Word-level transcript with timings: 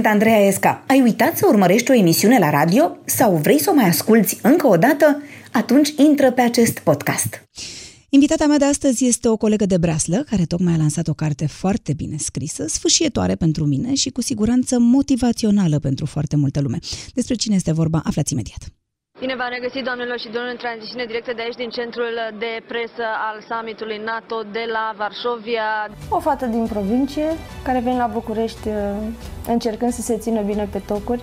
Sunt 0.00 0.12
Andreea 0.12 0.46
Esca. 0.46 0.84
Ai 0.86 1.00
uitat 1.00 1.36
să 1.36 1.46
urmărești 1.48 1.90
o 1.90 1.94
emisiune 1.94 2.38
la 2.38 2.50
radio 2.50 2.96
sau 3.04 3.36
vrei 3.36 3.60
să 3.60 3.70
o 3.70 3.74
mai 3.74 3.88
asculți 3.88 4.38
încă 4.42 4.66
o 4.66 4.76
dată? 4.76 5.22
Atunci 5.52 5.88
intră 5.96 6.32
pe 6.32 6.40
acest 6.40 6.78
podcast. 6.78 7.48
Invitata 8.08 8.46
mea 8.46 8.58
de 8.58 8.64
astăzi 8.64 9.06
este 9.06 9.28
o 9.28 9.36
colegă 9.36 9.66
de 9.66 9.78
braslă 9.78 10.24
care 10.30 10.44
tocmai 10.44 10.72
a 10.72 10.76
lansat 10.76 11.08
o 11.08 11.14
carte 11.14 11.46
foarte 11.46 11.92
bine 11.92 12.16
scrisă, 12.18 12.66
sfâșietoare 12.68 13.34
pentru 13.34 13.64
mine 13.64 13.94
și 13.94 14.10
cu 14.10 14.20
siguranță 14.20 14.78
motivațională 14.78 15.78
pentru 15.78 16.06
foarte 16.06 16.36
multă 16.36 16.60
lume. 16.60 16.78
Despre 17.14 17.34
cine 17.34 17.54
este 17.54 17.72
vorba, 17.72 18.00
aflați 18.04 18.32
imediat. 18.32 18.79
Bine 19.20 19.36
v-am 19.36 19.48
regăsit, 19.50 19.84
doamnelor 19.84 20.18
și 20.18 20.28
domnilor, 20.28 20.50
în 20.50 20.56
tranziție 20.56 21.04
directă 21.06 21.32
de 21.32 21.42
aici, 21.42 21.54
din 21.54 21.70
centrul 21.70 22.14
de 22.38 22.62
presă 22.66 23.04
al 23.28 23.36
summitului 23.48 23.98
NATO 24.04 24.42
de 24.52 24.64
la 24.72 24.92
Varșovia. 24.96 25.88
O 26.08 26.18
fată 26.20 26.46
din 26.46 26.66
provincie 26.66 27.28
care 27.62 27.78
vine 27.78 27.96
la 27.96 28.06
București 28.06 28.68
uh, 28.68 28.74
încercând 29.46 29.92
să 29.92 30.00
se 30.00 30.18
țină 30.18 30.40
bine 30.40 30.68
pe 30.72 30.78
tocuri. 30.86 31.22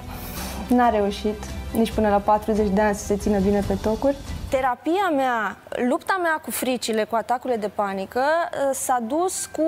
N-a 0.68 0.90
reușit 0.90 1.40
nici 1.74 1.92
până 1.92 2.10
la 2.10 2.18
40 2.18 2.68
de 2.70 2.82
ani 2.82 2.96
să 2.96 3.06
se 3.06 3.18
țină 3.18 3.40
bine 3.40 3.62
pe 3.68 3.78
tocuri. 3.82 4.18
Terapia 4.50 5.10
mea, 5.16 5.58
lupta 5.90 6.20
mea 6.22 6.42
cu 6.44 6.52
fricile, 6.52 7.04
cu 7.04 7.16
atacurile 7.16 7.60
de 7.60 7.68
panică, 7.68 8.20
uh, 8.22 8.70
s-a 8.72 9.00
dus 9.08 9.46
cu 9.46 9.68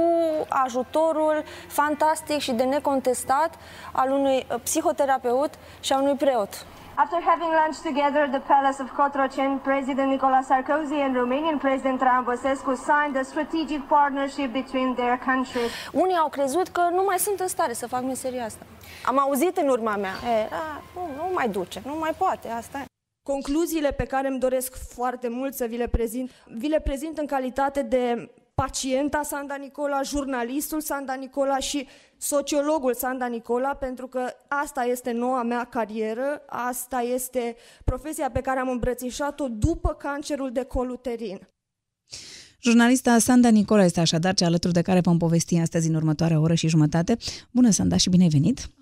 ajutorul 0.50 1.44
fantastic 1.68 2.40
și 2.40 2.52
de 2.52 2.64
necontestat 2.64 3.56
al 3.92 4.12
unui 4.12 4.46
uh, 4.52 4.60
psihoterapeut 4.64 5.54
și 5.80 5.94
al 5.94 6.02
unui 6.02 6.16
preot. 6.16 6.66
After 7.04 7.20
having 7.32 7.52
launched 7.60 7.84
together 7.90 8.24
the 8.38 8.44
Palace 8.54 8.80
of 8.84 8.88
Cotroceni, 9.00 9.58
President 9.64 10.10
Nicolas 10.10 10.46
Sarkozy 10.50 11.00
and 11.06 11.16
Romanian 11.16 11.58
President 11.58 12.00
Traian 12.00 12.24
Băsescu 12.24 12.74
signed 12.76 13.16
a 13.16 13.24
strategic 13.24 13.82
partnership 13.88 14.52
between 14.52 14.96
their 14.96 15.18
countries. 15.26 15.72
Unii 15.92 16.16
au 16.16 16.30
crezut 16.30 16.68
că 16.68 16.82
nu 16.92 17.04
mai 17.04 17.20
sunt 17.20 17.40
în 17.40 17.48
stare 17.48 17.74
să 17.74 17.88
fac 17.88 18.04
meseria 18.04 18.46
asta. 18.46 18.66
Am 19.06 19.20
auzit 19.20 19.58
în 19.58 19.68
urma 19.68 19.96
mea, 19.96 20.12
e, 20.12 20.48
a, 20.52 20.82
nu, 20.96 21.02
nu 21.16 21.34
mai 21.34 21.50
duce, 21.50 21.82
nu 21.86 21.96
mai 22.00 22.14
poate, 22.18 22.50
asta 22.50 22.78
e. 22.78 22.86
Concluziile 23.28 23.92
pe 23.92 24.06
care 24.06 24.28
îmi 24.28 24.40
doresc 24.40 24.94
foarte 24.94 25.28
mult 25.28 25.54
să 25.54 25.66
vi 25.66 25.78
le 25.78 25.88
prezint, 25.88 26.32
vi 26.46 26.68
le 26.68 26.80
prezint 26.80 27.18
în 27.18 27.26
calitate 27.26 27.82
de 27.82 28.32
pacienta 28.62 29.22
Sanda 29.24 29.56
Nicola, 29.56 30.02
jurnalistul 30.04 30.82
Sanda 30.82 31.14
Nicola 31.14 31.58
și 31.60 31.88
sociologul 32.18 32.94
Sanda 32.94 33.28
Nicola, 33.28 33.74
pentru 33.74 34.08
că 34.08 34.22
asta 34.48 34.84
este 34.84 35.12
noua 35.12 35.44
mea 35.44 35.64
carieră, 35.64 36.42
asta 36.48 37.00
este 37.00 37.56
profesia 37.84 38.30
pe 38.30 38.42
care 38.42 38.60
am 38.60 38.70
îmbrățișat-o 38.70 39.48
după 39.48 39.94
cancerul 39.94 40.52
de 40.52 40.64
coluterin. 40.64 41.48
Jurnalista 42.62 43.18
Sanda 43.18 43.50
Nicola 43.50 43.84
este 43.84 44.00
așadar 44.00 44.34
cea 44.34 44.46
alături 44.46 44.74
de 44.74 44.82
care 44.82 45.00
vom 45.00 45.18
povesti 45.18 45.58
astăzi 45.58 45.88
în 45.88 45.96
următoarea 45.96 46.40
oră 46.40 46.54
și 46.54 46.68
jumătate. 46.68 47.18
Bună, 47.52 47.70
Sanda, 47.70 47.98
și 47.98 48.10
bine 48.10 48.24
ai 48.24 48.30
venit! 48.30 48.79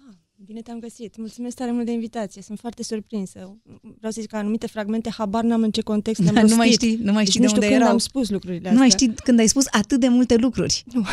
Bine 0.48 0.62
te-am 0.62 0.80
găsit. 0.80 1.18
Mulțumesc 1.18 1.56
tare 1.56 1.72
mult 1.72 1.86
de 1.86 1.92
invitație. 1.92 2.42
Sunt 2.42 2.60
foarte 2.60 2.84
surprinsă. 2.84 3.58
Vreau 3.98 4.12
să 4.12 4.22
zic 4.22 4.30
că 4.30 4.36
anumite 4.38 4.68
fragmente 4.68 5.10
habar 5.10 5.44
n-am 5.44 5.64
în 5.64 5.72
ce 5.72 5.82
context 5.82 6.22
le-am 6.24 6.34
Da, 6.34 6.42
nu 6.42 6.48
rostit. 6.48 6.58
mai 6.64 6.72
știi, 6.72 6.96
nu 6.96 7.12
mai 7.12 7.24
Deci 7.24 7.28
știi 7.34 7.40
nu 7.40 7.46
de 7.46 7.52
știu 7.54 7.62
unde 7.62 7.68
când 7.74 7.82
erau. 7.82 7.92
am 7.94 7.98
spus 7.98 8.30
lucrurile 8.30 8.58
astea. 8.60 8.72
Nu 8.72 8.78
mai 8.78 8.90
știi 8.90 9.14
când 9.24 9.40
ai 9.40 9.48
spus 9.48 9.66
atât 9.72 10.00
de 10.00 10.08
multe 10.08 10.36
lucruri. 10.36 10.84
Nu. 10.94 11.04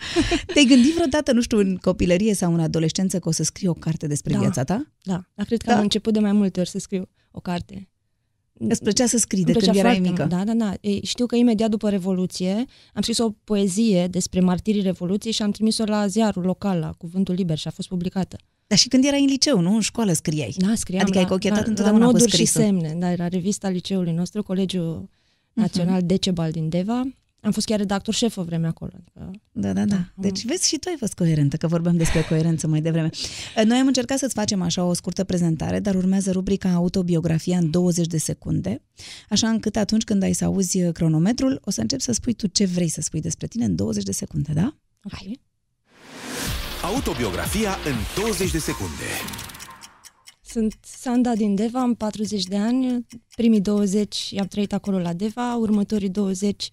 Te-ai 0.52 0.64
gândit 0.64 0.94
vreodată, 0.94 1.32
nu 1.32 1.40
știu, 1.40 1.58
în 1.58 1.76
copilărie 1.76 2.34
sau 2.34 2.54
în 2.54 2.60
adolescență 2.60 3.18
că 3.18 3.28
o 3.28 3.32
să 3.32 3.42
scrii 3.42 3.68
o 3.68 3.74
carte 3.74 4.06
despre 4.06 4.32
Da. 4.32 4.38
viața 4.38 4.64
ta? 4.64 4.92
Da, 5.02 5.24
dar 5.34 5.46
cred 5.46 5.62
că 5.62 5.70
Da? 5.70 5.76
am 5.76 5.82
început 5.82 6.12
de 6.12 6.18
mai 6.18 6.32
multe 6.32 6.60
ori 6.60 6.68
să 6.68 6.78
scriu 6.78 7.08
o 7.30 7.40
carte. 7.40 7.88
Îți 8.58 8.82
plăcea 8.82 9.06
să 9.06 9.18
scrii 9.18 9.44
de 9.44 9.50
Îmi 9.52 9.60
când 9.60 9.72
plăcea 9.72 9.88
erai 9.88 10.00
foarte 10.00 10.10
mică? 10.24 10.26
mult. 10.34 10.46
Da, 10.46 10.52
da, 10.52 10.64
da. 10.70 10.74
Ei, 10.80 11.00
știu 11.04 11.26
că 11.26 11.36
imediat 11.36 11.70
după 11.70 11.90
Revoluție 11.90 12.52
am 12.94 13.02
scris 13.02 13.18
o 13.18 13.30
poezie 13.44 14.06
despre 14.06 14.40
martirii 14.40 14.82
Revoluției 14.82 15.32
și 15.32 15.42
am 15.42 15.50
trimis-o 15.50 15.84
la 15.84 16.06
ziarul 16.06 16.42
local, 16.44 16.78
la 16.78 16.92
Cuvântul 16.98 17.34
Liber 17.34 17.58
și 17.58 17.68
a 17.68 17.70
fost 17.70 17.88
publicată. 17.88 18.36
Dar 18.66 18.78
și 18.78 18.88
când 18.88 19.04
erai 19.04 19.20
în 19.20 19.26
liceu, 19.26 19.60
nu? 19.60 19.74
În 19.74 19.80
școală 19.80 20.12
scriai. 20.12 20.54
Da, 20.56 20.72
scriam 20.74 21.00
Adică 21.02 21.18
ai 21.18 21.24
la, 21.24 21.30
cochetat 21.30 21.58
la, 21.58 21.64
întotdeauna 21.68 21.98
la 22.04 22.06
cu 22.06 22.12
noduri 22.12 22.30
și 22.30 22.36
scrisul. 22.46 22.60
semne. 22.62 22.96
Da, 22.98 23.10
era 23.10 23.28
revista 23.28 23.68
liceului 23.68 24.12
nostru, 24.12 24.42
Colegiul 24.42 25.08
Național 25.52 25.96
Mhm. 25.98 26.06
Decebal 26.06 26.50
din 26.50 26.68
Deva. 26.68 27.02
Am 27.46 27.52
fost 27.52 27.66
chiar 27.66 27.78
redactor 27.78 28.14
șef 28.14 28.36
o 28.36 28.42
vreme 28.42 28.66
acolo. 28.66 28.90
Adică, 28.94 29.30
Da, 29.52 29.72
da, 29.72 29.84
da. 29.84 29.96
Da. 29.96 30.12
Deci 30.14 30.44
vezi 30.44 30.68
și 30.68 30.76
tu 30.76 30.88
ai 30.88 30.96
fost 30.98 31.14
coerentă, 31.14 31.56
că 31.56 31.66
vorbeam 31.66 31.96
despre 31.96 32.22
coerență 32.22 32.66
mai 32.66 32.80
devreme. 32.80 33.10
Noi 33.64 33.78
am 33.78 33.86
încercat 33.86 34.18
să-ți 34.18 34.34
facem 34.34 34.62
așa 34.62 34.84
o 34.84 34.92
scurtă 34.92 35.24
prezentare, 35.24 35.80
dar 35.80 35.94
urmează 35.94 36.30
rubrica 36.30 36.72
autobiografia 36.72 37.58
în 37.58 37.70
20 37.70 38.06
de 38.06 38.18
secunde, 38.18 38.82
așa 39.28 39.48
încât 39.48 39.76
atunci 39.76 40.04
când 40.04 40.22
ai 40.22 40.32
să 40.32 40.44
auzi 40.44 40.92
cronometrul, 40.92 41.60
o 41.64 41.70
să 41.70 41.80
începi 41.80 42.02
să 42.02 42.12
spui 42.12 42.32
tu 42.32 42.46
ce 42.46 42.64
vrei 42.64 42.88
să 42.88 43.00
spui 43.00 43.20
despre 43.20 43.46
tine 43.46 43.64
în 43.64 43.74
20 43.74 44.02
de 44.02 44.12
secunde, 44.12 44.52
da? 44.52 44.76
ok. 45.04 45.38
Autobiografia 46.82 47.70
în 47.70 48.22
20 48.22 48.50
de 48.50 48.58
secunde. 48.58 49.04
Sunt 50.40 50.78
Sanda 50.82 51.34
din 51.34 51.54
Deva, 51.54 51.80
am 51.80 51.94
40 51.94 52.42
de 52.42 52.56
ani, 52.56 53.06
primii 53.36 53.60
20 53.60 54.30
i-am 54.30 54.46
trăit 54.46 54.72
acolo 54.72 54.98
la 54.98 55.12
Deva, 55.12 55.54
următorii 55.54 56.08
20 56.08 56.70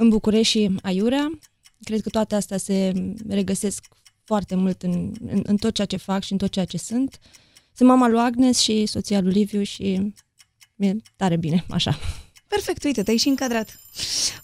în 0.00 0.08
București 0.08 0.58
și 0.58 0.70
Aiurea. 0.82 1.38
Cred 1.82 2.00
că 2.00 2.08
toate 2.08 2.34
astea 2.34 2.56
se 2.56 2.92
regăsesc 3.28 3.84
foarte 4.24 4.54
mult 4.54 4.82
în, 4.82 5.12
în, 5.26 5.42
în 5.42 5.56
tot 5.56 5.74
ceea 5.74 5.86
ce 5.86 5.96
fac 5.96 6.22
și 6.22 6.32
în 6.32 6.38
tot 6.38 6.50
ceea 6.50 6.64
ce 6.64 6.78
sunt. 6.78 7.18
Sunt 7.74 7.88
mama 7.88 8.08
lui 8.08 8.18
Agnes 8.18 8.58
și 8.58 8.86
soția 8.86 9.20
lui 9.20 9.32
Liviu 9.32 9.62
și 9.62 10.12
mi-e 10.74 10.96
tare 11.16 11.36
bine, 11.36 11.64
așa. 11.68 11.98
Perfect, 12.46 12.84
uite, 12.84 13.02
te-ai 13.02 13.16
și 13.16 13.28
încadrat. 13.28 13.80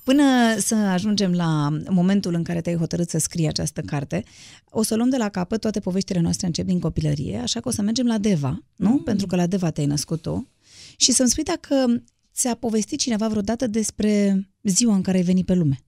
Până 0.05 0.23
să 0.59 0.75
ajungem 0.75 1.33
la 1.33 1.79
momentul 1.89 2.35
în 2.35 2.43
care 2.43 2.61
te-ai 2.61 2.77
hotărât 2.77 3.09
să 3.09 3.19
scrii 3.19 3.47
această 3.47 3.81
carte, 3.81 4.25
o 4.71 4.83
să 4.83 4.95
luăm 4.95 5.09
de 5.09 5.17
la 5.17 5.29
capăt, 5.29 5.61
toate 5.61 5.81
poveștile 5.81 6.21
noastre 6.21 6.47
încep 6.47 6.67
din 6.67 6.81
copilărie, 6.81 7.39
așa 7.39 7.61
că 7.61 7.69
o 7.69 7.71
să 7.71 7.83
mergem 7.83 8.07
la 8.07 8.19
Deva, 8.19 8.63
nu? 8.77 8.91
Mm. 8.91 9.03
Pentru 9.03 9.27
că 9.27 9.37
la 9.37 9.47
Deva 9.47 9.71
te-ai 9.71 9.87
născut 9.87 10.23
tu. 10.23 10.49
Și 10.97 11.13
să-mi 11.13 11.29
spui 11.29 11.43
dacă 11.43 12.03
ți-a 12.37 12.55
povestit 12.55 12.99
cineva 12.99 13.29
vreodată 13.29 13.67
despre 13.67 14.41
ziua 14.63 14.95
în 14.95 15.03
care 15.03 15.17
ai 15.17 15.23
venit 15.23 15.47
pe 15.47 15.55
lume. 15.55 15.81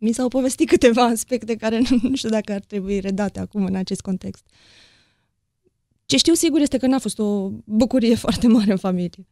Mi 0.00 0.12
s-au 0.12 0.28
povestit 0.28 0.68
câteva 0.68 1.02
aspecte 1.04 1.56
care 1.56 1.78
nu, 1.78 1.98
nu 2.02 2.14
știu 2.14 2.28
dacă 2.28 2.52
ar 2.52 2.60
trebui 2.60 3.00
redate 3.00 3.40
acum 3.40 3.64
în 3.64 3.74
acest 3.74 4.00
context. 4.00 4.44
Ce 6.06 6.16
știu 6.16 6.34
sigur 6.34 6.60
este 6.60 6.78
că 6.78 6.86
n-a 6.86 6.98
fost 6.98 7.18
o 7.18 7.50
bucurie 7.64 8.14
foarte 8.14 8.46
mare 8.46 8.70
în 8.70 8.76
familie. 8.76 9.26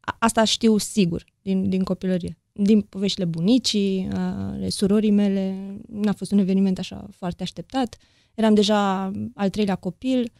A- 0.00 0.16
Asta 0.18 0.44
știu 0.44 0.76
sigur 0.76 1.24
din, 1.42 1.68
din 1.68 1.82
copilărie. 1.82 2.38
Din 2.52 2.80
poveștile 2.80 3.24
bunicii, 3.24 4.08
ale 4.12 4.68
surorii 4.68 5.10
mele, 5.10 5.76
n-a 5.88 6.12
fost 6.12 6.32
un 6.32 6.38
eveniment 6.38 6.78
așa 6.78 7.08
foarte 7.16 7.42
așteptat. 7.42 7.96
Eram 8.34 8.54
deja 8.54 9.10
al 9.34 9.50
treilea 9.50 9.74
copil, 9.74 10.32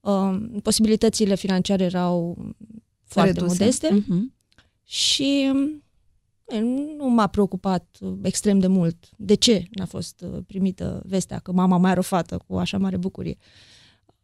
um, 0.00 0.60
posibilitățile 0.62 1.34
financiare 1.34 1.84
erau 1.84 2.38
foarte 3.12 3.32
Reduse. 3.32 3.56
modeste 3.58 3.88
Mhm. 3.94 4.34
și 4.84 5.52
e, 6.46 6.60
nu 6.96 7.08
m-a 7.08 7.26
preocupat 7.26 7.96
uh, 8.00 8.12
extrem 8.22 8.58
de 8.58 8.66
mult 8.66 9.08
de 9.16 9.34
ce 9.34 9.64
n-a 9.70 9.84
fost 9.86 10.24
uh, 10.32 10.38
primită 10.46 11.02
vestea 11.06 11.38
că 11.38 11.52
mama 11.52 11.76
mai 11.76 11.90
are 11.90 11.98
o 11.98 12.02
fată 12.02 12.38
cu 12.46 12.56
așa 12.56 12.78
mare 12.78 12.96
bucurie. 12.96 13.36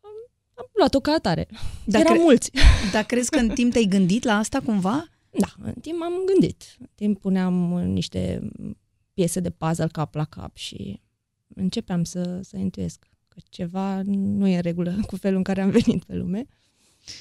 Am, 0.01 0.11
am 0.55 0.67
luat-o 0.73 1.01
ca 1.01 1.13
atare. 1.13 1.49
Dar 1.85 2.01
Erau 2.01 2.13
cre- 2.15 2.23
mulți. 2.23 2.51
Dar 2.93 3.05
crezi 3.05 3.31
că 3.31 3.39
în 3.39 3.49
timp 3.49 3.73
te-ai 3.73 3.85
gândit 3.85 4.25
la 4.25 4.33
asta 4.37 4.61
cumva? 4.61 5.09
Da, 5.31 5.55
în 5.63 5.73
timp 5.81 6.03
am 6.03 6.13
gândit. 6.33 6.77
În 6.81 6.89
timp 6.95 7.21
puneam 7.21 7.73
uh, 7.73 7.83
niște 7.85 8.49
piese 9.15 9.41
de 9.41 9.51
puzzle 9.51 9.87
cap 9.93 10.15
la 10.15 10.25
cap 10.25 10.57
și 10.57 11.01
începeam 11.55 12.05
să, 12.05 12.41
să 12.43 12.57
intuiesc 12.57 13.07
că 13.29 13.39
ceva 13.49 14.03
nu 14.05 14.47
e 14.47 14.57
în 14.57 14.63
regulă 14.63 14.95
cu 15.11 15.17
felul 15.17 15.37
în 15.37 15.43
care 15.43 15.61
am 15.61 15.71
venit 15.71 16.05
pe 16.05 16.15
lume. 16.15 16.47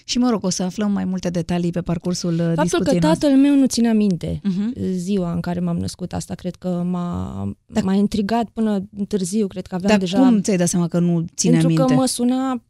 Și 0.04 0.18
mă 0.18 0.30
rog, 0.30 0.44
o 0.44 0.50
să 0.50 0.64
aflăm 0.64 0.92
mai 0.92 1.06
multe 1.06 1.30
detalii 1.30 1.72
pe 1.72 1.82
parcursul 1.82 2.34
uh, 2.34 2.40
Faptul 2.40 2.56
că 2.56 2.62
discuției 2.64 3.00
noastre. 3.00 3.28
tatăl 3.28 3.42
meu 3.42 3.56
nu 3.56 3.66
ținea 3.66 3.94
minte 3.94 4.40
Mhm. 4.44 4.74
ziua 4.92 5.34
în 5.34 5.40
care 5.42 5.60
m-am 5.60 5.78
născut, 5.78 6.14
asta 6.14 6.36
cred 6.36 6.56
că 6.56 6.68
m-a, 6.86 7.54
m-a 7.84 7.94
intrigat 7.94 8.50
până 8.50 8.90
târziu, 9.08 9.48
cred 9.48 9.68
că 9.68 9.76
aveam 9.76 9.90
Dar 9.92 10.00
deja... 10.00 10.18
cum 10.20 10.42
ți-ai 10.42 10.58
dat 10.58 10.68
seama 10.68 10.88
că 10.88 11.00
nu 11.00 11.26
ține 11.36 11.52
pentru 11.52 11.68
minte? 11.70 11.84
că 11.94 11.94
mă 11.94 12.06
suna, 12.06 12.64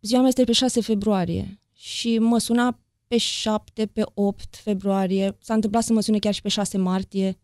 ziua 0.00 0.18
mea 0.20 0.28
este 0.28 0.44
pe 0.44 0.52
6 0.52 0.80
februarie 0.80 1.60
și 1.72 2.18
mă 2.18 2.38
suna 2.38 2.78
pe 3.08 3.16
7, 3.16 3.86
pe 3.86 4.02
8 4.14 4.56
februarie, 4.56 5.36
s-a 5.40 5.54
întâmplat 5.54 5.82
să 5.82 5.92
mă 5.92 6.00
sune 6.00 6.18
chiar 6.18 6.34
și 6.34 6.42
pe 6.42 6.48
6 6.48 6.78
martie. 6.78 7.38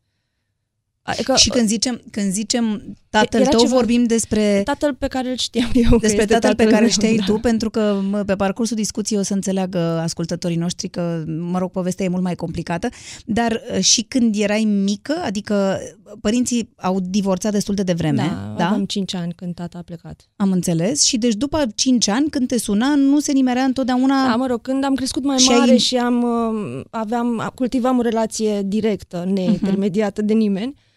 Adică, 1.02 1.35
Și 1.37 1.49
când 1.49 1.69
zicem, 1.69 2.00
când 2.11 2.32
zicem 2.32 2.97
tatăl 3.11 3.41
Era 3.41 3.50
tău, 3.50 3.61
ceva- 3.61 3.75
vorbim 3.75 4.05
despre 4.05 4.61
tatăl 4.64 4.94
pe 4.94 5.06
care 5.06 5.31
îl 5.31 5.37
știam 5.37 5.70
eu. 5.73 5.91
că 5.91 5.97
despre 5.97 6.20
este 6.20 6.32
tatăl 6.32 6.55
pe 6.55 6.62
care 6.64 6.75
îl 6.76 6.81
meu, 6.81 6.88
știai 6.91 7.17
da. 7.17 7.25
tu, 7.25 7.38
pentru 7.38 7.70
că 7.70 8.00
mă, 8.11 8.23
pe 8.23 8.35
parcursul 8.37 8.76
discuției 8.76 9.19
o 9.19 9.23
să 9.23 9.35
înțeleagă 9.35 9.79
ascultătorii 9.79 10.56
noștri 10.56 10.88
că, 10.88 11.25
mă 11.26 11.58
rog, 11.58 11.70
povestea 11.70 12.05
e 12.05 12.08
mult 12.08 12.23
mai 12.23 12.35
complicată, 12.35 12.88
dar 13.25 13.61
uh, 13.75 13.81
și 13.81 14.02
când 14.02 14.35
erai 14.38 14.64
mică, 14.64 15.14
adică 15.25 15.79
părinții 16.20 16.70
au 16.76 17.00
divorțat 17.00 17.53
destul 17.53 17.75
de 17.75 17.82
devreme, 17.82 18.23
Da, 18.23 18.55
da? 18.56 18.64
aveam 18.67 18.85
5 18.85 19.14
ani 19.14 19.32
când 19.37 19.55
tata 19.55 19.79
a 19.79 19.82
plecat. 19.82 20.29
Am 20.37 20.50
înțeles. 20.53 21.03
Și 21.03 21.19
deci 21.19 21.35
după 21.35 21.64
5 21.75 22.08
ani, 22.08 22.29
când 22.31 22.49
te 22.49 22.58
suna, 22.58 22.94
nu 22.94 23.20
se 23.20 23.32
nimerea 23.32 23.62
întotdeauna... 23.62 24.26
Da, 24.29 24.37
mă 24.37 24.46
rog, 24.46 24.61
când 24.62 24.85
am 24.85 24.94
crescut 24.94 25.25
mai 25.25 25.38
Și 25.38 25.50
ai- 25.50 25.58
mare 25.58 25.76
și 25.76 25.96
am, 25.96 26.23
uh, 26.23 26.81
aveam, 26.91 27.50
cultivam 27.55 27.99
o 27.99 28.03
relație 28.03 28.62
directă, 28.64 29.23
Mhm. 29.26 29.32
neintermediată 29.35 30.23
de 30.23 30.32
nimeni, 30.32 30.75
Uh, 30.76 30.88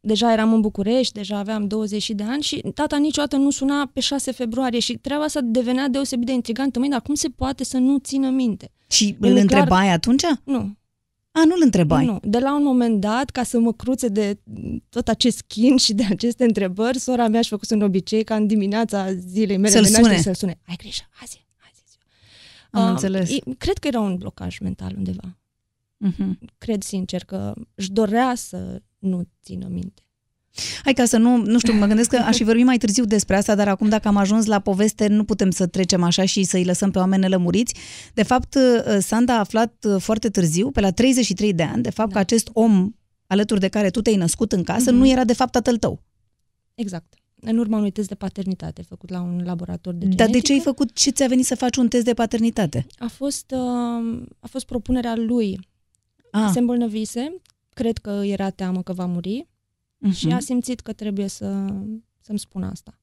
deja 0.00 0.32
eram 0.32 0.52
în 0.52 0.60
București, 0.60 1.12
deja 1.12 1.38
aveam 1.38 1.66
20 1.66 2.10
de 2.10 2.22
ani 2.22 2.42
și 2.42 2.62
tata 2.74 2.96
niciodată 2.96 3.36
nu 3.36 3.50
suna 3.50 3.90
pe 3.92 4.00
6 4.00 4.30
februarie 4.32 4.78
și 4.80 4.92
treaba 4.96 5.22
asta 5.24 5.40
devenea 5.42 5.88
deosebit 5.88 6.26
de 6.26 6.32
intrigantă. 6.32 6.78
Măi, 6.78 6.88
dar 6.88 7.02
cum 7.02 7.14
se 7.14 7.28
poate 7.28 7.64
să 7.64 7.78
nu 7.78 7.98
țină 7.98 8.28
minte? 8.30 8.70
Și 8.88 9.16
îl 9.20 9.36
întrebai 9.36 9.88
atunci? 9.88 10.22
Nu. 10.44 10.76
A, 11.36 11.44
nu-l 11.44 11.60
întrebai? 11.62 12.04
Nu. 12.04 12.18
De 12.22 12.38
la 12.38 12.54
un 12.56 12.62
moment 12.62 13.00
dat, 13.00 13.30
ca 13.30 13.42
să 13.42 13.58
mă 13.58 13.72
cruțe 13.72 14.08
de 14.08 14.38
tot 14.88 15.08
acest 15.08 15.40
chin 15.42 15.76
și 15.76 15.94
de 15.94 16.04
aceste 16.10 16.44
întrebări, 16.44 16.98
sora 16.98 17.28
mea 17.28 17.40
și 17.42 17.48
făcut 17.48 17.70
un 17.70 17.82
obicei 17.82 18.24
ca 18.24 18.34
în 18.34 18.46
dimineața 18.46 19.12
zilei 19.14 19.56
mele 19.56 19.72
să-l 19.72 19.82
de 19.82 19.88
naștere 19.90 20.08
sune. 20.08 20.22
să-l 20.22 20.34
sune. 20.34 20.58
Ai 20.68 20.76
grijă, 20.76 21.02
azi 21.22 21.36
e, 21.36 21.46
azi 21.70 21.80
e 21.80 21.88
ziua. 21.90 22.02
Am 22.70 22.84
Uh, 22.84 22.90
înțeles. 22.90 23.30
e- 23.30 23.54
Cred 23.58 23.78
că 23.78 23.86
era 23.86 24.00
un 24.00 24.16
blocaj 24.16 24.58
mental 24.58 24.94
undeva. 24.96 25.36
Mhm. 25.96 26.38
Cred 26.58 26.82
sincer 26.82 27.24
că 27.24 27.54
își 27.74 27.90
dorea 27.92 28.34
să 28.34 28.82
nu 29.04 29.28
țină 29.42 29.66
minte. 29.70 30.02
Hai 30.84 30.92
ca 30.92 31.04
să 31.04 31.16
nu, 31.16 31.36
nu 31.36 31.58
știu, 31.58 31.72
mă 31.72 31.86
gândesc 31.86 32.08
că 32.10 32.16
aș 32.16 32.36
fi 32.36 32.44
vorbit 32.44 32.64
mai 32.64 32.76
târziu 32.78 33.04
despre 33.04 33.36
asta, 33.36 33.54
dar 33.54 33.68
acum 33.68 33.88
dacă 33.88 34.08
am 34.08 34.16
ajuns 34.16 34.46
la 34.46 34.58
poveste, 34.60 35.06
nu 35.06 35.24
putem 35.24 35.50
să 35.50 35.66
trecem 35.66 36.02
așa 36.02 36.24
și 36.24 36.44
să-i 36.44 36.64
lăsăm 36.64 36.90
pe 36.90 36.98
oameni 36.98 37.22
nelămuriți. 37.22 37.74
De 38.14 38.22
fapt, 38.22 38.54
uh, 38.54 38.96
Sanda 39.00 39.34
a 39.34 39.38
aflat 39.38 39.84
uh, 39.88 40.00
foarte 40.00 40.28
târziu, 40.30 40.70
pe 40.70 40.80
la 40.80 40.90
33 40.90 41.52
de 41.54 41.62
ani, 41.62 41.82
de 41.82 41.90
fapt 41.90 42.08
Da. 42.08 42.14
că 42.14 42.20
acest 42.20 42.48
om 42.52 42.92
alături 43.26 43.60
de 43.60 43.68
care 43.68 43.90
tu 43.90 44.02
te-ai 44.02 44.16
născut 44.16 44.52
în 44.52 44.62
casă 44.62 44.90
Mhm. 44.90 44.98
nu 45.00 45.08
era 45.08 45.24
de 45.24 45.32
fapt 45.32 45.52
tatăl 45.52 45.76
tău. 45.78 46.02
Exact. 46.74 47.14
În 47.40 47.58
urma 47.58 47.76
unui 47.76 47.90
test 47.90 48.08
de 48.08 48.14
paternitate 48.14 48.82
făcut 48.82 49.10
la 49.10 49.20
un 49.20 49.42
laborator 49.44 49.94
de 49.94 50.06
Dar 50.06 50.14
de 50.14 50.22
genetică. 50.22 50.46
ce 50.46 50.52
ai 50.52 50.60
făcut, 50.60 50.92
ce 50.92 51.10
ți-a 51.10 51.26
venit 51.26 51.44
să 51.46 51.54
faci 51.54 51.76
un 51.76 51.88
test 51.88 52.04
de 52.04 52.14
paternitate? 52.14 52.86
A 52.98 53.06
fost, 53.06 53.50
uh, 53.50 54.22
a 54.40 54.46
fost 54.46 54.66
propunerea 54.66 55.14
lui. 55.16 55.60
Ah, 56.30 56.50
Se 56.52 56.58
îmbolnăvise, 56.58 57.34
cred 57.74 57.98
că 57.98 58.10
era 58.24 58.50
teamă 58.50 58.82
că 58.82 58.92
va 58.92 59.06
muri 59.06 59.48
mhm. 59.98 60.12
și 60.12 60.28
a 60.28 60.38
simțit 60.38 60.80
că 60.80 60.92
trebuie 60.92 61.28
să, 61.28 61.66
să-mi 62.20 62.38
spună 62.38 62.66
asta. 62.66 62.98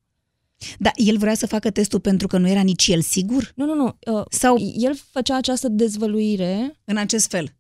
Dar 0.80 0.94
el 0.96 1.18
vrea 1.18 1.34
să 1.34 1.48
facă 1.48 1.70
testul 1.70 2.00
pentru 2.00 2.28
că 2.28 2.38
nu 2.38 2.48
era 2.48 2.62
nici 2.62 2.88
el 2.88 3.02
sigur? 3.02 3.52
Nu, 3.56 3.66
nu, 3.66 3.76
nu. 3.76 3.98
Uh, 4.14 4.26
Sau 4.30 4.58
el 4.76 4.96
făcea 5.12 5.36
această 5.36 5.68
dezvăluire 5.68 6.80
în 6.84 6.98
acest 6.98 7.30
fel? 7.30 7.56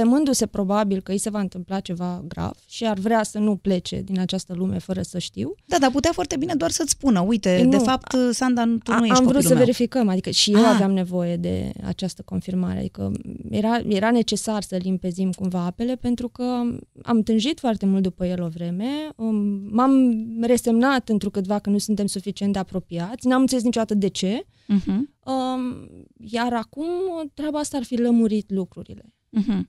Temându-se 0.00 0.46
probabil 0.46 1.00
că 1.00 1.12
îi 1.12 1.18
se 1.18 1.30
va 1.30 1.40
întâmpla 1.40 1.80
ceva 1.80 2.24
grav 2.28 2.52
și 2.68 2.86
ar 2.86 2.98
vrea 2.98 3.22
să 3.22 3.38
nu 3.38 3.56
plece 3.56 4.00
din 4.00 4.18
această 4.20 4.54
lume 4.54 4.78
fără 4.78 5.02
să 5.02 5.18
știu. 5.18 5.54
Da, 5.64 5.78
dar 5.78 5.90
putea 5.90 6.10
foarte 6.12 6.36
bine 6.36 6.54
doar 6.54 6.70
să-ți 6.70 6.90
spună, 6.90 7.20
uite, 7.20 7.60
Nu, 7.64 7.70
de 7.70 7.76
fapt, 7.78 8.14
Sanda, 8.32 8.62
tu 8.82 8.92
A- 8.92 8.98
nu 8.98 9.04
ești 9.04 9.16
am 9.18 9.22
vrut 9.22 9.24
copilul 9.24 9.42
să 9.42 9.48
meu. 9.48 9.58
verificăm, 9.58 10.08
adică 10.08 10.30
și 10.30 10.52
eu 10.52 10.58
Ah. 10.64 10.70
aveam 10.74 10.92
nevoie 10.92 11.36
de 11.36 11.72
această 11.84 12.22
confirmare, 12.22 12.78
adică 12.78 13.12
era, 13.50 13.78
era 13.88 14.10
necesar 14.10 14.62
să 14.62 14.76
limpezim 14.76 15.30
cumva 15.32 15.64
apele 15.64 15.94
pentru 15.96 16.28
că 16.28 16.62
am 17.02 17.22
tânjit 17.22 17.58
foarte 17.58 17.86
mult 17.86 18.02
după 18.02 18.26
el 18.26 18.42
o 18.42 18.48
vreme, 18.48 18.88
um, 19.16 19.34
m-am 19.70 20.12
resemnat 20.40 21.08
întrucâtva 21.08 21.58
că 21.58 21.70
nu 21.70 21.78
suntem 21.78 22.06
suficient 22.06 22.52
de 22.52 22.58
apropiați, 22.58 23.26
n-am 23.26 23.40
înțeles 23.40 23.62
niciodată 23.64 23.94
de 23.94 24.08
ce, 24.08 24.46
Mhm, 24.68 25.14
um, 25.24 25.88
iar 26.18 26.52
acum 26.52 26.86
treaba 27.34 27.58
asta 27.58 27.76
ar 27.76 27.82
fi 27.84 27.96
lămurit 27.96 28.50
lucrurile. 28.50 29.12
mhm. 29.30 29.68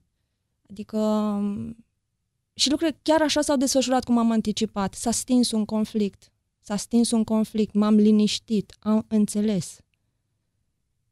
Adică 0.70 0.98
um, 0.98 1.76
și 2.54 2.70
lucrurile 2.70 3.00
chiar 3.02 3.22
așa 3.22 3.42
s-au 3.42 3.58
desfășurat 3.58 4.04
cum 4.04 4.18
am 4.18 4.32
anticipat. 4.32 4.94
S-a 4.94 5.12
stins 5.12 5.52
un 5.52 5.66
conflict. 5.66 6.32
S-a 6.62 6.76
stins 6.76 7.12
un 7.12 7.24
conflict, 7.24 7.74
m-am 7.74 7.96
liniștit, 7.96 8.76
am 8.80 9.06
înțeles. 9.08 9.78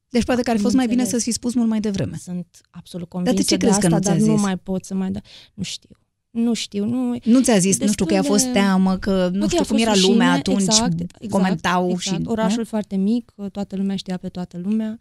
Deci 0.09 0.23
poate 0.23 0.41
că 0.41 0.49
ar 0.49 0.55
fi 0.55 0.61
Am 0.61 0.65
fost 0.65 0.75
mai 0.75 0.87
bine 0.87 1.01
înțeles. 1.01 1.23
să-ți 1.23 1.31
fi 1.35 1.39
spus 1.41 1.53
mult 1.53 1.69
mai 1.69 1.79
devreme. 1.79 2.17
Sunt 2.17 2.61
absolut 2.69 3.09
de 3.09 3.15
convinsă 3.15 3.43
ce 3.43 3.55
de, 3.57 3.65
crezi 3.65 3.79
că 3.79 3.85
asta, 3.85 3.97
nu 3.97 4.01
ți-a 4.03 4.11
dar 4.11 4.19
nu 4.27 4.33
zis? 4.33 4.41
mai 4.41 4.57
pot 4.57 4.85
să 4.85 4.93
mai 4.93 5.11
da. 5.11 5.19
Nu 5.53 5.63
știu. 5.63 5.95
Nu 6.29 6.53
știu, 6.53 6.85
nu... 6.85 7.17
Nu 7.23 7.41
ți-a 7.41 7.57
zis, 7.57 7.79
nu 7.79 7.87
știu, 7.91 8.05
că 8.05 8.13
i-a 8.13 8.19
Destul 8.19 8.37
fost 8.37 8.51
de- 8.53 8.59
teamă, 8.59 8.97
că 8.97 9.29
nu 9.31 9.37
Poate 9.37 9.45
știu 9.45 9.57
a 9.59 9.65
cum 9.65 9.75
fost 9.75 9.81
era 9.81 9.91
rușine, 9.91 10.11
lumea 10.11 10.31
atunci, 10.31 10.61
exact, 10.61 10.99
exact, 10.99 11.29
comentau 11.29 11.89
exact. 11.89 12.19
și... 12.21 12.27
Orașul 12.27 12.57
nu? 12.57 12.65
foarte 12.65 12.95
mic, 12.95 13.33
toată 13.51 13.75
lumea 13.75 13.95
știa 13.95 14.17
pe 14.17 14.29
toată 14.29 14.57
lumea. 14.57 14.97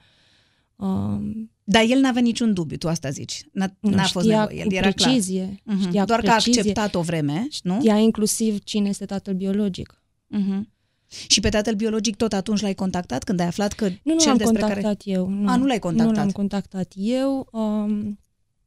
Um, 0.76 1.50
Dar 1.64 1.82
el 1.88 1.98
n-avea 2.00 2.22
niciun 2.22 2.54
dubiu, 2.54 2.76
tu 2.76 2.88
asta 2.88 3.10
zici. 3.10 3.42
N-a, 3.52 3.76
nu, 3.80 3.90
n-a 3.90 4.02
fost 4.02 4.24
știa 4.26 4.38
nevoie, 4.40 4.58
el 4.60 4.66
cu 4.66 4.74
era 4.74 4.90
clar. 4.90 5.08
precizie. 5.08 5.60
Mhm. 5.64 5.80
Știa 5.88 6.04
Doar 6.04 6.18
cu 6.20 6.24
că 6.24 6.30
a 6.30 6.34
precizie. 6.34 6.60
acceptat 6.60 6.94
o 6.94 7.00
vreme, 7.00 7.46
nu? 7.62 7.78
Știa 7.80 7.96
inclusiv 7.98 8.58
cine 8.64 8.88
este 8.88 9.04
tatăl 9.04 9.34
biologic. 9.34 10.02
Mhm. 10.26 10.72
Și 11.26 11.40
pe 11.40 11.48
tatăl 11.48 11.74
biologic 11.74 12.16
tot 12.16 12.32
atunci 12.32 12.60
l-ai 12.60 12.74
contactat 12.74 13.24
când 13.24 13.40
ai 13.40 13.46
aflat 13.46 13.72
că 13.72 13.84
Nu, 13.88 13.94
nu 14.12 14.18
cel 14.18 14.28
l-am 14.28 14.36
despre 14.36 14.60
contactat 14.60 14.82
care... 15.02 15.16
eu. 15.16 15.28
Nu. 15.28 15.48
A, 15.50 15.56
nu 15.56 15.66
l-ai 15.66 15.78
contactat. 15.78 16.12
Nu 16.14 16.20
l-am 16.20 16.30
contactat 16.30 16.92
eu. 16.96 17.48
Um, 17.52 18.18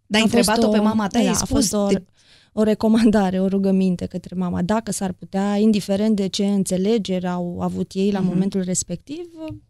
Dar 0.06 0.22
ai 0.22 0.28
a 0.28 0.30
fost 0.30 0.34
întrebat-o 0.34 0.68
o- 0.68 0.72
pe 0.72 0.80
mama 0.80 1.08
ta, 1.08 1.18
da, 1.20 1.26
ai 1.26 1.32
a 1.32 1.34
spus... 1.34 1.50
fost 1.50 1.74
o, 1.74 1.88
de- 1.88 2.06
o 2.54 2.64
recomandare, 2.64 3.40
o 3.42 3.48
rugăminte 3.48 4.06
către 4.06 4.36
mama. 4.36 4.62
Dacă 4.62 4.92
s-ar 4.92 5.12
putea, 5.12 5.58
indiferent 5.58 6.16
de 6.16 6.28
ce 6.28 6.46
înțelegeri 6.48 7.28
au 7.28 7.60
avut 7.62 7.92
ei 7.94 8.12
la 8.12 8.20
Mhm. 8.20 8.28
momentul 8.28 8.62
respectiv, 8.62 9.26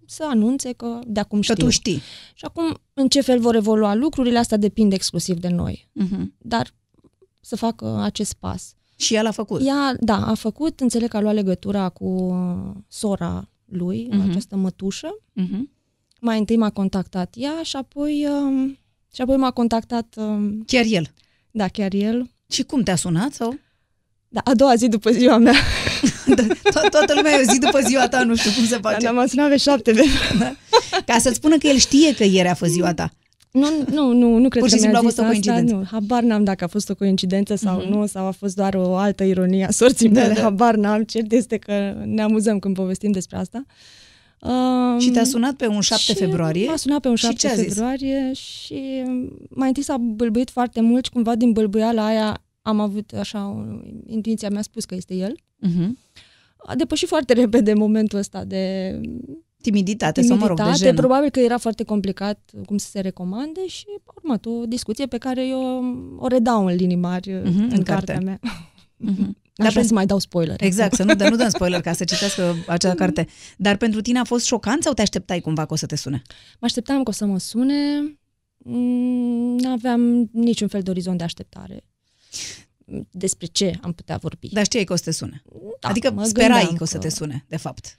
să 0.08 0.24
anunțe 0.28 0.74
că 0.74 1.00
de 1.08 1.20
acum 1.20 1.38
Că 1.40 1.44
știu. 1.54 1.64
tu 1.66 1.70
știi. 1.70 2.02
Și 2.34 2.46
acum, 2.46 2.78
în 2.94 3.08
ce 3.08 3.22
fel 3.22 3.40
vor 3.40 3.56
evolua 3.56 3.94
lucrurile, 3.94 4.38
asta 4.38 4.58
depinde 4.58 4.96
exclusiv 4.96 5.38
de 5.40 5.48
noi. 5.48 5.88
Mhm. 5.92 6.34
Dar 6.38 6.74
să 7.40 7.56
facă 7.56 8.00
acest 8.04 8.34
pas. 8.34 8.74
Și 8.96 9.16
el 9.16 9.26
a 9.26 9.32
făcut. 9.32 9.66
Ea, 9.66 9.96
da, 10.00 10.26
a 10.28 10.34
făcut, 10.34 10.80
înțeleg 10.80 11.10
că 11.10 11.18
a 11.18 11.22
luat 11.22 11.34
legătura 11.34 11.90
cu 11.90 12.06
uh, 12.06 12.76
sora 12.88 13.50
lui, 13.66 14.08
Mhm. 14.12 14.30
această 14.30 14.56
mătușă. 14.56 15.18
Mhm. 15.34 15.70
Mai 16.22 16.38
întâi 16.40 16.58
m-a 16.58 16.70
contactat 16.70 17.34
ea 17.38 17.64
și 17.64 17.76
apoi, 17.76 18.28
um, 18.30 18.78
și 19.14 19.22
apoi 19.22 19.38
m-a 19.38 19.52
contactat, 19.52 20.16
um, 20.18 20.64
Chiar 20.66 20.86
el. 20.88 21.14
da, 21.52 21.68
chiar 21.68 21.94
el. 21.94 22.32
Și 22.50 22.64
cum 22.64 22.84
te-a 22.84 22.96
sunat? 22.96 23.34
sau? 23.34 23.60
Da, 24.28 24.42
a 24.44 24.54
doua 24.56 24.76
zi 24.76 24.88
după 24.88 25.12
ziua 25.12 25.38
mea. 25.38 25.54
To- 26.74 26.90
Toată 26.90 27.14
lumea 27.16 27.32
e 27.32 27.40
o 27.48 27.52
zi 27.52 27.60
după 27.60 27.80
ziua 27.80 28.08
ta, 28.08 28.24
nu 28.24 28.36
știu 28.36 28.52
cum 28.56 28.66
se 28.66 28.78
face. 28.82 29.06
Dar 29.06 29.14
m-a 29.14 29.26
sunat 29.26 29.50
pe 29.50 29.58
șapte 29.58 29.92
de... 29.92 30.02
Ca 31.06 31.18
să-ți 31.20 31.36
spună 31.36 31.58
că 31.58 31.68
el 31.68 31.78
știe 31.78 32.14
că 32.16 32.24
ieri 32.24 32.48
a 32.48 32.54
fost 32.54 32.72
ziua 32.72 32.94
ta. 32.94 33.12
Nu, 33.52 33.68
nu, 33.92 34.12
nu, 34.12 34.38
nu 34.38 34.50
cred 34.50 34.62
Pur 34.62 34.70
și 34.70 34.76
că 34.76 34.82
simplu 34.82 35.00
mi-a 35.02 35.08
a 35.08 35.10
zis 35.10 35.16
fost 35.16 35.18
o 35.18 35.22
asta, 35.22 35.28
coincidență. 35.28 35.74
Nu, 35.74 35.84
habar 35.92 36.24
n-am 36.24 36.44
dacă 36.44 36.64
a 36.64 36.68
fost 36.68 36.90
o 36.90 36.96
coincidență 36.96 37.56
sau 37.56 37.78
Mhm. 37.78 37.90
nu, 37.92 38.06
sau 38.06 38.26
a 38.26 38.32
fost 38.32 38.56
doar 38.56 38.74
o 38.76 38.96
altă 38.96 39.24
ironie 39.24 39.66
a 39.66 39.72
sorții 39.72 40.10
Da, 40.10 40.22
mele, 40.22 40.34
da. 40.34 40.42
habar 40.42 40.76
n-am. 40.76 41.04
Cert 41.04 41.32
este 41.32 41.58
că 41.58 41.96
ne 42.06 42.22
amuzăm 42.22 42.60
când 42.60 42.76
povestim 42.76 43.12
despre 43.12 43.38
asta. 43.38 43.64
Um, 44.42 45.00
Și 45.00 45.10
te-a 45.10 45.24
sunat 45.24 45.54
pe 45.54 45.68
un 45.68 45.82
7 45.82 46.02
și 46.02 46.14
februarie? 46.14 46.68
M-a 46.68 46.76
sunat 46.76 47.00
pe 47.00 47.08
un 47.08 47.16
Și 47.16 47.26
7 47.26 47.38
ce 47.40 47.48
a 47.48 47.54
zis? 47.56 47.68
februarie 47.74 48.32
și 48.34 49.04
mai 49.50 49.68
întâi 49.68 49.84
s-a 49.84 49.98
bâlbâit 49.98 50.50
foarte 50.50 50.82
mult 50.82 51.06
și 51.06 51.12
cumva 51.12 51.36
din 51.36 51.52
bâlbâiala 51.52 52.06
aia 52.06 52.44
am 52.62 52.80
avut 52.80 53.12
așa, 53.20 53.48
o, 53.48 53.62
intuiția 54.08 54.50
mi-a 54.50 54.62
spus 54.62 54.86
că 54.86 54.96
este 54.96 55.14
el. 55.16 55.36
Mhm. 55.60 55.98
A 56.58 56.76
depășit 56.76 57.08
foarte 57.08 57.34
repede 57.34 57.74
momentul 57.74 58.20
ăsta 58.20 58.44
de 58.44 58.92
Timiditate, 59.62 60.22
sau 60.22 60.38
mă 60.38 60.48
rog, 60.48 60.56
de 60.58 60.62
timiditate. 60.64 60.90
jenă. 60.90 61.00
Probabil 61.00 61.30
că 61.30 61.40
era 61.40 61.58
foarte 61.58 61.84
complicat 61.84 62.52
cum 62.66 62.78
să 62.78 62.90
se 62.90 63.00
recomande 63.00 63.68
și 63.68 63.86
a 64.06 64.14
urmat 64.16 64.46
o 64.46 64.66
discuție 64.66 65.06
pe 65.06 65.18
care 65.18 65.48
eu 65.48 65.84
o 66.18 66.28
redau 66.28 66.66
în 66.66 66.76
linii 66.76 66.96
mari 66.96 67.32
Mhm, 67.34 67.46
în, 67.46 67.54
în 67.54 67.62
în 67.62 67.70
carte. 67.70 67.84
cartea 67.84 68.20
mea. 68.20 68.40
Mhm. 68.98 69.38
Dar 69.58 69.66
Dar 69.66 69.68
Aș 69.68 69.74
vrea 69.74 69.82
pentru- 69.84 69.88
să 69.88 69.94
mai 69.94 70.06
dau 70.06 70.20
spoiler. 70.20 70.56
Exact, 70.64 70.94
să 70.94 71.04
nu, 71.04 71.14
dă- 71.16 71.28
nu 71.30 71.36
dăm 71.36 71.50
spoiler 71.50 71.82
ca 71.82 71.94
să 71.94 72.04
citească 72.14 72.56
acea 72.68 72.94
carte. 72.94 73.28
Dar 73.58 73.78
pentru 73.78 74.02
tine 74.02 74.20
a 74.20 74.24
fost 74.24 74.46
șocant 74.46 74.84
sau 74.84 74.94
te 74.94 75.02
așteptai 75.02 75.40
cumva 75.42 75.66
că 75.66 75.74
o 75.74 75.76
să 75.76 75.86
te 75.86 75.96
sune? 75.96 76.22
Mă 76.52 76.58
așteptam 76.60 77.04
că 77.04 77.10
o 77.10 77.14
să 77.14 77.26
mă 77.26 77.40
sune, 77.40 77.74
nu 78.58 79.70
aveam 79.70 80.30
niciun 80.32 80.68
fel 80.68 80.82
de 80.82 80.90
orizont 80.90 81.18
de 81.18 81.24
așteptare 81.24 81.84
despre 83.12 83.46
ce 83.46 83.78
am 83.82 83.92
putea 83.94 84.18
vorbi. 84.18 84.50
Dar 84.50 84.64
știai 84.66 84.84
că 84.84 84.94
o 84.94 84.96
să 84.96 85.04
te 85.04 85.12
sune. 85.12 85.44
Da, 85.80 85.88
adică 85.90 86.12
mă 86.12 86.24
sperai 86.24 86.50
gândeam 86.58 86.76
că 86.76 86.84
o 86.84 86.86
să 86.86 86.98
te 86.98 87.10
sune, 87.10 87.46
de 87.48 87.58
fapt. 87.58 87.98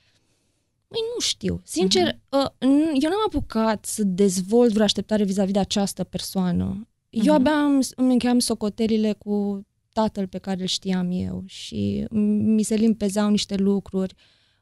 Măi, 0.89 1.01
nu 1.15 1.21
știu. 1.21 1.61
Sincer, 1.65 2.03
Mhm. 2.05 2.39
uh, 2.43 2.47
n- 2.51 3.03
eu 3.03 3.11
n-am 3.11 3.23
apucat 3.27 3.85
să 3.85 4.03
dezvolt 4.05 4.73
vreo 4.73 4.85
așteptare 4.85 5.25
vis-a-vis 5.25 5.53
de 5.53 5.59
această 5.59 6.05
persoană. 6.05 6.89
Eu 7.11 7.23
Mhm. 7.23 7.31
abia 7.33 7.53
am, 7.63 7.81
îmi 7.97 8.13
încheiam 8.13 8.39
socotelile 8.39 9.13
cu 9.13 9.67
tatăl 9.93 10.27
pe 10.27 10.39
care 10.39 10.61
îl 10.61 10.67
știam 10.67 11.11
eu 11.11 11.43
și 11.47 12.05
mi 12.11 12.63
se 12.63 12.75
limpezeau 12.75 13.31
niște 13.31 13.55
lucruri. 13.55 14.15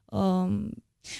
Um, 0.05 0.69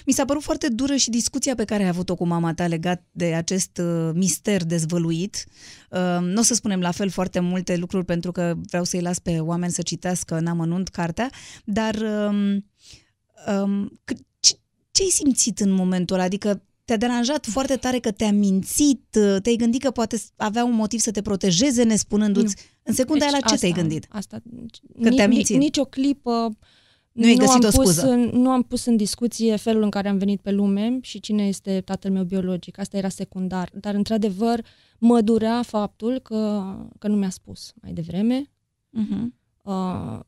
Mi 0.06 0.12
s-a 0.12 0.24
părut 0.24 0.42
foarte 0.42 0.68
dură 0.68 0.96
și 0.96 1.10
discuția 1.10 1.54
pe 1.54 1.64
care 1.64 1.82
ai 1.82 1.88
avut-o 1.88 2.14
cu 2.14 2.26
mama 2.26 2.54
ta 2.54 2.66
legat 2.66 3.04
de 3.10 3.24
acest 3.34 3.78
uh, 3.82 4.10
mister 4.14 4.64
dezvăluit. 4.64 5.44
Uh, 5.90 6.18
nu 6.20 6.40
o 6.40 6.42
să 6.42 6.54
spunem 6.54 6.80
la 6.80 6.90
fel 6.90 7.08
foarte 7.10 7.40
multe 7.40 7.76
lucruri 7.76 8.04
pentru 8.04 8.32
că 8.32 8.54
vreau 8.68 8.84
să-i 8.84 9.00
las 9.00 9.18
pe 9.18 9.38
oameni 9.38 9.72
să 9.72 9.82
citească 9.82 10.36
în 10.36 10.46
amănunt 10.46 10.88
cartea, 10.88 11.30
dar 11.64 11.94
um, 12.28 12.64
um, 13.62 14.00
c- 14.12 14.18
ce, 14.40 14.54
ce 14.90 15.02
ai 15.02 15.08
simțit 15.08 15.60
în 15.60 15.70
momentul 15.70 16.16
ăla? 16.16 16.24
Adică 16.24 16.62
te-a 16.84 16.96
deranjat 16.96 17.46
foarte 17.46 17.76
tare 17.76 17.98
că 17.98 18.10
te-a 18.10 18.32
mințit, 18.32 19.04
uh, 19.20 19.36
te-ai 19.42 19.56
gândit 19.56 19.82
că 19.82 19.90
poate 19.90 20.22
avea 20.36 20.64
un 20.64 20.74
motiv 20.74 21.00
să 21.00 21.10
te 21.10 21.22
protejeze 21.22 21.82
nespunându-ți. 21.82 22.56
În 22.82 22.94
secunda 22.94 23.24
aia 23.24 23.30
la 23.40 23.40
ce 23.40 23.50
Deci 23.50 23.58
te-ai 23.60 23.70
asta- 23.70 23.80
gândit? 23.82 24.06
Asta, 24.10 24.42
Că 25.02 25.10
te-a 25.10 25.28
mințit. 25.28 25.56
Nici 25.56 25.76
o 25.78 25.84
clipă 25.84 26.56
Nu 27.18 27.26
ai 27.26 27.34
găsit 27.34 27.64
am 27.64 27.66
o 27.66 27.70
scuză. 27.70 28.00
Pus 28.00 28.10
în, 28.10 28.20
nu 28.20 28.50
am 28.50 28.62
pus 28.62 28.84
în 28.84 28.96
discuție 28.96 29.56
felul 29.56 29.82
în 29.82 29.90
care 29.90 30.08
am 30.08 30.18
venit 30.18 30.40
pe 30.40 30.50
lume 30.50 30.98
și 31.00 31.20
cine 31.20 31.46
este 31.46 31.80
tatăl 31.80 32.10
meu 32.10 32.24
biologic. 32.24 32.78
Asta 32.78 32.96
era 32.96 33.08
secundar. 33.08 33.70
Dar, 33.74 33.94
într-adevăr, 33.94 34.64
mă 34.98 35.20
durea 35.20 35.62
faptul 35.62 36.18
că, 36.18 36.74
că 36.98 37.08
nu 37.08 37.16
mi-a 37.16 37.30
spus 37.30 37.72
mai 37.82 37.92
devreme. 37.92 38.50
Uh-huh. 38.98 39.24
Uh, 39.62 40.20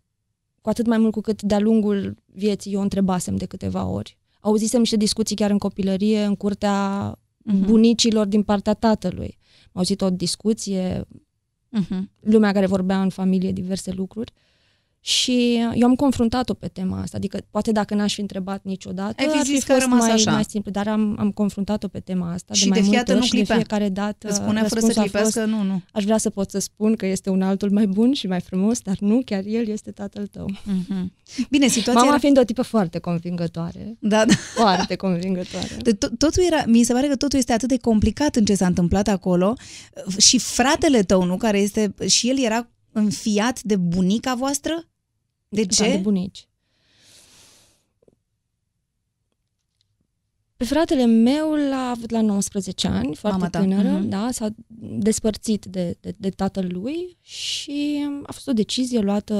cu 0.60 0.68
atât 0.68 0.86
mai 0.86 0.98
mult 0.98 1.12
cu 1.12 1.20
cât 1.20 1.42
de-a 1.42 1.58
lungul 1.58 2.16
vieții 2.26 2.72
eu 2.72 2.78
o 2.78 2.82
întrebasem 2.82 3.36
de 3.36 3.46
câteva 3.46 3.86
ori. 3.86 4.18
Auzisem 4.40 4.80
niște 4.80 4.96
discuții 4.96 5.36
chiar 5.36 5.50
în 5.50 5.58
copilărie, 5.58 6.24
în 6.24 6.36
curtea 6.36 7.14
uh-huh. 7.14 7.66
bunicilor 7.66 8.26
din 8.26 8.42
partea 8.42 8.74
tatălui. 8.74 9.38
Am 9.64 9.70
auzit 9.72 10.00
o 10.00 10.10
discuție, 10.10 11.04
uh-huh. 11.80 12.00
lumea 12.20 12.52
care 12.52 12.66
vorbea 12.66 13.02
în 13.02 13.08
familie 13.08 13.52
diverse 13.52 13.92
lucruri. 13.92 14.32
Uh, 14.34 14.48
și 15.02 15.58
eu 15.74 15.86
am 15.86 15.94
confruntat-o 15.94 16.54
pe 16.54 16.68
tema 16.68 17.00
asta, 17.00 17.16
adică 17.16 17.38
poate 17.50 17.72
dacă 17.72 17.94
n-aș 17.94 18.14
fi 18.14 18.20
întrebat 18.20 18.60
niciodată, 18.64 19.14
Ai 19.22 19.28
fi 19.28 19.38
ar 19.38 19.44
zis 19.44 19.58
fi 19.58 19.66
că 19.66 19.72
fost 19.72 19.86
mai, 19.86 20.10
așa. 20.10 20.30
mai 20.30 20.44
simplu, 20.48 20.70
dar 20.70 20.88
am, 20.88 21.16
am 21.18 21.30
confruntat-o 21.30 21.88
pe 21.88 22.00
tema 22.00 22.32
asta 22.32 22.54
și 22.54 22.62
de 22.62 22.68
mai 22.68 22.80
de 22.80 22.86
multe 22.86 23.10
ori 23.10 23.20
nu 23.20 23.26
și 23.26 23.34
de 23.34 23.54
fiecare 23.54 23.88
dată 23.88 24.28
Îți 24.28 24.36
spunea 24.36 24.64
fără 24.64 24.80
să 24.80 25.00
clipească, 25.00 25.44
nu, 25.44 25.62
nu. 25.62 25.82
Aș 25.92 26.04
vrea 26.04 26.18
să 26.18 26.30
pot 26.30 26.50
să 26.50 26.58
spun 26.58 26.96
că 26.96 27.06
este 27.06 27.30
un 27.30 27.42
altul 27.42 27.70
mai 27.70 27.86
bun 27.86 28.12
și 28.12 28.26
mai 28.26 28.40
frumos, 28.40 28.80
dar 28.80 28.96
nu, 28.98 29.22
chiar 29.24 29.42
el 29.46 29.68
este 29.68 29.90
tatăl 29.90 30.26
tău. 30.26 30.50
Mm-hmm. 30.50 31.04
Bine, 31.50 31.66
situația 31.66 31.92
Mama 32.00 32.08
era... 32.08 32.18
fiind 32.18 32.38
o 32.38 32.44
tipă 32.44 32.62
foarte 32.62 32.98
convingătoare. 32.98 33.96
Da, 34.00 34.24
da. 34.24 34.34
Foarte 34.54 34.96
convingătoare. 34.96 35.76
Totul 36.18 36.42
era, 36.46 36.64
mi 36.66 36.82
se 36.82 36.92
pare 36.92 37.06
că 37.06 37.16
totul 37.16 37.38
este 37.38 37.52
atât 37.52 37.68
de 37.68 37.76
complicat 37.76 38.36
în 38.36 38.44
ce 38.44 38.54
s-a 38.54 38.66
întâmplat 38.66 39.08
acolo 39.08 39.54
și 40.18 40.38
fratele 40.38 41.02
tău, 41.02 41.24
nu, 41.24 41.36
care 41.36 41.58
este, 41.58 41.94
și 42.06 42.28
el 42.28 42.38
era 42.38 42.68
înfiat 42.92 43.62
de 43.62 43.76
bunica 43.76 44.34
voastră? 44.34 44.89
De 45.52 45.66
ce? 45.66 45.82
Da, 45.84 45.90
de 45.90 45.96
bunici. 45.96 46.44
Pe 50.56 50.64
fratele 50.66 51.04
meu 51.04 51.54
l-a 51.54 51.90
avut 51.90 52.10
la 52.10 52.20
19 52.20 52.86
ani, 52.88 53.14
foarte 53.14 53.38
Mama 53.38 53.50
ta. 53.50 53.60
tânără, 53.60 53.88
Mhm. 53.98 54.08
da, 54.08 54.28
s-a 54.30 54.48
despărțit 54.98 55.64
de, 55.64 55.96
de, 56.00 56.14
de 56.18 56.30
tatăl 56.30 56.66
lui 56.72 57.16
și 57.20 58.06
a 58.22 58.32
fost 58.32 58.48
o 58.48 58.52
decizie 58.52 58.98
luată 59.00 59.34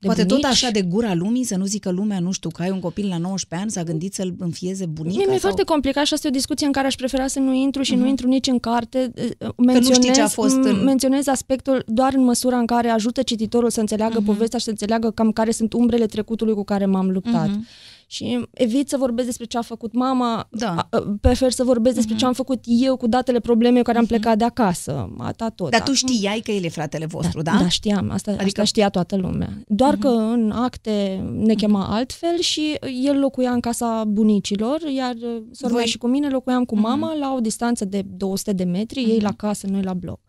de 0.00 0.06
Poate 0.06 0.22
bunici. 0.24 0.42
tot 0.42 0.50
așa 0.50 0.70
de 0.70 0.82
gura 0.82 1.14
lumii, 1.14 1.44
să 1.44 1.56
nu 1.56 1.64
zică 1.64 1.90
lumea, 1.90 2.20
nu 2.20 2.32
știu, 2.32 2.50
că 2.50 2.62
ai 2.62 2.70
un 2.70 2.80
copil 2.80 3.08
la 3.08 3.18
19 3.18 3.54
ani, 3.60 3.70
s-a 3.70 3.82
gândit 3.82 4.14
să-l 4.14 4.34
înfieze 4.38 4.86
bunica? 4.86 5.16
Mie 5.16 5.24
mi-e 5.26 5.38
sau... 5.38 5.48
foarte 5.48 5.62
complicat 5.72 6.06
și 6.06 6.14
asta 6.14 6.26
e 6.26 6.30
o 6.30 6.34
discuție 6.34 6.66
în 6.66 6.72
care 6.72 6.86
aș 6.86 6.94
prefera 6.94 7.26
să 7.26 7.38
nu 7.38 7.52
intru 7.54 7.82
și 7.82 7.92
Mhm. 7.92 8.00
nu 8.02 8.08
intru 8.08 8.26
nici 8.28 8.46
în 8.46 8.58
carte. 8.58 9.12
nu 9.56 9.82
știi 9.82 10.12
ce 10.12 10.20
a 10.20 10.28
fost 10.28 10.54
în- 10.56 10.82
Menționez 10.84 11.26
aspectul 11.26 11.82
doar 11.86 12.12
în 12.14 12.24
măsura 12.24 12.58
în 12.58 12.66
care 12.66 12.88
ajută 12.88 13.22
cititorul 13.22 13.70
să 13.70 13.80
înțeleagă 13.80 14.16
Mhm. 14.18 14.24
povestea 14.26 14.58
și 14.58 14.64
să 14.64 14.70
înțeleagă 14.70 15.10
cam 15.10 15.32
care 15.32 15.50
sunt 15.50 15.72
umbrele 15.72 16.06
trecutului 16.06 16.54
cu 16.54 16.64
care 16.64 16.86
m-am 16.86 17.10
luptat. 17.10 17.48
Mhm. 17.48 17.66
Și 18.12 18.48
evit 18.52 18.88
să 18.88 18.96
vorbesc 18.96 19.26
despre 19.26 19.46
ce 19.46 19.58
a 19.58 19.62
făcut 19.62 19.92
mama, 19.94 20.48
Da. 20.50 20.74
a- 20.74 20.86
a- 20.90 21.16
prefer 21.20 21.50
să 21.52 21.64
vorbesc 21.64 21.94
despre 21.94 22.14
ce 22.16 22.24
am 22.26 22.32
făcut 22.32 22.60
eu 22.64 22.96
cu 22.96 23.06
datele 23.06 23.40
probleme 23.40 23.76
cu 23.76 23.82
care 23.82 23.98
am 23.98 24.06
plecat 24.06 24.38
de 24.38 24.44
acasă. 24.44 25.14
Ata 25.18 25.48
tot. 25.48 25.70
Dar 25.70 25.82
tu 25.82 25.90
Acum- 25.90 25.94
știai 25.94 26.40
că 26.40 26.50
el 26.50 26.64
e 26.64 26.68
fratele 26.68 27.06
vostru, 27.06 27.42
da? 27.42 27.56
Da, 27.60 27.68
știam. 27.68 28.10
Asta, 28.10 28.30
adică... 28.30 28.46
asta 28.46 28.64
știa 28.64 28.88
toată 28.88 29.16
lumea. 29.16 29.48
Doar 29.66 29.96
că 29.96 30.08
în 30.08 30.50
acte 30.50 31.24
ne 31.36 31.54
chema 31.54 31.86
altfel 31.86 32.38
și 32.40 32.74
el 33.04 33.18
locuia 33.18 33.50
în 33.52 33.60
casa 33.60 34.04
bunicilor, 34.06 34.80
iar 34.80 35.14
uh, 35.14 35.42
sora 35.50 35.72
mea 35.72 35.80
Voi- 35.82 35.90
și 35.90 35.98
cu 35.98 36.06
mine 36.06 36.28
locuiam 36.28 36.64
cu 36.64 36.78
mama 36.78 37.14
la 37.14 37.32
o 37.34 37.40
distanță 37.40 37.84
de 37.84 38.02
200 38.16 38.52
de 38.52 38.64
metri, 38.64 39.02
ei 39.04 39.20
la 39.20 39.32
casă, 39.32 39.66
noi 39.70 39.82
la 39.82 39.94
bloc. 39.94 40.20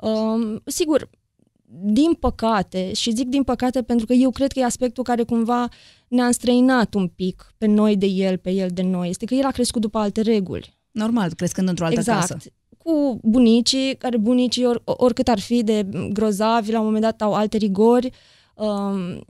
Um, 0.00 0.62
sigur, 0.64 1.10
din 1.82 2.12
păcate, 2.12 2.92
și 2.92 3.14
zic 3.14 3.28
din 3.28 3.42
păcate 3.42 3.82
pentru 3.82 4.06
că 4.06 4.12
eu 4.12 4.30
cred 4.30 4.52
că 4.52 4.58
e 4.58 4.64
aspectul 4.64 5.04
care 5.04 5.22
cumva 5.22 5.68
ne-a 6.08 6.26
înstrăinat 6.26 6.94
un 6.94 7.08
pic 7.08 7.54
pe 7.58 7.66
noi 7.66 7.96
de 7.96 8.06
el, 8.06 8.36
pe 8.36 8.50
el 8.50 8.68
de 8.72 8.82
noi, 8.82 9.08
este 9.08 9.24
că 9.24 9.34
el 9.34 9.44
a 9.44 9.50
crescut 9.50 9.80
după 9.80 9.98
alte 9.98 10.20
reguli. 10.20 10.74
Normal, 10.90 11.34
crescând 11.34 11.68
într-o 11.68 11.84
altă 11.84 11.98
exact. 11.98 12.20
casă. 12.20 12.38
Cu 12.78 13.20
bunicii, 13.22 13.96
care 13.96 14.16
bunicii, 14.16 14.66
or, 14.66 14.82
oricât 14.84 15.28
ar 15.28 15.40
fi 15.40 15.62
de 15.62 15.86
grozavi, 16.12 16.72
la 16.72 16.78
un 16.78 16.84
moment 16.84 17.02
dat 17.02 17.22
au 17.22 17.34
alte 17.34 17.56
rigori, 17.56 18.10
um, 18.54 19.24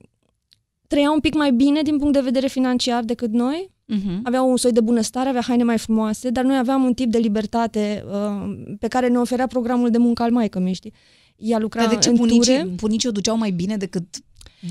trăiau 0.87 1.13
un 1.13 1.21
pic 1.21 1.35
mai 1.35 1.53
bine 1.53 1.83
din 1.83 1.99
punct 1.99 2.13
de 2.13 2.21
vedere 2.21 2.47
financiar 2.47 3.05
decât 3.05 3.31
noi, 3.33 3.75
Uh-huh. 3.95 4.19
aveau 4.23 4.51
un 4.51 4.57
soi 4.57 4.73
de 4.73 4.81
bunăstare, 4.81 5.29
avea 5.29 5.41
haine 5.41 5.63
mai 5.63 5.79
frumoase, 5.79 6.31
dar 6.31 6.45
noi 6.45 6.57
aveam 6.57 6.85
un 6.85 6.95
tip 6.95 7.11
de 7.11 7.19
libertate 7.19 8.05
uh, 8.07 8.77
pe 8.79 8.89
care 8.89 9.09
ne 9.09 9.19
oferea 9.19 9.47
programul 9.47 9.91
de 9.91 9.99
muncă 9.99 10.23
al 10.23 10.31
maică 10.31 10.59
mi 10.59 10.73
știi. 10.73 10.93
Ea 11.37 11.59
lucra 11.59 11.81
Dar 11.81 11.95
de 11.95 11.97
ce 11.97 12.09
în 12.09 12.15
bunicii, 12.15 12.59
ture, 12.59 12.75
bunicii 12.75 13.09
o 13.09 13.13
duceau 13.13 13.37
mai 13.37 13.51
bine 13.51 13.77
decât 13.77 14.05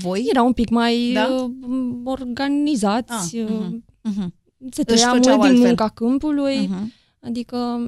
voi? 0.00 0.26
erau 0.30 0.46
un 0.46 0.52
pic 0.52 0.68
mai 0.68 1.10
Da? 1.14 1.26
uh, 1.26 1.50
organizați, 2.04 3.36
Ah, 3.36 3.42
uh, 3.42 3.48
mhm, 3.50 3.84
mhm. 4.02 4.34
se 4.70 4.82
Își 4.86 4.96
trăia 4.96 5.08
făceau 5.12 5.12
mult 5.12 5.24
din 5.24 5.50
altfel. 5.50 5.66
munca 5.66 5.88
câmpului, 5.88 6.66
Uh-huh. 6.68 6.86
adică 7.20 7.80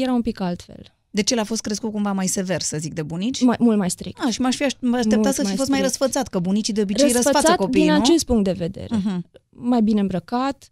era 0.00 0.12
un 0.12 0.22
pic 0.22 0.40
altfel. 0.40 0.82
Deci 1.10 1.30
el 1.30 1.38
a 1.38 1.44
fost 1.44 1.60
crescut 1.60 1.92
cumva 1.92 2.12
mai 2.12 2.26
sever, 2.26 2.60
să 2.60 2.76
zic, 2.80 2.94
de 2.94 3.02
bunici? 3.02 3.42
Mai, 3.42 3.56
mult 3.58 3.78
mai 3.78 3.90
strict. 3.90 4.20
Ah, 4.26 4.32
și 4.32 4.40
m-aș 4.40 4.56
fi 4.56 4.64
aș- 4.64 4.72
m-aș 4.80 4.98
aștepta 4.98 5.16
Mult 5.20 5.34
să 5.34 5.40
fi 5.40 5.46
mai 5.46 5.56
fost 5.56 5.68
mai 5.70 5.78
strict. 5.78 5.98
răsfățat, 6.00 6.28
că 6.28 6.38
bunicii 6.38 6.72
de 6.72 6.80
obicei 6.80 7.04
răsfață 7.12 7.30
Răsfățat 7.32 7.56
copiii, 7.56 7.84
din 7.84 7.92
nu? 7.94 8.00
acest 8.00 8.24
punct 8.24 8.44
de 8.44 8.52
vedere. 8.52 8.96
Uh-huh. 8.96 9.18
Mai 9.50 9.82
bine 9.82 10.00
îmbrăcat, 10.00 10.70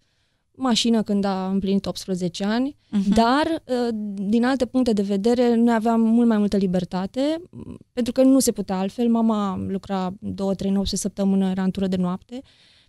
mașină 0.57 1.03
când 1.03 1.25
a 1.25 1.47
împlinit 1.49 1.87
18 1.87 2.45
ani, 2.45 2.77
Mhm. 2.91 3.15
dar 3.15 3.63
uh, 3.65 3.89
din 4.15 4.45
alte 4.45 4.67
puncte 4.67 4.93
de 4.93 5.03
vedere 5.03 5.55
noi 5.55 5.75
aveam 5.75 6.01
mult 6.01 6.29
mai 6.29 6.39
multă 6.39 6.57
libertate, 6.57 7.43
m, 7.51 7.77
pentru 7.93 8.13
că 8.13 8.23
nu 8.23 8.39
se 8.39 8.53
putea 8.53 8.79
altfel. 8.79 9.09
Mama 9.09 9.65
lucra 9.69 10.13
două, 10.21 10.55
trei 10.55 10.71
nopți 10.71 10.91
pe 10.91 10.97
săptămână, 10.97 11.51
era 11.51 11.63
în 11.63 11.71
tură 11.71 11.87
de 11.87 11.97
noapte. 11.97 12.41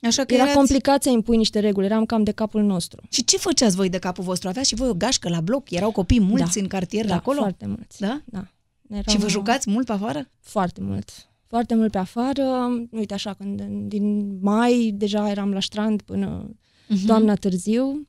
Așa 0.01 0.24
că 0.24 0.34
Era 0.34 0.43
erați... 0.43 0.57
complicat 0.57 1.03
să 1.03 1.10
impui 1.10 1.38
niște 1.38 1.60
reguli, 1.60 1.86
eram 1.86 2.05
cam 2.05 2.24
de 2.24 2.31
capul 2.31 2.63
nostru. 2.63 3.01
Și 3.10 3.24
ce 3.24 3.38
făceați 3.38 3.75
voi 3.75 3.89
de 3.89 3.98
capul 4.00 4.24
vostru? 4.24 4.48
Aveați 4.48 4.69
și 4.69 4.75
voi 4.75 4.89
o 4.89 4.93
gașcă 4.93 5.29
la 5.29 5.41
bloc? 5.41 5.69
Erau 5.72 5.91
copii 5.91 6.19
mulți 6.19 6.53
Da. 6.55 6.62
în 6.62 6.67
cartier 6.67 7.05
da, 7.05 7.15
acolo? 7.15 7.38
foarte 7.39 7.65
mulți. 7.65 8.00
Da? 8.00 8.22
da. 8.25 8.45
Eram, 8.89 9.03
Și 9.07 9.17
vă 9.17 9.27
jucați 9.29 9.69
mult 9.69 9.86
pe 9.86 9.91
afară? 9.91 10.29
Foarte 10.39 10.81
mult. 10.81 11.10
Foarte 11.48 11.75
mult 11.75 11.91
pe 11.91 11.98
afară. 11.98 12.43
Uite 12.91 13.13
așa, 13.13 13.34
când 13.34 13.62
din 13.88 14.38
mai 14.41 14.91
deja 14.95 15.29
eram 15.29 15.51
la 15.53 15.60
strand 15.60 16.01
până 16.01 16.50
Mhm. 16.88 17.06
toamna 17.06 17.34
târziu. 17.36 18.08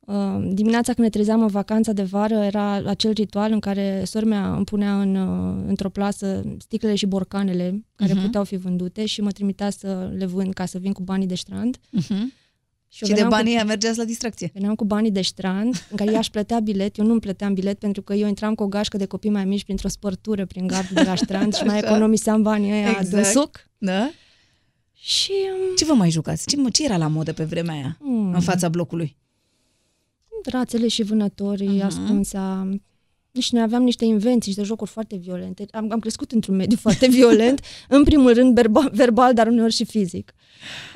Uh, 0.00 0.48
dimineața 0.52 0.92
când 0.92 1.06
ne 1.06 1.12
trezeam 1.12 1.40
în 1.40 1.46
vacanța 1.46 1.92
de 1.92 2.02
vară 2.02 2.34
era 2.34 2.72
acel 2.74 3.10
ritual 3.12 3.52
în 3.52 3.60
care 3.60 4.02
sora 4.06 4.26
mea 4.26 4.54
îmi 4.54 4.64
punea 4.64 5.00
în, 5.00 5.14
uh, 5.16 5.64
într-o 5.66 5.88
plasă 5.90 6.42
sticlele 6.58 6.94
și 6.94 7.06
borcanele 7.06 7.84
care 7.96 8.12
Mhm. 8.12 8.22
puteau 8.22 8.44
fi 8.44 8.56
vândute 8.56 9.06
și 9.06 9.20
mă 9.20 9.30
trimitea 9.30 9.70
să 9.70 10.10
le 10.16 10.26
vând 10.26 10.52
ca 10.52 10.66
să 10.66 10.78
vin 10.78 10.92
cu 10.92 11.02
banii 11.02 11.26
de 11.26 11.34
strand. 11.34 11.76
Uh-huh. 11.76 12.22
Și, 12.92 13.02
eu 13.02 13.08
Și 13.08 13.14
de 13.14 13.22
veneam 13.22 13.28
banii 13.28 13.50
cu, 13.52 13.56
ăia 13.56 13.64
mergeați 13.64 13.98
la 13.98 14.04
distracție. 14.04 14.50
veneam 14.54 14.74
cu 14.74 14.84
banii 14.84 15.10
de 15.10 15.20
strand, 15.22 15.86
în 15.90 15.96
care 15.96 16.12
ea 16.12 16.18
își 16.18 16.30
plătea 16.30 16.60
bilet, 16.60 16.96
eu 16.98 17.04
nu 17.04 17.10
îmi 17.12 17.20
plăteam 17.20 17.54
bilet 17.54 17.78
pentru 17.78 18.02
că 18.02 18.14
eu 18.14 18.28
intram 18.28 18.54
cu 18.54 18.62
o 18.62 18.66
gașcă 18.66 18.96
de 18.96 19.06
copii 19.06 19.30
mai 19.30 19.44
mici 19.44 19.64
printr-o 19.64 19.88
spărtură 19.88 20.46
prin 20.46 20.66
gardul 20.66 20.94
de 20.94 21.02
la 21.02 21.14
strand 21.14 21.54
și 21.54 21.64
mai 21.70 21.76
Așa. 21.78 21.86
economiseam 21.86 22.42
banii 22.42 22.70
ăia 22.72 22.88
Exact. 22.90 23.08
din 23.10 23.24
suc. 23.24 23.66
Da? 23.78 24.10
Și 25.00 25.32
um, 25.32 25.76
Ce 25.76 25.84
vă 25.84 25.92
mai 25.92 26.10
jucați? 26.10 26.46
Ce, 26.46 26.56
mă, 26.56 26.70
ce 26.70 26.84
era 26.84 26.96
la 26.96 27.06
modă 27.06 27.32
pe 27.32 27.44
vremea 27.44 27.74
aia? 27.74 27.96
Mm. 28.00 28.34
În 28.34 28.40
fața 28.40 28.68
blocului? 28.68 29.16
rațele 30.44 30.88
și 30.88 31.02
vânătorii, 31.02 31.66
Mhm. 31.68 31.78
uh-huh. 31.78 31.84
ascunsa. 31.84 32.68
Deci 33.32 33.50
noi 33.52 33.62
aveam 33.62 33.82
niște 33.82 34.04
invenții, 34.04 34.50
niște 34.50 34.62
jocuri 34.62 34.90
foarte 34.90 35.16
violente. 35.16 35.66
Am, 35.70 35.86
am 35.92 35.98
crescut 35.98 36.32
într-un 36.32 36.56
mediu 36.56 36.76
foarte 36.86 37.06
violent, 37.08 37.60
în 37.88 38.04
primul 38.04 38.32
rând 38.34 38.54
verbal, 38.54 38.90
verbal 38.92 39.34
dar 39.34 39.46
uneori 39.46 39.72
și 39.72 39.84
fizic. 39.84 40.34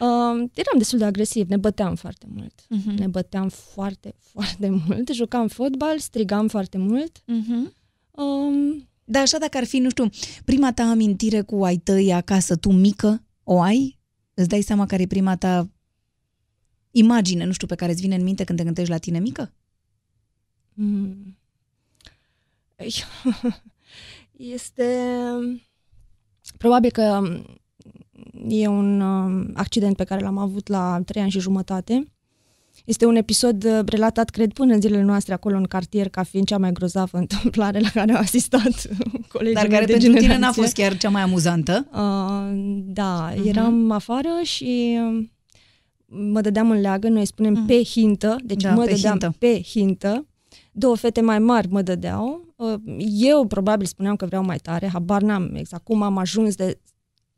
Uh, 0.01 0.07
eram 0.55 0.79
destul 0.79 0.99
de 0.99 1.05
agresiv, 1.05 1.49
ne 1.49 1.57
băteam 1.57 1.95
foarte 1.95 2.27
mult. 2.35 2.53
Mhm. 2.69 2.91
Ne 2.91 3.07
băteam 3.07 3.49
foarte, 3.49 4.15
foarte 4.19 4.69
mult. 4.87 5.09
Jucam 5.13 5.49
fotbal, 5.49 5.99
strigam 5.99 6.49
foarte 6.49 6.79
mult. 6.79 7.19
Uh-huh. 7.19 7.73
Um, 8.11 8.89
Dar 9.05 9.23
așa 9.23 9.39
dacă 9.39 9.57
ar 9.57 9.65
fi, 9.65 9.79
nu 9.79 9.89
știu, 9.91 10.09
prima 10.45 10.73
ta 10.73 10.83
amintire 10.83 11.41
cu 11.41 11.65
ai 11.65 11.77
tăi 11.77 12.13
acasă, 12.13 12.57
tu 12.57 12.71
mică, 12.73 13.23
o 13.45 13.61
ai? 13.61 13.99
Îți 14.35 14.49
dai 14.49 14.63
seama 14.63 14.87
care 14.87 15.03
e 15.03 15.07
prima 15.07 15.37
ta 15.37 15.69
imagine, 16.91 17.45
nu 17.45 17.53
știu, 17.53 17.67
pe 17.67 17.75
care 17.75 17.93
îți 17.93 18.01
vine 18.01 18.15
în 18.15 18.23
minte 18.23 18.45
când 18.45 18.59
te 18.59 18.65
gândești 18.65 18.91
la 18.91 18.99
tine 18.99 19.19
mică? 19.19 19.53
Mm. 20.75 21.37
Este 24.37 25.07
probabil 26.59 26.91
că 26.91 27.23
e 28.49 28.67
un 28.67 29.01
um, 29.01 29.51
accident 29.55 29.97
pe 29.97 30.05
care 30.05 30.21
l-am 30.21 30.39
avut 30.39 30.69
la 30.69 31.01
trei 31.05 31.23
ani 31.23 31.31
și 31.31 31.41
jumătate. 31.41 32.14
Este 32.85 33.07
un 33.07 33.17
episod 33.17 33.65
uh, 33.65 33.81
relatat, 33.87 34.31
cred, 34.31 34.53
până 34.53 34.75
în 34.75 34.81
zilele 34.81 35.03
noastre 35.03 35.33
acolo 35.35 35.57
în 35.57 35.65
cartier, 35.65 36.09
ca 36.09 36.23
fiind 36.23 36.47
cea 36.47 36.59
mai 36.59 36.73
grozavă 36.73 37.19
întâmplare 37.25 37.81
la 37.81 37.89
care 37.89 38.13
au 38.13 38.21
asistat 38.21 38.89
colegii 39.33 39.55
Dar 39.55 39.63
mei 39.69 39.73
care 39.73 39.85
de 39.85 39.93
pentru 39.93 40.09
tine 40.13 40.21
n-a 40.27 40.33
generație. 40.33 40.63
fost 40.63 40.75
chiar 40.75 40.97
cea 40.97 41.09
mai 41.09 41.23
amuzantă. 41.23 41.87
Uh, 41.93 42.81
da, 42.85 43.33
Mhm. 43.37 43.49
eram 43.49 43.91
afară 43.91 44.29
și 44.43 44.99
um, 45.01 45.31
mă 46.33 46.41
dădeam 46.41 46.71
în 46.71 46.81
leagă, 46.81 47.09
noi 47.09 47.25
spunem 47.25 47.53
Mhm. 47.53 47.67
pe 47.67 47.83
hintă, 47.83 48.37
deci 48.45 48.63
Da, 48.63 48.75
mă 48.75 48.85
pe 48.85 48.91
dădeam 48.93 49.11
hintă. 49.19 49.35
pe 49.39 49.61
hintă. 49.63 50.27
Două 50.73 50.97
fete 50.97 51.21
mai 51.21 51.39
mari 51.39 51.69
mă 51.71 51.83
dădeau. 51.83 52.55
Uh, 52.57 52.75
Eu 53.21 53.47
probabil 53.47 53.87
spuneam 53.87 54.17
că 54.17 54.27
vreau 54.27 54.45
mai 54.45 54.59
tare, 54.59 54.89
habar 54.93 55.23
n-am 55.23 55.55
exact 55.55 55.85
cum 55.85 56.03
am 56.03 56.19
ajuns 56.19 56.55
de 56.55 56.79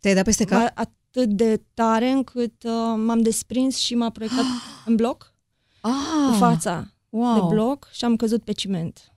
Te-ai 0.06 0.18
dat 0.18 0.25
peste 0.25 0.44
cap? 0.44 0.60
a- 0.60 0.72
atât 0.75 1.28
de 1.28 1.62
tare 1.75 2.08
încât 2.10 2.62
uh, 2.62 2.72
m-am 3.06 3.20
desprins 3.22 3.76
și 3.76 3.94
m-a 3.94 4.10
proiectat 4.10 4.44
în 4.86 4.96
bloc, 4.96 5.34
Ah, 5.80 5.92
în 6.28 6.38
fața 6.38 6.92
wow. 7.08 7.34
de 7.34 7.54
bloc 7.54 7.88
și 7.92 8.04
am 8.04 8.16
căzut 8.16 8.42
pe 8.44 8.52
ciment. 8.52 9.12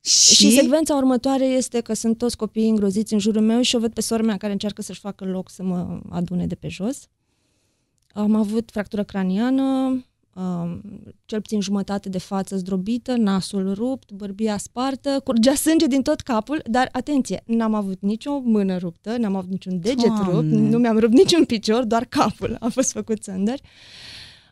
Și? 0.00 0.34
și 0.34 0.54
secvența 0.54 0.94
următoare 0.94 1.44
este 1.44 1.80
că 1.80 1.92
sunt 1.94 2.18
toți 2.18 2.36
copiii 2.36 2.68
îngroziți 2.68 3.12
în 3.12 3.18
jurul 3.18 3.42
meu 3.42 3.60
și 3.60 3.76
o 3.76 3.78
văd 3.78 3.92
pe 3.92 4.00
sora 4.00 4.22
mea 4.22 4.36
care 4.36 4.52
încearcă 4.52 4.82
să-și 4.82 5.00
facă 5.00 5.24
loc 5.24 5.50
să 5.50 5.62
mă 5.62 6.00
adune 6.10 6.46
de 6.46 6.54
pe 6.54 6.68
jos. 6.68 7.08
Am 8.12 8.34
avut 8.34 8.70
fractură 8.70 9.04
craniană, 9.04 10.04
um, 10.34 10.80
cel 11.24 11.40
puțin 11.40 11.60
jumătate 11.60 12.08
de 12.08 12.18
față 12.18 12.56
zdrobită, 12.56 13.16
nasul 13.16 13.74
rupt, 13.74 14.12
bărbia 14.12 14.56
spartă, 14.56 15.20
curgea 15.24 15.54
sânge 15.54 15.86
din 15.86 16.02
tot 16.02 16.20
capul, 16.20 16.62
dar 16.66 16.88
atenție, 16.92 17.42
n-am 17.46 17.74
avut 17.74 18.00
nicio 18.00 18.38
mână 18.38 18.76
ruptă, 18.76 19.16
n-am 19.16 19.36
avut 19.36 19.50
niciun 19.50 19.80
deget 19.80 20.06
Doamne. 20.06 20.32
rupt, 20.32 20.70
nu 20.70 20.78
mi-am 20.78 20.98
rupt 20.98 21.12
niciun 21.12 21.44
picior, 21.44 21.84
doar 21.84 22.04
capul 22.04 22.56
a 22.60 22.68
fost 22.68 22.92
făcut 22.92 23.22
țândări. 23.22 23.62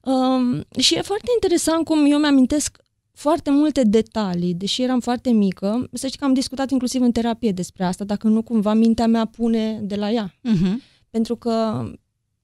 Um, 0.04 0.64
și 0.78 0.94
e 0.94 1.02
foarte 1.02 1.26
interesant 1.34 1.84
cum 1.84 2.10
eu 2.10 2.18
mi-amintesc 2.18 2.76
foarte 3.12 3.50
multe 3.50 3.82
detalii, 3.82 4.54
deși 4.54 4.82
eram 4.82 5.00
foarte 5.00 5.30
mică. 5.30 5.88
Să 5.92 6.06
știi 6.06 6.18
că 6.18 6.24
am 6.24 6.32
discutat 6.34 6.70
inclusiv 6.70 7.02
în 7.02 7.12
terapie 7.12 7.52
despre 7.52 7.84
asta, 7.84 8.04
dacă 8.04 8.28
nu 8.28 8.42
cumva 8.42 8.74
mintea 8.74 9.06
mea 9.06 9.24
pune 9.24 9.80
de 9.82 9.94
la 9.94 10.10
ea. 10.10 10.30
Uh-huh. 10.30 10.74
Pentru 11.10 11.36
că 11.36 11.84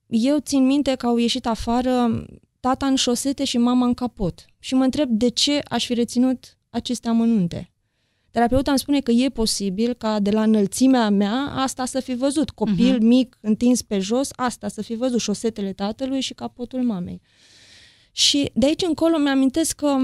eu 0.07 0.39
țin 0.39 0.67
minte 0.67 0.95
că 0.95 1.07
au 1.07 1.17
ieșit 1.17 1.47
afară 1.47 2.25
tata 2.61 2.87
în 2.87 2.95
șosete 2.95 3.45
și 3.45 3.59
mama 3.59 3.87
în 3.87 3.95
capot. 3.95 4.45
Și 4.59 4.75
mă 4.75 4.85
întreb 4.85 5.09
de 5.11 5.29
ce 5.29 5.61
aș 5.69 5.87
fi 5.87 5.95
reținut 5.95 6.59
aceste 6.71 7.09
amănunte. 7.09 7.73
Terapeuta 8.31 8.71
îmi 8.71 8.79
spune 8.81 9.01
că 9.01 9.11
e 9.11 9.29
posibil 9.29 9.95
ca 9.95 10.19
de 10.21 10.31
la 10.31 10.43
înălțimea 10.43 11.09
mea 11.09 11.53
asta 11.55 11.85
să 11.85 12.01
fi 12.01 12.15
văzut. 12.15 12.51
Copil 12.51 12.97
uh-huh. 12.97 13.03
mic, 13.03 13.39
întins 13.41 13.83
pe 13.83 13.99
jos, 13.99 14.29
asta 14.37 14.69
să 14.69 14.83
fi 14.83 14.95
văzut 14.95 15.21
șosetele 15.21 15.73
tatălui 15.73 16.21
și 16.21 16.35
capotul 16.35 16.83
mamei. 16.83 17.21
Și 18.13 18.51
de 18.55 18.67
aici 18.67 18.83
încolo 18.83 19.19
mi-amintesc 19.19 19.77
că 19.77 19.97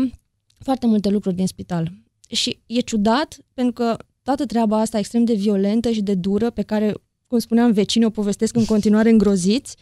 foarte 0.58 0.86
multe 0.86 1.08
lucruri 1.08 1.34
din 1.34 1.46
spital. 1.46 1.92
Și 2.28 2.58
e 2.66 2.80
ciudat 2.80 3.38
pentru 3.54 3.72
că 3.72 3.96
toată 4.22 4.46
treaba 4.46 4.80
asta 4.80 4.98
extrem 4.98 5.24
de 5.24 5.34
violentă 5.34 5.90
și 5.90 6.02
de 6.02 6.14
dură, 6.14 6.50
pe 6.50 6.62
care, 6.62 6.94
cum 7.26 7.38
spuneam, 7.38 7.72
vecinii 7.72 8.06
o 8.06 8.10
povestesc 8.10 8.56
în 8.56 8.64
continuare 8.64 9.10
îngroziți, 9.10 9.76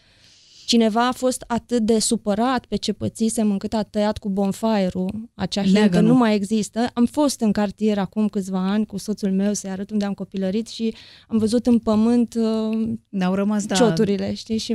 cineva 0.65 1.07
a 1.07 1.11
fost 1.11 1.43
atât 1.47 1.81
de 1.85 1.99
supărat 1.99 2.65
pe 2.65 2.75
ce 2.75 2.93
pățisem 2.93 3.51
încât 3.51 3.73
a 3.73 3.83
tăiat 3.83 4.17
cu 4.17 4.29
bonfire-ul 4.29 5.29
acea 5.35 5.63
că 5.89 6.01
nu 6.01 6.15
mai 6.15 6.35
există. 6.35 6.89
Am 6.93 7.05
fost 7.05 7.39
în 7.39 7.51
cartier 7.51 7.97
acum 7.97 8.27
câțiva 8.27 8.71
ani 8.71 8.85
cu 8.85 8.97
soțul 8.97 9.31
meu 9.31 9.53
să-i 9.53 9.69
arăt 9.69 9.89
unde 9.89 10.05
am 10.05 10.13
copilărit 10.13 10.67
și 10.67 10.95
am 11.27 11.37
văzut 11.37 11.67
în 11.67 11.77
pământ 11.77 12.35
uh, 12.35 12.89
N-au 13.09 13.33
rămas, 13.33 13.65
da. 13.65 13.75
cioturile, 13.75 14.33
știi? 14.33 14.57
Și 14.57 14.73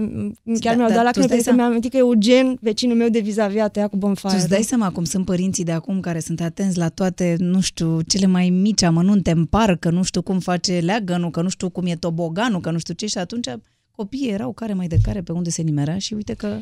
chiar 0.61 0.75
da, 0.75 0.75
mi-au 0.75 0.89
dat 0.89 1.05
lacrimi 1.05 1.29
pentru 1.29 1.51
că 1.51 1.55
mi-am 1.55 1.69
amintit 1.69 1.91
că 1.91 1.97
Eugen, 1.97 2.59
vecinul 2.61 2.97
meu 2.97 3.09
de 3.09 3.19
vis-a-vis, 3.19 3.61
a 3.61 3.69
tăiat 3.69 3.91
cu 3.91 3.97
bonfire 3.97 4.33
Tu 4.33 4.39
îți 4.39 4.49
dai 4.49 4.63
seama 4.63 4.91
cum 4.91 5.05
sunt 5.05 5.25
părinții 5.25 5.65
de 5.65 5.73
acum 5.73 6.01
care 6.01 6.21
sunt 6.21 6.41
atenți 6.41 6.79
la 6.79 6.89
toate, 6.89 7.37
nu 7.39 7.61
știu, 7.61 8.01
cele 8.01 8.27
mai 8.27 8.51
mici 8.51 8.83
amănunte 8.83 9.31
în 9.31 9.45
parc, 9.45 9.79
că 9.79 9.91
nu 9.91 10.03
știu 10.03 10.23
cum 10.23 10.39
face 10.39 10.79
leagănul, 10.79 11.31
că 11.31 11.43
nu 11.43 11.49
știu 11.49 11.69
cum 11.69 11.87
e 11.87 11.95
toboganul, 11.95 12.61
că 12.61 12.71
nu 12.71 12.79
știu 12.79 12.95
ce 12.95 13.07
și 13.07 13.19
atunci 13.19 13.49
copiii 13.99 14.29
erau 14.29 14.53
care 14.53 14.73
mai 14.73 14.87
de 14.87 14.99
care 15.03 15.23
pe 15.23 15.33
unde 15.33 15.51
se 15.51 15.63
nimerea 15.63 15.99
și 15.99 16.15
uite 16.15 16.35
că 16.35 16.59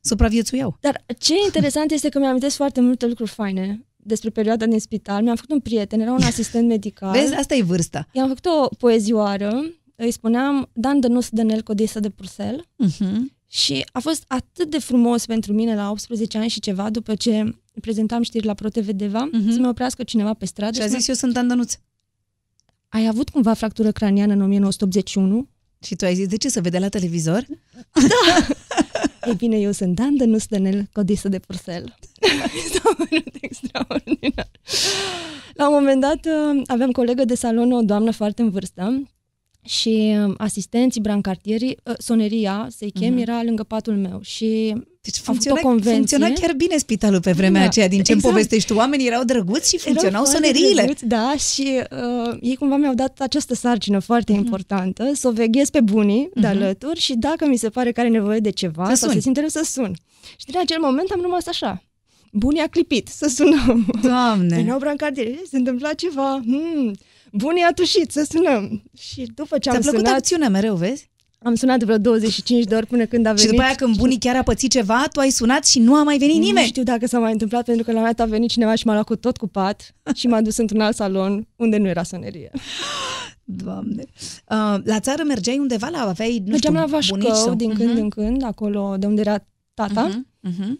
supraviețuiau. 0.00 0.76
Dar 0.80 1.04
ce 1.18 1.34
interesant 1.44 1.90
este 1.90 2.08
că 2.08 2.18
mi-am 2.18 2.38
foarte 2.38 2.80
multe 2.80 3.06
lucruri 3.06 3.30
faine 3.30 3.86
despre 3.96 4.30
perioada 4.30 4.66
din 4.66 4.80
spital. 4.80 5.22
Mi-am 5.22 5.34
făcut 5.34 5.50
un 5.50 5.60
prieten, 5.60 6.00
era 6.00 6.12
un 6.12 6.22
asistent 6.22 6.68
medical. 6.68 7.12
Vezi, 7.12 7.34
asta 7.34 7.54
e 7.54 7.62
vârsta. 7.62 8.08
I-am 8.12 8.28
făcut 8.28 8.44
o 8.44 8.68
poezioară, 8.78 9.64
îi 9.96 10.10
spuneam 10.10 10.68
Dan 10.72 11.00
de 11.00 11.08
nus 11.08 11.28
de 11.28 11.42
nel 11.42 11.62
codisă 11.62 12.00
de 12.00 12.10
Pursel 12.10 12.66
uh-huh. 12.84 13.18
și 13.46 13.84
a 13.92 13.98
fost 13.98 14.24
atât 14.26 14.70
de 14.70 14.78
frumos 14.78 15.26
pentru 15.26 15.52
mine 15.52 15.74
la 15.74 15.90
18 15.90 16.38
ani 16.38 16.48
și 16.48 16.60
ceva, 16.60 16.90
după 16.90 17.14
ce 17.14 17.58
prezentam 17.80 18.22
știri 18.22 18.46
la 18.46 18.54
ProTV 18.54 18.90
Deva, 18.90 19.28
uh-huh. 19.28 19.52
să 19.52 19.60
mă 19.60 19.68
oprească 19.68 20.02
cineva 20.02 20.34
pe 20.34 20.46
stradă. 20.46 20.76
Și 20.76 20.82
a 20.82 20.86
zis, 20.86 21.08
eu 21.08 21.14
sunt 21.14 21.32
Dan 21.32 21.48
Dănuț. 21.48 21.74
Ai 22.88 23.06
avut 23.06 23.28
cumva 23.28 23.52
fractură 23.52 23.92
craniană 23.92 24.32
în 24.32 24.42
1981? 24.42 25.48
Și 25.84 25.96
tu 25.96 26.04
ai 26.04 26.14
zis, 26.14 26.26
de 26.26 26.36
ce 26.36 26.48
să 26.48 26.60
vede 26.60 26.78
la 26.78 26.88
televizor? 26.88 27.46
Da! 27.92 28.46
Ei 29.26 29.34
bine, 29.34 29.56
eu 29.56 29.72
sunt 29.72 29.94
Dan 29.94 30.16
de 30.16 30.24
nu 30.24 30.38
Dănel, 30.48 30.88
codisă 30.92 31.28
de 31.28 31.38
Pursel. 31.38 31.98
extraordinar. 33.40 34.50
La 35.54 35.68
un 35.68 35.74
moment 35.74 36.00
dat 36.00 36.26
uh, 36.26 36.62
aveam 36.66 36.90
colegă 36.90 37.24
de 37.24 37.34
salon, 37.34 37.72
o 37.72 37.82
doamnă 37.82 38.10
foarte 38.10 38.42
în 38.42 38.50
vârstă, 38.50 39.02
și 39.68 40.16
um, 40.24 40.34
asistenții, 40.38 41.00
brancartierii, 41.00 41.78
uh, 41.82 41.94
soneria, 41.98 42.68
să-i 42.76 42.90
chem, 42.90 43.16
uh-huh. 43.16 43.20
era 43.20 43.42
lângă 43.42 43.62
patul 43.62 43.96
meu 43.96 44.20
și 44.22 44.74
deci 45.00 45.16
funcționa, 45.16 45.60
funcționa 45.80 46.28
chiar 46.30 46.52
bine 46.56 46.76
spitalul 46.76 47.20
pe 47.20 47.32
vremea 47.32 47.60
da, 47.60 47.66
aceea, 47.66 47.88
din 47.88 48.02
ce 48.02 48.12
exact. 48.12 48.32
povestești 48.32 48.72
Oamenii 48.72 49.06
erau 49.06 49.24
drăguți 49.24 49.70
și 49.70 49.78
funcționau 49.78 50.22
erau 50.22 50.34
soneriile. 50.34 50.82
Drăguți, 50.82 51.06
da, 51.06 51.34
și 51.36 51.80
uh, 51.90 52.36
ei 52.40 52.56
cumva 52.56 52.76
mi-au 52.76 52.94
dat 52.94 53.20
această 53.20 53.54
sarcină 53.54 53.98
foarte 53.98 54.32
uh-huh. 54.32 54.36
importantă, 54.36 55.10
să 55.14 55.28
o 55.28 55.32
veghez 55.32 55.70
pe 55.70 55.80
bunii 55.80 56.28
uh-huh. 56.28 56.40
de 56.40 56.46
alături 56.46 57.00
și 57.00 57.14
dacă 57.14 57.46
mi 57.46 57.56
se 57.56 57.68
pare 57.68 57.92
că 57.92 58.00
are 58.00 58.08
nevoie 58.08 58.38
de 58.38 58.50
ceva 58.50 58.88
să 58.88 58.94
sau 58.94 59.10
se 59.10 59.20
simte 59.20 59.44
să 59.48 59.62
sun. 59.64 59.94
Și 60.36 60.46
din 60.46 60.58
acel 60.58 60.78
moment 60.80 61.10
am 61.10 61.20
rămas 61.20 61.46
așa. 61.46 61.82
Bunii 62.32 62.60
a 62.60 62.66
clipit, 62.66 63.08
să 63.08 63.26
sunăm. 63.34 63.86
Doamne! 64.02 64.56
Veneau 64.56 64.78
brancardieri, 64.78 65.42
se 65.50 65.56
întâmpla 65.56 65.92
ceva. 65.92 66.40
Hmm 66.44 66.92
Bunii 67.32 67.62
a 67.62 67.72
tușit, 67.72 68.10
să 68.10 68.26
sunăm. 68.30 68.82
Și 68.98 69.30
după 69.34 69.58
ce 69.58 69.68
am 69.68 69.74
Ți-a 69.74 69.82
plăcut 69.82 69.98
sunat... 69.98 70.18
acțiunea 70.18 70.48
mereu, 70.48 70.74
vezi? 70.74 71.10
Am 71.42 71.54
sunat 71.54 71.82
vreo 71.82 71.98
25 71.98 72.64
de 72.64 72.74
ori 72.74 72.86
până 72.86 73.06
când 73.06 73.26
a 73.26 73.28
venit. 73.28 73.44
Și 73.44 73.50
după 73.50 73.62
aia 73.62 73.74
când 73.74 73.96
bunii 73.96 74.18
chiar 74.18 74.36
a 74.36 74.42
pățit 74.42 74.70
ceva, 74.70 75.04
tu 75.12 75.20
ai 75.20 75.30
sunat 75.30 75.66
și 75.66 75.78
nu 75.78 75.94
a 75.94 76.02
mai 76.02 76.18
venit 76.18 76.40
nimeni. 76.40 76.64
Nu 76.64 76.66
știu 76.66 76.82
dacă 76.82 77.06
s-a 77.06 77.18
mai 77.18 77.32
întâmplat, 77.32 77.64
pentru 77.64 77.84
că 77.84 77.92
la 77.92 78.00
mea 78.00 78.12
a 78.16 78.24
venit 78.24 78.50
cineva 78.50 78.74
și 78.74 78.86
m-a 78.86 78.92
luat 78.92 79.04
cu 79.04 79.16
tot 79.16 79.36
cu 79.36 79.46
pat 79.46 79.94
și 80.14 80.26
m-a 80.26 80.40
dus 80.40 80.56
într-un 80.56 80.80
alt 80.80 80.96
salon 80.96 81.46
unde 81.56 81.76
nu 81.76 81.88
era 81.88 82.02
sonerie. 82.02 82.50
Doamne. 83.44 84.04
Uh, 84.50 84.76
la 84.84 85.00
țară 85.00 85.22
mergeai 85.22 85.58
undeva 85.58 85.88
la 85.88 85.98
aveai, 85.98 86.42
nu 86.44 86.50
Mergeam 86.50 86.74
știu, 86.74 86.86
la 86.86 86.90
Vașcău 86.90 87.34
sau... 87.34 87.54
din 87.54 87.74
când 87.74 87.94
uh-huh. 87.94 88.00
în 88.00 88.08
când, 88.08 88.42
acolo 88.42 88.96
de 88.98 89.06
unde 89.06 89.20
era 89.20 89.46
tata. 89.74 90.08
Uh-huh. 90.08 90.50
Uh-huh. 90.50 90.72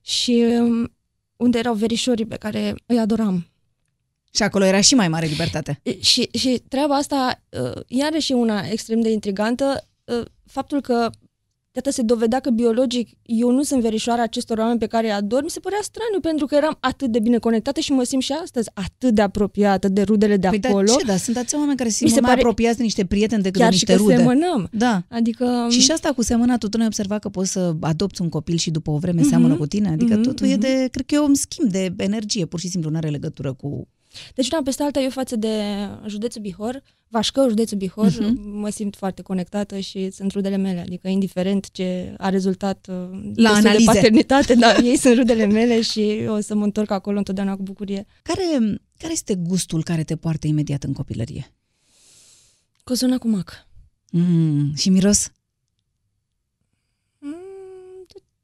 Și 0.00 0.44
um, 0.60 0.92
unde 1.36 1.58
erau 1.58 1.74
verișorii 1.74 2.26
pe 2.26 2.36
care 2.36 2.74
îi 2.86 2.98
adoram. 2.98 3.46
Și 4.34 4.42
acolo 4.42 4.64
era 4.64 4.80
și 4.80 4.94
mai 4.94 5.08
mare 5.08 5.26
libertate. 5.26 5.80
Și, 6.00 6.28
și 6.32 6.62
treaba 6.68 6.94
asta, 6.94 7.42
uh, 7.62 7.82
iarăși 7.86 8.32
e 8.32 8.34
una 8.34 8.64
extrem 8.70 9.00
de 9.00 9.10
intrigantă, 9.10 9.88
uh, 10.04 10.24
faptul 10.46 10.80
că 10.80 11.10
Iată, 11.76 11.90
se 11.90 12.02
dovedea 12.02 12.40
că 12.40 12.50
biologic 12.50 13.08
eu 13.22 13.50
nu 13.50 13.62
sunt 13.62 13.80
verișoara 13.80 14.22
acestor 14.22 14.58
oameni 14.58 14.78
pe 14.78 14.86
care 14.86 15.06
îi 15.06 15.12
ador, 15.12 15.42
mi 15.42 15.50
se 15.50 15.60
părea 15.60 15.78
straniu 15.82 16.20
pentru 16.20 16.46
că 16.46 16.54
eram 16.54 16.76
atât 16.80 17.10
de 17.10 17.18
bine 17.18 17.38
conectată 17.38 17.80
și 17.80 17.92
mă 17.92 18.02
simt 18.02 18.22
și 18.22 18.32
astăzi 18.42 18.70
atât 18.74 19.14
de 19.14 19.22
apropiată 19.22 19.88
de 19.88 20.02
rudele 20.02 20.36
de 20.36 20.48
păi 20.48 20.60
acolo. 20.62 20.86
Da, 20.86 20.92
ce, 20.92 21.04
da, 21.06 21.16
sunt 21.16 21.36
atâția 21.36 21.58
oameni 21.58 21.76
care 21.76 21.88
se 21.88 21.96
simt 21.96 22.10
mai 22.10 22.20
pare... 22.20 22.40
apropiați 22.40 22.76
de 22.76 22.82
niște 22.82 23.04
prieteni 23.04 23.42
decât 23.42 23.60
de 23.60 23.68
niște 23.68 23.92
și 23.92 23.98
rude. 23.98 24.16
semănăm. 24.16 24.68
Da. 24.72 25.02
Adică... 25.08 25.66
Și 25.70 25.80
și 25.80 25.90
asta 25.90 26.12
cu 26.12 26.22
semănatul, 26.22 26.68
tu 26.68 26.76
nu 26.76 26.82
ai 26.82 26.88
observat 26.88 27.20
că 27.20 27.28
poți 27.28 27.50
să 27.50 27.74
adopți 27.80 28.20
un 28.20 28.28
copil 28.28 28.56
și 28.56 28.70
după 28.70 28.90
o 28.90 28.98
vreme 28.98 29.20
mm-hmm. 29.20 29.28
seamănă 29.28 29.56
cu 29.56 29.66
tine? 29.66 29.88
Adică 29.88 30.18
mm-hmm. 30.18 30.22
totul 30.22 30.46
mm-hmm. 30.46 30.52
e 30.52 30.56
de, 30.56 30.88
cred 30.90 31.06
că 31.06 31.14
e 31.14 31.18
un 31.18 31.34
schimb 31.34 31.70
de 31.70 31.94
energie, 31.96 32.46
pur 32.46 32.60
și 32.60 32.68
simplu 32.68 32.90
nu 32.90 32.96
are 32.96 33.08
legătură 33.08 33.52
cu 33.52 33.88
deci, 34.34 34.50
una 34.50 34.62
peste 34.62 34.82
alta, 34.82 35.00
eu 35.00 35.10
față 35.10 35.36
de 35.36 35.62
județul 36.06 36.40
Bihor, 36.42 36.82
Vașcău, 37.08 37.48
județul 37.48 37.76
Bihor, 37.76 38.10
uh-huh. 38.10 38.32
mă 38.52 38.68
simt 38.68 38.96
foarte 38.96 39.22
conectată 39.22 39.78
și 39.78 40.10
sunt 40.10 40.32
rudele 40.32 40.56
mele, 40.56 40.80
adică 40.80 41.08
indiferent 41.08 41.70
ce 41.70 42.14
a 42.18 42.28
rezultat 42.28 42.86
uh, 42.90 43.32
la 43.34 43.50
analize. 43.50 43.78
de 43.78 43.84
paternitate, 43.84 44.54
dar 44.54 44.80
ei 44.84 44.96
sunt 44.96 45.16
rudele 45.16 45.46
mele 45.46 45.80
și 45.80 46.24
o 46.28 46.40
să 46.40 46.54
mă 46.54 46.64
întorc 46.64 46.90
acolo 46.90 47.18
întotdeauna 47.18 47.56
cu 47.56 47.62
bucurie. 47.62 48.06
Care, 48.22 48.80
care 48.98 49.12
este 49.12 49.34
gustul 49.34 49.82
care 49.82 50.04
te 50.04 50.16
poartă 50.16 50.46
imediat 50.46 50.82
în 50.82 50.92
copilărie? 50.92 51.54
Cozona 52.84 53.18
cu 53.18 53.28
mac. 53.28 53.66
Mm, 54.10 54.74
și 54.74 54.90
miros? 54.90 55.30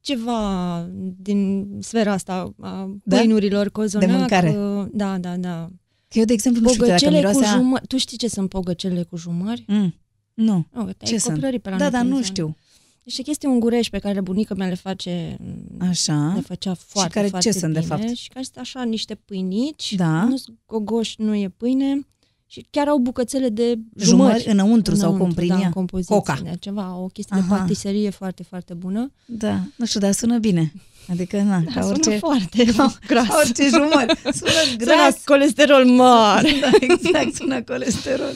Ceva 0.01 0.87
din 1.17 1.67
sfera 1.79 2.11
asta 2.11 2.53
a 2.59 2.95
da? 3.03 3.17
pâinurilor, 3.17 3.69
cozonac. 3.69 4.07
De 4.09 4.15
mâncare. 4.15 4.57
Da, 4.91 5.17
da, 5.17 5.37
da. 5.37 5.69
Eu, 6.11 6.23
de 6.23 6.33
exemplu, 6.33 6.61
nu 6.61 6.69
știu 6.69 6.85
dacă 6.85 7.09
miroasea... 7.09 7.51
cu 7.51 7.57
jumări. 7.57 7.87
Tu 7.87 7.97
știi 7.97 8.17
ce 8.17 8.27
sunt 8.27 8.49
pogăcele 8.49 9.03
cu 9.03 9.15
jumări? 9.15 9.63
Mm. 9.67 9.95
Nu. 10.33 10.67
Oh, 10.75 10.89
ce 10.97 11.17
sunt? 11.17 11.39
Pe 11.39 11.69
la 11.69 11.77
da, 11.77 11.89
dar 11.89 12.03
nu 12.03 12.21
știu. 12.21 12.57
Niște 13.03 13.21
chestii 13.21 13.47
ungurești 13.47 13.91
pe 13.91 13.99
care 13.99 14.21
bunica 14.21 14.55
mea 14.55 14.67
le 14.67 14.75
face, 14.75 15.37
așa. 15.79 16.31
le 16.35 16.41
făcea 16.41 16.73
foarte, 16.73 17.09
și 17.09 17.15
care 17.15 17.27
foarte 17.27 17.49
ce 17.49 17.57
bine. 17.57 17.61
sunt, 17.61 17.73
de 17.73 17.79
fapt? 17.79 18.15
Și 18.15 18.29
care 18.29 18.45
sunt 18.45 18.57
așa 18.57 18.83
niște 18.83 19.15
pâinici, 19.15 19.93
da. 19.95 20.23
nu 20.23 20.35
gogoși, 20.65 21.15
nu 21.21 21.35
e 21.35 21.49
pâine, 21.57 22.07
și 22.51 22.65
chiar 22.69 22.87
au 22.87 22.97
bucățele 22.97 23.49
de 23.49 23.63
jumări, 23.95 24.05
jumări 24.05 24.47
înăuntru, 24.47 24.95
sau 24.95 25.17
cum 25.17 25.33
prin 25.33 25.47
da, 25.47 25.69
compoziție, 25.69 26.15
Coca. 26.15 26.41
ceva, 26.59 26.95
o 26.95 27.07
chestie 27.07 27.35
Aha. 27.39 27.55
de 27.55 27.61
patiserie 27.61 28.09
foarte, 28.09 28.43
foarte 28.43 28.73
bună. 28.73 29.11
Da, 29.25 29.59
nu 29.75 29.85
știu, 29.85 29.99
dar 29.99 30.11
sună 30.11 30.37
bine. 30.37 30.73
Adică, 31.07 31.41
na, 31.41 31.59
da, 31.59 31.71
ca 31.71 31.85
orice... 31.85 32.03
Sună 32.03 32.17
foarte 32.17 32.63
gras. 33.07 33.27
orice 33.43 33.67
jumări. 33.67 34.19
Sună 34.33 34.75
gras. 34.77 34.97
Sună 34.97 35.15
colesterol 35.25 35.85
mare. 35.85 36.49
da, 36.61 36.69
exact, 36.89 37.33
sună 37.33 37.61
colesterol. 37.61 38.33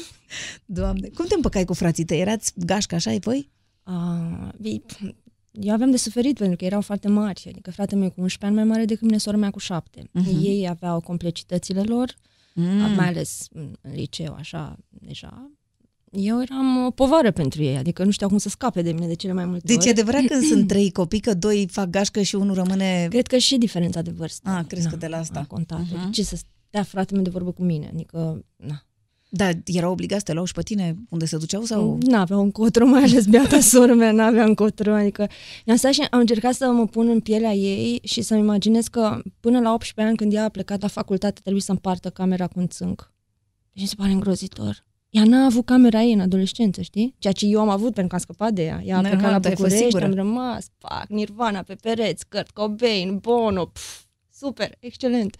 Doamne, 0.65 1.07
cum 1.07 1.25
te 1.25 1.35
împăcai 1.35 1.65
cu 1.65 1.73
frații 1.73 2.05
tăi? 2.05 2.19
Erați 2.19 2.53
gașcă 2.55 2.95
așa 2.95 3.09
ai 3.09 3.19
voi? 3.19 3.49
Uh, 3.83 4.79
eu 5.51 5.73
aveam 5.73 5.91
de 5.91 5.97
suferit 5.97 6.37
pentru 6.37 6.55
că 6.55 6.65
erau 6.65 6.81
foarte 6.81 7.07
mari. 7.07 7.45
Adică 7.49 7.71
fratele 7.71 7.99
meu 7.99 8.09
cu 8.09 8.21
11 8.21 8.45
ani 8.45 8.55
mai 8.55 8.75
mare 8.75 8.85
decât 8.85 9.05
mine, 9.05 9.17
sora 9.17 9.37
mea 9.37 9.49
cu 9.49 9.59
7. 9.59 10.01
Uh-huh. 10.01 10.11
Mhm. 10.11 10.43
Ei 10.43 10.67
aveau 10.69 10.99
complexitățile 10.99 11.81
lor 11.81 12.15
mm. 12.61 12.95
mai 12.95 13.07
ales 13.07 13.47
în 13.51 13.75
liceu, 13.81 14.33
așa, 14.33 14.77
deja, 14.89 15.51
eu 16.15 16.41
eram 16.41 16.85
o 16.85 16.91
povară 16.91 17.31
pentru 17.31 17.63
ei, 17.63 17.77
adică 17.77 18.03
nu 18.03 18.11
știau 18.11 18.29
cum 18.29 18.37
să 18.37 18.49
scape 18.49 18.81
de 18.81 18.91
mine 18.91 19.07
de 19.07 19.13
cele 19.13 19.33
mai 19.33 19.45
multe 19.45 19.65
Deci 19.65 19.77
ori. 19.77 19.87
e 19.87 19.89
adevărat 19.89 20.25
că 20.25 20.39
sunt 20.49 20.67
trei 20.67 20.91
copii, 20.91 21.19
că 21.19 21.33
doi 21.33 21.67
fac 21.71 21.89
gașcă 21.89 22.21
și 22.21 22.35
unul 22.35 22.55
rămâne... 22.55 23.07
Cred 23.09 23.27
că 23.27 23.37
și 23.37 23.57
diferența 23.57 24.01
de 24.01 24.11
vârstă. 24.11 24.49
Ah, 24.49 24.65
crezi 24.67 24.89
că 24.89 24.95
de 24.95 25.07
la 25.07 25.17
asta. 25.17 25.39
A 25.39 25.45
contat. 25.45 25.79
Mhm. 25.79 26.09
Uh-huh. 26.09 26.11
Ce 26.11 26.23
să 26.23 26.35
stea 26.35 26.83
fratele 26.83 27.15
meu 27.15 27.23
de 27.23 27.29
vorbă 27.29 27.51
cu 27.51 27.63
mine, 27.63 27.89
adică, 27.93 28.45
na. 28.55 28.83
Da, 29.37 29.49
erau 29.65 29.91
obligați 29.91 30.19
să 30.19 30.25
te 30.25 30.33
luau 30.33 30.45
și 30.45 30.53
pe 30.53 30.61
tine 30.61 30.95
unde 31.09 31.25
se 31.25 31.37
duceau 31.37 31.61
sau... 31.63 31.97
Nu 32.01 32.17
aveau 32.17 32.41
încotro, 32.41 32.85
mai 32.85 33.03
ales 33.03 33.25
beata 33.25 33.59
soră 33.71 33.93
mea 33.93 34.11
n-avea 34.11 34.43
încotro, 34.43 34.93
adică 34.93 35.27
am 35.67 35.75
stat 35.75 35.93
și 35.93 36.01
am 36.11 36.19
încercat 36.19 36.53
să 36.53 36.65
mă 36.67 36.85
pun 36.87 37.07
în 37.09 37.19
pielea 37.19 37.53
ei 37.53 37.99
și 38.03 38.21
să-mi 38.21 38.39
imaginez 38.39 38.87
că 38.87 39.21
până 39.39 39.59
la 39.59 39.73
18 39.73 40.07
ani 40.07 40.17
când 40.17 40.33
ea 40.33 40.43
a 40.43 40.49
plecat 40.49 40.81
la 40.81 40.87
facultate 40.87 41.39
trebuie 41.41 41.61
să 41.61 41.71
împartă 41.71 42.09
camera 42.09 42.47
cu 42.47 42.59
un 42.59 42.67
țânc. 42.67 43.13
Deci 43.71 43.81
mi 43.81 43.87
se 43.89 43.95
pare 43.97 44.11
îngrozitor. 44.11 44.85
Ea 45.09 45.23
n-a 45.23 45.45
avut 45.45 45.65
camera 45.65 46.01
ei 46.01 46.13
în 46.13 46.19
adolescență, 46.19 46.81
știi? 46.81 47.15
Ceea 47.17 47.33
ce 47.33 47.45
eu 47.45 47.59
am 47.59 47.69
avut 47.69 47.93
pentru 47.93 48.07
că 48.07 48.15
am 48.15 48.21
scăpat 48.21 48.51
de 48.53 48.63
ea. 48.63 48.81
Ea 48.85 48.97
a 48.97 49.01
Da, 49.01 49.07
plecat 49.07 49.31
la 49.31 49.39
da, 49.39 49.49
ai 49.49 49.55
fost 49.55 49.61
București, 49.69 49.85
sigură. 49.85 50.05
am 50.05 50.13
rămas, 50.13 50.65
pac, 50.77 51.05
Nirvana 51.07 51.61
pe 51.61 51.75
pereți, 51.81 52.25
Kurt 52.29 52.49
Cobain, 52.51 53.17
Bono, 53.17 53.65
pf, 53.65 53.99
super, 54.33 54.75
excelent. 54.79 55.35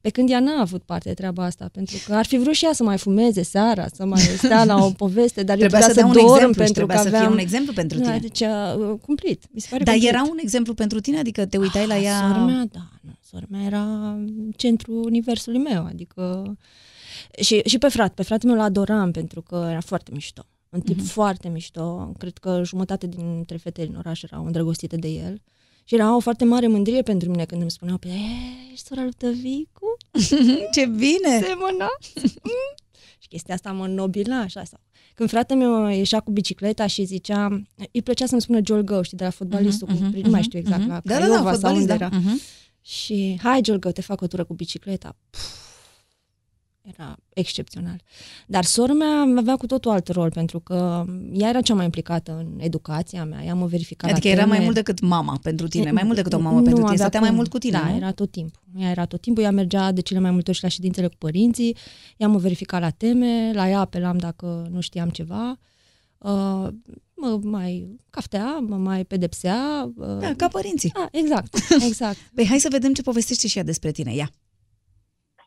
Pe 0.00 0.10
când 0.10 0.30
ea 0.30 0.40
n-a 0.40 0.60
avut 0.60 0.82
parte 0.82 1.08
de 1.08 1.14
treaba 1.14 1.44
asta, 1.44 1.68
pentru 1.72 1.96
că 2.06 2.14
ar 2.14 2.26
fi 2.26 2.36
vrut 2.38 2.54
și 2.54 2.64
ea 2.64 2.72
să 2.72 2.82
mai 2.82 2.98
fumeze 2.98 3.42
seara, 3.42 3.86
să 3.94 4.04
mai 4.04 4.20
stea 4.20 4.64
la 4.64 4.84
o 4.84 4.90
poveste, 4.90 5.42
dar 5.42 5.56
Trebuia 5.56 5.78
eu 5.80 5.86
să 5.86 5.92
trebuia 5.92 6.12
dea 6.14 6.22
să 6.22 6.28
un 6.28 6.28
dorm 6.28 6.48
exemplu 6.48 6.64
și 6.64 6.72
pentru 6.72 6.86
că 6.86 6.92
trebuia 6.92 6.96
să 7.02 7.08
fie 7.08 7.16
aveam... 7.16 7.32
un 7.32 7.38
exemplu 7.38 7.72
pentru 7.72 7.98
Da, 7.98 8.04
tine. 8.04 8.18
deci 8.18 8.42
a 8.42 8.74
uh, 8.74 8.98
cumplit. 9.00 9.44
Mi 9.50 9.60
se 9.60 9.66
pare 9.70 9.84
Dar 9.84 9.94
cumplit. 9.94 10.14
era 10.14 10.22
un 10.30 10.38
exemplu 10.40 10.74
pentru 10.74 11.00
tine? 11.00 11.18
Adică 11.18 11.46
te 11.46 11.56
uitai 11.58 11.86
la 11.86 11.98
ea... 11.98 12.18
Sora 12.26 12.44
mea, 12.44 12.64
da, 12.72 12.88
nu, 13.00 13.10
sora 13.30 13.46
mea 13.50 13.62
era 13.64 14.16
centrul 14.56 15.04
universului 15.04 15.58
meu, 15.58 15.84
adică... 15.84 16.56
Și, 17.40 17.60
și 17.64 17.78
pe 17.78 17.88
frate, 17.88 18.12
pe 18.14 18.22
fratele 18.22 18.52
meu 18.52 18.60
l-adoram 18.62 19.10
pentru 19.10 19.42
că 19.42 19.66
era 19.70 19.80
foarte 19.80 20.10
mișto. 20.14 20.46
Un 20.68 20.80
tip 20.80 20.96
Mhm. 20.96 21.06
foarte 21.06 21.48
mișto. 21.48 22.12
Cred 22.18 22.38
că 22.38 22.60
jumătate 22.64 23.06
dintre 23.06 23.56
fetele 23.56 23.86
din 23.86 23.96
oraș 23.96 24.22
erau 24.22 24.44
îndrăgostite 24.44 24.96
de 24.96 25.08
el. 25.08 25.40
Și 25.88 25.94
era 25.94 26.16
o 26.16 26.20
foarte 26.20 26.44
mare 26.44 26.66
mândrie 26.66 27.02
pentru 27.02 27.30
mine 27.30 27.44
când 27.44 27.60
îmi 27.60 27.70
spuneau 27.70 27.98
pe 27.98 28.08
"E, 28.08 28.72
ești 28.72 28.86
sora 28.86 29.02
lui 29.02 29.12
Tăvicu? 29.12 29.96
Ce 30.74 30.86
bine! 30.86 31.40
Semăna? 31.42 31.88
și 33.18 33.28
chestia 33.28 33.54
asta 33.54 33.72
mă 33.72 33.86
nobila 33.86 34.38
așa 34.40 34.64
sau. 34.64 34.80
Când 35.14 35.28
fratele 35.28 35.64
meu 35.64 35.88
ieșea 35.88 36.20
cu 36.20 36.30
bicicleta 36.30 36.86
și 36.86 37.04
zicea, 37.04 37.62
îi 37.92 38.02
plăcea 38.02 38.26
să-mi 38.26 38.40
spună 38.40 38.60
Joel 38.64 38.82
Go, 38.82 39.02
știi, 39.02 39.16
de 39.16 39.24
la 39.24 39.30
fotbalistul, 39.30 39.88
Mhm, 39.90 39.96
uh-huh, 39.96 40.00
mhm, 40.14 40.20
nu 40.24 40.30
mai 40.30 40.40
mhm, 40.40 40.42
știu 40.48 40.58
exact, 40.58 40.80
mhm. 40.80 40.88
la 40.90 41.00
Da, 41.04 41.12
da, 41.14 41.18
da, 41.18 41.24
Craiova 41.26 41.42
sau 41.42 41.52
fotbalist, 41.52 41.80
unde 41.80 41.96
da. 41.96 42.04
era. 42.04 42.16
Mhm. 42.16 42.40
Și 42.82 43.38
hai, 43.42 43.60
Joel, 43.64 43.78
că 43.78 43.92
te 43.92 44.00
fac 44.02 44.20
o 44.20 44.26
tură 44.26 44.44
cu 44.44 44.54
bicicleta. 44.54 45.16
Puf, 45.30 45.42
era 46.94 47.16
excepțional. 47.34 48.02
Dar 48.46 48.64
sora 48.64 48.92
mea 48.92 49.24
avea 49.36 49.56
cu 49.56 49.66
totul 49.66 49.90
alt 49.90 50.08
rol, 50.08 50.30
pentru 50.30 50.60
că 50.60 51.04
ea 51.32 51.48
era 51.48 51.60
cea 51.60 51.74
mai 51.74 51.84
implicată 51.84 52.36
în 52.38 52.58
educația 52.60 53.24
mea, 53.24 53.44
ea 53.44 53.54
mă 53.54 53.66
verifica 53.66 54.06
la 54.06 54.12
Adică 54.12 54.28
era 54.28 54.40
mai 54.44 54.50
teme. 54.52 54.62
mult 54.64 54.74
decât 54.74 55.00
mama 55.00 55.38
pentru 55.42 55.68
tine, 55.68 55.90
mai 55.90 56.02
mult 56.02 56.16
decât 56.16 56.32
o 56.32 56.38
mamă 56.38 56.56
Nu 56.56 56.62
pentru 56.62 56.74
tine, 56.74 56.84
avea 56.92 56.98
stătea 57.04 57.20
mai 57.20 57.28
cum. 57.28 57.38
mult 57.38 57.50
cu 57.50 57.58
tine, 57.58 57.78
Da, 57.78 57.88
nu? 57.90 57.96
era 57.96 58.12
tot 58.12 58.30
timpul. 58.30 58.62
Ea 58.78 58.90
era 58.90 59.04
tot 59.04 59.20
timpul, 59.20 59.42
ea 59.42 59.50
mergea 59.50 59.92
de 59.92 60.00
cele 60.00 60.18
mai 60.20 60.30
multe 60.30 60.48
ori 60.50 60.58
și 60.58 60.64
la 60.64 60.70
ședințele 60.70 61.06
cu 61.06 61.14
părinții, 61.18 61.76
ea 62.16 62.28
mă 62.28 62.38
verifica 62.38 62.78
la 62.78 62.90
teme, 62.90 63.50
la 63.54 63.68
ea 63.68 63.80
apelam 63.80 64.18
dacă 64.18 64.68
nu 64.70 64.80
știam 64.80 65.08
ceva, 65.08 65.58
uh, 66.18 66.68
mă 67.14 67.38
mai 67.42 67.98
caftea, 68.10 68.58
mă 68.58 68.76
mai 68.76 69.04
pedepsea. 69.04 69.90
Uh, 69.96 70.18
Da, 70.20 70.34
ca 70.36 70.48
părinții. 70.48 70.90
da, 70.94 71.08
exact, 71.12 71.58
exact. 71.88 72.16
Păi 72.34 72.46
hai 72.46 72.58
să 72.58 72.68
vedem 72.70 72.92
ce 72.92 73.02
povestește 73.02 73.46
și 73.46 73.58
ea 73.58 73.64
despre 73.64 73.90
tine. 73.92 74.14
Ia. 74.14 74.30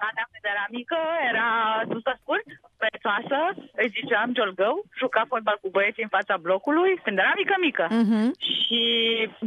Fata 0.02 0.24
când 0.32 0.46
era 0.54 0.66
mică, 0.78 1.00
era 1.32 1.48
dusă 1.92 2.12
scurt, 2.22 2.48
prețoasă, 2.84 3.38
îi 3.82 3.94
ziceam 3.98 4.34
Giolgău, 4.36 4.76
juca 5.02 5.24
fotbal 5.32 5.58
cu 5.62 5.70
băieții 5.76 6.08
în 6.08 6.16
fața 6.18 6.36
blocului, 6.46 6.92
când 7.04 7.18
era 7.18 7.34
mică, 7.42 7.56
mică. 7.68 7.86
Mhm. 8.02 8.24
Și 8.60 8.82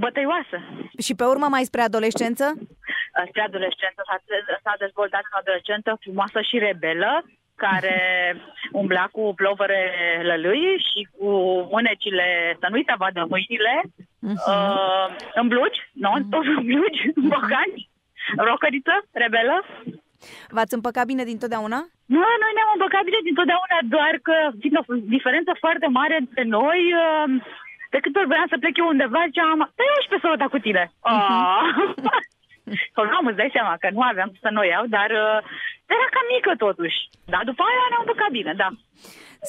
bătăioasă. 0.03 0.59
Și 1.05 1.13
pe 1.15 1.25
urmă 1.33 1.47
mai 1.51 1.65
spre 1.71 1.83
adolescență? 1.83 2.45
Spre 3.29 3.43
adolescență 3.43 4.01
s-a, 4.09 4.17
s-a 4.65 4.75
dezvoltat 4.85 5.25
în 5.31 5.39
adolescentă 5.41 5.91
frumoasă 6.03 6.41
și 6.49 6.59
rebelă, 6.67 7.13
care 7.57 7.97
umbla 8.81 9.07
cu 9.13 9.33
plovăre 9.41 9.83
lălâi 10.23 10.85
și 10.89 11.01
cu 11.17 11.29
mânecile, 11.75 12.57
să 12.61 12.67
nu-i 12.71 12.89
se 12.89 12.95
vadă 12.97 13.27
mâinile, 13.29 13.75
uh, 14.21 15.07
în 15.35 15.49
blugi, 15.49 15.81
nu, 15.93 16.11
tot 16.31 16.45
în 16.57 16.65
blugi, 16.71 17.03
în 17.19 17.29
bocani, 17.29 17.89
rocăriță, 18.37 18.95
rebelă. 19.13 19.65
V-ați 20.57 20.77
împăcat 20.79 21.07
bine 21.11 21.25
dintotdeauna? 21.31 21.81
Nu, 22.15 22.23
noi 22.43 22.53
ne-am 22.57 22.75
împăcat 22.77 23.03
bine 23.09 23.21
dintotdeauna, 23.29 23.79
doar 23.95 24.15
că 24.27 24.37
fiind 24.61 24.77
o 24.81 24.85
diferență 25.17 25.53
foarte 25.65 25.89
mare 25.99 26.17
între 26.25 26.43
noi, 26.57 26.81
uh, 27.03 27.27
de 27.95 27.99
câte 28.03 28.19
ori 28.19 28.31
voiam 28.33 28.51
să 28.51 28.61
plec 28.63 28.77
eu 28.77 28.93
undeva, 28.95 29.29
ziceam, 29.29 29.61
stai 29.73 29.93
eu 29.93 30.03
și 30.03 30.13
pe 30.13 30.19
sorota 30.23 30.47
cu 30.55 30.59
tine. 30.67 30.85
Ah. 31.01 31.63
Sau 32.95 33.05
nu, 33.11 33.29
îți 33.29 33.41
dai 33.41 33.55
seama 33.57 33.75
că 33.83 33.89
nu 33.97 34.03
aveam 34.11 34.31
să 34.45 34.49
nu 34.51 34.61
o 34.61 34.69
iau, 34.73 34.85
dar 34.97 35.11
uh, 35.25 35.39
era 35.95 36.07
cam 36.15 36.27
mică 36.35 36.53
totuși. 36.65 36.99
Dar 37.33 37.43
după 37.51 37.63
aia 37.65 37.87
ne-am 37.91 38.05
împăcat 38.05 38.31
bine, 38.39 38.53
da. 38.63 38.69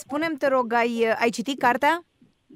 Spune-mi, 0.03 0.39
te 0.41 0.47
rog, 0.55 0.67
ai, 0.81 0.93
ai 1.23 1.35
citit 1.37 1.57
cartea? 1.65 1.93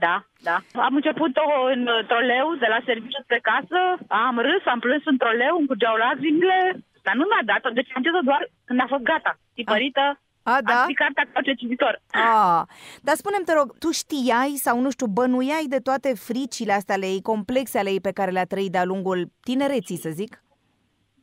Da, 0.05 0.15
da. 0.47 0.57
Am 0.87 0.95
început-o 0.95 1.45
în 1.73 1.81
uh, 1.87 2.05
troleu 2.09 2.47
de 2.63 2.69
la 2.73 2.79
serviciu 2.85 3.21
spre 3.23 3.39
casă, 3.49 3.79
am 4.07 4.35
râs, 4.47 4.63
am 4.65 4.79
plâns 4.79 5.03
în 5.05 5.17
troleu, 5.17 5.55
îmi 5.57 5.67
curgeau 5.67 5.95
lacrimile, 5.95 6.59
dar 7.09 7.17
nu 7.21 7.25
mi-a 7.29 7.43
dat-o, 7.51 7.69
deci 7.79 7.91
am 7.95 8.01
citit-o 8.03 8.27
doar 8.29 8.41
când 8.67 8.79
a 8.83 8.87
fost 8.93 9.03
gata, 9.11 9.31
tipărită, 9.57 10.05
A, 10.43 10.53
am 10.55 10.61
da? 10.69 10.79
citit 10.81 10.97
cartea 11.03 11.25
ca 11.33 11.41
ce 11.41 11.53
cititor. 11.61 11.93
Ah, 12.11 12.61
dar 13.07 13.15
spune-mi, 13.21 13.45
te 13.45 13.53
rog, 13.59 13.67
tu 13.83 13.89
știai 14.01 14.53
sau, 14.65 14.75
nu 14.85 14.89
știu, 14.95 15.07
bănuiai 15.17 15.67
de 15.75 15.79
toate 15.87 16.09
fricile 16.27 16.73
astea 16.73 16.95
ale 16.95 17.07
ei, 17.13 17.21
complexe 17.31 17.77
ale 17.79 17.89
ei 17.95 18.01
pe 18.07 18.15
care 18.17 18.31
le-a 18.31 18.51
trăit 18.53 18.71
de-a 18.71 18.89
lungul 18.91 19.19
tinereții, 19.47 20.03
să 20.05 20.09
zic? 20.19 20.31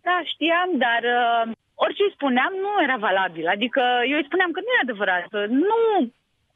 Da, 0.06 0.16
știam, 0.32 0.70
dar 0.86 1.02
uh, 1.20 1.42
orice 1.84 2.02
îi 2.02 2.14
spuneam 2.16 2.52
nu 2.64 2.70
era 2.86 2.96
valabil. 3.08 3.46
Adică 3.56 3.82
eu 4.10 4.16
îi 4.18 4.28
spuneam 4.28 4.50
că 4.50 4.60
nu 4.60 4.70
e 4.76 4.84
adevărat. 4.86 5.24
Nu 5.48 5.78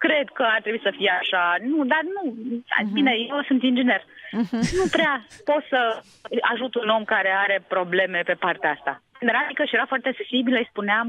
cred 0.04 0.26
că 0.38 0.42
ar 0.54 0.60
trebui 0.64 0.86
să 0.86 0.92
fie 0.98 1.12
așa. 1.20 1.42
Nu, 1.70 1.78
dar 1.92 2.02
nu. 2.16 2.22
Uh-huh. 2.32 2.92
Bine, 2.92 3.12
eu 3.32 3.42
sunt 3.48 3.62
inginer. 3.62 4.02
Uh-huh. 4.40 4.62
Nu 4.78 4.84
prea 4.96 5.14
pot 5.48 5.62
să 5.72 5.80
ajut 6.52 6.72
un 6.74 6.88
om 6.96 7.04
care 7.14 7.30
are 7.44 7.56
probleme 7.74 8.20
pe 8.30 8.36
partea 8.44 8.70
asta. 8.76 8.92
Când 9.18 9.30
era 9.30 9.44
mică 9.48 9.64
și 9.64 9.74
era 9.74 9.86
foarte 9.92 10.12
sensibilă, 10.16 10.56
îi 10.58 10.70
spuneam 10.72 11.06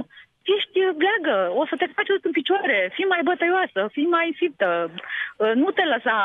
ești 0.57 0.79
bleagă, 1.01 1.37
o 1.61 1.63
să 1.69 1.75
te 1.77 1.85
faci 1.95 2.11
în 2.27 2.31
picioare, 2.39 2.77
fii 2.95 3.11
mai 3.13 3.21
bătăioasă, 3.29 3.81
fii 3.95 4.09
mai 4.17 4.27
fiptă, 4.41 4.69
uh, 4.93 5.51
nu 5.61 5.69
te 5.77 5.83
lăsa, 5.93 6.17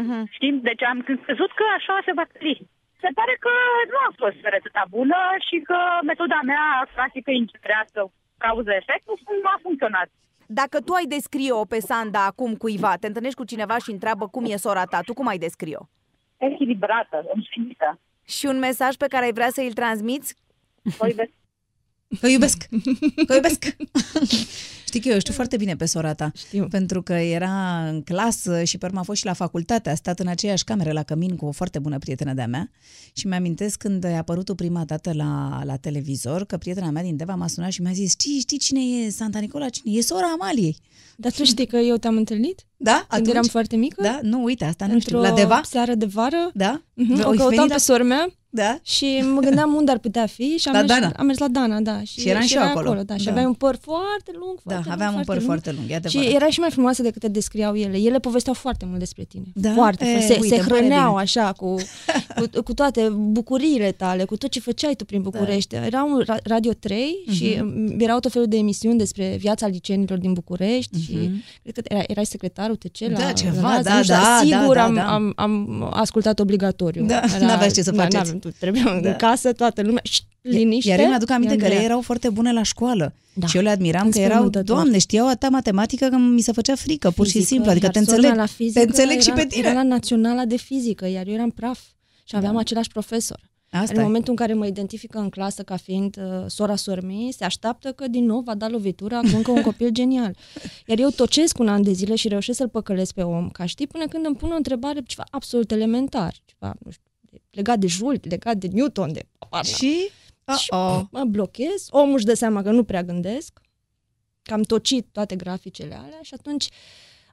Mhm. 0.00 0.16
știi? 0.36 0.52
Deci 0.68 0.82
am 0.92 0.98
crezut 1.26 1.52
că 1.58 1.64
așa 1.78 1.94
se 2.06 2.12
va 2.18 2.26
trăi. 2.32 2.60
Se 3.02 3.08
pare 3.18 3.34
că 3.44 3.52
nu 3.92 3.98
a 4.08 4.10
fost 4.22 4.40
rețeta 4.54 4.84
bună 4.96 5.20
și 5.46 5.56
că 5.68 5.78
metoda 6.10 6.38
mea 6.50 6.64
clasică 6.94 7.30
integrează 7.30 8.00
cauză-efect 8.44 9.04
nu 9.42 9.48
a 9.54 9.58
funcționat. 9.66 10.08
Dacă 10.54 10.80
tu 10.80 10.92
ai 10.92 11.04
descrie-o 11.04 11.64
pe 11.64 11.80
Sanda 11.80 12.24
acum 12.24 12.54
cuiva, 12.56 12.96
te 12.96 13.06
întâlnești 13.06 13.36
cu 13.36 13.44
cineva 13.44 13.78
și 13.78 13.90
întreabă 13.90 14.28
cum 14.28 14.44
e 14.44 14.56
sora 14.56 14.84
ta, 14.84 15.00
tu 15.00 15.14
cum 15.14 15.26
ai 15.26 15.38
descrie-o? 15.38 15.84
Echilibrată, 16.36 17.24
înfinită. 17.34 18.00
Și 18.24 18.46
un 18.46 18.58
mesaj 18.58 18.94
pe 18.94 19.06
care 19.06 19.24
ai 19.24 19.32
vrea 19.32 19.48
să 19.50 19.60
îl 19.60 19.72
transmiți? 19.72 20.36
O 20.98 21.06
iubesc. 21.06 21.30
Că 22.20 22.26
iubesc! 22.28 22.68
Că 23.26 23.34
iubesc! 23.34 23.76
Știi 24.86 25.00
că 25.00 25.08
eu 25.08 25.18
știu 25.18 25.32
foarte 25.32 25.56
bine 25.56 25.76
pe 25.76 25.84
sora 25.84 26.14
ta. 26.14 26.32
Știu. 26.36 26.66
Pentru 26.70 27.02
că 27.02 27.12
era 27.12 27.86
în 27.88 28.02
clasă 28.02 28.64
și 28.64 28.78
pe 28.78 28.86
urmă 28.86 28.98
a 29.00 29.02
fost 29.02 29.18
și 29.18 29.24
la 29.26 29.32
facultate. 29.32 29.90
A 29.90 29.94
stat 29.94 30.18
în 30.18 30.26
aceeași 30.26 30.64
cameră 30.64 30.92
la 30.92 31.02
cămin 31.02 31.36
cu 31.36 31.46
o 31.46 31.50
foarte 31.52 31.78
bună 31.78 31.98
prietenă 31.98 32.32
de-a 32.34 32.46
mea. 32.46 32.70
Și 33.12 33.26
mi-amintesc 33.26 33.78
când 33.78 34.04
a 34.04 34.16
apărut 34.16 34.48
o 34.48 34.54
prima 34.54 34.84
dată 34.84 35.12
la, 35.14 35.60
la 35.64 35.76
televizor, 35.76 36.44
că 36.44 36.56
prietena 36.56 36.90
mea 36.90 37.02
din 37.02 37.16
Deva 37.16 37.34
m-a 37.34 37.46
sunat 37.46 37.70
și 37.70 37.82
mi-a 37.82 37.92
zis 37.92 38.10
știi, 38.10 38.38
știi 38.38 38.58
cine 38.58 38.80
e 38.80 39.10
Santa 39.10 39.38
Nicola? 39.38 39.68
Cine? 39.68 39.96
E 39.96 40.00
sora 40.02 40.26
Amaliei. 40.32 40.76
Dar 41.16 41.32
tu 41.32 41.44
știi 41.44 41.66
că 41.66 41.76
eu 41.76 41.96
te-am 41.96 42.16
întâlnit? 42.16 42.66
Da? 42.76 42.92
Când 42.92 43.06
Atunci? 43.08 43.28
eram 43.28 43.42
foarte 43.44 43.76
mică? 43.76 44.02
Da? 44.02 44.18
Nu, 44.22 44.42
uite, 44.42 44.64
asta 44.64 44.86
nu 44.86 45.00
știu. 45.00 45.16
Într-o 45.16 45.30
La 45.34 45.40
Deva? 45.40 45.60
seară 45.64 45.94
de 45.94 46.06
vară? 46.06 46.50
Da? 46.54 46.82
Mhm, 46.94 47.12
Oi 47.12 47.20
O 47.20 47.22
căutam 47.24 47.48
venit 47.48 47.66
pe 47.66 47.72
la- 47.72 47.78
sora 47.78 48.02
mea 48.02 48.32
Da? 48.54 48.78
și 48.82 49.24
mă 49.34 49.40
gândeam 49.40 49.74
unde 49.74 49.90
ar 49.90 49.98
putea 49.98 50.26
fi 50.26 50.56
și 50.56 50.68
am, 50.68 50.74
La 50.74 50.80
mers, 50.80 50.92
Dana. 50.92 51.12
am 51.16 51.26
mers 51.26 51.38
la 51.38 51.48
Dana, 51.48 51.80
da. 51.80 52.00
Și, 52.02 52.20
Și 52.20 52.28
eram 52.28 52.42
și 52.42 52.54
eu 52.54 52.60
era 52.62 52.70
acolo. 52.70 53.02
da. 53.02 53.16
Și 53.16 53.24
Da. 53.24 53.30
aveai 53.30 53.46
un 53.46 53.52
păr 53.54 53.78
foarte 53.80 54.30
lung, 54.40 54.58
Da, 54.64 54.74
foarte 54.74 54.90
aveam 54.92 55.08
lung, 55.08 55.18
un 55.18 55.24
păr 55.24 55.34
lung. 55.34 55.46
foarte 55.46 55.70
lung, 55.70 55.90
e 55.90 55.94
adevărat. 55.94 56.28
Și 56.28 56.34
era 56.34 56.46
și 56.48 56.60
mai 56.60 56.70
frumoasă 56.70 57.02
decât 57.02 57.20
te 57.20 57.28
descriau 57.28 57.74
ele. 57.76 57.96
Ele 57.98 58.18
povesteau 58.18 58.54
foarte 58.54 58.84
mult 58.88 58.98
despre 58.98 59.24
tine. 59.24 59.44
Da? 59.54 59.72
Foarte. 59.72 60.04
E, 60.04 60.20
se, 60.20 60.38
uite, 60.40 60.54
se 60.54 60.60
îmi 60.60 60.68
pare 60.68 60.80
hrăneau 60.80 61.08
bine. 61.10 61.20
așa 61.22 61.52
cu... 61.52 61.74
cu, 62.36 62.60
cu 62.66 62.74
toate 62.74 63.08
bucuriile 63.08 63.92
tale, 63.92 64.24
cu 64.24 64.36
tot 64.36 64.50
ce 64.50 64.60
făceai 64.60 64.94
tu 64.94 65.04
prin 65.04 65.22
București. 65.22 65.74
Da. 65.74 65.84
Era 65.86 66.04
un 66.04 66.22
ra- 66.24 66.42
Radio 66.44 66.72
3 66.72 67.24
uh-huh. 67.28 67.32
și 67.34 67.58
mm, 67.62 67.94
erau 68.00 68.18
tot 68.18 68.32
felul 68.32 68.48
de 68.48 68.56
emisiuni 68.56 68.98
despre 68.98 69.36
viața 69.38 69.66
licenilor 69.66 70.18
din 70.18 70.32
București 70.32 70.98
uh-huh. 70.98 71.04
și 71.04 71.30
cred 71.62 71.74
că 71.74 71.80
era, 71.94 72.02
erai 72.06 72.26
secretarul 72.26 72.76
TC 72.76 72.98
la 72.98 73.18
Da, 73.18 73.32
ceva, 73.32 73.74
la 73.76 73.82
da, 73.82 73.96
nu 73.96 74.02
știu, 74.02 74.14
da, 74.14 74.40
sigur 74.44 74.74
da, 74.74 74.84
am, 74.84 74.94
da. 74.94 75.12
am, 75.14 75.32
am 75.36 75.82
ascultat 75.92 76.38
obligatoriu. 76.38 77.04
Da, 77.04 77.20
n-aveați 77.40 77.74
ce 77.74 77.82
să 77.82 77.92
faceți. 77.92 78.40
N-aveam, 78.44 78.52
tu 78.52 78.58
trebuia 78.58 79.00
Da. 79.00 79.08
în 79.10 79.16
casă, 79.16 79.52
toată 79.52 79.82
lumea, 79.82 80.00
șt, 80.04 80.24
liniște. 80.40 80.90
Iar 80.90 80.98
eu 80.98 81.06
mi-aduc 81.08 81.30
aminte 81.30 81.54
că 81.56 81.60
Andreea. 81.60 81.78
ele 81.80 81.84
erau 81.90 82.00
foarte 82.00 82.30
bune 82.30 82.52
la 82.52 82.62
școală. 82.62 83.14
Da. 83.34 83.46
Și 83.46 83.56
eu 83.56 83.62
le 83.62 83.68
admiram 83.70 84.10
că 84.10 84.18
erau, 84.18 84.26
Înspăimântător. 84.42 84.76
doamne, 84.76 84.98
știau 84.98 85.26
atâta 85.28 85.48
matematică 85.48 86.08
că 86.08 86.16
mi 86.16 86.40
se 86.40 86.52
făcea 86.52 86.74
frică, 86.74 87.10
pur 87.10 87.26
și 87.26 87.32
Fizică, 87.32 87.52
simplu. 87.52 87.70
Adică 87.70 87.84
iar 87.84 87.94
te 87.94 88.04
sora 88.04 88.16
înțeleg, 88.16 88.36
la 88.38 88.46
fizică 88.46 88.80
te 88.80 88.86
înțeleg 88.86 89.20
și 89.20 89.28
era, 89.30 89.38
pe 89.40 89.46
tine. 89.46 89.66
Era 89.68 89.74
la 89.74 89.82
naționala 89.82 90.44
de 90.44 90.56
fizică, 90.56 91.06
iar 91.08 91.26
eu 91.26 91.34
eram 91.34 91.50
praf 91.50 91.80
și 92.24 92.36
aveam 92.36 92.56
același 92.56 92.88
profesor. 92.88 93.50
Asta 93.70 93.92
în 93.94 94.00
e. 94.00 94.02
momentul 94.02 94.30
în 94.30 94.36
care 94.36 94.54
mă 94.54 94.66
identifică 94.66 95.18
în 95.18 95.28
clasă 95.28 95.62
ca 95.62 95.76
fiind 95.76 96.16
uh, 96.18 96.44
sora 96.46 96.76
sormii, 96.76 97.32
se 97.32 97.44
așteaptă 97.44 97.92
că 97.92 98.08
din 98.08 98.24
nou 98.24 98.40
va 98.40 98.54
da 98.54 98.68
lovitura 98.68 99.20
cu 99.20 99.30
încă 99.36 99.50
un 99.50 99.62
copil 99.70 99.88
genial. 99.90 100.36
Iar 100.86 100.98
eu 100.98 101.08
tocesc 101.08 101.58
un 101.58 101.68
an 101.68 101.82
de 101.82 101.92
zile 101.92 102.14
și 102.14 102.28
reușesc 102.28 102.58
să-l 102.58 102.68
păcălesc 102.68 103.14
pe 103.14 103.22
om, 103.22 103.48
ca 103.48 103.66
știi, 103.66 103.86
până 103.86 104.06
când 104.06 104.26
îmi 104.26 104.36
pun 104.36 104.50
o 104.52 104.56
întrebare 104.56 105.00
ceva 105.06 105.24
absolut 105.30 105.70
elementar, 105.70 106.34
ceva, 106.44 106.74
nu 106.84 106.90
știu, 106.90 107.01
legat 107.50 107.78
de 107.78 107.86
Joule, 107.86 108.20
legat 108.22 108.56
de 108.56 108.66
Newton, 108.72 109.12
de... 109.12 109.26
Și? 109.62 110.10
Și 110.58 110.68
Uh-oh. 110.70 111.00
mă 111.10 111.24
blochez, 111.24 111.86
omul 111.90 112.14
își 112.14 112.24
dă 112.24 112.34
seama 112.34 112.62
că 112.62 112.70
nu 112.70 112.84
prea 112.84 113.02
gândesc, 113.02 113.60
că 114.42 114.52
am 114.52 114.62
tocit 114.62 115.06
toate 115.12 115.36
graficele 115.36 115.94
alea 115.94 116.18
și 116.22 116.34
atunci 116.34 116.68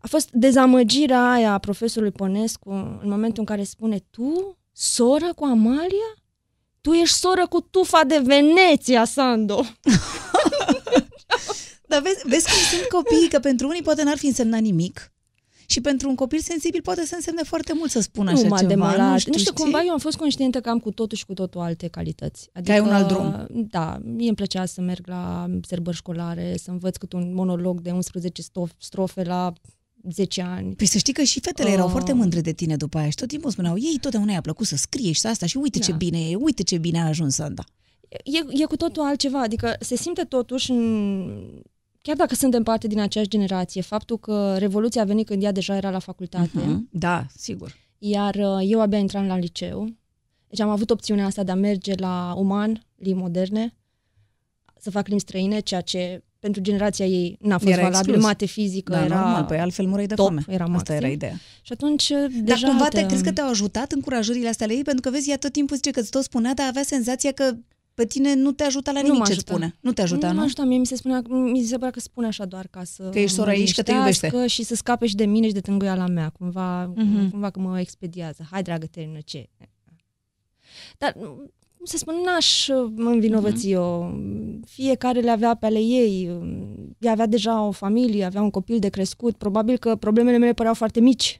a 0.01 0.07
fost 0.07 0.29
dezamăgirea 0.31 1.31
aia 1.31 1.53
a 1.53 1.57
profesorului 1.57 2.13
Pănescu 2.13 2.69
în 2.69 3.09
momentul 3.09 3.39
în 3.39 3.45
care 3.45 3.63
spune 3.63 3.99
tu, 4.09 4.57
soră 4.71 5.33
cu 5.35 5.43
Amalia? 5.43 6.13
Tu 6.81 6.91
ești 6.91 7.15
soră 7.15 7.47
cu 7.47 7.61
tufa 7.61 8.03
de 8.03 8.19
Veneția, 8.23 9.05
Sando. 9.05 9.61
Dar 11.87 12.01
vezi, 12.01 12.27
vezi 12.27 12.45
cum 12.45 12.77
sunt 12.77 12.87
copiii, 12.89 13.29
că 13.29 13.39
pentru 13.39 13.67
unii 13.67 13.81
poate 13.81 14.03
n-ar 14.03 14.17
fi 14.17 14.25
însemnat 14.25 14.59
nimic. 14.59 15.11
Și 15.69 15.81
pentru 15.81 16.09
un 16.09 16.15
copil 16.15 16.39
sensibil 16.39 16.81
poate 16.81 17.05
să 17.05 17.15
însemne 17.15 17.41
foarte 17.43 17.73
mult 17.75 17.89
să 17.91 17.99
spună 18.01 18.31
așa 18.31 18.41
nu 18.41 18.47
m-a 18.47 18.57
ceva. 18.57 18.69
demolat. 18.69 19.11
Nu 19.11 19.17
știu, 19.17 19.31
nu 19.31 19.37
știu 19.37 19.51
știi? 19.51 19.63
cumva 19.63 19.81
eu 19.85 19.91
am 19.91 19.99
fost 19.99 20.17
conștientă 20.17 20.59
că 20.61 20.69
am 20.69 20.79
cu 20.79 20.91
totul 20.91 21.17
și 21.17 21.25
cu 21.25 21.33
totul 21.33 21.61
alte 21.61 21.87
calități. 21.87 22.49
Adică, 22.53 22.71
ai 22.71 22.79
un 22.79 22.89
alt 22.89 23.07
drum. 23.07 23.47
Da, 23.69 23.99
mie 24.03 24.27
îmi 24.27 24.35
plăcea 24.35 24.65
să 24.65 24.81
merg 24.81 25.07
la 25.07 25.45
sărbări 25.67 25.95
școlare, 25.95 26.55
să 26.63 26.71
învăț 26.71 26.97
cât 26.97 27.13
un 27.13 27.33
monolog 27.33 27.81
de 27.81 27.91
11 27.91 28.41
stof- 28.41 28.77
strofe 28.77 29.23
la 29.23 29.53
10 30.11 30.41
ani. 30.41 30.75
Păi 30.75 30.85
să 30.85 30.97
știi 30.97 31.13
că 31.13 31.23
și 31.23 31.39
fetele 31.39 31.69
erau 31.69 31.85
Oh. 31.85 31.91
foarte 31.91 32.13
mândre 32.13 32.41
de 32.41 32.51
tine 32.51 32.75
după 32.75 32.97
aia 32.97 33.09
și 33.09 33.15
tot 33.15 33.27
timpul 33.27 33.51
spuneau, 33.51 33.75
ei 33.77 33.97
totdeauna 34.01 34.31
i-a 34.31 34.41
plăcut 34.41 34.65
să 34.65 34.75
scrie 34.75 35.11
și 35.11 35.19
să 35.19 35.27
asta 35.27 35.45
și 35.45 35.57
uite 35.57 35.79
ce 35.79 35.91
Da. 35.91 35.97
bine 35.97 36.29
e, 36.29 36.35
uite 36.35 36.63
ce 36.63 36.77
bine 36.77 36.99
a 37.01 37.05
ajuns 37.07 37.33
Sanda. 37.35 37.63
E, 38.09 38.61
e 38.61 38.65
cu 38.65 38.75
totul 38.75 39.03
altceva, 39.03 39.41
adică 39.41 39.75
se 39.79 39.95
simte 39.95 40.23
totuși, 40.23 40.71
în, 40.71 41.61
chiar 42.01 42.15
dacă 42.15 42.35
suntem 42.35 42.63
parte 42.63 42.87
din 42.87 42.99
aceeași 42.99 43.29
generație, 43.29 43.81
faptul 43.81 44.17
că 44.19 44.55
Revoluția 44.57 45.01
a 45.01 45.05
venit 45.05 45.25
când 45.25 45.43
ea 45.43 45.51
deja 45.51 45.75
era 45.75 45.89
la 45.89 45.99
facultate, 45.99 46.49
Mhm. 46.53 46.87
Da, 46.91 47.25
sigur. 47.35 47.75
iar 47.97 48.35
uh, 48.35 48.57
eu 48.67 48.81
abia 48.81 48.97
intram 48.97 49.25
la 49.25 49.37
liceu, 49.37 49.87
deci 50.47 50.59
am 50.59 50.69
avut 50.69 50.89
opțiunea 50.89 51.25
asta 51.25 51.43
de 51.43 51.51
a 51.51 51.55
merge 51.55 51.93
la 51.95 52.33
uman, 52.37 52.85
limbi 52.95 53.19
moderne, 53.21 53.73
să 54.79 54.91
fac 54.91 55.07
limbi 55.07 55.21
străine, 55.21 55.59
ceea 55.59 55.81
ce 55.81 56.23
pentru 56.39 56.61
generația 56.61 57.05
ei 57.05 57.37
n-a 57.39 57.57
fost 57.57 57.71
Era 57.71 57.81
valabil, 57.81 57.99
exclus. 57.99 58.23
mate 58.23 58.45
fizică 58.45 58.91
Da, 58.91 59.03
era 59.05 59.15
normal, 59.19 59.43
păi 59.43 59.57
altfel 59.59 59.85
mureai 59.87 60.07
de 60.07 60.13
top, 60.13 60.25
foame. 60.25 60.43
era 60.47 60.63
Asta 60.63 60.75
maxim. 60.75 60.95
era 60.95 61.07
ideea. 61.07 61.33
Și 61.61 61.71
atunci 61.71 62.09
uh, 62.09 62.17
Dar 62.19 62.29
deja 62.43 62.67
cumva 62.67 62.87
te... 62.87 62.99
te 62.99 63.05
crezi 63.05 63.23
că 63.23 63.31
te-au 63.31 63.49
ajutat 63.49 63.91
încurajările 63.91 64.47
astea 64.47 64.65
ale 64.65 64.75
ei? 64.75 64.81
Pentru 64.83 65.01
că 65.01 65.09
vezi, 65.15 65.29
ea 65.29 65.37
tot 65.37 65.51
timpul 65.51 65.75
zice 65.75 65.91
că 65.91 65.99
îți 65.99 66.09
tot 66.11 66.23
spunea, 66.23 66.53
dar 66.53 66.67
avea 66.67 66.83
senzația 66.83 67.31
că 67.31 67.51
pe 67.99 68.05
tine 68.05 68.33
nu 68.35 68.51
te 68.51 68.63
ajuta 68.63 68.91
la 68.91 68.99
Nu 68.99 69.05
nimic 69.05 69.19
mă 69.19 69.25
ce-ți 69.25 69.37
ajuta. 69.37 69.51
spune. 69.53 69.75
Nu 69.81 69.91
te 69.91 70.01
ajuta, 70.01 70.27
nu? 70.27 70.33
nu? 70.33 70.39
mă 70.39 70.45
ajuta, 70.45 70.63
mie 70.63 70.77
mi 70.77 70.85
se, 70.85 70.95
spunea, 70.95 71.21
mi 71.29 71.61
se 71.63 71.75
părea 71.77 71.91
că 71.91 71.99
spune 71.99 72.27
așa 72.27 72.45
doar 72.45 72.67
ca 72.67 72.83
să 72.83 73.09
Că 73.09 73.19
ești 73.19 73.35
sora 73.35 73.51
mă 73.51 73.57
ei 73.57 73.65
și 73.65 73.73
că 73.73 73.81
te 73.83 73.91
iubește. 73.91 74.25
liniștească 74.25 74.47
și 74.47 74.63
să 74.63 74.75
scape 74.75 75.05
și 75.07 75.15
de 75.15 75.25
mine 75.25 75.47
și 75.47 75.53
de 75.53 75.59
tângâiala 75.59 76.07
mea, 76.07 76.29
cumva, 76.29 76.85
Mhm. 76.95 77.29
cumva 77.29 77.49
că 77.49 77.59
mă 77.59 77.79
expediază. 77.79 78.47
Hai, 78.51 78.63
dragă, 78.63 78.85
termină, 78.85 79.19
ce? 79.25 79.49
Dar, 80.97 81.13
cum 81.77 81.85
să 81.85 81.97
spun, 81.97 82.15
n-aș 82.25 82.67
uh, 82.67 82.91
mă 82.95 83.09
învinovăți 83.09 83.65
Mhm. 83.67 83.75
eu. 83.75 84.19
Fiecare 84.65 85.19
le 85.19 85.29
avea 85.31 85.55
pe 85.55 85.65
ale 85.65 85.79
ei. 85.79 86.39
Ea 86.99 87.11
avea 87.11 87.25
deja 87.25 87.61
o 87.63 87.71
familie, 87.71 88.25
avea 88.25 88.41
un 88.41 88.49
copil 88.49 88.79
de 88.79 88.89
crescut. 88.89 89.35
Probabil 89.37 89.77
că 89.77 89.95
problemele 89.95 90.37
mele 90.37 90.53
păreau 90.53 90.73
foarte 90.73 90.99
mici. 90.99 91.37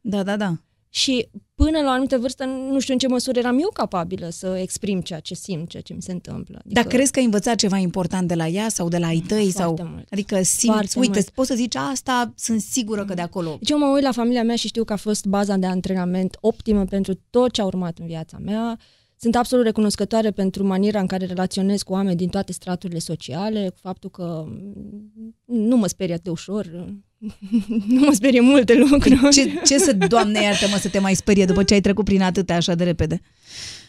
Da, 0.00 0.22
da, 0.22 0.36
da. 0.36 0.56
Și 0.94 1.28
până 1.54 1.78
la 1.80 1.86
o 1.88 1.90
anumită 1.90 2.18
vârstă, 2.18 2.44
nu 2.44 2.78
știu 2.80 2.92
în 2.92 2.98
ce 2.98 3.08
măsură 3.08 3.38
eram 3.38 3.58
eu 3.60 3.70
capabilă 3.72 4.28
să 4.28 4.58
exprim 4.60 5.00
ceea 5.00 5.20
ce 5.20 5.34
simt, 5.34 5.68
ceea 5.68 5.82
ce 5.82 5.92
mi 5.94 6.02
se 6.02 6.12
întâmplă. 6.12 6.58
Adică, 6.64 6.80
Dar 6.80 6.92
crezi 6.92 7.10
că 7.12 7.18
ai 7.18 7.24
învățat 7.24 7.56
ceva 7.56 7.76
important 7.76 8.28
de 8.28 8.34
la 8.34 8.46
ea 8.46 8.68
sau 8.68 8.88
de 8.88 8.98
la 8.98 9.06
ai 9.06 9.18
tăi? 9.26 9.50
Foarte 9.50 9.82
sau 9.82 9.88
mult. 9.90 10.06
Adică 10.10 10.42
simți, 10.42 10.66
Foarte 10.66 10.98
uite, 10.98 11.12
mult. 11.12 11.30
poți 11.30 11.48
să 11.48 11.54
zici 11.54 11.76
asta, 11.76 12.32
sunt 12.36 12.60
sigură 12.60 13.04
că 13.04 13.14
de 13.14 13.20
acolo. 13.20 13.56
Deci 13.58 13.70
eu 13.70 13.78
mă 13.78 13.86
uit 13.86 14.02
la 14.02 14.12
familia 14.12 14.42
mea 14.42 14.56
și 14.56 14.66
știu 14.66 14.84
că 14.84 14.92
a 14.92 14.96
fost 14.96 15.26
baza 15.26 15.56
de 15.56 15.66
antrenament 15.66 16.36
optimă 16.40 16.84
pentru 16.84 17.20
tot 17.30 17.52
ce 17.52 17.60
a 17.60 17.64
urmat 17.64 17.98
în 17.98 18.06
viața 18.06 18.38
mea. 18.44 18.78
Sunt 19.16 19.36
absolut 19.36 19.64
recunoscătoare 19.64 20.30
pentru 20.30 20.64
maniera 20.66 21.00
în 21.00 21.06
care 21.06 21.26
relaționez 21.26 21.82
cu 21.82 21.92
oameni 21.92 22.16
din 22.16 22.28
toate 22.28 22.52
straturile 22.52 22.98
sociale, 22.98 23.68
cu 23.68 23.78
faptul 23.80 24.10
că 24.10 24.44
mm, 24.46 25.34
nu 25.44 25.76
mă 25.76 25.86
sperie 25.86 26.12
atât 26.12 26.24
de 26.24 26.30
ușor, 26.30 26.66
nu 27.94 28.00
mă 28.00 28.12
sperie 28.12 28.40
multe 28.40 28.74
lucruri. 28.74 29.28
Ce, 29.30 29.60
ce 29.64 29.78
să, 29.78 29.92
doamne 29.92 30.42
iartă-mă, 30.42 30.76
să 30.76 30.88
te 30.88 30.98
mai 30.98 31.14
sperie 31.14 31.44
după 31.44 31.62
ce 31.62 31.74
ai 31.74 31.80
trecut 31.80 32.04
prin 32.04 32.22
atâtea 32.22 32.56
așa 32.56 32.74
de 32.74 32.84
repede? 32.84 33.20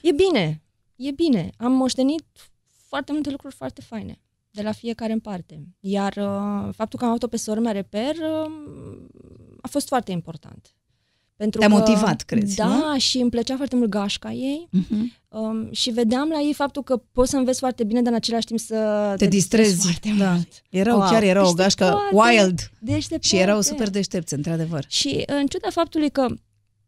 E 0.02 0.12
bine, 0.12 0.62
e 0.96 1.12
bine. 1.12 1.50
Am 1.58 1.72
moștenit 1.72 2.24
foarte 2.88 3.12
multe 3.12 3.30
lucruri 3.30 3.56
foarte 3.56 3.82
faine 3.82 4.20
de 4.52 4.62
la 4.62 4.72
fiecare 4.72 5.12
în 5.14 5.20
parte. 5.20 5.68
Iar 5.80 6.14
uh, 6.18 6.74
faptul 6.74 7.00
că 7.00 7.06
am 7.06 7.10
avut-o 7.10 7.28
pe 7.28 7.38
sora 7.38 7.60
mea 7.60 7.72
reper 7.72 8.16
uh, 8.16 8.52
a 9.62 9.68
fost 9.68 9.88
foarte 9.88 10.12
important. 10.12 10.75
Pentru 11.38 11.60
Te-a 11.60 11.68
că, 11.70 11.74
motivat, 11.74 12.22
crezi, 12.22 12.56
Da, 12.56 12.66
nu? 12.68 12.98
și 13.00 13.18
îmi 13.18 13.30
plăcea 13.30 13.56
foarte 13.56 13.76
mult 13.76 13.90
gașca 13.90 14.32
ei 14.32 14.70
Uh-huh. 14.78 15.28
um, 15.30 15.72
și 15.72 15.90
vedeam 15.90 16.30
la 16.30 16.40
ei 16.40 16.54
faptul 16.54 16.84
că 16.84 17.02
poți 17.12 17.30
să 17.30 17.38
înveți 17.38 17.60
foarte 17.60 17.84
bine, 17.84 18.02
dar 18.02 18.12
în 18.12 18.18
același 18.18 18.46
timp 18.46 18.60
să 18.60 19.14
Te 19.18 19.28
distrezi. 19.28 19.82
foarte 19.82 20.14
Da. 20.18 20.32
mult. 20.32 20.48
Erau, 20.70 20.98
Wow. 21.00 21.10
chiar 21.10 21.24
erau 21.24 21.48
o 21.50 21.54
gașcă 21.54 21.84
Deșteptate. 21.84 22.38
wild. 22.40 22.60
Deșteptate. 22.80 23.28
Și 23.28 23.38
erau 23.38 23.62
super 23.62 23.90
deștepți, 23.90 24.34
într-adevăr. 24.34 24.86
Și 24.88 25.24
în 25.26 25.46
ciuda 25.48 25.68
faptului 25.72 26.10
că 26.10 26.26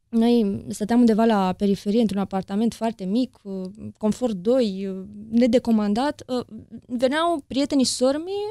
noi 0.10 0.65
stăteam 0.69 0.99
undeva 0.99 1.23
la 1.25 1.53
periferie, 1.57 2.01
într-un 2.01 2.19
apartament 2.21 2.73
foarte 2.73 3.03
mic, 3.05 3.38
uh, 3.43 3.53
confort 3.97 4.33
2, 4.36 4.88
uh, 4.89 5.03
nedecomandat, 5.29 6.23
uh, 6.27 6.45
veneau 6.88 7.43
prietenii 7.47 7.86
sormii, 7.86 8.45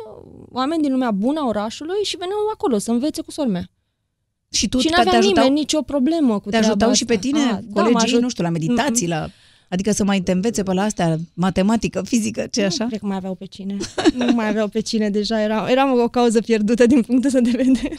oameni 0.50 0.82
din 0.82 0.92
lumea 0.92 1.10
bună 1.10 1.40
a 1.40 1.46
orașului 1.46 2.02
și 2.02 2.16
veneau 2.16 2.38
acolo 2.52 2.78
să 2.78 2.90
învețe 2.90 3.22
cu 3.22 3.30
sormea. 3.30 3.70
Și 4.50 4.68
tu 4.68 4.78
și 4.78 4.86
te 4.88 4.94
n-avea 4.96 5.18
ajutau, 5.18 5.42
nimeni 5.42 5.58
nicio 5.60 5.82
problemă 5.82 6.38
cu 6.40 6.50
te 6.50 6.56
ajutau 6.56 6.76
treaba 6.76 6.94
și 6.94 7.04
pe 7.04 7.12
asta. 7.14 7.26
tine, 7.26 7.38
Ah, 7.40 7.48
da, 7.50 7.60
mă 7.60 7.80
colegii, 7.82 8.06
ajut- 8.06 8.20
nu 8.20 8.28
știu, 8.28 8.42
la 8.44 8.50
meditații, 8.50 9.08
la... 9.08 9.28
Adică 9.68 9.92
să 9.92 10.04
mai 10.04 10.20
te 10.20 10.32
învețe 10.32 10.62
pe 10.62 10.72
la 10.72 10.82
astea, 10.82 11.16
matematică, 11.34 12.02
fizică, 12.02 12.46
ce 12.50 12.62
așa? 12.62 12.76
Nu 12.84 12.88
cred 12.88 13.00
că 13.00 13.06
mai 13.06 13.16
aveau 13.16 13.34
pe 13.34 13.44
cine. 13.44 13.76
nu 14.16 14.32
mai 14.32 14.48
aveau 14.48 14.68
pe 14.68 14.80
cine 14.80 15.10
deja. 15.10 15.40
Era, 15.42 15.70
eram 15.70 16.00
o 16.00 16.08
cauză 16.08 16.40
pierdută 16.40 16.86
din 16.86 17.02
punctul 17.02 17.26
ăsta 17.26 17.40
de 17.40 17.50
vedere. 17.50 17.96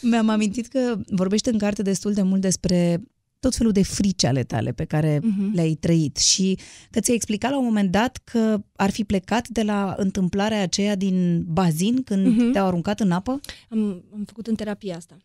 Mi-am 0.00 0.28
amintit 0.28 0.66
că 0.66 0.98
vorbește 1.10 1.50
în 1.50 1.58
carte 1.58 1.82
destul 1.82 2.12
de 2.12 2.22
mult 2.22 2.40
despre 2.40 3.02
tot 3.40 3.54
felul 3.54 3.72
de 3.72 3.82
frici 3.82 4.24
ale 4.24 4.42
tale 4.42 4.72
pe 4.72 4.84
care 4.84 5.20
Mhm. 5.22 5.50
le-ai 5.54 5.74
trăit 5.80 6.16
și 6.16 6.58
că 6.90 7.00
ți-ai 7.00 7.16
explicat 7.16 7.50
la 7.50 7.58
un 7.58 7.64
moment 7.64 7.90
dat 7.90 8.16
că 8.24 8.62
ar 8.76 8.90
fi 8.90 9.04
plecat 9.04 9.48
de 9.48 9.62
la 9.62 9.94
întâmplarea 9.98 10.62
aceea 10.62 10.94
din 10.96 11.44
bazin 11.48 12.02
când 12.02 12.26
Mhm. 12.36 12.50
te-au 12.52 12.66
aruncat 12.66 13.00
în 13.00 13.10
apă? 13.10 13.40
Am, 13.70 13.78
am 14.14 14.22
făcut 14.26 14.46
în 14.46 14.54
terapie 14.54 14.94
asta. 14.94 15.16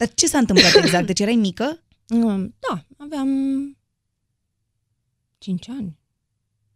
Dar 0.00 0.14
ce 0.14 0.26
s-a 0.26 0.38
întâmplat 0.38 0.74
exact? 0.74 1.06
Deci 1.06 1.20
erai 1.20 1.34
mică? 1.34 1.82
Um, 2.08 2.54
Da, 2.68 2.84
aveam 2.98 3.28
5 5.38 5.68
ani. 5.68 5.98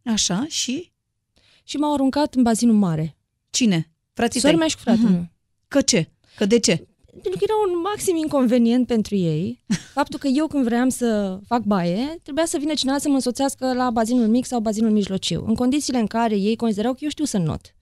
Așa, 0.05 0.47
și 0.49 0.93
Și 1.63 1.77
m-au 1.77 1.93
aruncat 1.93 2.35
în 2.35 2.43
bazinul 2.43 2.75
mare. 2.75 3.17
cine? 3.51 3.93
Frații 4.13 4.41
Sora 4.41 4.53
tăi? 4.53 4.61
mea 4.61 4.69
și 4.69 4.77
cu 4.77 4.83
fratele 4.83 5.05
Mhm. 5.09 5.13
meu. 5.15 5.29
Că 5.69 5.81
ce? 5.81 6.11
Că 6.37 6.47
de 6.47 6.59
ce? 6.59 6.77
Pentru 7.23 7.31
că 7.39 7.45
era 7.49 7.55
un 7.75 7.81
maxim 7.81 8.17
inconvenient 8.17 8.87
pentru 8.87 9.15
ei. 9.15 9.65
Faptul 9.93 10.19
că 10.19 10.27
eu 10.29 10.47
când 10.47 10.65
vreau 10.65 10.89
să 10.89 11.39
fac 11.47 11.63
baie, 11.63 12.19
trebuia 12.23 12.45
să 12.47 12.59
vină 12.59 12.75
cineva 12.75 12.99
să 12.99 13.09
mă 13.09 13.15
însoțească 13.15 13.73
la 13.75 13.91
bazinul 13.91 14.27
mic 14.29 14.45
sau 14.47 14.61
bazinul 14.61 14.91
mijlociu, 14.91 15.45
în 15.47 15.55
condițiile 15.55 15.99
în 15.99 16.07
care 16.07 16.37
ei 16.37 16.57
considerau 16.57 16.93
că 16.93 16.99
eu 17.03 17.09
știu 17.09 17.25
să 17.25 17.39
not. 17.39 17.75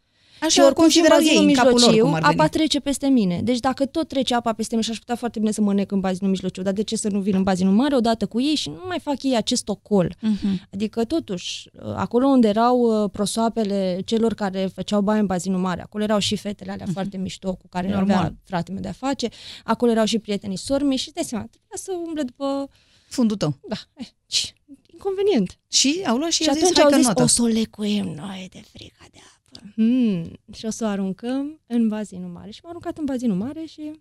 Așa 0.45 0.51
și 0.51 0.61
oricum 0.61 0.89
și 0.89 0.99
în 0.99 1.05
considerau 1.05 1.19
ei 1.19 1.25
bazinul 1.27 1.49
în 1.49 1.55
capul 1.55 1.71
lor 1.71 1.79
mijlociu, 1.81 2.05
cum 2.05 2.15
ar 2.15 2.21
veni. 2.23 2.35
apa 2.35 2.49
trece 2.49 2.81
peste 2.81 3.09
mine. 3.09 3.41
Deci 3.43 3.59
dacă 3.59 3.87
tot 3.87 4.09
trece 4.09 4.35
apa 4.35 4.53
peste 4.53 4.75
mine 4.75 4.85
și 4.87 4.91
aș 4.93 4.99
putea 4.99 5.15
foarte 5.17 5.39
bine 5.39 5.51
să 5.51 5.61
mănânc 5.61 5.91
în 5.93 6.01
bazinul 6.01 6.31
mijlociu, 6.31 6.63
dar 6.63 6.73
de 6.73 6.83
ce 6.83 6.97
să 6.97 7.09
nu 7.09 7.21
vin 7.21 7.35
în 7.35 7.43
bazinul 7.43 7.73
mare 7.75 7.97
odată 7.97 8.27
cu 8.27 8.41
ei 8.41 8.55
și 8.55 8.69
nu 8.69 8.83
mai 8.89 8.99
fac 8.99 9.23
ei 9.23 9.37
acest 9.37 9.69
ocol? 9.69 10.15
Mhm. 10.21 10.69
Adică 10.73 11.05
totuși, 11.05 11.69
acolo 11.97 12.27
unde 12.27 12.49
erau 12.49 13.03
uh, 13.05 13.11
prosoapele 13.13 14.01
celor 14.05 14.35
care 14.35 14.71
făceau 14.75 15.01
baie 15.01 15.21
în 15.21 15.27
bazinul 15.27 15.61
mare, 15.61 15.83
acolo 15.83 16.03
erau 16.05 16.19
și 16.19 16.37
fetele 16.37 16.71
alea 16.73 16.87
foarte 16.93 17.17
mișto 17.17 17.55
cu 17.55 17.69
care 17.69 17.87
Mhm. 17.87 17.97
Normal. 17.97 18.17
avea 18.17 18.35
fratele 18.45 18.73
meu 18.75 18.83
de-a 18.83 19.07
face, 19.09 19.29
acolo 19.65 19.91
erau 19.91 20.05
și 20.05 20.19
prietenii 20.19 20.57
sormii 20.59 20.97
și 20.97 21.11
dai 21.13 21.25
seama, 21.25 21.45
trebuia 21.51 21.77
să 21.77 21.93
umble 22.07 22.23
după 22.23 22.69
Fundul 23.09 23.37
tău. 23.37 23.55
Da, 23.69 23.77
eh, 23.95 24.07
ce 24.27 24.53
inconvenient. 24.93 25.59
Și 25.69 26.03
au 26.07 26.17
luat 26.17 26.31
și, 26.31 26.43
Și 26.43 26.49
a 26.49 26.53
zis, 26.53 26.63
atunci 26.63 26.77
hai 26.77 26.85
au 26.85 26.91
că 26.91 26.97
zis, 26.97 27.07
notă. 27.07 27.23
o 27.23 27.27
să 27.27 27.43
o 27.43 27.47
lecuim 27.47 28.05
noi 28.05 28.49
de 28.53 28.63
frica 28.73 29.05
de 29.11 29.19
apă. 29.19 29.32
Hmm. 29.75 30.23
Și 30.53 30.65
o 30.67 30.71
să 30.71 30.85
o 30.85 30.89
aruncăm 30.89 31.61
în 31.67 31.89
bazinul 31.89 32.31
mare. 32.31 32.51
Și 32.51 32.61
m-am 32.63 32.71
aruncat 32.71 32.99
în 32.99 33.05
bazinul 33.05 33.37
mare 33.37 33.65
și 33.65 34.01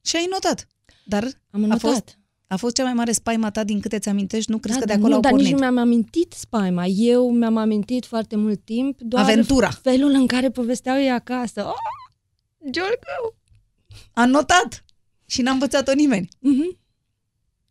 Și 0.00 0.16
ai 0.16 0.26
notat. 0.30 0.66
Dar 1.04 1.24
am 1.50 1.64
a 1.64 1.66
notat. 1.66 1.80
fost, 1.80 2.18
a 2.46 2.56
fost 2.56 2.74
cea 2.74 2.82
mai 2.84 2.92
mare 2.94 3.12
spaima 3.12 3.50
ta 3.50 3.64
din 3.64 3.80
câte 3.80 3.98
ți-amintești? 3.98 4.50
Nu 4.50 4.58
crezi 4.58 4.78
da, 4.78 4.84
că 4.84 4.86
de 4.86 4.92
dar 4.92 5.00
acolo 5.00 5.08
nu, 5.10 5.16
au 5.16 5.20
dar 5.22 5.30
pornit? 5.30 5.48
nici 5.50 5.56
nu 5.60 5.62
mi-am 5.66 5.78
amintit 5.86 6.32
spaima. 6.32 6.84
Eu 6.86 7.30
mi-am 7.30 7.56
amintit 7.56 8.06
foarte 8.06 8.36
mult 8.36 8.64
timp 8.64 9.00
doar 9.00 9.22
Aventura. 9.22 9.70
felul 9.70 10.10
în 10.10 10.26
care 10.26 10.50
povesteau 10.50 10.96
ei 10.98 11.10
acasă. 11.10 11.64
Oh, 11.66 12.70
Giorgă! 12.70 13.36
A 14.12 14.26
notat! 14.26 14.84
Și 15.26 15.42
n-a 15.42 15.50
învățat-o 15.50 15.92
nimeni. 15.92 16.28
Mhm. 16.38 16.78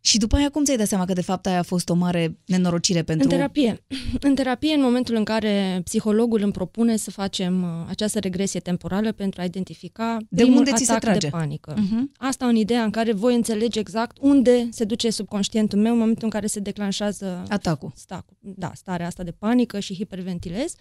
Și 0.00 0.18
după 0.18 0.36
aia 0.36 0.50
cum 0.50 0.64
ți-ai 0.64 0.76
dat 0.76 0.86
seama 0.86 1.04
că 1.04 1.12
de 1.12 1.22
fapt 1.22 1.46
aia 1.46 1.58
a 1.58 1.62
fost 1.62 1.88
o 1.88 1.94
mare 1.94 2.38
nenorocire 2.46 3.02
pentru... 3.02 3.24
În 3.28 3.30
terapie. 3.36 3.84
În 4.20 4.34
terapie, 4.34 4.74
în 4.74 4.80
momentul 4.80 5.14
în 5.14 5.24
care 5.24 5.80
psihologul 5.84 6.42
îmi 6.42 6.52
propune 6.52 6.96
să 6.96 7.10
facem 7.10 7.62
uh, 7.62 7.68
această 7.88 8.18
regresie 8.18 8.60
temporală 8.60 9.12
pentru 9.12 9.40
a 9.40 9.44
identifica 9.44 10.16
De 10.28 10.42
primul 10.42 10.58
unde 10.58 10.72
ți 10.72 10.84
se 10.84 10.92
atac 10.92 11.02
trage? 11.02 11.18
de 11.18 11.28
panică. 11.28 11.74
Mhm. 11.78 12.12
Asta 12.16 12.46
în 12.46 12.56
ideea 12.56 12.84
în 12.84 12.90
care 12.90 13.12
voi 13.12 13.34
înțelege 13.34 13.78
exact 13.78 14.16
unde 14.20 14.68
se 14.70 14.84
duce 14.84 15.10
subconștientul 15.10 15.78
meu 15.78 15.92
în 15.92 15.98
momentul 15.98 16.24
în 16.24 16.30
care 16.30 16.46
se 16.46 16.60
declanșează 16.60 17.42
Atacul. 17.48 17.92
stacul, 17.96 18.36
da, 18.40 18.70
starea 18.74 19.06
asta 19.06 19.22
de 19.22 19.30
panică 19.30 19.80
și 19.80 19.94
hiperventilez. 19.94 20.74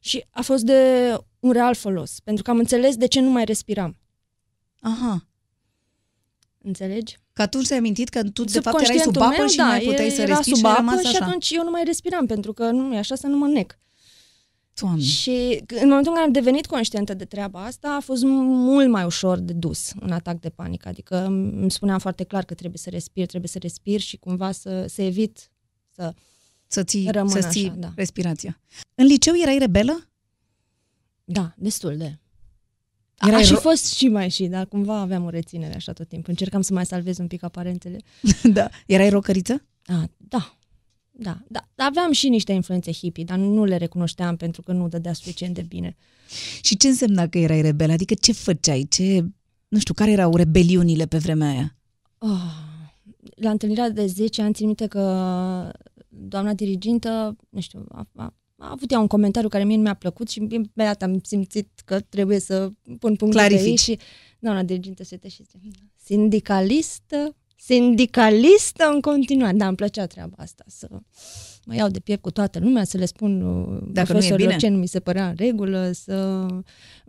Și 0.00 0.24
a 0.30 0.42
fost 0.42 0.64
de 0.64 1.12
un 1.40 1.52
real 1.52 1.74
folos, 1.74 2.20
pentru 2.20 2.42
că 2.42 2.50
am 2.50 2.58
înțeles 2.58 2.96
de 2.96 3.06
ce 3.06 3.20
nu 3.20 3.30
mai 3.30 3.44
respiram. 3.44 3.96
Aha. 4.80 5.28
Înțelegi? 6.62 7.16
Că 7.36 7.42
atunci 7.42 7.64
ți-ai 7.64 7.78
amintit 7.78 8.08
că 8.08 8.22
tu 8.22 8.44
de 8.44 8.60
fapt 8.60 8.80
erai 8.80 8.98
sub 8.98 9.14
Subconștientul 9.14 9.22
apă 9.22 9.34
meu, 9.38 9.46
și 9.46 9.56
da, 9.56 9.64
nu 9.64 9.70
mai 9.70 9.80
puteai 9.80 10.06
e- 10.06 10.10
să 10.10 10.20
era 10.20 10.34
respiri 10.36 10.56
sub 10.56 10.64
și 10.64 10.66
ai 10.66 10.72
apă 10.72 10.80
rămas 10.80 11.00
și 11.00 11.06
așa. 11.06 11.24
atunci 11.24 11.50
eu 11.50 11.64
nu 11.64 11.70
mai 11.70 11.82
respiram, 11.84 12.26
pentru 12.26 12.52
că 12.52 12.70
nu 12.70 12.94
e 12.94 12.98
așa 12.98 13.14
să 13.14 13.26
nu 13.26 13.36
mă 13.36 13.46
nec. 13.46 13.78
Doamne. 14.74 15.02
Și 15.02 15.62
în 15.66 15.88
momentul 15.88 16.10
în 16.10 16.14
care 16.14 16.24
am 16.26 16.32
devenit 16.32 16.66
conștientă 16.66 17.14
de 17.14 17.24
treaba 17.24 17.64
asta, 17.64 17.88
a 17.88 18.00
fost 18.00 18.22
mult 18.24 18.88
mai 18.88 19.04
ușor 19.04 19.38
de 19.38 19.52
dus 19.52 19.92
un 20.02 20.12
atac 20.12 20.40
de 20.40 20.48
panică. 20.48 20.88
Adică 20.88 21.24
îmi 21.24 21.70
spuneam 21.70 21.98
foarte 21.98 22.24
clar 22.24 22.44
că 22.44 22.54
trebuie 22.54 22.78
să 22.78 22.90
respir, 22.90 23.26
trebuie 23.26 23.48
să 23.48 23.58
respir 23.58 24.00
și 24.00 24.16
cumva 24.16 24.52
să, 24.52 24.86
să 24.88 25.02
evit 25.02 25.50
să... 25.90 26.14
Să 26.66 26.82
ții, 26.82 27.10
Rămân 27.10 27.42
să 27.42 27.48
ții 27.48 27.68
așa, 27.68 27.74
da. 27.78 27.92
respirația. 27.96 28.60
În 28.94 29.06
liceu 29.06 29.34
erai 29.42 29.58
rebelă? 29.58 30.08
Da, 31.24 31.54
destul 31.56 31.96
de. 31.96 32.18
Erai 33.20 33.40
a 33.40 33.44
și 33.44 33.54
ro- 33.54 33.60
fost 33.60 33.94
și 33.94 34.08
mai 34.08 34.30
și, 34.30 34.46
dar 34.46 34.66
cumva 34.66 34.98
aveam 34.98 35.24
o 35.24 35.28
reținere 35.28 35.74
așa 35.74 35.92
tot 35.92 36.08
timpul. 36.08 36.30
Încercam 36.30 36.60
să 36.60 36.72
mai 36.72 36.86
salvez 36.86 37.18
un 37.18 37.26
pic 37.26 37.42
aparentele. 37.42 37.98
da. 38.58 38.68
Erai 38.86 39.08
rocăriță? 39.08 39.64
A, 39.84 40.10
da, 40.16 40.56
da, 41.10 41.38
da. 41.48 41.68
Aveam 41.74 42.12
și 42.12 42.28
niște 42.28 42.52
influențe 42.52 42.92
hippie, 42.92 43.24
dar 43.24 43.38
nu 43.38 43.64
le 43.64 43.76
recunoșteam 43.76 44.36
pentru 44.36 44.62
că 44.62 44.72
nu 44.72 44.88
dădea 44.88 45.12
suficient 45.12 45.54
de 45.54 45.62
bine. 45.62 45.96
Și 46.62 46.76
ce 46.76 46.88
însemna 46.88 47.26
că 47.26 47.38
erai 47.38 47.60
rebelă? 47.60 47.92
Adică 47.92 48.14
ce 48.14 48.32
făceai? 48.32 48.86
Ce, 48.90 49.24
nu 49.68 49.78
știu, 49.78 49.94
care 49.94 50.10
erau 50.10 50.36
rebeliunile 50.36 51.06
pe 51.06 51.18
vremea 51.18 51.48
aia? 51.48 51.76
Oh, 52.18 52.64
la 53.34 53.50
întâlnirea 53.50 53.90
de 53.90 54.06
10 54.06 54.42
ani 54.42 54.54
țin 54.54 54.66
minte 54.66 54.86
că 54.86 55.00
doamna 56.08 56.54
dirigintă, 56.54 57.36
nu 57.48 57.60
știu, 57.60 57.84
a, 57.88 58.08
a, 58.16 58.34
a 58.58 58.70
avut 58.70 58.90
ea 58.90 58.98
un 58.98 59.06
comentariu 59.06 59.48
care 59.48 59.64
mie 59.64 59.76
nu 59.76 59.82
mi-a 59.82 59.94
plăcut 59.94 60.28
și 60.28 60.38
imediat 60.38 61.02
am 61.02 61.20
simțit 61.22 61.68
că 61.84 62.00
trebuie 62.00 62.38
să 62.38 62.70
pun 62.84 63.16
punct 63.16 63.18
pe 63.18 63.28
Clarifici. 63.28 63.66
ei 63.66 63.76
și 63.76 63.98
doamna 64.38 64.62
dirigintă 64.62 65.04
se 65.04 65.08
uite 65.12 65.28
și 65.28 65.42
zice, 65.42 65.58
sindicalistă, 66.04 67.36
sindicalistă 67.58 68.90
în 68.94 69.00
continuare. 69.00 69.56
Da, 69.56 69.66
îmi 69.66 69.76
plăcea 69.76 70.06
treaba 70.06 70.34
asta, 70.36 70.64
să 70.66 70.88
mă 71.64 71.74
iau 71.74 71.88
de 71.88 72.00
piept 72.00 72.22
cu 72.22 72.30
toată 72.30 72.58
lumea, 72.58 72.84
să 72.84 72.96
le 72.98 73.04
spun 73.04 73.42
uh, 73.42 73.78
Dacă 73.92 74.12
nu 74.12 74.18
e 74.18 74.20
profesorilor 74.20 74.48
bine. 74.48 74.56
ce 74.56 74.68
nu 74.68 74.78
mi 74.78 74.86
se 74.88 75.00
părea 75.00 75.28
în 75.28 75.34
regulă, 75.36 75.90
să 75.92 76.46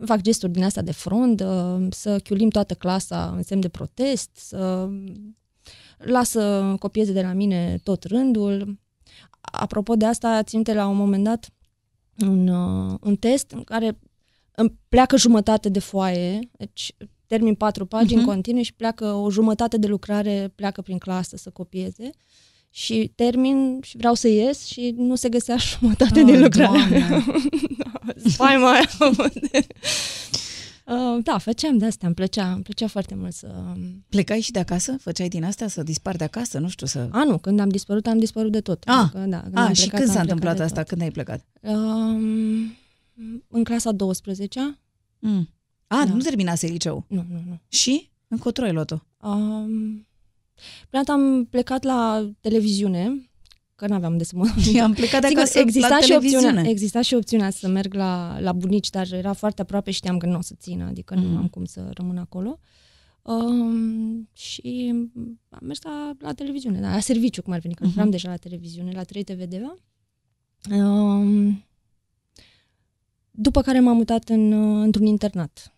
fac 0.04 0.20
gesturi 0.20 0.52
din 0.52 0.64
asta 0.64 0.82
de 0.82 0.92
front, 0.92 1.44
să 1.90 2.18
chiulim 2.18 2.48
toată 2.48 2.74
clasa 2.74 3.32
în 3.36 3.42
semn 3.42 3.60
de 3.60 3.68
protest, 3.68 4.30
să 4.34 4.88
lasă 5.98 6.74
copieze 6.78 7.12
de 7.12 7.22
la 7.22 7.32
mine 7.32 7.80
tot 7.82 8.04
rândul. 8.04 8.78
Apropo 9.50 9.94
de 9.94 10.04
asta, 10.04 10.42
ținte 10.42 10.74
la 10.74 10.86
un 10.86 10.96
moment 10.96 11.24
dat 11.24 11.48
un, 12.20 12.48
uh, 12.48 12.94
un 13.00 13.16
test 13.16 13.50
în 13.50 13.62
care 13.64 13.98
îmi 14.54 14.78
pleacă 14.88 15.16
jumătate 15.16 15.68
de 15.68 15.78
foaie, 15.78 16.38
deci 16.58 16.94
termin 17.26 17.54
patru 17.54 17.86
pagini 17.86 18.20
Mhm. 18.20 18.22
uh-huh. 18.28 18.32
continue 18.32 18.62
și 18.62 18.74
pleacă 18.74 19.12
o 19.12 19.30
jumătate 19.30 19.76
de 19.76 19.86
lucrare, 19.86 20.52
pleacă 20.54 20.82
prin 20.82 20.98
clasă 20.98 21.36
să 21.36 21.50
copieze 21.50 22.10
și 22.70 23.12
termin 23.14 23.78
și 23.82 23.96
vreau 23.96 24.14
să 24.14 24.28
ies 24.28 24.64
și 24.66 24.94
nu 24.96 25.14
se 25.14 25.28
găsea 25.28 25.56
jumătate 25.78 26.20
Oh, 26.20 26.26
de 26.26 26.38
lucrare. 26.38 26.78
Doamne. 26.78 27.24
Spaima 28.32 28.70
aia. 28.72 28.88
Uh, 30.88 31.22
da, 31.24 31.38
făceam 31.38 31.78
de 31.78 31.84
asta, 31.84 32.06
îmi 32.06 32.14
plăcea, 32.14 32.52
îmi 32.52 32.62
plăcea 32.62 32.86
foarte 32.86 33.14
mult 33.14 33.32
să... 33.32 33.74
Plecai 34.08 34.40
și 34.40 34.50
de 34.50 34.58
acasă? 34.58 34.96
Făceai 35.00 35.28
din 35.28 35.44
astea 35.44 35.68
să 35.68 35.82
disparți 35.82 36.18
de 36.18 36.24
acasă? 36.24 36.58
Nu 36.58 36.68
știu, 36.68 36.86
să... 36.86 37.08
A, 37.12 37.24
nu, 37.24 37.38
când 37.38 37.60
am 37.60 37.68
dispărut, 37.68 38.06
am 38.06 38.18
dispărut 38.18 38.52
de 38.52 38.60
tot. 38.60 38.82
Ah, 38.86 38.94
Adică, 38.98 39.18
da, 39.18 39.40
când 39.40 39.56
A, 39.56 39.64
am 39.64 39.72
și 39.72 39.80
plecat, 39.80 40.00
când 40.00 40.12
s-a 40.12 40.20
am 40.20 40.26
plecat 40.26 40.30
întâmplat 40.30 40.56
de 40.56 40.62
asta? 40.62 40.80
tot. 40.80 40.88
Când 40.88 41.00
ai 41.02 41.10
plecat? 41.10 41.46
Um, 41.60 42.76
în 43.48 43.64
clasa 43.64 43.92
12 43.92 44.78
Mm. 45.18 45.48
A, 45.86 46.04
Da. 46.04 46.14
nu 46.14 46.20
terminase 46.20 46.66
liceul. 46.66 47.04
Nu, 47.08 47.24
nu, 47.30 47.42
nu. 47.48 47.58
Și? 47.68 48.10
Încotro 48.28 48.64
ai 48.64 48.72
luat-o? 48.72 48.96
Um, 49.22 50.06
prima 50.88 51.02
dată 51.04 51.12
am 51.12 51.44
plecat 51.44 51.82
la 51.82 52.28
televiziune, 52.40 53.27
că 53.78 53.86
n-aveam 53.86 54.16
de 54.16 54.24
să 54.24 54.36
mă... 54.36 54.46
Și 54.60 54.80
am 54.80 54.92
plecat 54.92 55.20
de 55.20 55.26
Sigur, 55.26 55.42
acasă 55.42 55.58
exista 55.58 55.88
la 55.88 56.00
și, 56.00 56.06
televiziune. 56.08 56.46
opțiunea, 56.46 56.70
exista 56.70 57.00
și 57.02 57.14
opțiunea 57.14 57.50
să 57.50 57.68
merg 57.68 57.94
la, 57.94 58.38
la 58.40 58.52
bunici, 58.52 58.90
dar 58.90 59.12
era 59.12 59.32
foarte 59.32 59.60
aproape 59.62 59.90
și 59.90 59.96
știam 59.96 60.18
că 60.18 60.26
nu 60.26 60.36
o 60.36 60.40
să 60.40 60.54
țină, 60.58 60.84
adică 60.84 61.14
Mm. 61.16 61.22
nu 61.22 61.36
am 61.36 61.48
cum 61.48 61.64
să 61.64 61.90
rămân 61.92 62.16
acolo. 62.18 62.58
Um, 63.22 64.28
și 64.32 64.94
am 65.48 65.60
mers 65.66 65.82
la, 65.82 66.12
la 66.18 66.32
televiziune, 66.32 66.80
da, 66.80 66.90
la 66.92 67.00
serviciu, 67.00 67.42
cum 67.42 67.52
ar 67.52 67.58
veni, 67.58 67.74
că 67.74 67.80
Mhm. 67.82 67.90
lucram 67.92 68.10
deja 68.10 68.28
la 68.28 68.36
televiziune, 68.36 68.90
la 68.94 69.02
3 69.02 69.22
TVD. 69.24 69.54
Um, 70.70 71.64
după 73.30 73.60
care 73.60 73.80
m-am 73.80 73.96
mutat 73.96 74.28
în, 74.28 74.52
uh, 74.52 74.82
într-un 74.84 75.06
internat. 75.06 75.72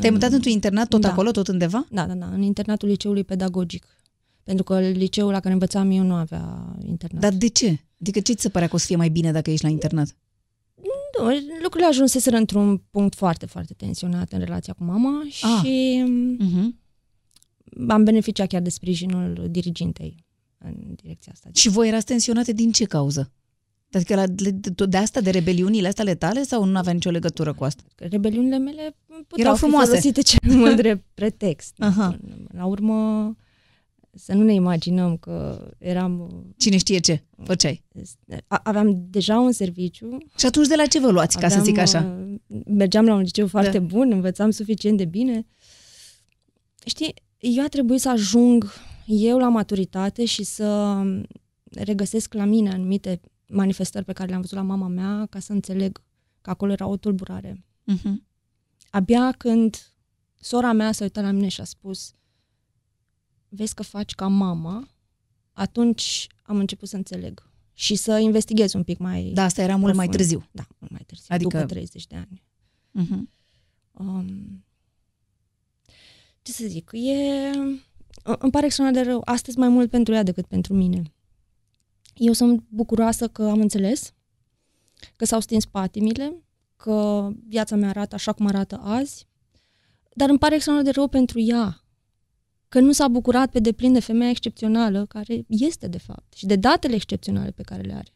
Te-ai 0.00 0.12
mutat 0.12 0.32
într-un 0.32 0.52
internat 0.52 0.88
tot 0.88 1.00
Da. 1.00 1.10
acolo, 1.10 1.30
tot 1.30 1.48
undeva? 1.48 1.86
Da, 1.90 2.06
da, 2.06 2.14
da, 2.14 2.26
în 2.26 2.42
internatul 2.42 2.88
liceului 2.88 3.24
pedagogic. 3.24 3.86
Pentru 4.44 4.64
că 4.64 4.80
liceul 4.80 5.30
la 5.32 5.40
care 5.40 5.52
învățam 5.52 5.90
eu 5.90 6.02
nu 6.02 6.14
avea 6.14 6.74
internat. 6.86 7.20
Dar 7.22 7.32
de 7.32 7.48
ce? 7.48 7.78
Adică 8.00 8.20
ce 8.20 8.32
ți 8.32 8.42
se 8.42 8.48
părea 8.48 8.68
că 8.68 8.74
o 8.74 8.78
să 8.78 8.86
fie 8.86 8.96
mai 8.96 9.08
bine 9.08 9.32
dacă 9.32 9.50
ești 9.50 9.64
la 9.64 9.70
internat? 9.70 10.16
Nu, 11.18 11.28
lucrurile 11.62 11.88
ajunseseră 11.88 12.36
într-un 12.36 12.76
punct 12.90 13.14
foarte, 13.14 13.46
foarte 13.46 13.74
tensionat 13.76 14.32
în 14.32 14.38
relația 14.38 14.72
cu 14.72 14.84
mama 14.84 15.22
Ah. 15.24 15.32
și 15.32 16.04
Mhm. 16.38 16.78
am 17.88 18.04
beneficiat 18.04 18.48
chiar 18.48 18.60
de 18.62 18.70
sprijinul 18.70 19.46
dirigintei 19.50 20.24
în 20.58 20.74
direcția 21.02 21.32
asta. 21.34 21.48
Și 21.52 21.68
voi 21.68 21.88
erați 21.88 22.06
tensionate 22.06 22.52
din 22.52 22.72
ce 22.72 22.84
cauză? 22.84 23.32
Adică 23.92 24.14
la, 24.14 24.26
de, 24.26 24.50
de, 24.50 24.86
de 24.86 24.96
asta, 24.96 25.20
de 25.20 25.30
rebeliunile 25.30 25.88
astea 25.88 26.04
ale 26.04 26.14
tale 26.14 26.42
sau 26.42 26.64
nu 26.64 26.78
avea 26.78 26.92
nicio 26.92 27.10
legătură 27.10 27.52
cu 27.52 27.64
asta? 27.64 27.82
Că 27.94 28.04
Rebeliunile 28.04 28.58
mele 28.58 28.96
puteau 29.06 29.24
Erau 29.36 29.54
fi 29.54 29.58
frumoase. 29.60 29.86
folosite 29.88 30.20
cel 30.22 30.56
mult 30.56 30.76
drept 30.82 31.04
pretext. 31.14 31.74
Aha. 31.78 32.18
La 32.52 32.64
urmă, 32.64 33.36
să 34.14 34.32
nu 34.34 34.42
ne 34.42 34.54
imaginăm 34.54 35.16
că 35.16 35.68
eram... 35.78 36.44
Cine 36.56 36.76
știe 36.76 36.98
ce 36.98 37.24
făceai? 37.44 37.84
a- 38.46 38.60
Aveam 38.64 39.04
deja 39.10 39.38
un 39.40 39.52
serviciu 39.52 40.18
Și 40.36 40.46
atunci 40.46 40.66
de 40.66 40.74
la 40.76 40.86
ce 40.86 41.00
vă 41.00 41.10
luați, 41.10 41.34
ca 41.38 41.48
să 41.48 41.58
Aveam, 41.58 41.64
zic 41.64 41.78
așa? 41.78 42.16
uh, 42.46 42.60
Mergeam 42.66 43.04
la 43.04 43.14
un 43.14 43.20
liceu 43.20 43.46
foarte 43.46 43.78
Da. 43.78 43.84
bun, 43.84 44.12
învățam 44.12 44.50
suficient 44.50 44.96
de 44.96 45.04
bine. 45.04 45.46
Știi, 46.84 47.14
eu 47.38 47.64
a 47.64 47.68
trebuit 47.68 48.00
să 48.00 48.08
ajung 48.08 48.72
eu 49.06 49.38
la 49.38 49.48
maturitate 49.48 50.24
și 50.24 50.42
să 50.44 51.00
regăsesc 51.70 52.34
la 52.34 52.44
mine 52.44 52.70
anumite 52.72 53.20
manifestări 53.46 54.04
pe 54.04 54.12
care 54.12 54.28
le-am 54.28 54.40
văzut 54.40 54.56
la 54.56 54.62
mama 54.62 54.88
mea 54.88 55.26
ca 55.30 55.38
să 55.38 55.52
înțeleg 55.52 56.02
că 56.40 56.50
acolo 56.50 56.72
era 56.72 56.86
o 56.86 56.96
tulburare. 56.96 57.64
Mhm. 57.84 58.26
Abia 58.90 59.32
când 59.32 59.94
sora 60.40 60.72
mea 60.72 60.92
s-a 60.92 61.02
uitat 61.04 61.24
la 61.24 61.30
mine 61.30 61.48
și 61.48 61.60
a 61.60 61.64
spus 61.64 62.14
vezi 63.54 63.74
că 63.74 63.82
faci 63.82 64.14
ca 64.14 64.26
mama, 64.26 64.88
atunci 65.52 66.26
am 66.42 66.56
început 66.56 66.88
să 66.88 66.96
înțeleg 66.96 67.50
și 67.74 67.94
să 67.94 68.18
investighez 68.18 68.72
un 68.72 68.82
pic 68.82 68.98
mai 68.98 69.30
Da, 69.34 69.42
asta 69.44 69.62
era 69.62 69.76
mult 69.76 69.94
mai 69.94 70.06
profund. 70.08 70.28
târziu. 70.30 70.48
Da, 70.52 70.66
mult 70.78 70.90
mai 70.92 71.02
târziu, 71.06 71.26
Adică- 71.28 71.56
după 71.58 71.68
30 71.72 72.06
de 72.06 72.16
ani. 72.16 72.42
Mhm. 72.90 73.30
Um, 73.92 74.64
ce 76.42 76.52
să 76.52 76.64
zic, 76.66 76.90
e... 76.92 77.50
Îmi 78.24 78.50
pare 78.50 78.66
extraordinar 78.66 79.04
de 79.04 79.10
rău, 79.10 79.22
astăzi 79.24 79.58
mai 79.58 79.68
mult 79.68 79.90
pentru 79.90 80.14
ea 80.14 80.22
decât 80.22 80.46
pentru 80.46 80.74
mine. 80.74 81.02
Eu 82.14 82.32
sunt 82.32 82.64
bucuroasă 82.68 83.28
că 83.28 83.42
am 83.42 83.60
înțeles, 83.60 84.14
că 85.16 85.24
s-au 85.24 85.40
stins 85.40 85.64
patimile, 85.64 86.42
că 86.76 87.28
viața 87.48 87.76
mea 87.76 87.88
arată 87.88 88.14
așa 88.14 88.32
cum 88.32 88.46
arată 88.46 88.76
azi, 88.82 89.26
dar 90.14 90.28
îmi 90.28 90.38
pare 90.38 90.54
extraordinar 90.54 90.92
de 90.94 90.98
rău 91.00 91.08
pentru 91.08 91.40
ea, 91.40 91.81
că 92.72 92.80
nu 92.80 92.92
s-a 92.92 93.08
bucurat 93.08 93.50
pe 93.50 93.58
deplin 93.58 93.92
de 93.92 94.00
femeia 94.00 94.30
excepțională, 94.30 95.06
care 95.06 95.44
este 95.46 95.88
de 95.88 95.98
fapt, 95.98 96.32
și 96.34 96.46
de 96.46 96.56
datele 96.56 96.94
excepționale 96.94 97.50
pe 97.50 97.62
care 97.62 97.82
le 97.82 97.92
are. 97.92 98.14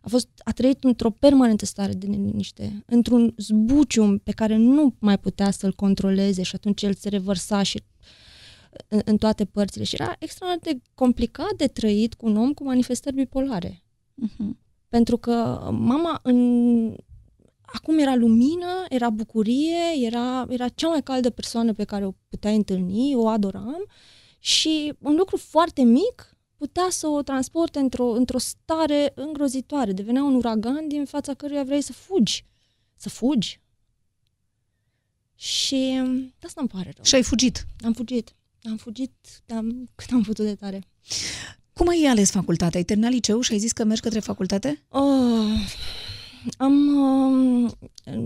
A, 0.00 0.08
fost, 0.08 0.28
a 0.44 0.50
trăit 0.50 0.84
într-o 0.84 1.10
permanentă 1.10 1.64
stare 1.64 1.92
de 1.92 2.06
neliniște, 2.06 2.82
într-un 2.86 3.34
zbucium 3.36 4.18
pe 4.18 4.32
care 4.32 4.56
nu 4.56 4.94
mai 4.98 5.18
putea 5.18 5.50
să-l 5.50 5.72
controleze 5.72 6.42
și 6.42 6.54
atunci 6.54 6.82
el 6.82 6.94
se 6.94 7.08
revărsa 7.08 7.62
și 7.62 7.82
în, 8.88 9.00
în 9.04 9.16
toate 9.16 9.44
părțile. 9.44 9.84
Și 9.84 9.94
era 9.94 10.16
extraordinar 10.18 10.74
de 10.74 10.82
complicat 10.94 11.52
de 11.56 11.66
trăit 11.66 12.14
cu 12.14 12.26
un 12.26 12.36
om 12.36 12.52
cu 12.52 12.64
manifestări 12.64 13.14
bipolare. 13.14 13.82
Uh-huh. 14.26 14.50
Pentru 14.88 15.16
că 15.16 15.32
mama 15.72 16.20
în... 16.22 16.96
acum 17.66 17.98
era 17.98 18.14
lumină, 18.14 18.84
era 18.88 19.10
bucurie, 19.10 19.84
era, 20.00 20.46
era 20.48 20.68
cea 20.68 20.88
mai 20.88 21.02
caldă 21.02 21.30
persoană 21.30 21.72
pe 21.72 21.84
care 21.84 22.06
o 22.06 22.12
puteai 22.28 22.56
întâlni, 22.56 23.14
o 23.14 23.28
adoram 23.28 23.86
și 24.38 24.92
un 24.98 25.16
lucru 25.16 25.36
foarte 25.36 25.82
mic 25.82 26.36
putea 26.56 26.86
să 26.90 27.06
o 27.06 27.22
transporte 27.22 27.78
într-o, 27.78 28.10
într-o 28.10 28.38
stare 28.38 29.12
îngrozitoare. 29.14 29.92
Devenea 29.92 30.22
un 30.22 30.34
uragan 30.34 30.88
din 30.88 31.04
fața 31.04 31.34
căruia 31.34 31.64
vrei 31.64 31.80
să 31.82 31.92
fugi. 31.92 32.44
Să 32.96 33.08
fugi. 33.08 33.60
Și 35.34 36.02
asta 36.42 36.60
îmi 36.60 36.68
pare 36.68 36.92
rău. 36.94 37.04
Și 37.04 37.14
ai 37.14 37.22
fugit. 37.22 37.66
Am 37.84 37.92
fugit. 37.92 38.34
Am 38.62 38.76
fugit 38.76 39.12
am, 39.48 39.90
cât 39.94 40.12
am 40.12 40.22
putut 40.22 40.44
de 40.44 40.54
tare. 40.54 40.82
Cum 41.72 41.88
ai 41.88 42.04
ales 42.08 42.30
facultatea? 42.30 42.78
Ai 42.78 42.84
terminat 42.84 43.10
liceu 43.10 43.40
și 43.40 43.52
ai 43.52 43.58
zis 43.58 43.72
că 43.72 43.84
mergi 43.84 44.02
către 44.02 44.20
facultate? 44.20 44.82
Oh, 44.88 45.02
am 46.56 46.96
uh, 47.64 47.72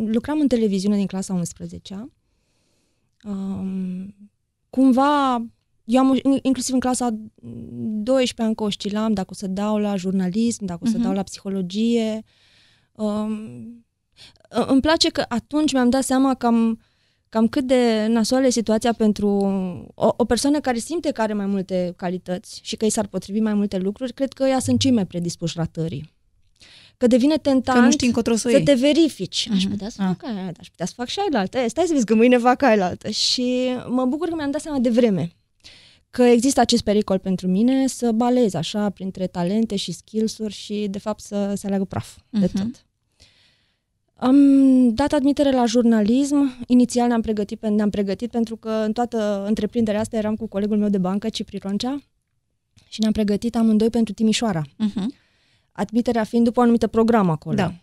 lucram 0.06 0.40
în 0.40 0.48
televiziune 0.48 0.96
din 0.96 1.06
clasa 1.06 1.34
11 1.34 2.10
um, 3.24 4.14
cumva, 4.70 5.46
eu 5.84 6.00
am, 6.00 6.18
inclusiv 6.42 6.74
în 6.74 6.80
clasa 6.80 7.08
12 7.42 8.42
ani 8.42 8.54
că 8.54 8.62
oscilam 8.62 9.12
dacă 9.12 9.28
o 9.30 9.34
să 9.34 9.46
dau 9.46 9.78
la 9.78 9.96
jurnalism, 9.96 10.64
dacă 10.64 10.80
o 10.82 10.86
să 10.86 10.98
uh-huh. 10.98 11.02
dau 11.02 11.12
la 11.12 11.22
psihologie. 11.22 12.22
Um, 12.92 13.84
îmi 14.48 14.80
place 14.80 15.08
că 15.08 15.24
atunci 15.28 15.72
mi-am 15.72 15.90
dat 15.90 16.02
seama 16.02 16.34
că 16.34 16.46
am, 16.46 16.80
cam 17.28 17.48
cât 17.48 17.66
de 17.66 18.06
nasoală 18.08 18.46
e 18.46 18.50
situația 18.50 18.92
pentru 18.92 19.28
o, 19.94 20.14
o 20.16 20.24
persoană 20.24 20.60
care 20.60 20.78
simte 20.78 21.10
că 21.10 21.22
are 21.22 21.32
mai 21.32 21.46
multe 21.46 21.92
calități 21.96 22.60
și 22.62 22.76
că 22.76 22.84
îi 22.84 22.90
s-ar 22.90 23.06
potrivi 23.06 23.40
mai 23.40 23.54
multe 23.54 23.78
lucruri, 23.78 24.12
cred 24.12 24.32
că 24.32 24.44
ea 24.44 24.58
sunt 24.58 24.80
cei 24.80 24.90
mai 24.90 25.06
predispuși 25.06 25.54
ratării. 25.56 26.18
Că 27.00 27.06
devine 27.06 27.36
tentant 27.36 27.78
că 27.78 27.84
nu 27.84 27.90
știi 27.90 28.06
încotro 28.06 28.34
să, 28.36 28.48
să 28.48 28.60
te 28.62 28.74
verifici. 28.74 29.48
Uh-huh. 29.48 29.54
Aș 29.54 29.64
putea 29.64 29.88
să 29.88 30.02
fac 30.02 30.22
uh. 30.22 30.28
aia, 30.36 30.52
aș 30.60 30.68
putea 30.68 30.86
să 30.86 30.92
fac 30.96 31.08
și 31.08 31.18
aia 31.18 31.40
altă. 31.40 31.68
Stai 31.68 31.84
să 31.86 31.92
vezi 31.92 32.04
că 32.04 32.14
mâine 32.14 32.38
fac 32.38 32.62
aia 32.62 32.84
altă. 32.84 33.10
Și 33.10 33.68
mă 33.88 34.04
bucur 34.04 34.28
că 34.28 34.34
mi-am 34.34 34.50
dat 34.50 34.60
seama 34.60 34.78
de 34.78 34.90
vreme 34.90 35.32
că 36.10 36.22
există 36.22 36.60
acest 36.60 36.82
pericol 36.82 37.18
pentru 37.18 37.46
mine 37.46 37.86
să 37.86 38.12
balez 38.12 38.54
așa 38.54 38.90
printre 38.90 39.26
talente 39.26 39.76
și 39.76 39.92
skills-uri 39.92 40.52
și 40.52 40.86
de 40.90 40.98
fapt 40.98 41.20
să 41.20 41.52
se 41.56 41.66
aleagă 41.66 41.84
praf 41.84 42.16
uh-huh. 42.16 42.40
de 42.40 42.50
mhm. 42.52 42.62
tot. 42.62 42.84
Am 44.14 44.38
dat 44.94 45.12
admitere 45.12 45.50
la 45.50 45.64
jurnalism. 45.64 46.64
Inițial 46.66 47.08
ne-am 47.08 47.20
pregătit, 47.20 47.66
ne-am 47.66 47.90
pregătit 47.90 48.30
pentru 48.30 48.56
că 48.56 48.70
în 48.70 48.92
toată 48.92 49.44
întreprinderea 49.46 50.00
asta 50.00 50.16
eram 50.16 50.36
cu 50.36 50.46
colegul 50.46 50.78
meu 50.78 50.88
de 50.88 50.98
bancă, 50.98 51.28
Cipri 51.28 51.58
Roncea, 51.58 52.02
și 52.88 53.00
ne-am 53.00 53.12
pregătit 53.12 53.56
amândoi 53.56 53.90
pentru 53.90 54.12
Timișoara. 54.12 54.62
Uh-huh. 54.62 55.28
Admiterea 55.72 56.24
fiind 56.24 56.44
după 56.44 56.60
o 56.60 56.62
anumită 56.62 56.86
program 56.86 57.30
acolo. 57.30 57.54
Da. 57.54 57.74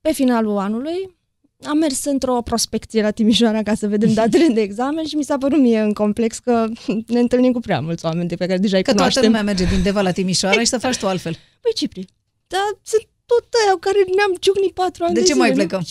Pe 0.00 0.12
finalul 0.12 0.58
anului 0.58 1.18
am 1.62 1.78
mers 1.78 2.04
într-o 2.04 2.42
prospecție 2.42 3.02
la 3.02 3.10
Timișoara 3.10 3.62
ca 3.62 3.74
să 3.74 3.88
vedem 3.88 4.12
datele 4.20 4.46
de 4.54 4.60
examen 4.60 5.04
și 5.04 5.14
mi 5.16 5.24
s-a 5.24 5.38
părut 5.38 5.58
mie 5.58 5.80
în 5.80 5.92
complex 5.92 6.38
că 6.38 6.68
ne 7.06 7.18
întâlnim 7.18 7.52
cu 7.52 7.60
prea 7.60 7.80
mulți 7.80 8.04
oameni 8.04 8.28
de 8.28 8.34
pe 8.36 8.46
care 8.46 8.58
deja 8.58 8.76
îi 8.76 8.82
Că 8.82 8.90
cunoaștem. 8.90 9.22
toată 9.22 9.36
lumea 9.38 9.54
merge 9.54 9.74
din 9.74 9.82
Deva 9.82 10.00
la 10.00 10.10
Timișoara 10.10 10.60
și 10.60 10.66
să 10.66 10.78
faci 10.78 10.96
tu 10.98 11.08
altfel. 11.08 11.32
Păi 11.60 11.72
Cipri, 11.74 12.04
dar 12.46 12.78
sunt 12.82 13.08
tot 13.26 13.46
aia 13.64 13.76
care 13.80 13.98
ne-am 14.14 14.34
ciucnit 14.40 14.72
patru 14.72 15.04
ani 15.04 15.14
de, 15.14 15.20
de 15.20 15.26
ce 15.26 15.32
zile, 15.32 15.44
mai 15.44 15.54
plecăm? 15.54 15.84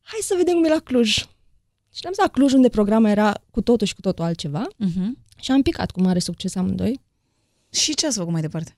Hai 0.00 0.20
să 0.22 0.34
vedem 0.36 0.54
cum 0.54 0.64
e 0.64 0.68
la 0.68 0.78
Cluj. 0.84 1.08
Și 1.94 2.04
am 2.06 2.12
zis 2.12 2.22
la 2.22 2.28
Cluj, 2.28 2.52
unde 2.52 2.68
programa 2.68 3.10
era 3.10 3.40
cu 3.50 3.60
totul 3.60 3.86
și 3.86 3.94
cu 3.94 4.00
totul 4.00 4.24
altceva. 4.24 4.66
Uh-huh. 4.68 5.08
Și 5.40 5.50
am 5.50 5.62
picat 5.62 5.90
cu 5.90 6.00
mare 6.00 6.18
succes 6.18 6.54
amândoi. 6.54 7.00
Și 7.70 7.94
ce 7.94 8.06
ați 8.06 8.16
făcut 8.18 8.32
mai 8.32 8.40
departe? 8.40 8.77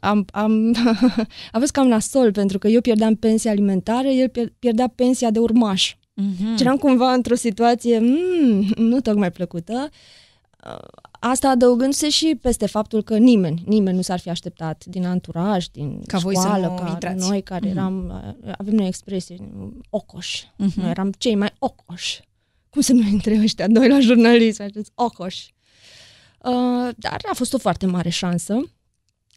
Am, 0.00 0.24
am, 0.32 0.76
a 1.52 1.58
fost 1.58 1.72
cam 1.72 1.88
nasol, 1.88 2.32
pentru 2.32 2.58
că 2.58 2.68
eu 2.68 2.80
pierdeam 2.80 3.14
pensia 3.14 3.50
alimentară, 3.50 4.08
el 4.08 4.30
pierdea 4.58 4.92
pensia 4.94 5.30
de 5.30 5.38
urmaș. 5.38 5.94
Uh-huh. 5.94 6.56
Și 6.56 6.62
eram 6.62 6.76
cumva 6.76 7.12
într-o 7.12 7.34
situație 7.34 7.98
mm, 7.98 8.72
nu 8.76 9.00
tocmai 9.00 9.32
plăcută. 9.32 9.88
Asta 11.20 11.48
adăugându-se 11.48 12.08
și 12.08 12.38
peste 12.40 12.66
faptul 12.66 13.02
că 13.02 13.16
nimeni, 13.16 13.62
nimeni 13.66 13.96
nu 13.96 14.02
s-ar 14.02 14.18
fi 14.18 14.28
așteptat 14.30 14.84
din 14.84 15.06
anturaj, 15.06 15.66
din 15.66 16.02
ca 16.06 16.18
școală, 16.18 16.66
voi 16.68 16.76
să 16.78 16.84
ca 16.84 16.90
intrați. 16.90 17.28
noi 17.28 17.42
care 17.42 17.66
mm-hmm. 17.66 17.70
eram, 17.70 18.22
avem 18.58 18.74
noi 18.74 18.86
expresie, 18.86 19.36
ocoși. 19.90 20.46
Mm-hmm. 20.46 20.74
Noi 20.74 20.90
eram 20.90 21.12
cei 21.18 21.34
mai 21.34 21.52
ocoși. 21.58 22.22
Cum 22.70 22.80
se 22.80 22.92
numește 22.92 23.14
între 23.14 23.38
ăștia 23.42 23.66
doi 23.68 23.88
la 23.88 24.00
jurnalism? 24.00 24.62
Acești 24.62 24.92
ocoși. 24.94 25.54
Uh, 26.38 26.88
dar 26.96 27.18
a 27.30 27.34
fost 27.34 27.54
o 27.54 27.58
foarte 27.58 27.86
mare 27.86 28.08
șansă. 28.08 28.60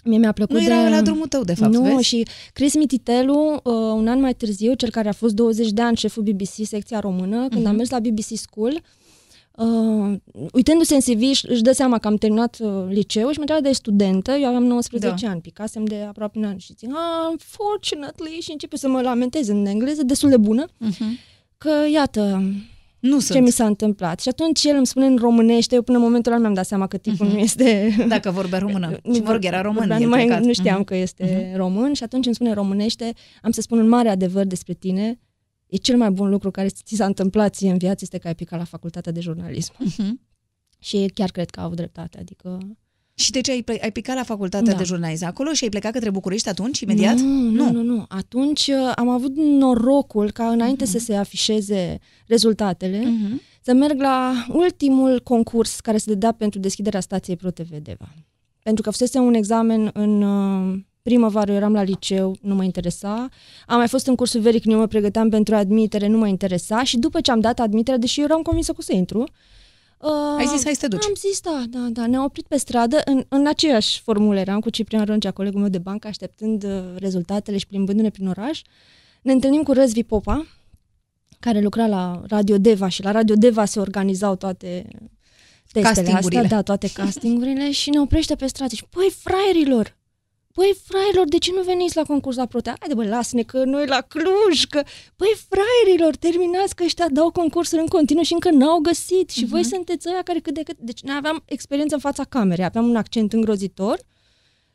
Mie 0.03 0.17
mi-a 0.17 0.31
plăcut 0.31 0.55
nu 0.55 0.63
era 0.63 0.83
de... 0.83 0.89
la 0.89 1.01
drumul 1.01 1.27
tău, 1.27 1.43
de 1.43 1.53
fapt, 1.53 1.73
Nu, 1.73 1.81
vezi? 1.81 2.03
și 2.03 2.25
Chris 2.53 2.75
Mititelu, 2.75 3.53
uh, 3.63 3.73
un 3.73 4.07
an 4.07 4.19
mai 4.19 4.33
târziu, 4.33 4.73
cel 4.73 4.89
care 4.89 5.09
a 5.09 5.11
fost 5.11 5.33
20 5.33 5.69
de 5.69 5.81
ani 5.81 5.97
șeful 5.97 6.23
BBC, 6.23 6.65
secția 6.65 6.99
română, 6.99 7.47
când 7.47 7.65
uh-huh. 7.65 7.69
am 7.69 7.75
mers 7.75 7.89
la 7.89 7.99
BBC 7.99 8.35
School, 8.35 8.81
uh, 9.55 10.17
uitându-se 10.51 10.95
în 10.95 10.99
CV, 10.99 11.21
își 11.47 11.61
dă 11.61 11.71
seama 11.71 11.97
că 11.97 12.07
am 12.07 12.15
terminat 12.15 12.57
uh, 12.59 12.69
liceu 12.89 13.29
și 13.29 13.35
mă 13.35 13.41
întreabă 13.41 13.67
de 13.67 13.73
studentă, 13.73 14.31
eu 14.31 14.47
aveam 14.47 14.63
19 14.63 15.25
da. 15.25 15.31
ani, 15.31 15.41
picasem 15.41 15.85
de 15.85 16.05
aproape 16.07 16.37
un 16.37 16.43
an 16.43 16.57
și 16.57 16.73
zic, 16.77 16.89
ah, 16.89 17.27
unfortunately, 17.29 18.39
și 18.41 18.51
începe 18.51 18.77
să 18.77 18.87
mă 18.87 19.01
lamentez 19.01 19.47
în 19.47 19.65
engleză, 19.65 20.03
destul 20.03 20.29
de 20.29 20.37
bună, 20.37 20.65
uh-huh. 20.65 21.29
că 21.57 21.71
iată, 21.91 22.43
nu 23.01 23.19
ce 23.19 23.25
sunt. 23.25 23.43
mi 23.43 23.49
s-a 23.49 23.65
întâmplat. 23.65 24.19
Și 24.19 24.29
atunci 24.29 24.63
el 24.63 24.75
îmi 24.75 24.87
spune 24.87 25.05
în 25.05 25.17
românește, 25.17 25.75
eu 25.75 25.81
până 25.81 25.97
în 25.97 26.03
momentul 26.03 26.31
ăla 26.31 26.41
mi-am 26.41 26.53
dat 26.53 26.65
seama 26.65 26.87
că 26.87 26.97
tipul 26.97 27.27
uh-huh. 27.27 27.31
nu 27.31 27.37
este... 27.37 27.95
Dacă 28.07 28.31
vorbea 28.31 28.59
română. 28.59 28.97
nu, 29.03 29.13
și 29.13 29.21
mă 29.21 29.31
rog, 29.31 29.45
era 29.45 29.61
român. 29.61 29.87
Nu, 29.99 30.07
mai, 30.07 30.27
nu 30.27 30.53
știam 30.53 30.81
uh-huh. 30.81 30.85
că 30.85 30.95
este 30.95 31.25
uh-huh. 31.25 31.55
român 31.55 31.93
și 31.93 32.03
atunci 32.03 32.25
îmi 32.25 32.35
spune 32.35 32.53
românește, 32.53 33.13
am 33.41 33.51
să 33.51 33.61
spun 33.61 33.79
un 33.79 33.87
mare 33.87 34.09
adevăr 34.09 34.45
despre 34.45 34.73
tine, 34.73 35.19
e 35.67 35.77
cel 35.77 35.97
mai 35.97 36.09
bun 36.09 36.29
lucru 36.29 36.51
care 36.51 36.67
ți 36.67 36.95
s-a 36.95 37.05
întâmplat 37.05 37.55
ție 37.55 37.71
în 37.71 37.77
viață 37.77 37.99
este 38.01 38.17
că 38.17 38.27
ai 38.27 38.35
picat 38.35 38.59
la 38.59 38.65
facultatea 38.65 39.11
de 39.11 39.19
jurnalism. 39.19 39.73
Uh-huh. 39.73 40.29
Și 40.79 41.11
chiar 41.13 41.31
cred 41.31 41.49
că 41.49 41.59
a 41.59 41.63
avut 41.63 41.75
dreptate, 41.75 42.17
adică... 42.19 42.57
Și 43.21 43.31
de 43.31 43.41
ce 43.41 43.51
ai, 43.51 43.63
ai 43.81 43.91
picat 43.91 44.15
la 44.15 44.23
facultatea 44.23 44.71
Da. 44.71 44.77
de 44.77 44.83
jurnalism 44.83 45.25
acolo 45.25 45.51
și 45.53 45.63
ai 45.63 45.69
plecat 45.69 45.91
către 45.91 46.09
București 46.09 46.49
atunci, 46.49 46.79
imediat? 46.79 47.17
Nu, 47.19 47.49
nu, 47.49 47.71
nu. 47.71 47.81
nu. 47.81 48.05
Atunci 48.07 48.67
uh, 48.67 48.91
am 48.95 49.09
avut 49.09 49.35
norocul 49.35 50.31
ca 50.31 50.49
înainte 50.49 50.85
să 50.85 50.97
se 50.99 51.15
afișeze 51.15 51.99
rezultatele, 52.27 53.03
Mhm. 53.05 53.41
să 53.61 53.73
merg 53.73 53.99
la 54.01 54.45
ultimul 54.49 55.19
concurs 55.23 55.79
care 55.79 55.97
se 55.97 56.11
dădea 56.11 56.31
pentru 56.31 56.59
deschiderea 56.59 56.99
stației 56.99 57.35
ProTV 57.35 57.69
Deva. 57.69 58.09
Pentru 58.63 58.83
că 58.83 58.89
fusese 58.89 59.19
un 59.19 59.33
examen 59.33 59.89
în 59.93 60.21
uh, 60.21 60.79
primăvară, 61.01 61.51
eu 61.51 61.57
eram 61.57 61.73
la 61.73 61.83
liceu, 61.83 62.35
nu 62.41 62.55
mă 62.55 62.63
interesa. 62.63 63.29
Am 63.67 63.77
mai 63.77 63.87
fost 63.87 64.07
în 64.07 64.15
cursul 64.15 64.41
veric, 64.41 64.65
eu 64.65 64.77
mă 64.77 64.87
pregăteam 64.87 65.29
pentru 65.29 65.55
admitere, 65.55 66.07
nu 66.07 66.17
mă 66.17 66.27
interesa. 66.27 66.83
Și 66.83 66.97
după 66.97 67.21
ce 67.21 67.31
am 67.31 67.39
dat 67.39 67.59
admiterea, 67.59 67.99
deși 67.99 68.19
eu 68.19 68.25
eram 68.25 68.41
convinsă 68.41 68.71
că 68.71 68.77
o 68.79 68.83
să 68.83 68.93
intru, 68.95 69.19
uh, 69.19 69.27
Ai 70.37 70.47
zis, 70.47 70.63
hai 70.63 70.73
să 70.73 70.79
te 70.79 70.87
duci. 70.87 71.05
Am 71.05 71.13
zis, 71.15 71.41
da, 71.41 71.63
da, 71.69 71.87
da. 71.89 72.07
Ne-am 72.07 72.23
oprit 72.23 72.45
pe 72.47 72.57
stradă, 72.57 73.01
în, 73.05 73.25
în 73.27 73.47
aceeași 73.47 74.01
formulă 74.01 74.39
eram 74.39 74.59
cu 74.59 74.69
Ciprian 74.69 75.05
Roncea, 75.05 75.31
colegul 75.31 75.59
meu 75.59 75.69
de 75.69 75.77
bancă, 75.77 76.07
așteptând 76.07 76.63
uh, 76.63 76.83
rezultatele 76.95 77.57
și 77.57 77.67
plimbându-ne 77.67 78.09
prin 78.09 78.27
oraș. 78.27 78.61
Ne 79.21 79.31
întâlnim 79.31 79.63
cu 79.63 79.71
Răzvi 79.71 80.03
Popa, 80.03 80.47
care 81.39 81.61
lucra 81.61 81.87
la 81.87 82.21
Radio 82.27 82.57
Deva 82.57 82.87
și 82.87 83.03
la 83.03 83.11
Radio 83.11 83.35
Deva 83.35 83.65
se 83.65 83.79
organizau 83.79 84.35
toate 84.35 84.87
testele 85.71 85.87
astea, 85.87 86.13
Castingurile. 86.13 86.47
da, 86.47 86.61
toate 86.61 86.91
castingurile 87.01 87.71
și 87.71 87.89
ne 87.89 87.99
oprește 87.99 88.35
pe 88.35 88.47
stradă 88.47 88.75
și, 88.75 88.85
băi, 88.93 89.11
fraierilor, 89.19 89.97
băi, 90.53 90.75
fraierilor, 90.83 91.27
de 91.27 91.37
ce 91.37 91.51
nu 91.55 91.61
veniți 91.61 91.95
la 91.95 92.03
concurs 92.03 92.35
la 92.35 92.45
Protea? 92.45 92.75
Haide, 92.79 92.93
bă, 92.93 93.05
lasă-ne 93.05 93.43
că 93.43 93.63
noi 93.63 93.85
la 93.87 94.01
Cluj, 94.01 94.63
că, 94.69 94.83
băi, 95.15 95.33
fraierilor, 95.49 96.15
terminați 96.15 96.75
că 96.75 96.83
ăștia 96.83 97.09
dau 97.09 97.31
concursuri 97.31 97.81
în 97.81 97.87
continuu 97.87 98.23
și 98.23 98.33
încă 98.33 98.49
n-au 98.51 98.79
găsit 98.79 99.29
și 99.29 99.45
voi 99.45 99.63
sunteți 99.63 100.07
ăia 100.07 100.21
care 100.23 100.39
cât 100.39 100.53
de 100.53 100.63
cât... 100.63 100.77
Deci 100.79 101.01
noi 101.01 101.15
aveam 101.15 101.43
experiență 101.45 101.93
în 101.95 102.01
fața 102.01 102.23
camerei, 102.23 102.65
aveam 102.65 102.89
un 102.89 102.95
accent 102.95 103.33
îngrozitor, 103.33 103.99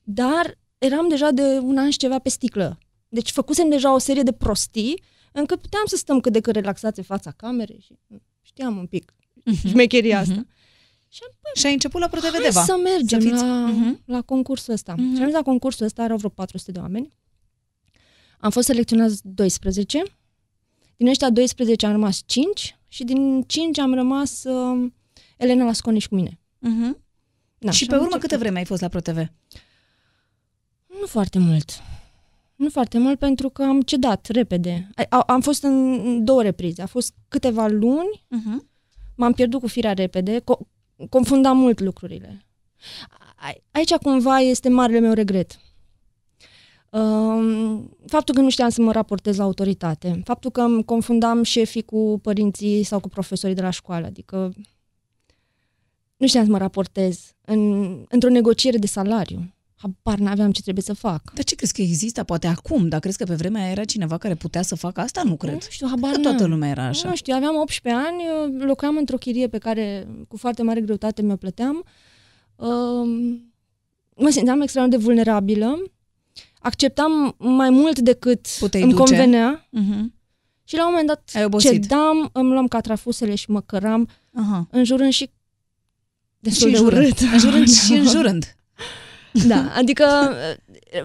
dar 0.03 0.59
eram 0.79 1.09
deja 1.09 1.31
de 1.31 1.43
un 1.43 1.77
an 1.79 1.91
și 1.91 1.99
ceva 1.99 2.18
pe 2.18 2.29
sticlă. 2.29 2.79
Deci 3.09 3.31
făcusem 3.31 3.68
deja 3.68 3.95
o 3.95 3.99
serie 3.99 4.22
de 4.22 4.33
prostii 4.33 5.03
încât 5.33 5.61
puteam 5.61 5.83
să 5.87 5.97
stăm 5.97 6.20
cât 6.20 6.33
de 6.33 6.41
cât 6.41 6.55
relaxați 6.55 6.99
în 6.99 7.05
fața 7.05 7.31
camerei 7.37 7.79
și 7.85 7.97
știam 8.43 8.77
un 8.77 8.87
pic 8.87 9.11
Mhm. 9.45 9.68
șmecheria 9.68 10.18
asta. 10.18 10.47
Și 11.55 11.67
ai 11.67 11.73
început 11.73 12.01
la 12.01 12.09
ProTV 12.09 12.31
Hai 12.33 12.41
Deva. 12.43 12.62
să 12.62 12.77
mergem 12.83 13.21
Să 13.21 13.29
fiți- 13.29 13.43
la, 13.43 13.67
Mhm. 13.67 14.03
la 14.05 14.23
concursul 14.23 14.73
ăsta. 14.73 14.95
Și 14.95 15.01
am 15.03 15.07
mers 15.19 15.33
la 15.33 15.43
concursul 15.43 15.85
ăsta, 15.87 16.03
erau 16.05 16.17
vreo 16.17 16.31
400 16.31 16.73
de 16.73 16.79
oameni. 16.79 17.09
Am 18.41 18.51
fost 18.51 18.67
selecționați 18.67 19.21
12. 19.25 20.03
Din 20.97 21.09
ăștia 21.09 21.31
12 21.31 21.87
am 21.87 21.93
rămas 21.93 22.23
5 22.27 22.79
și 22.89 23.05
din 23.05 23.43
5 23.43 23.79
am 23.79 23.95
rămas 23.95 24.45
uh, 24.45 24.91
Elena 25.37 25.64
la 25.64 25.73
Sconici 25.73 26.09
cu 26.09 26.14
mine. 26.14 26.41
Uh-huh. 26.41 26.97
Da, 27.59 27.71
și 27.71 27.83
am 27.83 27.89
pe 27.89 27.95
urmă 27.95 28.05
început. 28.05 28.21
câte 28.21 28.37
vreme 28.37 28.59
ai 28.59 28.64
fost 28.64 28.81
la 28.81 28.89
ProTV? 28.89 29.17
Nu 31.01 31.07
foarte 31.07 31.39
mult. 31.39 31.71
Nu 32.57 32.69
foarte 32.71 32.99
mult 32.99 33.19
pentru 33.19 33.49
că 33.49 33.62
am 33.62 33.81
cedat 33.83 34.27
repede. 34.27 34.89
A- 34.95 35.07
a- 35.17 35.21
Am 35.33 35.41
fost 35.41 35.62
în 35.62 36.25
două 36.25 36.43
reprize. 36.43 36.83
A 36.83 36.87
fost 36.87 37.14
câteva 37.29 37.67
luni, 37.67 38.25
Uh-huh. 38.37 38.64
m-am 39.17 39.33
pierdut 39.33 39.61
cu 39.61 39.67
firea 39.67 39.93
repede, 39.93 40.41
co- 40.41 40.67
confundam 41.09 41.57
mult 41.59 41.80
lucrurile. 41.80 42.47
A- 43.36 43.55
Aici 43.70 43.94
cumva 43.94 44.38
este 44.38 44.68
marele 44.68 44.99
meu 44.99 45.12
regret. 45.12 45.61
Um, 46.90 47.97
faptul 48.07 48.34
că 48.34 48.40
nu 48.40 48.51
știam 48.51 48.68
să 48.68 48.82
mă 48.82 48.92
raportez 48.92 49.36
la 49.36 49.44
autoritate, 49.44 50.20
faptul 50.24 50.51
că 50.51 50.61
îmi 50.61 50.84
confundam 50.84 51.42
șefii 51.42 51.82
cu 51.82 52.18
părinții 52.22 52.82
sau 52.82 53.01
cu 53.01 53.09
profesorii 53.09 53.55
de 53.55 53.61
la 53.62 53.70
școală, 53.70 54.07
adică 54.07 54.53
nu 56.16 56.26
știam 56.26 56.44
să 56.44 56.51
mă 56.51 56.59
raportez 56.59 57.32
în, 57.44 57.82
într-o 58.09 58.28
negociere 58.30 58.78
de 58.78 58.86
salariu. 58.86 59.55
Habar 59.77 60.18
n-aveam 60.18 60.51
ce 60.53 60.62
trebuie 60.62 60.85
să 60.85 60.93
fac. 60.93 61.33
Dar 61.35 61.45
ce 61.45 61.55
crezi 61.55 61.72
că 61.72 61.83
există 61.83 62.24
poate 62.24 62.47
acum? 62.47 62.89
Dar 62.89 63.01
crezi 63.01 63.18
că 63.18 63.24
pe 63.24 63.35
vremea 63.35 63.62
aia 63.62 63.70
era 63.70 63.85
cineva 63.85 64.18
care 64.18 64.35
putea 64.35 64.62
să 64.62 64.74
facă 64.74 65.01
asta? 65.01 65.22
Nu 65.22 65.37
cred. 65.37 65.53
Nu 65.53 65.59
știu, 65.70 65.87
habar 65.89 66.11
Că 66.12 66.18
toată 66.20 66.41
n-am. 66.41 66.51
lumea 66.51 66.68
era 66.68 66.85
așa. 66.87 67.09
Nu 67.09 67.14
știu, 67.16 67.35
aveam 67.35 67.57
18 67.57 68.03
ani, 68.07 68.22
eu 68.24 68.66
locuiam 68.66 68.97
într-o 68.97 69.16
chirie 69.16 69.49
pe 69.49 69.59
care 69.59 70.09
cu 70.29 70.37
foarte 70.37 70.62
mare 70.62 70.81
greutate 70.81 71.22
mi-o 71.22 71.37
plăteam. 71.37 71.85
Um, 72.57 73.09
Mă 74.18 74.29
simțeam 74.31 74.61
extrem 74.61 74.89
de 74.89 74.97
vulnerabilă. 74.97 75.83
Acceptam 76.59 77.35
mai 77.39 77.70
mult 77.70 77.99
decât 77.99 78.47
Puteai 78.59 78.83
îmi 78.83 78.93
duce. 78.93 79.03
convenea 79.05 79.68
Uh-huh. 79.68 80.05
și 80.64 80.77
la 80.77 80.85
un 80.87 80.91
moment 80.91 81.07
dat 81.07 81.31
Ai 81.35 81.45
obosit. 81.45 81.70
cedam, 81.70 82.31
îmi 82.33 82.51
luam 82.51 82.68
catrafusele 82.68 83.35
și 83.35 83.51
mă 83.51 83.61
căram, 83.61 84.09
Aha. 84.35 84.68
înjurând 84.70 85.12
și 85.12 85.31
destul 86.39 86.66
Și 86.68 86.72
de 86.74 86.79
înjurând. 86.81 87.05
urât. 87.07 87.18
Înjurând 87.33 87.68
și 87.68 87.93
înjurând. 87.93 88.56
Da, 89.47 89.72
adică 89.76 90.05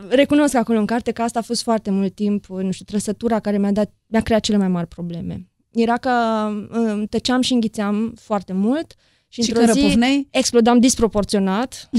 recunosc 0.10 0.56
acolo 0.56 0.80
în 0.80 0.86
carte 0.86 1.12
că 1.12 1.22
asta 1.22 1.40
a 1.40 1.42
fost 1.42 1.62
foarte 1.62 1.90
mult 1.92 2.16
timp, 2.16 2.46
nu 2.48 2.72
știu, 2.72 2.86
trăsătura 2.86 3.40
care 3.40 3.58
mi-a, 3.58 3.72
dat, 3.72 3.94
mi-a 4.08 4.22
creat 4.22 4.42
cele 4.42 4.58
mai 4.58 4.68
mari 4.68 4.88
probleme. 4.88 5.48
Era 5.72 5.98
că 5.98 6.10
um, 6.78 7.06
tăceam 7.06 7.42
și 7.42 7.54
înghițeam 7.54 8.14
foarte 8.22 8.54
mult 8.54 8.94
și, 9.28 9.42
Și 9.42 9.50
într-o 9.50 9.66
că 9.66 9.72
zi 9.74 9.80
răpufneai? 9.80 10.28
explodam 10.32 10.80
disproporționat 10.80 11.90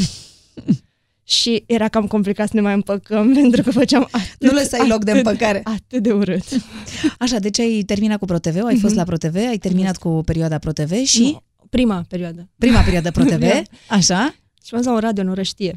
și 1.24 1.64
era 1.66 1.88
cam 1.88 2.06
complicat 2.06 2.46
să 2.48 2.52
ne 2.54 2.60
mai 2.60 2.74
împăcăm 2.74 3.32
pentru 3.40 3.62
că 3.62 3.70
făceam 3.70 4.08
atât, 4.10 4.50
Nu 4.50 4.52
lăsai 4.52 4.88
loc 4.88 5.04
de 5.04 5.10
atât- 5.10 5.16
împăcare. 5.16 5.60
Atât 5.64 6.02
de 6.02 6.12
urât. 6.12 6.44
Așa, 7.18 7.38
deci 7.38 7.58
ai 7.58 7.82
terminat 7.86 8.18
cu 8.18 8.24
ProTV, 8.24 8.64
ai 8.64 8.78
fost 8.78 8.94
la 8.94 9.04
ProTV, 9.04 9.34
ai 9.36 9.56
terminat 9.58 9.96
cu 9.96 10.08
perioada 10.24 10.58
ProTV 10.58 10.92
și 11.04 11.22
Nu, 11.22 11.42
prima 11.70 12.04
perioadă. 12.08 12.48
prima 12.58 12.80
perioadă 12.80 13.10
ProTV, 13.10 13.40
Da. 13.40 13.62
așa, 13.88 14.34
Și 14.64 14.72
m-am 14.72 14.80
dus 14.82 14.84
la 14.90 14.92
un 14.92 14.98
radio 15.00 15.22
în 15.22 15.28
Orăștie. 15.28 15.76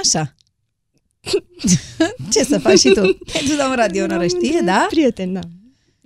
Așa. 0.00 0.34
Ce 2.32 2.42
să 2.44 2.58
faci 2.58 2.78
și 2.78 2.88
tu? 2.88 3.00
Te-ai 3.12 3.44
dus 3.46 3.56
la 3.56 3.68
un 3.68 3.74
radio 3.74 4.04
în 4.04 4.10
Orăștie, 4.10 4.60
da? 4.64 4.86
Prieten, 4.88 5.32
da. 5.32 5.40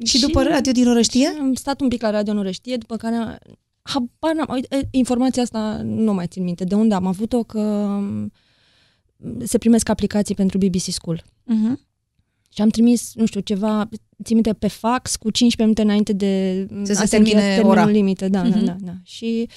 Și 0.04 0.20
după 0.20 0.42
radio 0.42 0.72
din 0.72 0.88
Orăștie? 0.88 1.20
Și 1.32 1.38
am 1.40 1.54
stat 1.54 1.80
un 1.80 1.88
pic 1.88 2.02
la 2.02 2.10
radio 2.10 2.32
în 2.32 2.38
Orăștie, 2.38 2.76
după 2.76 2.96
care 2.96 3.38
habar 3.82 4.34
n-am, 4.34 4.46
uite, 4.52 4.88
informația 4.90 5.42
asta 5.42 5.80
nu 5.84 6.12
mai 6.14 6.26
țin 6.26 6.42
minte. 6.42 6.64
De 6.64 6.74
unde 6.74 6.94
am 6.94 7.06
avut-o? 7.06 7.42
Că 7.42 7.60
m, 8.00 8.32
se 9.44 9.58
primesc 9.58 9.88
aplicații 9.88 10.34
pentru 10.34 10.58
BBC 10.58 10.80
School. 10.80 11.22
Uh-huh. 11.24 11.88
Și 12.54 12.62
am 12.62 12.68
trimis, 12.68 13.12
nu 13.14 13.26
știu, 13.26 13.40
ceva, 13.40 13.88
țin 14.24 14.34
minte, 14.34 14.52
pe 14.52 14.68
fax 14.68 15.16
cu 15.16 15.30
15 15.30 15.62
minute 15.62 15.82
înainte 15.82 16.12
de 16.12 16.66
Să 16.82 16.92
se 16.92 16.98
a 16.98 17.18
încheia 17.18 17.38
termine 17.38 17.40
termenul 17.54 17.70
ora. 17.70 17.84
limită. 17.86 18.28
Da, 18.28 18.42
Mhm. 18.42 18.50
da, 18.52 18.58
da, 18.64 18.76
da. 18.80 18.92
Și 19.02 19.48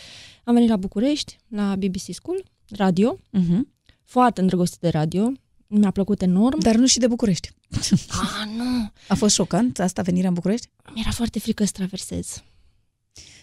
am 0.44 0.54
venit 0.54 0.70
la 0.70 0.78
București, 0.78 1.38
la 1.48 1.76
BBC 1.78 2.14
School, 2.14 2.44
radio, 2.70 3.20
Uh-huh. 3.40 3.60
Foarte 4.06 4.42
îndrăgostit 4.42 4.80
de 4.80 4.90
radio, 4.90 5.32
mi-a 5.68 5.92
plăcut 5.92 6.22
enorm. 6.22 6.60
Dar 6.60 6.76
nu 6.76 6.86
și 6.86 7.00
de 7.00 7.08
București. 7.08 7.50
Ah, 8.10 8.48
nu! 8.58 8.92
A 9.08 9.16
fost 9.16 9.34
șocant 9.36 9.80
asta, 9.80 10.02
venirea 10.02 10.28
în 10.28 10.34
București? 10.34 10.68
Mi-era 10.94 11.12
foarte 11.12 11.40
frică 11.40 11.66
să 11.66 11.72
traversez. 11.74 12.44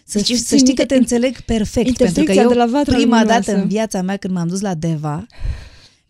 Să, 0.05 0.17
Deci, 0.17 0.23
știi, 0.25 0.35
să 0.37 0.43
țin 0.45 0.57
știi 0.57 0.73
că 0.73 0.81
minte 0.81 0.85
te 0.85 0.95
înțeleg 0.95 1.39
perfect, 1.41 1.97
pentru 1.97 2.03
că 2.03 2.09
intersecția 2.09 2.41
eu 2.41 2.49
de 2.49 2.55
la 2.55 2.65
Vatra 2.65 2.95
prima 2.95 3.17
Luminoasă. 3.17 3.51
dată 3.51 3.61
în 3.61 3.67
viața 3.67 4.01
mea 4.01 4.17
când 4.17 4.33
m-am 4.33 4.47
dus 4.47 4.59
la 4.61 4.73
Deva, 4.73 5.25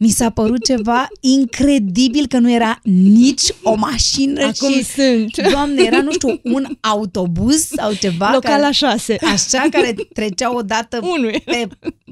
mi 0.04 0.10
s-a 0.10 0.30
părut 0.30 0.66
ceva 0.66 1.08
incredibil 1.20 2.28
că 2.28 2.38
nu 2.40 2.52
era 2.52 2.80
nici 2.84 3.42
o 3.64 3.76
mașină 3.76 4.44
Acum 4.44 4.72
și, 4.72 4.84
sunt. 4.84 5.48
doamne, 5.52 5.84
era, 5.84 6.02
nu 6.02 6.12
știu, 6.12 6.40
un 6.44 6.66
autobuz 6.80 7.68
sau 7.76 7.94
ceva 7.94 8.26
Local 8.34 8.40
care, 8.52 8.62
la 8.62 8.72
șase. 8.72 9.18
așa, 9.34 9.66
care 9.72 9.96
trecea 10.14 10.56
o 10.56 10.62
dată 10.62 11.00
Unul. 11.04 11.42
pe 11.46 11.68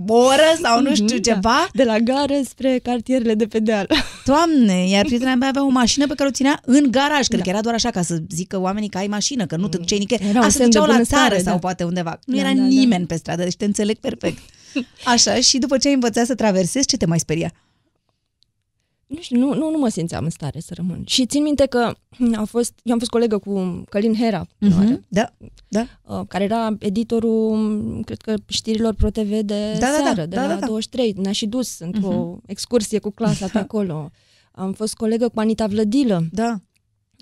oră 0.07 0.57
sau 0.61 0.81
nu 0.81 0.93
știu 0.93 1.05
Mhm, 1.05 1.21
da. 1.21 1.33
ceva. 1.33 1.67
De 1.73 1.83
la 1.83 1.99
gară 1.99 2.33
spre 2.49 2.79
cartierele 2.83 3.33
de 3.33 3.45
pe 3.45 3.59
deal. 3.59 3.87
Doamne, 4.25 4.87
iar 4.89 5.05
prietena 5.05 5.35
mea 5.35 5.47
avea 5.47 5.65
o 5.65 5.69
mașină 5.69 6.07
pe 6.07 6.13
care 6.15 6.29
o 6.29 6.31
ținea 6.31 6.61
în 6.65 6.87
garaj, 6.91 7.27
cred 7.27 7.37
Da. 7.39 7.43
că 7.43 7.49
era 7.49 7.61
doar 7.61 7.73
așa 7.75 7.89
ca 7.89 8.01
să 8.01 8.17
zică 8.29 8.59
oamenii 8.59 8.89
că 8.89 8.97
ai 8.97 9.07
mașină, 9.07 9.45
că 9.45 9.55
nu 9.55 9.67
te 9.67 9.77
duceai 9.77 9.99
nicăieri. 9.99 10.27
Era 10.29 10.39
un 10.39 10.45
Asta 10.45 10.57
semn 10.57 10.69
de 10.69 10.77
duceau 10.77 10.85
la 10.85 10.93
bunăstare, 10.93 11.27
țară 11.29 11.41
da. 11.43 11.49
sau 11.49 11.59
poate 11.59 11.83
undeva. 11.83 12.19
Nu 12.25 12.33
Da, 12.35 12.39
era 12.41 12.49
da, 12.53 12.55
da. 12.61 12.67
nimeni 12.67 13.05
pe 13.05 13.15
stradă, 13.15 13.43
deci 13.43 13.55
te 13.55 13.65
înțeleg 13.65 13.97
perfect. 13.97 14.37
Așa, 15.13 15.35
și 15.35 15.57
după 15.57 15.77
ce 15.77 15.87
ai 15.87 15.93
învățat 15.93 16.25
să 16.25 16.35
traversezi, 16.35 16.87
ce 16.87 16.97
te 16.97 17.05
mai 17.05 17.19
speria? 17.19 17.51
Nu 19.09 19.21
știu, 19.21 19.37
nu, 19.39 19.53
nu, 19.53 19.69
nu 19.71 19.77
mă 19.77 19.87
simțeam 19.89 20.23
în 20.23 20.29
stare 20.29 20.59
să 20.59 20.73
rămân. 20.75 21.03
Și 21.07 21.25
țin 21.25 21.43
minte 21.43 21.65
că 21.65 21.93
a 22.35 22.43
fost, 22.43 22.73
eu 22.83 22.93
am 22.93 22.99
fost 22.99 23.11
colegă 23.11 23.37
cu 23.37 23.83
Călin 23.89 24.15
Hera, 24.15 24.47
Mhm. 24.59 25.05
Da, 25.07 25.33
da. 25.67 25.85
uh, 26.03 26.21
care 26.27 26.43
era 26.43 26.75
editorul, 26.79 28.01
cred 28.05 28.21
că, 28.21 28.33
știrilor 28.47 28.93
ProTV 28.93 29.29
de 29.29 29.71
Da, 29.71 29.79
da, 29.79 29.85
da, 29.97 30.03
seară, 30.03 30.25
de 30.25 30.35
da, 30.35 30.41
la 30.41 30.47
da, 30.53 30.59
da. 30.59 30.65
23. 30.65 31.13
Ne-a 31.17 31.31
și 31.31 31.45
dus 31.47 31.79
într-o 31.79 32.37
excursie 32.45 32.99
cu 32.99 33.09
clasa 33.09 33.47
pe 33.47 33.57
acolo. 33.67 34.09
Am 34.51 34.73
fost 34.73 34.93
colegă 34.95 35.29
cu 35.29 35.39
Anita 35.39 35.67
Vlădilă. 35.67 36.23
Da. 36.31 36.59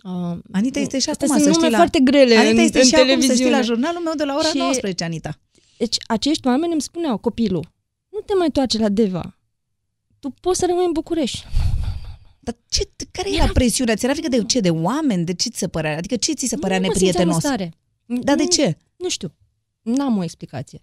Uh, 0.04 0.38
Anita 0.52 0.80
este 0.80 1.00
și 1.00 1.10
astea 1.10 1.28
acum, 1.30 1.42
sunt 1.42 1.54
să 1.54 1.60
nume 1.60 1.60
știi, 1.60 1.70
la... 1.72 1.78
foarte 1.78 2.00
grele 2.00 2.36
Anita 2.36 2.50
în, 2.60 2.66
este 2.66 2.80
în 2.80 2.86
și 2.86 2.96
acum, 2.96 3.06
să 3.08 3.14
știi, 3.14 3.22
televiziune. 3.28 3.52
la 3.56 3.62
jurnalul 3.62 4.02
meu 4.02 4.14
de 4.16 4.24
la 4.24 4.36
ora 4.36 4.48
Și- 4.48 4.58
19, 4.58 5.04
Anita. 5.04 5.40
Deci 5.78 5.96
acești 6.08 6.48
oameni 6.48 6.72
îmi 6.72 6.82
spuneau, 6.82 7.18
copilul, 7.18 7.66
nu 8.10 8.20
te 8.26 8.34
mai 8.34 8.46
întoarce 8.46 8.78
la 8.78 8.90
Deva. 8.90 9.38
Tu 10.20 10.34
poți 10.42 10.60
să 10.60 10.66
rămâi 10.70 10.86
în 10.86 10.92
București. 10.92 11.46
Dar 12.48 12.56
ce, 12.68 12.90
care 13.12 13.34
era 13.34 13.48
presiunea? 13.54 13.96
Ți 13.96 14.04
era 14.06 14.14
frică 14.14 14.30
de 14.30 14.44
ce? 14.44 14.60
De 14.60 14.70
oameni? 14.70 15.26
De 15.26 15.34
ce 15.34 15.50
ți 15.50 15.58
se 15.58 15.68
părea? 15.68 15.98
Adică 15.98 16.16
ce 16.16 16.34
ți 16.34 16.46
se 16.46 16.56
părea 16.56 16.80
nu 16.80 16.86
mă 16.86 16.94
simțeam 16.94 17.28
în 17.28 17.34
neprietenos? 17.36 17.44
stare. 17.44 17.74
Dar 18.24 18.36
de 18.36 18.44
Nu- 18.44 18.50
ce? 18.50 18.78
Nu 18.96 19.10
știu. 19.10 19.34
N-am 19.82 20.18
o 20.18 20.24
explicație. 20.24 20.82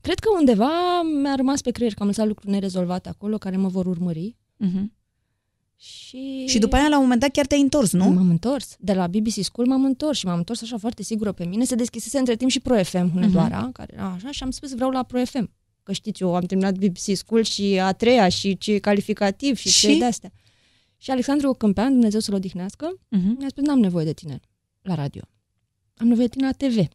Cred 0.00 0.18
că 0.18 0.28
undeva 0.38 1.02
mi-a 1.22 1.34
rămas 1.34 1.60
pe 1.60 1.70
creier 1.70 1.94
că 1.94 2.02
am 2.02 2.06
lăsat 2.06 2.26
lucruri 2.26 2.50
nerezolvate 2.50 3.08
acolo 3.08 3.38
care 3.38 3.56
mă 3.56 3.68
vor 3.68 3.86
urmări. 3.86 4.36
Mhm. 4.56 4.92
Și... 5.78 6.44
Și 6.46 6.58
după 6.58 6.76
aia, 6.76 6.88
la 6.88 6.96
un 6.96 7.02
moment 7.02 7.20
dat, 7.20 7.30
chiar 7.30 7.46
te-ai 7.46 7.60
întors, 7.60 7.92
nu? 7.92 8.04
M-am 8.04 8.30
întors. 8.30 8.76
De 8.78 8.92
la 8.92 9.06
BBC 9.06 9.42
School 9.42 9.68
m-am 9.68 9.84
întors 9.84 10.18
și 10.18 10.26
m-am 10.26 10.36
întors 10.38 10.62
așa 10.62 10.78
foarte 10.78 11.02
sigură 11.02 11.32
pe 11.32 11.44
mine. 11.44 11.64
Se 11.64 11.74
deschisese 11.74 12.18
între 12.18 12.36
timp 12.36 12.50
și 12.50 12.60
Pro 12.60 12.84
FM 12.84 13.10
Hunedoara, 13.12 13.70
care 13.72 13.92
era 13.94 14.06
așa, 14.06 14.30
și 14.30 14.42
am 14.42 14.50
spus 14.50 14.74
vreau 14.74 14.90
la 14.90 15.02
Pro 15.02 15.24
FM. 15.24 15.50
Că 15.82 15.92
știți, 15.92 16.22
eu 16.22 16.34
am 16.34 16.42
terminat 16.44 16.74
BBC 16.74 17.16
School 17.16 17.42
și 17.42 17.78
a 17.82 17.92
treia 17.92 18.28
și 18.28 18.58
ce 18.58 18.78
calificativ 18.78 19.56
și, 19.56 19.68
Și? 19.68 19.86
ce 19.86 19.98
de-astea. 19.98 20.32
Și 20.98 21.10
Alexandru 21.10 21.52
Câmpean, 21.52 21.92
Dumnezeu 21.92 22.20
să-l 22.20 22.34
odihnească, 22.34 22.98
Mhm. 23.08 23.36
mi-a 23.38 23.48
spus, 23.48 23.64
n-am 23.64 23.78
nevoie 23.78 24.04
de 24.04 24.12
tine 24.12 24.40
la 24.82 24.94
radio. 24.94 25.22
Am 25.96 26.06
nevoie 26.06 26.26
de 26.26 26.32
tine 26.36 26.46
la 26.46 26.52
TV. 26.68 26.88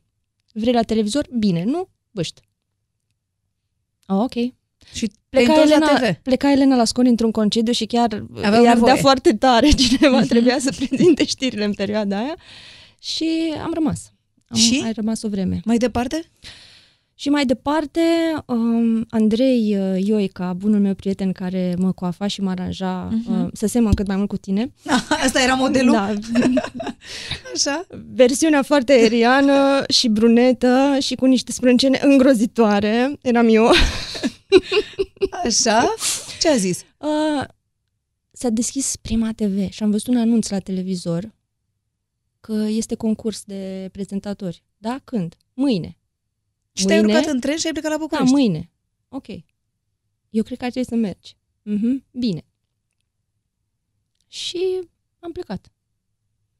Vrei 0.53 0.73
la 0.73 0.81
televizor? 0.83 1.27
Bine, 1.37 1.63
nu? 1.63 1.87
Băști. 2.11 2.41
Oh, 4.07 4.17
ok. 4.23 4.33
Și 4.93 5.07
te-ai 5.29 5.43
Pleca 5.45 5.51
întors 5.51 5.69
Elena, 5.69 5.91
la 5.91 5.97
TV. 6.09 6.15
pleca 6.21 6.51
Elena 6.51 6.75
la 6.75 6.85
Sconi 6.85 7.09
într-un 7.09 7.31
concediu 7.31 7.73
și 7.73 7.85
chiar 7.85 8.13
Aveau 8.13 8.61
îi 8.61 8.67
ardea 8.67 8.73
nevoie. 8.73 8.95
foarte 9.01 9.33
tare. 9.35 9.69
Cineva 9.87 10.21
trebuia 10.21 10.59
să 10.59 10.73
prezinte 10.77 11.25
știrile 11.25 11.63
în 11.63 11.73
perioada 11.73 12.17
aia. 12.17 12.35
Și 13.01 13.53
am 13.63 13.73
rămas. 13.73 14.13
Am, 14.47 14.57
Și? 14.57 14.81
Ai 14.85 14.91
rămas 14.91 15.21
o 15.21 15.27
vreme. 15.29 15.61
Mai 15.65 15.77
departe? 15.77 16.25
Și 17.21 17.29
mai 17.29 17.45
departe, 17.45 18.01
um, 18.45 19.05
Andrei 19.09 19.77
uh, 19.77 20.05
Ioica, 20.05 20.53
bunul 20.53 20.79
meu 20.79 20.93
prieten 20.93 21.31
care 21.31 21.75
mă 21.77 21.91
coafa 21.91 22.27
și 22.27 22.41
mă 22.41 22.49
aranja 22.49 23.09
uh, 23.29 23.47
să 23.53 23.67
semăn 23.67 23.93
cât 23.93 24.07
mai 24.07 24.15
mult 24.15 24.29
cu 24.29 24.37
tine. 24.37 24.73
Asta 25.25 25.41
era 25.41 25.53
modelul? 25.53 25.91
Da, 25.91 26.13
Așa? 27.53 27.87
versiunea 28.13 28.61
foarte 28.61 28.91
aeriană 28.91 29.83
și 29.87 30.07
brunetă 30.07 30.97
și 30.99 31.15
cu 31.15 31.25
niște 31.25 31.51
sprâncene 31.51 31.99
îngrozitoare. 32.03 33.17
Eram 33.21 33.47
eu. 33.49 33.69
Așa? 35.45 35.93
Ce 36.39 36.49
a 36.49 36.55
zis? 36.55 36.85
Uh, 36.97 37.43
s-a 38.31 38.49
deschis 38.49 38.95
Prima 38.95 39.31
TV 39.35 39.69
și 39.69 39.83
am 39.83 39.91
văzut 39.91 40.07
un 40.07 40.17
anunț 40.17 40.49
la 40.49 40.59
televizor 40.59 41.31
că 42.39 42.65
este 42.69 42.95
concurs 42.95 43.43
de 43.43 43.89
prezentatori. 43.91 44.63
Da? 44.77 44.99
Când? 45.03 45.35
Mâine. 45.53 45.95
Și 46.71 46.85
te-ai 46.85 47.01
Mâine? 47.01 47.13
urcat 47.17 47.31
în 47.31 47.39
tren 47.39 47.57
și 47.57 47.65
ai 47.65 47.71
plecat 47.71 47.91
la 47.91 47.97
Da, 47.97 48.03
București. 48.03 48.33
mâine. 48.33 48.69
Ok. 49.09 49.27
Eu 50.29 50.43
cred 50.43 50.57
că 50.57 50.65
ar 50.65 50.71
trebui 50.71 50.89
să 50.89 50.95
mergi. 50.95 51.35
Mhm, 51.61 52.05
bine. 52.11 52.45
Și 54.27 54.79
am 55.19 55.31
plecat. 55.31 55.71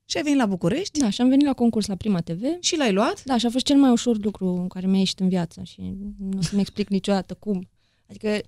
Și 0.05 0.18
ai 0.18 0.24
venit 0.24 0.38
la 0.38 0.45
București? 0.45 0.99
Da, 0.99 1.09
și 1.09 1.22
am 1.22 1.30
venit 1.30 1.45
la 1.45 1.53
concurs 1.53 1.86
la 1.86 1.95
Prima 1.95 2.22
TV. 2.22 2.43
Și 2.59 2.78
l-ai 2.78 2.91
luat? 2.93 3.24
Da, 3.24 3.38
și 3.38 3.45
a 3.45 3.49
fost 3.49 3.66
cel 3.66 3.78
mai 3.78 3.91
ușor 3.91 4.18
lucru 4.24 4.66
care 4.70 4.88
mi-a 4.88 4.99
ieșit 4.99 5.20
în 5.20 5.30
viață 5.30 5.62
și 5.64 5.82
nu 6.18 6.38
o 6.38 6.41
să-mi 6.41 6.62
explic 6.62 6.89
niciodată 6.97 7.34
cum. 7.34 7.70
Adică, 8.09 8.41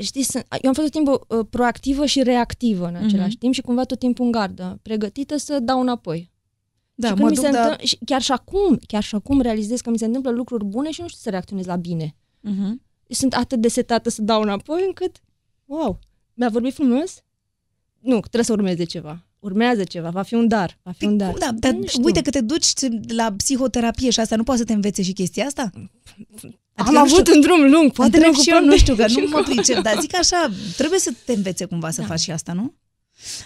știi, 0.00 0.22
sunt, 0.22 0.46
eu 0.50 0.68
am 0.68 0.74
fost 0.74 0.90
tot 0.90 0.90
timpul 0.90 1.26
uh, 1.28 1.46
proactivă 1.50 2.06
și 2.06 2.22
reactivă 2.22 2.86
în 2.86 2.94
același 2.94 3.36
uh-huh. 3.36 3.38
timp 3.38 3.54
și 3.54 3.60
cumva 3.60 3.84
tot 3.84 3.98
timpul 3.98 4.24
în 4.24 4.30
gardă, 4.30 4.78
pregătită 4.82 5.36
să 5.36 5.58
dau 5.58 5.80
înapoi. 5.80 6.31
Da, 7.02 7.08
și 7.08 7.14
mă 7.14 7.18
când 7.20 7.30
mi 7.30 7.36
duc, 7.36 7.44
se 7.44 7.50
dar... 7.50 7.60
întâmplă, 7.62 7.86
și 7.86 7.98
chiar 8.04 8.22
și 8.22 8.32
acum, 8.32 8.78
chiar 8.86 9.02
și 9.02 9.14
acum 9.14 9.40
realizez 9.40 9.80
că 9.80 9.90
mi 9.90 9.98
se 9.98 10.04
întâmplă 10.04 10.30
lucruri 10.30 10.64
bune 10.64 10.90
și 10.90 11.00
nu 11.00 11.08
știu 11.08 11.20
să 11.22 11.30
reacționez 11.30 11.64
la 11.66 11.76
bine. 11.76 12.14
Uh-huh. 12.48 12.72
Sunt 13.08 13.34
atât 13.34 13.60
de 13.60 13.68
setată 13.68 14.10
să 14.10 14.22
dau 14.22 14.42
înapoi 14.42 14.82
încât, 14.86 15.16
wow, 15.64 15.98
mi-a 16.34 16.48
vorbit 16.48 16.74
frumos? 16.74 17.22
Nu, 18.00 18.18
trebuie 18.20 18.44
să 18.44 18.52
urmeze 18.52 18.84
ceva. 18.84 19.26
Urmează 19.38 19.84
ceva, 19.84 20.10
va 20.10 20.22
fi 20.22 20.34
un 20.34 20.48
dar, 20.48 20.78
va 20.82 20.90
fi 20.90 21.04
un 21.04 21.16
dar. 21.16 21.32
Da, 21.38 21.50
dar 21.52 21.72
Nu 21.72 21.86
știu. 21.86 22.04
uite 22.04 22.22
că 22.22 22.30
te 22.30 22.40
duci 22.40 22.66
la 23.08 23.32
psihoterapie 23.36 24.10
și 24.10 24.20
asta 24.20 24.36
nu 24.36 24.42
poate 24.42 24.60
să 24.60 24.66
te 24.66 24.72
învețe 24.72 25.02
și 25.02 25.12
chestia 25.12 25.44
asta? 25.46 25.70
Am 26.74 26.96
avut 26.96 27.28
un 27.34 27.40
drum 27.40 27.70
lung, 27.70 27.92
poate 27.92 28.18
ne 28.18 28.26
Întreb 28.26 28.42
și 28.42 28.50
eu, 28.50 28.56
ocupăm 28.56 28.70
nu 28.72 28.76
știu, 28.78 28.94
că 28.94 29.06
și 29.06 29.18
nu 29.20 29.28
mă 29.28 29.36
cu- 29.38 29.50
pricep, 29.50 29.82
dar 29.82 30.00
zic 30.00 30.16
așa, 30.18 30.48
trebuie 30.76 30.98
să 30.98 31.12
te 31.24 31.32
învețe 31.32 31.64
cumva 31.64 31.90
să 31.90 32.00
Da. 32.00 32.06
faci 32.06 32.20
și 32.20 32.30
asta, 32.30 32.52
nu? 32.52 32.74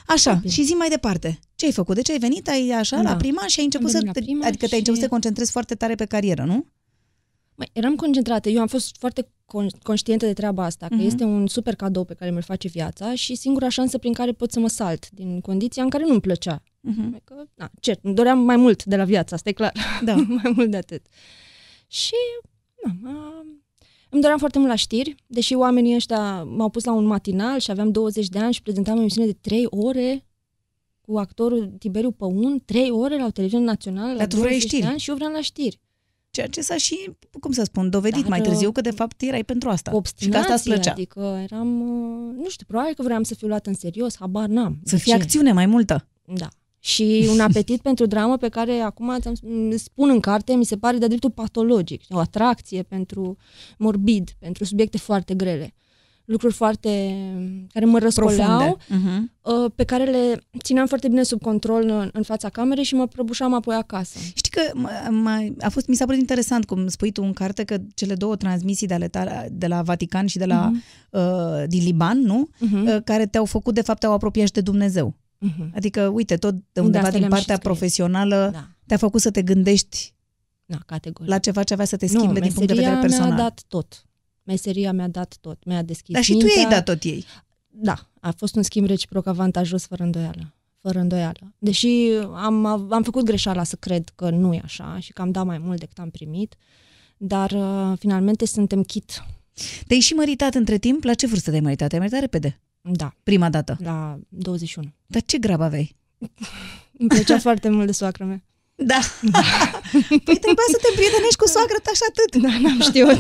Așa, 0.07 0.22
Probabil. 0.31 0.51
și 0.51 0.62
zi 0.64 0.72
mai 0.72 0.89
departe. 0.89 1.39
Ce 1.55 1.64
ai 1.66 1.72
făcut? 1.72 1.95
Deci 1.95 2.11
ai 2.11 2.18
venit, 2.18 2.49
ai 2.49 2.70
așa, 2.70 2.97
la 2.97 3.03
Da. 3.03 3.16
prima 3.16 3.47
și 3.47 3.59
ai 3.59 3.64
început 3.64 3.87
Am 3.87 3.93
să... 3.93 3.99
venit 3.99 4.14
la 4.14 4.20
Te, 4.20 4.27
Prima 4.27 4.47
adică 4.47 4.66
te-ai 4.66 4.79
început 4.79 4.95
și- 4.99 5.03
să 5.03 5.09
te 5.09 5.12
concentrezi 5.14 5.51
foarte 5.51 5.74
tare 5.74 5.95
pe 5.95 6.05
carieră, 6.05 6.45
nu? 6.45 6.66
Măi, 7.55 7.68
eram 7.72 7.95
concentrată. 7.97 8.49
Eu 8.49 8.61
am 8.61 8.66
fost 8.66 8.97
foarte 8.99 9.22
con- 9.22 9.83
conștientă 9.83 10.27
de 10.27 10.33
treaba 10.33 10.64
asta, 10.64 10.87
că 10.89 10.95
Mhm. 10.95 11.07
este 11.07 11.24
un 11.24 11.47
super 11.47 11.74
cadou 11.74 12.05
pe 12.05 12.14
care 12.14 12.31
mi-l 12.31 12.43
face 12.43 12.68
viața 12.68 13.14
și 13.14 13.35
singura 13.35 13.68
șansă 13.68 13.99
prin 13.99 14.12
care 14.12 14.33
pot 14.33 14.53
să 14.53 14.61
mă 14.61 14.68
salt 14.68 15.11
din 15.11 15.41
condiția 15.41 15.83
în 15.83 15.89
care 15.89 16.05
nu-mi 16.07 16.20
plăcea. 16.20 16.62
Uh-huh. 16.62 17.07
Adică, 17.14 17.49
na, 17.55 17.70
ce, 17.81 17.99
îmi 18.03 18.14
doream 18.14 18.39
mai 18.39 18.57
mult 18.57 18.85
de 18.85 18.97
la 18.97 19.05
viață, 19.05 19.35
asta 19.35 19.49
e 19.49 19.53
clar. 19.53 19.72
Da. 20.05 20.14
mai 20.43 20.53
mult 20.57 20.70
de 20.70 20.77
atât. 20.77 21.03
Și 21.87 22.14
na, 22.85 23.11
a, 23.11 23.45
îmi 24.17 24.25
doream 24.25 24.39
foarte 24.39 24.59
mult 24.59 24.71
la 24.71 24.77
știri, 24.77 25.14
deși 25.27 25.55
oamenii 25.55 25.95
ăștia 25.95 26.43
m-au 26.43 26.69
pus 26.69 26.85
la 26.85 26.93
un 26.93 27.05
matinal 27.05 27.59
și 27.59 27.71
aveam 27.71 27.91
20 27.91 28.29
de 28.29 28.39
ani 28.39 28.53
și 28.53 28.62
prezentam 28.62 28.97
o 28.97 29.01
emisiune 29.01 29.27
de 29.27 29.37
3 29.41 29.67
ore 29.71 30.25
cu 31.01 31.19
actorul 31.19 31.67
Tiberiu 31.79 32.11
Păun, 32.11 32.62
3 32.64 32.91
ore 32.91 33.19
la 33.19 33.25
o 33.25 33.31
televiziune 33.31 33.64
națională 33.64 34.12
la 34.12 34.17
Dar 34.19 34.27
tu 34.27 34.37
vrei 34.37 34.51
20 34.51 34.71
de 34.71 34.77
știri. 34.77 34.91
ani 34.91 34.99
și 34.99 35.11
eu 35.11 35.17
vreau 35.17 35.33
la 35.33 35.41
știri. 35.41 35.81
Ceea 36.31 36.47
ce 36.47 36.61
s-a 36.61 36.77
și, 36.77 37.11
cum 37.41 37.53
să 37.53 37.62
spun, 37.64 37.91
dovedit 37.91 38.21
Dar, 38.21 38.29
mai 38.31 38.41
târziu 38.41 38.69
uh, 38.69 38.75
că 38.75 38.81
de 38.81 38.91
fapt 38.91 39.23
erai 39.23 39.45
pentru 39.45 39.69
asta. 39.69 39.91
Cu 39.91 40.03
și 40.21 40.29
că 40.29 40.37
asta 40.37 40.53
îți 40.53 40.69
obstinație, 40.69 40.73
plăcea. 40.73 40.91
adică 40.93 41.41
eram, 41.53 41.81
uh, 41.81 42.35
nu 42.43 42.49
știu, 42.49 42.67
probabil 42.69 42.95
că 42.95 43.03
vreau 43.03 43.23
să 43.23 43.35
fiu 43.35 43.47
luat 43.49 43.67
în 43.67 43.75
serios, 43.75 44.17
habar 44.19 44.47
n-am. 44.49 44.79
Să 44.85 44.95
De 44.95 45.01
fie 45.01 45.12
ce? 45.17 45.19
acțiune 45.23 45.53
mai 45.53 45.67
multă. 45.67 46.09
Da. 46.25 46.49
Și 46.87 47.28
un 47.32 47.41
apetit 47.41 47.80
pentru 47.80 48.07
dramă 48.07 48.37
pe 48.37 48.49
care 48.49 48.72
acum 48.78 49.16
ți-am, 49.20 49.34
spun 49.76 50.09
în 50.11 50.20
carte, 50.20 50.55
mi 50.55 50.64
se 50.64 50.76
pare 50.76 50.97
de 50.99 51.07
dreptul 51.07 51.30
patologic. 51.30 52.03
O 52.11 52.18
atracție 52.18 52.82
pentru 52.82 53.37
morbid, 53.78 54.30
pentru 54.39 54.64
subiecte 54.64 54.99
foarte 54.99 55.34
grele. 55.34 55.74
Lucruri 56.24 56.55
foarte 56.55 56.89
care 57.72 57.84
mă 57.84 57.99
răscoleau, 57.99 58.59
Profunde. 58.59 58.76
Uh-huh. 58.84 59.22
uh, 59.64 59.70
pe 59.74 59.84
care 59.84 60.05
le 60.05 60.41
țineam 60.62 60.87
foarte 60.87 61.09
bine 61.09 61.22
sub 61.22 61.41
control 61.43 61.82
în, 61.89 62.11
în 62.12 62.22
fața 62.22 62.49
camerei 62.49 62.84
și 62.84 62.95
mă 62.95 63.07
prăbușam 63.07 63.55
apoi 63.55 63.74
acasă. 63.74 64.18
Știi 64.34 64.51
că 64.51 64.61
m- 64.78 65.11
mai, 65.11 65.55
a 65.61 65.68
fost, 65.68 65.87
mi 65.87 65.95
s-a 65.95 66.05
părut 66.05 66.20
interesant 66.20 66.64
cum 66.64 66.89
spui 66.89 67.11
tu 67.12 67.22
în 67.22 67.32
carte 67.32 67.64
că 67.64 67.76
cele 67.95 68.14
două 68.14 68.37
transmisii 68.37 68.87
de, 68.87 68.95
ale 68.95 69.09
tale, 69.09 69.49
de 69.53 69.66
la 69.66 69.82
Vatican 69.82 70.26
și 70.26 70.39
de 70.39 70.45
la 70.45 70.66
Mhm. 70.72 70.82
uh, 71.11 71.64
din 71.66 71.82
Liban, 71.82 72.20
nu? 72.20 72.49
Mhm. 72.59 72.87
Uh, 72.87 72.97
care 73.05 73.26
te-au 73.26 73.45
făcut, 73.45 73.74
de 73.74 73.82
fapt, 73.82 74.01
te-au 74.01 74.12
apropiat 74.12 74.47
și 74.47 74.53
de 74.53 74.61
Dumnezeu. 74.61 75.14
Mhm. 75.39 75.72
Adică, 75.74 76.09
uite, 76.09 76.37
tot 76.37 76.55
de 76.72 76.80
undeva 76.80 76.99
asta 77.07 77.11
din 77.11 77.18
le-am 77.18 77.30
și 77.32 77.37
partea 77.37 77.55
scris. 77.55 77.68
profesională 77.68 78.51
Da, 78.53 78.68
te-a 78.87 78.97
făcut 78.97 79.20
să 79.20 79.30
te 79.30 79.43
gândești 79.43 80.14
da, 80.64 80.78
categoric. 80.87 81.30
la 81.32 81.39
ceva 81.39 81.62
ce 81.62 81.72
avea 81.72 81.84
să 81.84 81.97
te 81.97 82.07
nu, 82.11 82.18
schimbe 82.18 82.41
din 82.41 82.53
punct 82.53 82.68
de 82.68 82.74
vedere 82.74 82.95
meseria 82.95 83.01
personal. 83.09 83.32
mi-a 83.32 83.43
dat 83.43 83.62
tot. 83.68 84.05
Meseria 84.43 84.93
mi-a 84.93 85.09
dat 85.09 85.37
tot. 85.41 85.64
Mi-a 85.64 85.82
deschis 85.82 86.14
Dar 86.14 86.22
și 86.22 86.32
tu 86.32 86.37
mintea. 86.39 86.61
i-ai 86.61 86.70
dat 86.70 86.84
tot 86.84 87.03
ei. 87.03 87.24
Da, 87.68 88.09
a 88.20 88.30
fost 88.37 88.57
un 88.57 88.62
schimb 88.62 88.87
reciproc 88.87 89.26
avantajos 89.26 89.87
fără 89.87 90.03
îndoială. 90.03 90.55
Fără 90.80 90.99
îndoială. 90.99 91.55
Deși 91.59 91.89
am, 92.34 92.66
am 92.93 93.03
făcut 93.03 93.24
greșeala 93.24 93.62
să 93.64 93.76
cred 93.76 94.09
că 94.14 94.30
nu 94.30 94.55
e 94.55 94.61
așa 94.64 94.99
și 95.01 95.12
că 95.12 95.22
am 95.22 95.30
dat 95.30 95.45
mai 95.45 95.59
mult 95.59 95.78
decât 95.78 95.99
am 95.99 96.11
primit, 96.11 96.55
dar 97.16 97.51
uh, 97.51 97.99
finalmente 97.99 98.47
suntem 98.47 98.82
chit. 98.82 99.22
Te-ai 99.87 100.01
și 100.01 100.12
măritat 100.12 100.55
între 100.55 100.78
timp? 100.78 101.05
La 101.05 101.14
ce 101.14 101.26
vârstă 101.26 101.51
te-ai 101.51 101.62
măritat? 101.62 101.89
Te-ai 101.89 102.01
măritat 102.01 102.20
repede? 102.20 102.61
Da, 102.93 103.14
Prima 103.22 103.51
dată. 103.51 103.76
la 103.82 104.18
21. 104.28 104.93
Dar 105.07 105.22
ce 105.22 105.39
grab 105.39 105.61
aveai? 105.61 105.97
Îmi 106.99 107.09
plăcea 107.09 107.39
foarte 107.39 107.68
mult 107.68 107.87
de 107.87 107.93
soacră 107.93 108.24
mea. 108.24 108.43
Da. 108.74 108.99
păi 110.24 110.39
trebuia 110.39 110.66
să 110.70 110.78
te 110.82 110.93
prietenești 110.97 111.37
cu 111.37 111.49
soacră 111.49 111.76
ta 111.82 111.91
și 111.95 112.01
atât. 112.09 112.43
Da, 112.43 112.59
n-am 112.68 112.80
știut. 112.80 113.18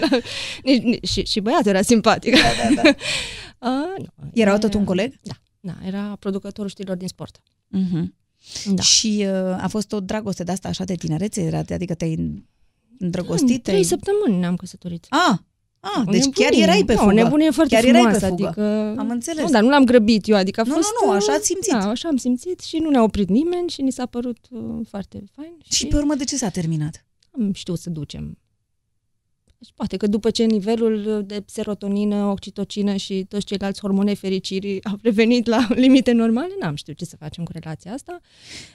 nici, 0.64 0.82
nici, 0.82 1.08
și, 1.08 1.22
și 1.24 1.40
băiatul 1.40 1.70
era 1.70 1.82
simpatic. 1.82 2.34
Da, 2.34 2.40
da, 2.74 2.82
da. 2.82 2.94
Uh, 3.62 4.04
nu, 4.16 4.30
Era 4.34 4.58
tot 4.58 4.74
un 4.74 4.84
coleg? 4.84 5.14
Da, 5.22 5.32
da, 5.60 5.86
era 5.86 6.16
producătorul 6.18 6.70
știrilor 6.70 6.96
din 6.96 7.08
sport. 7.08 7.38
Uh-huh. 7.76 8.04
Da. 8.66 8.82
Și 8.82 9.26
uh, 9.26 9.62
a 9.62 9.66
fost 9.68 9.92
o 9.92 10.00
dragoste 10.00 10.44
de 10.44 10.52
asta 10.52 10.68
așa 10.68 10.84
de 10.84 10.94
tinerețe? 10.94 11.40
Era- 11.42 11.62
Adică 11.68 11.94
te-ai 11.94 12.42
îndrăgostit? 12.98 13.40
În 13.50 13.60
trei 13.60 13.74
te-ai... 13.74 13.82
săptămâni 13.84 14.40
ne-am 14.40 14.56
căsătorit. 14.56 15.06
Ah, 15.08 15.38
ah 15.80 16.02
O 16.06 16.10
deci 16.10 16.24
nebunie. 16.24 16.48
chiar 16.50 16.52
erai 16.68 16.82
pe 16.84 16.92
Da, 16.94 16.98
fugă. 16.98 17.10
o 17.10 17.14
nebunie 17.14 17.50
foarte 17.50 17.74
chiar 17.74 17.84
erai 17.84 18.00
frumoasă, 18.00 18.24
pe 18.26 18.30
fugă. 18.30 18.46
adică... 18.46 18.94
Am 19.00 19.10
înțeles. 19.10 19.44
Nu, 19.44 19.50
dar 19.50 19.62
nu 19.62 19.68
l-am 19.68 19.84
grăbit 19.84 20.28
eu, 20.28 20.36
adică 20.36 20.60
a 20.60 20.64
Nu, 20.66 20.72
fost... 20.74 20.88
nu, 21.00 21.06
nu, 21.06 21.12
uh, 21.12 21.16
așa 21.20 21.32
ați 21.32 21.46
simțit. 21.46 21.72
Da, 21.72 21.88
așa 21.88 22.08
am 22.08 22.16
simțit 22.16 22.60
și 22.60 22.76
nu 22.78 22.90
ne-a 22.90 23.02
oprit 23.02 23.28
nimeni 23.28 23.68
și 23.68 23.82
ni 23.82 23.90
s-a 23.92 24.06
părut 24.06 24.38
uh, 24.50 24.60
foarte 24.88 25.24
fain. 25.32 25.52
Și, 25.64 25.72
Și 25.72 25.86
pe 25.86 25.96
urmă 25.96 26.14
de 26.14 26.24
ce 26.24 26.36
s-a 26.36 26.48
terminat? 26.48 27.04
am 27.38 27.52
știut 27.52 27.78
să 27.78 27.90
ducem. 27.90 28.38
Deci 29.58 29.72
poate 29.74 29.96
că 29.96 30.06
după 30.06 30.30
ce 30.30 30.44
nivelul 30.44 31.22
de 31.26 31.42
serotonină, 31.46 32.24
oxitocină 32.24 32.96
și 32.96 33.24
toți 33.28 33.44
ceilalți 33.44 33.80
hormoni 33.80 34.14
fericirii 34.14 34.84
au 34.84 34.98
revenit 35.02 35.46
la 35.46 35.66
limite 35.84 36.12
normale, 36.12 36.52
n-am 36.60 36.74
știut 36.74 36.96
ce 36.96 37.04
să 37.04 37.16
facem 37.16 37.44
cu 37.44 37.52
relația 37.52 37.92
asta. 37.92 38.20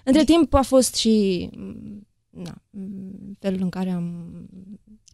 Între 0.03 0.23
timp 0.23 0.53
a 0.53 0.61
fost 0.61 0.95
și 0.95 1.49
m, 1.55 2.07
na, 2.29 2.61
m, 2.69 3.35
felul 3.39 3.59
în 3.61 3.69
care 3.69 3.89
am, 3.89 4.25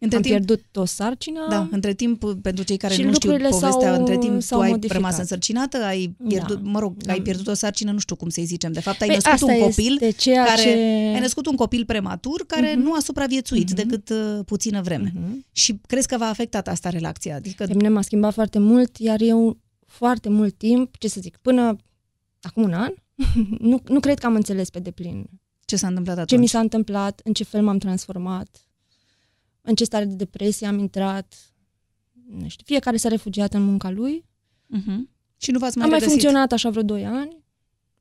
Între 0.02 0.16
am 0.16 0.22
timp, 0.22 0.34
pierdut 0.36 0.76
o 0.76 0.84
sarcină. 0.84 1.46
da, 1.50 1.68
între 1.70 1.94
timp, 1.94 2.24
pentru 2.42 2.64
cei 2.64 2.76
care 2.76 2.94
Și 2.94 3.02
nu 3.02 3.12
știu 3.12 3.28
lucrurile 3.30 3.48
povestea, 3.58 3.90
s-au- 3.90 3.98
între 3.98 4.18
timp 4.18 4.34
tu 4.34 4.40
s-au 4.40 4.60
ai 4.60 4.68
modificat. 4.70 4.96
rămas 4.96 5.18
însărcinată, 5.18 5.76
ai 5.76 6.16
pierdut, 6.28 6.62
Da. 6.62 6.70
mă 6.70 6.78
rog, 6.78 6.94
ai 7.06 7.16
Da. 7.16 7.22
pierdut 7.22 7.46
o 7.46 7.52
sarcină, 7.54 7.92
nu 7.92 7.98
știu 7.98 8.16
cum 8.16 8.28
să-i 8.28 8.44
zicem. 8.44 8.72
De 8.72 8.80
fapt, 8.80 9.00
ai 9.00 9.06
Păi, 9.06 9.16
născut 9.16 9.32
asta 9.32 9.52
un 9.52 9.58
copil 9.60 9.92
este 10.00 10.10
ceea 10.10 10.44
care... 10.44 10.62
ce... 10.62 10.68
Ai 11.14 11.20
născut 11.20 11.46
un 11.46 11.56
copil 11.56 11.84
prematur 11.84 12.44
care 12.46 12.72
Mhm. 12.74 12.82
nu 12.84 12.92
a 12.92 13.00
supraviețuit 13.00 13.66
Mhm. 13.66 13.74
decât 13.88 14.08
uh, 14.10 14.38
puțină 14.46 14.80
vreme. 14.82 15.12
Mhm. 15.14 15.44
Și 15.52 15.80
crezi 15.86 16.06
că 16.08 16.16
v-a 16.16 16.28
afectat 16.28 16.68
asta 16.68 16.88
relația? 16.88 17.34
Adică 17.36 17.64
Pe 17.64 17.74
mine 17.74 17.88
m-a 17.88 18.02
schimbat 18.02 18.32
foarte 18.32 18.58
mult, 18.58 18.96
iar 18.98 19.20
eu 19.20 19.58
foarte 19.86 20.28
mult 20.28 20.54
timp, 20.58 20.96
ce 20.98 21.08
să 21.08 21.20
zic, 21.20 21.36
până 21.42 21.76
acum 22.40 22.62
un 22.62 22.72
an, 22.72 22.92
nu, 23.70 23.80
nu 23.88 24.00
cred 24.00 24.18
că 24.18 24.26
am 24.26 24.34
înțeles 24.34 24.70
pe 24.70 24.78
deplin 24.78 25.24
ce 25.64 25.76
s-a 25.76 25.86
întâmplat 25.86 26.14
atunci? 26.16 26.30
ce 26.30 26.36
mi 26.36 26.46
s-a 26.46 26.58
întâmplat, 26.58 27.20
în 27.24 27.32
ce 27.32 27.44
fel 27.44 27.62
m-am 27.62 27.78
transformat, 27.78 28.48
în 29.62 29.74
ce 29.74 29.84
stare 29.84 30.04
de 30.04 30.14
depresie 30.14 30.66
am 30.66 30.78
intrat. 30.78 31.34
Nu 32.28 32.48
știu, 32.48 32.64
fiecare 32.66 32.96
s-a 32.96 33.08
refugiat 33.08 33.54
în 33.54 33.62
munca 33.62 33.90
lui. 33.90 34.24
Mhm. 34.66 35.10
Și 35.36 35.50
nu 35.50 35.58
v-ați 35.58 35.76
mai 35.76 35.84
am 35.84 35.90
mai 35.90 35.98
regăsit? 35.98 36.20
funcționat 36.20 36.52
așa 36.52 36.70
vreo 36.70 36.82
2 36.82 37.06
ani, 37.06 37.44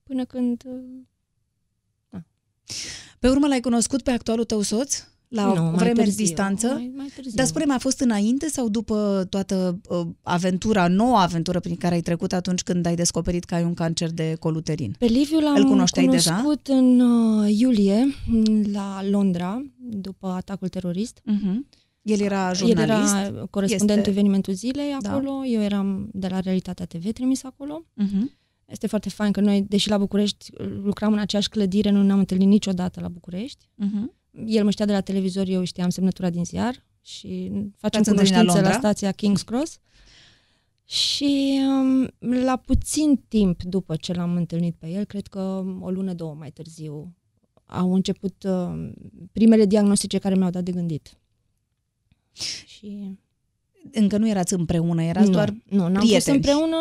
până 0.04 0.26
când... 0.26 0.64
uh, 0.66 2.20
Pe 3.20 3.30
urmă 3.30 3.48
l-ai 3.48 3.60
cunoscut 3.60 4.02
pe 4.02 4.12
actualul 4.12 4.46
tău 4.46 4.62
soț? 4.62 5.04
La 5.34 5.46
nu, 5.46 5.52
o 5.52 5.64
mai 5.64 5.74
vreme 5.74 5.94
târziu, 6.04 6.24
distanță? 6.26 6.68
Mai, 6.68 6.92
mai 6.96 7.08
târziu. 7.16 7.32
Dar 7.36 7.46
spune 7.46 7.74
a 7.74 7.78
fost 7.78 8.00
înainte 8.00 8.48
sau 8.48 8.70
după 8.70 9.26
toată 9.30 9.80
uh, 9.90 10.08
aventura, 10.22 10.88
noua 10.88 11.22
aventură 11.22 11.60
prin 11.60 11.76
care 11.76 11.96
ai 11.96 12.02
trecut 12.02 12.34
atunci 12.34 12.62
când 12.64 12.86
ai 12.86 12.96
descoperit 12.96 13.44
că 13.44 13.56
ai 13.56 13.64
un 13.64 13.74
cancer 13.74 14.12
de 14.12 14.36
coluterin? 14.40 14.96
Pe 14.98 15.06
Liviu 15.06 15.40
l-am 15.40 15.56
Îl 15.56 15.64
cunoșteai 15.64 16.08
deja? 16.08 16.32
cunoscut 16.36 16.68
în 16.68 17.00
uh, 17.00 17.50
iulie 17.58 18.08
la 18.72 19.02
Londra, 19.10 19.62
după 19.78 20.28
atacul 20.28 20.68
terorist. 20.68 21.20
Uh-huh. 21.20 21.56
El 22.02 22.20
era 22.20 22.54
jurnalist? 22.54 23.14
El 23.14 23.20
era 23.34 23.46
corespondent 23.50 23.98
Este- 24.00 24.10
evenimentul 24.10 24.54
zilei 24.54 24.98
Da. 25.02 25.10
acolo, 25.12 25.46
eu 25.46 25.62
eram 25.62 26.10
de 26.14 26.28
la 26.28 26.40
Realitatea 26.40 26.86
TV 26.86 27.12
trimis 27.12 27.44
acolo. 27.44 27.86
Uh-huh. 28.04 28.40
Este 28.66 28.88
foarte 28.88 29.10
fain 29.10 29.32
că 29.32 29.42
noi, 29.42 29.66
deși 29.68 29.90
la 29.90 29.98
București 29.98 30.52
lucram 30.84 31.14
în 31.14 31.20
aceeași 31.20 31.50
clădire, 31.50 31.90
nu 31.90 32.04
ne-am 32.04 32.20
întâlnit 32.20 32.48
niciodată 32.48 33.00
la 33.00 33.08
București. 33.08 33.66
Uh-huh. 33.86 34.20
El 34.46 34.64
mă 34.64 34.70
știa 34.70 34.86
de 34.86 34.92
la 34.92 35.02
televizor, 35.02 35.48
eu 35.48 35.64
știam 35.64 35.90
semnătura 35.90 36.30
din 36.30 36.46
ziar 36.46 36.86
și 37.02 37.52
facem 37.78 38.02
V-ați 38.02 38.10
întâlnit 38.10 38.32
la 38.32 38.38
cunoștință 38.38 38.46
la, 38.46 38.62
Londra? 38.62 38.72
stația 38.72 39.12
King's 39.12 39.46
Cross. 39.46 39.80
Și 40.86 41.60
um, 41.68 42.10
la 42.44 42.58
puțin 42.58 43.24
timp 43.28 43.64
după 43.64 43.96
ce 43.96 44.14
l-am 44.14 44.36
întâlnit 44.36 44.76
pe 44.76 44.88
el, 44.88 45.04
cred 45.04 45.28
că 45.28 45.66
o 45.80 45.92
lună, 45.92 46.14
două 46.14 46.34
mai 46.34 46.52
târziu, 46.52 47.16
au 47.66 47.94
început 47.94 48.44
uh, 48.44 48.90
primele 49.32 49.66
diagnostice 49.66 50.18
care 50.18 50.36
mi-au 50.36 50.50
dat 50.50 50.64
de 50.64 50.72
gândit. 50.72 51.18
Și 52.66 53.18
Încă 53.92 54.18
nu 54.18 54.28
erați 54.28 54.54
împreună, 54.54 55.04
erați 55.04 55.28
nu, 55.28 55.34
doar... 55.34 55.54
nu, 55.70 55.78
n-am 55.78 55.94
fost 55.94 56.06
prieteni. 56.06 56.36
împreună 56.36 56.78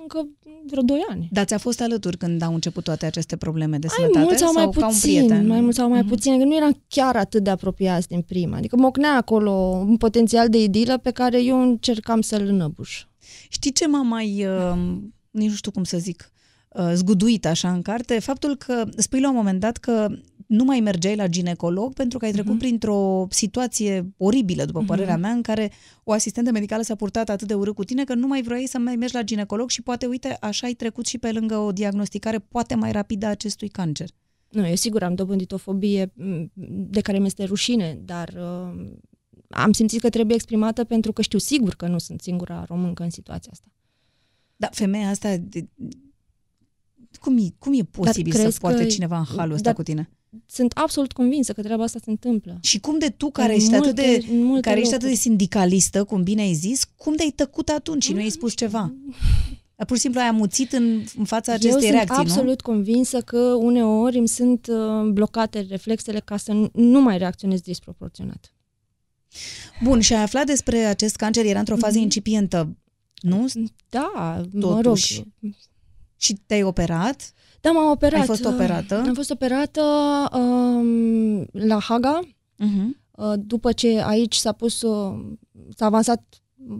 încă 0.00 0.28
vreo 0.66 0.82
2 0.82 1.04
ani. 1.10 1.28
Dar 1.32 1.44
ți-a 1.44 1.58
fost 1.58 1.80
alături 1.80 2.16
când 2.16 2.42
au 2.42 2.54
început 2.54 2.84
toate 2.84 3.06
aceste 3.06 3.36
probleme 3.36 3.78
de 3.78 3.86
Mai 3.86 3.96
sănătate? 3.96 4.24
mult 4.24 4.38
sau 4.38 4.52
mai 4.52 4.62
ca 4.70 4.86
un 4.86 4.92
puțin, 4.92 5.26
prieten? 5.26 5.46
mai 5.46 5.60
mult 5.60 5.74
sau 5.74 5.88
mai 5.88 6.00
Mhm. 6.00 6.08
puțin, 6.08 6.38
că 6.38 6.44
nu 6.44 6.56
eram 6.56 6.82
chiar 6.88 7.16
atât 7.16 7.42
de 7.42 7.50
apropiați 7.50 8.08
din 8.08 8.20
prima. 8.20 8.56
Adică 8.56 8.76
mocnea 8.76 9.16
acolo 9.16 9.50
un 9.88 9.96
potențial 9.96 10.48
de 10.48 10.62
idilă 10.62 10.98
pe 10.98 11.10
care 11.10 11.42
eu 11.42 11.62
încercam 11.62 12.20
să-l 12.20 12.46
înăbuș. 12.46 13.04
Știi 13.48 13.72
ce 13.72 13.86
m-a 13.88 14.02
mai, 14.02 14.46
uh, 14.46 14.96
nici 15.30 15.48
nu 15.48 15.54
știu 15.54 15.70
cum 15.70 15.84
să 15.84 15.98
zic, 15.98 16.32
uh, 16.68 16.90
zguduit 16.94 17.46
așa 17.46 17.72
în 17.72 17.82
carte? 17.82 18.18
Faptul 18.18 18.56
că 18.56 18.84
spui 18.96 19.20
la 19.20 19.28
un 19.28 19.34
moment 19.36 19.60
dat 19.60 19.76
că 19.76 20.08
nu 20.50 20.64
mai 20.64 20.80
mergeai 20.80 21.16
la 21.16 21.26
ginecolog 21.26 21.94
pentru 21.94 22.18
că 22.18 22.24
ai 22.24 22.32
trecut 22.32 22.50
Mhm. 22.50 22.58
printr-o 22.58 23.26
situație 23.30 24.12
oribilă, 24.16 24.64
după 24.64 24.82
părerea 24.86 25.16
mea, 25.16 25.30
în 25.30 25.42
care 25.42 25.70
o 26.04 26.12
asistentă 26.12 26.50
medicală 26.50 26.82
s-a 26.82 26.94
purtat 26.94 27.28
atât 27.28 27.46
de 27.48 27.54
urât 27.54 27.74
cu 27.74 27.84
tine 27.84 28.04
că 28.04 28.14
nu 28.14 28.26
mai 28.26 28.42
vroiai 28.42 28.66
să 28.66 28.78
mai 28.78 28.96
mergi 28.96 29.14
la 29.14 29.22
ginecolog 29.22 29.68
și 29.70 29.82
poate, 29.82 30.06
uite, 30.06 30.36
așa 30.40 30.66
ai 30.66 30.72
trecut 30.72 31.06
și 31.06 31.18
pe 31.18 31.32
lângă 31.32 31.56
o 31.56 31.72
diagnosticare 31.72 32.38
poate 32.38 32.74
mai 32.74 32.92
rapidă 32.92 33.26
a 33.26 33.28
acestui 33.28 33.68
cancer. 33.68 34.08
Nu, 34.50 34.66
eu 34.66 34.74
sigur 34.74 35.02
am 35.02 35.14
dobândit 35.14 35.52
o 35.52 35.56
fobie 35.56 36.12
m, 36.14 36.50
de 36.90 37.00
care 37.00 37.18
mi-este 37.18 37.44
rușine, 37.44 38.00
dar 38.04 38.28
uh, 38.36 38.90
am 39.48 39.72
simțit 39.72 40.00
că 40.00 40.08
trebuie 40.08 40.34
exprimată 40.34 40.84
pentru 40.84 41.12
că 41.12 41.22
știu 41.22 41.38
sigur 41.38 41.74
că 41.74 41.86
nu 41.86 41.98
sunt 41.98 42.20
singura 42.20 42.64
româncă 42.68 43.02
în 43.02 43.10
situația 43.10 43.50
asta. 43.52 43.66
Dar 44.56 44.70
femeia 44.72 45.08
asta, 45.08 45.36
de, 45.36 45.68
cum, 47.20 47.38
e, 47.38 47.42
cum 47.58 47.72
e 47.74 47.82
posibil 47.82 48.32
să 48.32 48.38
crezi 48.40 48.58
poate 48.60 48.82
că- 48.82 48.88
cineva 48.88 49.18
în 49.18 49.24
halul 49.36 49.52
ăsta 49.54 49.64
dar- 49.64 49.74
cu 49.74 49.82
tine? 49.82 50.10
Sunt 50.46 50.72
absolut 50.72 51.12
convinsă 51.12 51.52
că 51.52 51.62
treaba 51.62 51.82
asta 51.82 51.98
se 52.04 52.10
întâmplă. 52.10 52.58
Și 52.62 52.80
cum 52.80 52.98
de 52.98 53.08
tu, 53.08 53.30
care 53.30 53.52
În 53.52 53.58
ești 53.58 53.74
atât 53.74 53.84
multe- 53.84 54.00
de, 54.26 54.32
în 54.32 54.42
multe 54.42 54.60
care 54.68 54.80
ești 54.80 54.88
atât 54.94 55.00
de 55.04 55.06
locuri. 55.08 55.22
sindicalistă, 55.26 56.04
cum 56.04 56.22
bine 56.22 56.42
ai 56.42 56.52
zis, 56.54 56.84
cum 56.96 57.14
de 57.14 57.22
ai 57.22 57.30
tăcut 57.30 57.68
atunci 57.68 58.04
și 58.04 58.12
nu 58.12 58.18
ai 58.18 58.28
spus 58.30 58.54
ceva? 58.56 58.94
Pur 59.86 59.96
și 59.96 60.02
simplu 60.02 60.20
ai 60.20 60.26
amuțit 60.26 60.72
în, 60.72 61.02
în 61.16 61.24
fața 61.24 61.52
acestei 61.52 61.70
eu 61.72 61.78
sunt 61.80 61.92
reacții, 61.92 62.16
absolut 62.32 62.60
convinsă 62.60 63.20
că 63.20 63.38
uneori 63.38 64.18
îmi 64.18 64.28
sunt 64.28 64.66
uh, 64.66 65.10
blocate 65.12 65.66
reflexele 65.68 66.20
ca 66.20 66.36
să 66.36 66.52
nu- 66.52 66.70
nu 66.72 67.00
mai 67.00 67.18
reacționez 67.18 67.60
disproporționat. 67.60 68.52
nu? 69.80 69.88
Bun, 69.88 70.00
și 70.00 70.12
ai 70.14 70.22
aflat 70.22 70.46
despre 70.46 70.78
acest 70.84 71.16
cancer, 71.16 71.44
era 71.44 71.58
într-o 71.58 71.76
fază 71.76 71.94
Mhm. 71.94 72.02
incipientă, 72.02 72.76
nu? 73.20 73.46
Da, 73.88 74.10
mă 74.52 74.60
rog. 74.70 74.82
Totuși. 74.82 75.22
Și 76.16 76.34
te-ai 76.46 76.62
operat? 76.62 77.32
Da, 77.60 77.70
m-am 77.70 77.90
operat. 77.90 78.20
Ai 78.20 78.26
fost 78.26 78.44
operată? 78.44 79.02
Am 79.06 79.14
fost 79.14 79.30
operată 79.30 79.82
um, 80.32 81.46
la 81.52 81.78
Haga, 81.80 82.20
Uh-huh. 82.64 82.86
uh, 83.10 83.32
după 83.38 83.72
ce 83.72 84.00
aici 84.02 84.34
s-a 84.34 84.52
pus, 84.52 84.82
uh, 84.82 85.18
s-a 85.76 85.86
avansat 85.86 86.22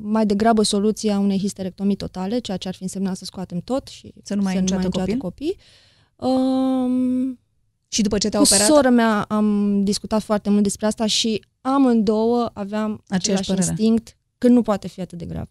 mai 0.03 0.27
degrabă 0.27 0.63
soluția 0.63 1.19
unei 1.19 1.39
histerectomii 1.39 1.97
totale, 1.97 2.39
ceea 2.39 2.57
ce 2.57 2.69
ar 2.69 2.75
fi 2.75 2.83
însemnat 2.83 3.17
să 3.17 3.25
scoatem 3.25 3.61
tot 3.61 3.87
și 3.89 4.13
Să 4.23 4.35
nu 4.35 4.43
mai 4.43 4.51
ai 4.53 4.57
să 4.57 4.63
niciodată 4.63 4.87
niciodată 4.87 5.17
copil? 5.27 5.55
copii. 5.57 5.57
Um, 6.31 7.39
Și 7.89 8.03
după 8.03 8.19
ce 8.19 8.29
te-a 8.29 8.39
cu 8.41 8.47
operat? 8.51 8.67
sora 8.69 8.91
mea 8.91 9.23
am 9.23 9.81
discutat 9.85 10.23
foarte 10.23 10.51
mult 10.51 10.63
despre 10.63 10.87
asta 10.87 11.07
și 11.07 11.45
amândouă 11.61 12.51
aveam 12.53 13.03
același 13.09 13.47
părere. 13.49 13.67
instinct 13.67 14.17
că 14.39 14.49
nu 14.49 14.63
poate 14.63 14.89
fi 14.89 15.01
atât 15.01 15.19
de 15.19 15.25
grav. 15.25 15.49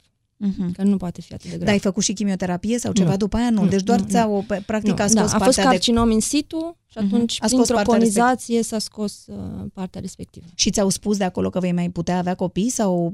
Uh-huh. 0.47 0.71
Că 0.73 0.83
nu 0.83 0.97
poate 0.97 1.21
fi 1.21 1.33
atât 1.33 1.43
de 1.43 1.49
grav. 1.49 1.63
Dar 1.63 1.73
ai 1.73 1.79
făcut 1.79 2.03
și 2.03 2.13
chimioterapie 2.13 2.79
sau 2.79 2.91
ceva 2.91 3.09
Nu. 3.09 3.17
după 3.17 3.37
aia? 3.37 3.49
Nu, 3.49 3.63
Nu, 3.63 3.67
deci 3.69 3.81
doar 3.83 3.99
nu, 3.99 4.05
ți-a, 4.07 4.25
pe- 4.47 4.63
practic 4.65 4.97
Nu, 4.97 5.03
a 5.03 5.07
scos 5.07 5.13
da, 5.13 5.21
a 5.21 5.23
fost 5.27 5.37
partea 5.43 5.63
de... 5.63 5.69
carcinom 5.69 6.11
in 6.11 6.19
situ 6.21 6.77
și 6.87 6.97
Mhm. 6.97 7.05
atunci, 7.13 7.31
A 7.31 7.35
scos 7.35 7.49
printr-o 7.51 7.73
partea 7.75 7.93
conizație, 7.93 8.63
s-a 8.63 8.79
scos 8.79 9.25
uh, 9.27 9.35
partea 9.73 10.01
respectivă. 10.01 10.45
Și 10.55 10.69
ți-au 10.69 10.89
spus 10.89 11.17
de 11.17 11.23
acolo 11.23 11.49
că 11.49 11.59
vei 11.59 11.71
mai 11.71 11.89
putea 11.89 12.17
avea 12.17 12.35
copii 12.35 12.69
sau... 12.69 13.13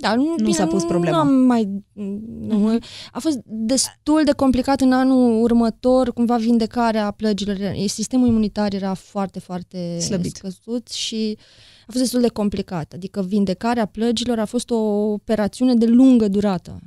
Da, 0.00 0.14
nu, 0.14 0.34
bine, 0.36 0.50
s-a 0.52 0.66
pus 0.66 0.84
problema. 0.84 1.16
Nu 1.16 1.22
am 1.28 1.34
mai, 1.34 1.68
nu, 1.92 2.58
Mhm. 2.58 2.82
A 3.12 3.18
fost 3.18 3.38
destul 3.44 4.22
de 4.24 4.32
complicat 4.32 4.80
în 4.80 4.92
anul 4.92 5.42
următor, 5.42 6.12
cumva 6.12 6.36
vindecarea 6.36 7.10
plăgilor. 7.10 7.56
Sistemul 7.86 8.26
imunitar 8.28 8.72
era 8.74 8.94
foarte, 8.94 9.38
foarte 9.38 9.98
Slăbit. 9.98 10.36
scăzut 10.36 10.88
și 10.88 11.36
a 11.80 11.84
fost 11.86 11.98
destul 11.98 12.20
de 12.20 12.28
complicat. 12.28 12.92
Adică 12.92 13.22
vindecarea 13.22 13.86
plăgilor 13.86 14.38
a 14.38 14.44
fost 14.44 14.70
o 14.70 14.76
operațiune 15.12 15.74
de 15.74 15.86
lungă 15.86 16.28
durată. 16.28 16.80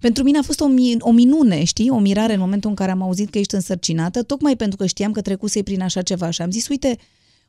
Pentru 0.00 0.22
mine 0.22 0.38
a 0.38 0.42
fost 0.42 0.60
o, 0.60 0.66
mi- 0.66 0.96
o 1.00 1.10
minune, 1.10 1.64
știi, 1.64 1.90
o 1.90 1.98
mirare 1.98 2.32
în 2.32 2.40
momentul 2.40 2.70
în 2.70 2.76
care 2.76 2.90
am 2.90 3.02
auzit 3.02 3.30
că 3.30 3.38
ești 3.38 3.54
însărcinată, 3.54 4.22
tocmai 4.22 4.56
pentru 4.56 4.76
că 4.76 4.86
știam 4.86 5.12
că 5.12 5.20
trecusei 5.20 5.62
prin 5.62 5.82
așa 5.82 6.02
ceva 6.02 6.30
și 6.30 6.42
am 6.42 6.50
zis, 6.50 6.68
uite, 6.68 6.96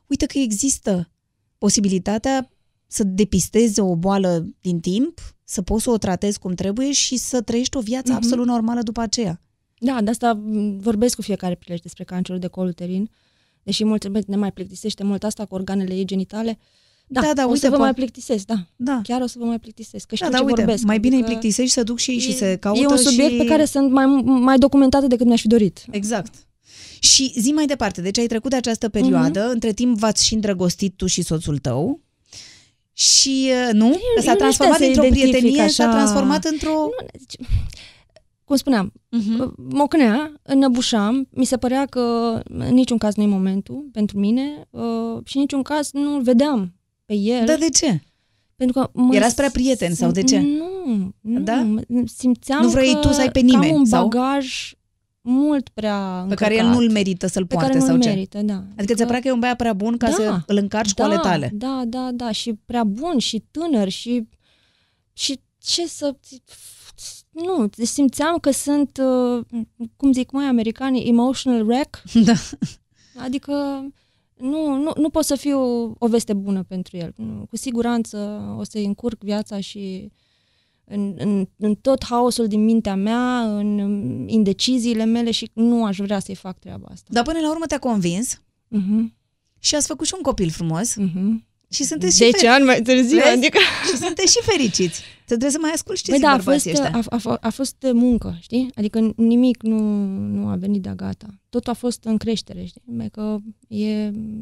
uite 0.06 0.26
că 0.26 0.38
există 0.38 1.10
posibilitatea 1.58 2.50
să 2.92 3.04
depistezi 3.04 3.80
o 3.80 3.96
boală 3.96 4.46
din 4.60 4.80
timp, 4.80 5.20
să 5.44 5.62
poți 5.62 5.82
să 5.82 5.90
o 5.90 5.96
tratezi 5.98 6.38
cum 6.38 6.54
trebuie 6.54 6.92
și 6.92 7.16
să 7.16 7.40
trăiești 7.40 7.76
o 7.76 7.80
viață 7.80 8.12
Mhm. 8.12 8.16
absolut 8.16 8.46
normală 8.46 8.82
după 8.82 9.00
aceea. 9.00 9.40
Da, 9.78 10.00
de 10.02 10.10
asta 10.10 10.32
m, 10.32 10.78
vorbesc 10.78 11.14
cu 11.14 11.22
fiecare 11.22 11.54
prilej 11.54 11.80
despre 11.80 12.04
cancerul 12.04 12.40
de 12.40 12.46
col 12.46 12.66
uterin, 12.66 13.10
deși 13.62 13.84
mult 13.84 14.26
ne 14.26 14.36
mai 14.36 14.52
plictisește 14.52 15.04
mult 15.04 15.24
asta 15.24 15.44
cu 15.44 15.54
organele 15.54 15.94
ei 15.94 16.04
genitale. 16.04 16.58
Da, 17.06 17.20
Da, 17.20 17.32
da, 17.34 17.44
o 17.44 17.48
uite, 17.48 17.60
să 17.60 17.68
vă 17.70 17.76
po- 17.76 17.78
mai 17.78 17.94
plictisesc, 17.94 18.46
da. 18.46 18.66
Da. 18.76 19.00
Chiar 19.02 19.20
o 19.22 19.26
să 19.26 19.36
vă 19.38 19.44
mai 19.44 19.58
plictisesc, 19.58 20.06
că 20.06 20.14
Da, 20.14 20.16
știu 20.16 20.30
da, 20.30 20.36
ce 20.38 20.44
uite, 20.44 20.60
vorbesc. 20.60 20.84
mai 20.84 20.98
bine 21.00 21.14
îi 21.14 21.22
adică 21.22 21.38
plictisești 21.38 21.72
să 21.74 21.82
duc 21.82 21.98
și 21.98 22.10
ei 22.10 22.18
și 22.18 22.30
e- 22.30 22.34
se 22.34 22.56
caută 22.56 22.80
E 22.80 22.86
un 22.86 22.96
subiect 22.96 23.30
și... 23.32 23.36
pe 23.36 23.44
care 23.44 23.64
sunt 23.64 23.90
mai, 23.90 24.06
mai 24.24 24.58
documentată 24.58 25.06
decât 25.06 25.26
mi-aș 25.26 25.40
fi 25.40 25.46
dorit. 25.46 25.84
Exact. 25.90 26.34
Și 27.00 27.32
zi 27.40 27.52
mai 27.52 27.66
departe, 27.66 28.00
deci 28.00 28.18
ai 28.18 28.26
trecut 28.26 28.50
de 28.50 28.56
această 28.56 28.88
perioadă, 28.88 29.40
Mhm. 29.42 29.50
între 29.52 29.72
timp 29.72 29.98
v-ați 29.98 30.26
și 30.26 30.34
îndrăgostit 30.34 30.96
tu 30.96 31.06
și 31.06 31.22
soțul 31.22 31.58
tău 31.58 32.00
și, 33.00 33.50
uh, 33.66 33.72
nu? 33.72 33.88
Că 34.14 34.20
s-a 34.20 34.26
eu 34.26 34.32
nu 34.32 34.38
transformat 34.38 34.74
știu 34.80 34.86
să 34.86 34.92
dintr-o 34.92 35.04
identific 35.16 35.40
prietenie, 35.40 35.68
s-a 35.68 35.84
așa- 35.84 35.92
transformat 35.92 36.44
într-o... 36.44 36.70
Nu, 36.70 37.06
deci, 37.12 37.46
cum 38.44 38.56
spuneam, 38.56 38.92
Mhm. 39.10 39.54
mocnea, 39.56 40.32
înăbușam, 40.42 41.28
mi 41.30 41.44
se 41.44 41.56
părea 41.56 41.86
că 41.86 42.00
în 42.48 42.74
niciun 42.74 42.98
caz 42.98 43.14
nu 43.14 43.22
e 43.22 43.26
momentul 43.26 43.88
pentru 43.92 44.18
mine 44.18 44.66
uh, 44.70 45.18
și 45.24 45.36
în 45.36 45.40
niciun 45.40 45.62
caz 45.62 45.90
nu 45.92 46.20
vedeam 46.20 46.74
pe 47.04 47.14
el. 47.14 47.44
Dar 47.46 47.58
de 47.58 47.68
ce? 47.68 48.00
Pentru 48.56 48.80
că 48.80 48.90
mă 48.92 49.14
Erați 49.14 49.34
prea 49.34 49.50
prieteni 49.50 49.94
sau 49.94 50.10
de 50.10 50.22
ce? 50.22 50.38
Nu, 50.40 51.12
nu. 51.20 51.40
Da? 51.40 51.54
mă- 51.54 51.82
Simțeam 52.16 52.62
Nu 52.62 52.68
vrei 52.68 52.92
că, 52.92 52.98
tu 52.98 53.08
să 53.12 53.20
ai 53.20 53.30
pe 53.30 53.38
că 53.40 53.44
nimeni, 53.46 53.70
am 53.72 53.78
un 53.78 53.84
sau? 53.84 54.08
Bagaj 55.22 55.38
mult 55.42 55.68
prea 55.68 56.24
Pe 56.28 56.34
care 56.34 56.54
el 56.54 56.60
încărcat, 56.60 56.82
nu-l 56.82 56.92
merită 56.92 57.26
să-l 57.26 57.46
pe 57.46 57.54
poarte 57.54 57.72
care 57.72 57.84
sau 57.84 57.94
nu-l 57.94 58.02
ce? 58.02 58.08
merită, 58.08 58.42
da. 58.42 58.64
Adică 58.76 58.94
ți-a 58.94 59.06
părea 59.06 59.20
că 59.20 59.28
e 59.28 59.32
un 59.32 59.38
băiat 59.38 59.56
prea 59.56 59.72
bun 59.72 59.96
ca 59.96 60.06
Da, 60.06 60.12
să 60.12 60.40
îl 60.46 60.56
încarci 60.56 60.94
da, 60.94 61.04
cu 61.04 61.10
ale 61.10 61.20
tale. 61.20 61.50
Da, 61.54 61.82
da, 61.86 62.10
da, 62.12 62.32
și 62.32 62.58
prea 62.64 62.84
bun 62.84 63.18
și 63.18 63.44
tânăr 63.50 63.88
și 63.88 64.28
și 65.12 65.40
ce 65.58 65.86
să 65.86 66.16
nu, 67.30 67.66
deci 67.66 67.88
simțeam 67.88 68.38
că 68.38 68.50
sunt, 68.50 69.00
uh, 69.02 69.44
cum 69.96 70.12
zic 70.12 70.30
mai 70.30 70.44
americanii, 70.44 71.08
emotional 71.08 71.66
wreck. 71.66 72.02
Da. 72.24 72.32
Adică 73.22 73.52
nu, 74.36 74.74
nu, 74.74 74.92
nu 74.96 75.08
pot 75.08 75.24
să 75.24 75.34
fiu 75.34 75.60
o 75.98 76.06
veste 76.08 76.32
bună 76.32 76.62
pentru 76.62 76.96
el. 76.96 77.12
Nu, 77.16 77.46
Cu 77.50 77.56
siguranță 77.56 78.42
o 78.58 78.64
să-i 78.64 78.84
încurc 78.84 79.22
viața 79.22 79.60
și 79.60 80.12
în, 80.90 81.14
în, 81.18 81.46
în 81.56 81.74
tot 81.74 82.04
haosul 82.04 82.46
din 82.46 82.64
mintea 82.64 82.94
mea, 82.94 83.40
în 83.56 83.78
indeciziile 84.28 85.04
mele 85.04 85.30
și 85.30 85.50
nu 85.54 85.84
aș 85.84 85.96
vrea 85.96 86.18
să-i 86.18 86.34
fac 86.34 86.58
treaba 86.58 86.86
asta. 86.90 87.08
Dar 87.12 87.24
până 87.24 87.38
la 87.40 87.50
urmă 87.50 87.64
te-a 87.66 87.78
convins 87.78 88.42
Uh-huh. 88.76 89.04
și 89.58 89.74
ați 89.74 89.86
făcut 89.86 90.06
și 90.06 90.12
un 90.16 90.22
copil 90.22 90.50
frumos 90.50 90.92
Uh-huh. 91.00 91.34
și 91.70 91.84
sunteți 91.84 92.16
și, 92.16 92.24
10 92.30 92.46
fer- 92.46 92.50
ani 92.50 92.64
mai 92.64 92.82
târziu, 92.82 93.16
Vezi? 93.18 93.28
adică... 93.28 93.58
și 93.90 93.96
sunteți 93.96 94.32
și 94.32 94.38
fericiți. 94.42 95.00
Te 95.00 95.36
trebuie 95.36 95.50
să 95.50 95.58
mai 95.60 95.70
asculti 95.70 96.02
ce 96.02 96.10
Băi, 96.10 96.18
zic 96.18 96.26
da, 96.28 96.32
a 96.32 96.38
fost, 96.38 96.44
bărbații 96.46 96.70
ăștia. 96.70 97.00
a, 97.10 97.30
a, 97.30 97.36
a 97.40 97.50
fost 97.50 97.76
muncă, 97.92 98.36
știi? 98.40 98.70
Adică 98.74 99.12
nimic 99.16 99.62
nu, 99.62 99.78
nu 100.16 100.46
a 100.48 100.54
venit 100.56 100.82
de 100.82 100.92
gata. 100.96 101.26
Totul 101.48 101.72
a 101.72 101.74
fost 101.74 102.04
în 102.04 102.16
creștere, 102.16 102.64
știi? 102.64 102.82
Mai 102.84 103.08
că 103.10 103.38
e, 103.68 103.90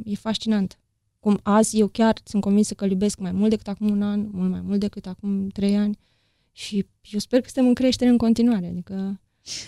e 0.04 0.14
fascinant. 0.20 0.78
Cum 1.20 1.38
azi 1.42 1.78
eu 1.78 1.86
chiar 1.86 2.14
sunt 2.24 2.42
convinsă 2.42 2.74
că 2.74 2.84
îl 2.84 2.90
iubesc 2.90 3.18
mai 3.18 3.32
mult 3.32 3.50
decât 3.50 3.68
acum 3.68 3.90
un 3.90 4.02
an, 4.02 4.28
mult 4.32 4.50
mai 4.50 4.60
mult 4.64 4.80
decât 4.80 5.06
acum 5.06 5.48
trei 5.48 5.76
ani 5.76 5.98
și 6.58 6.86
eu 7.10 7.18
sper 7.18 7.40
că 7.40 7.44
suntem 7.44 7.66
în 7.68 7.74
creștere 7.74 8.10
în 8.10 8.16
continuare. 8.16 8.66
Adică 8.66 9.20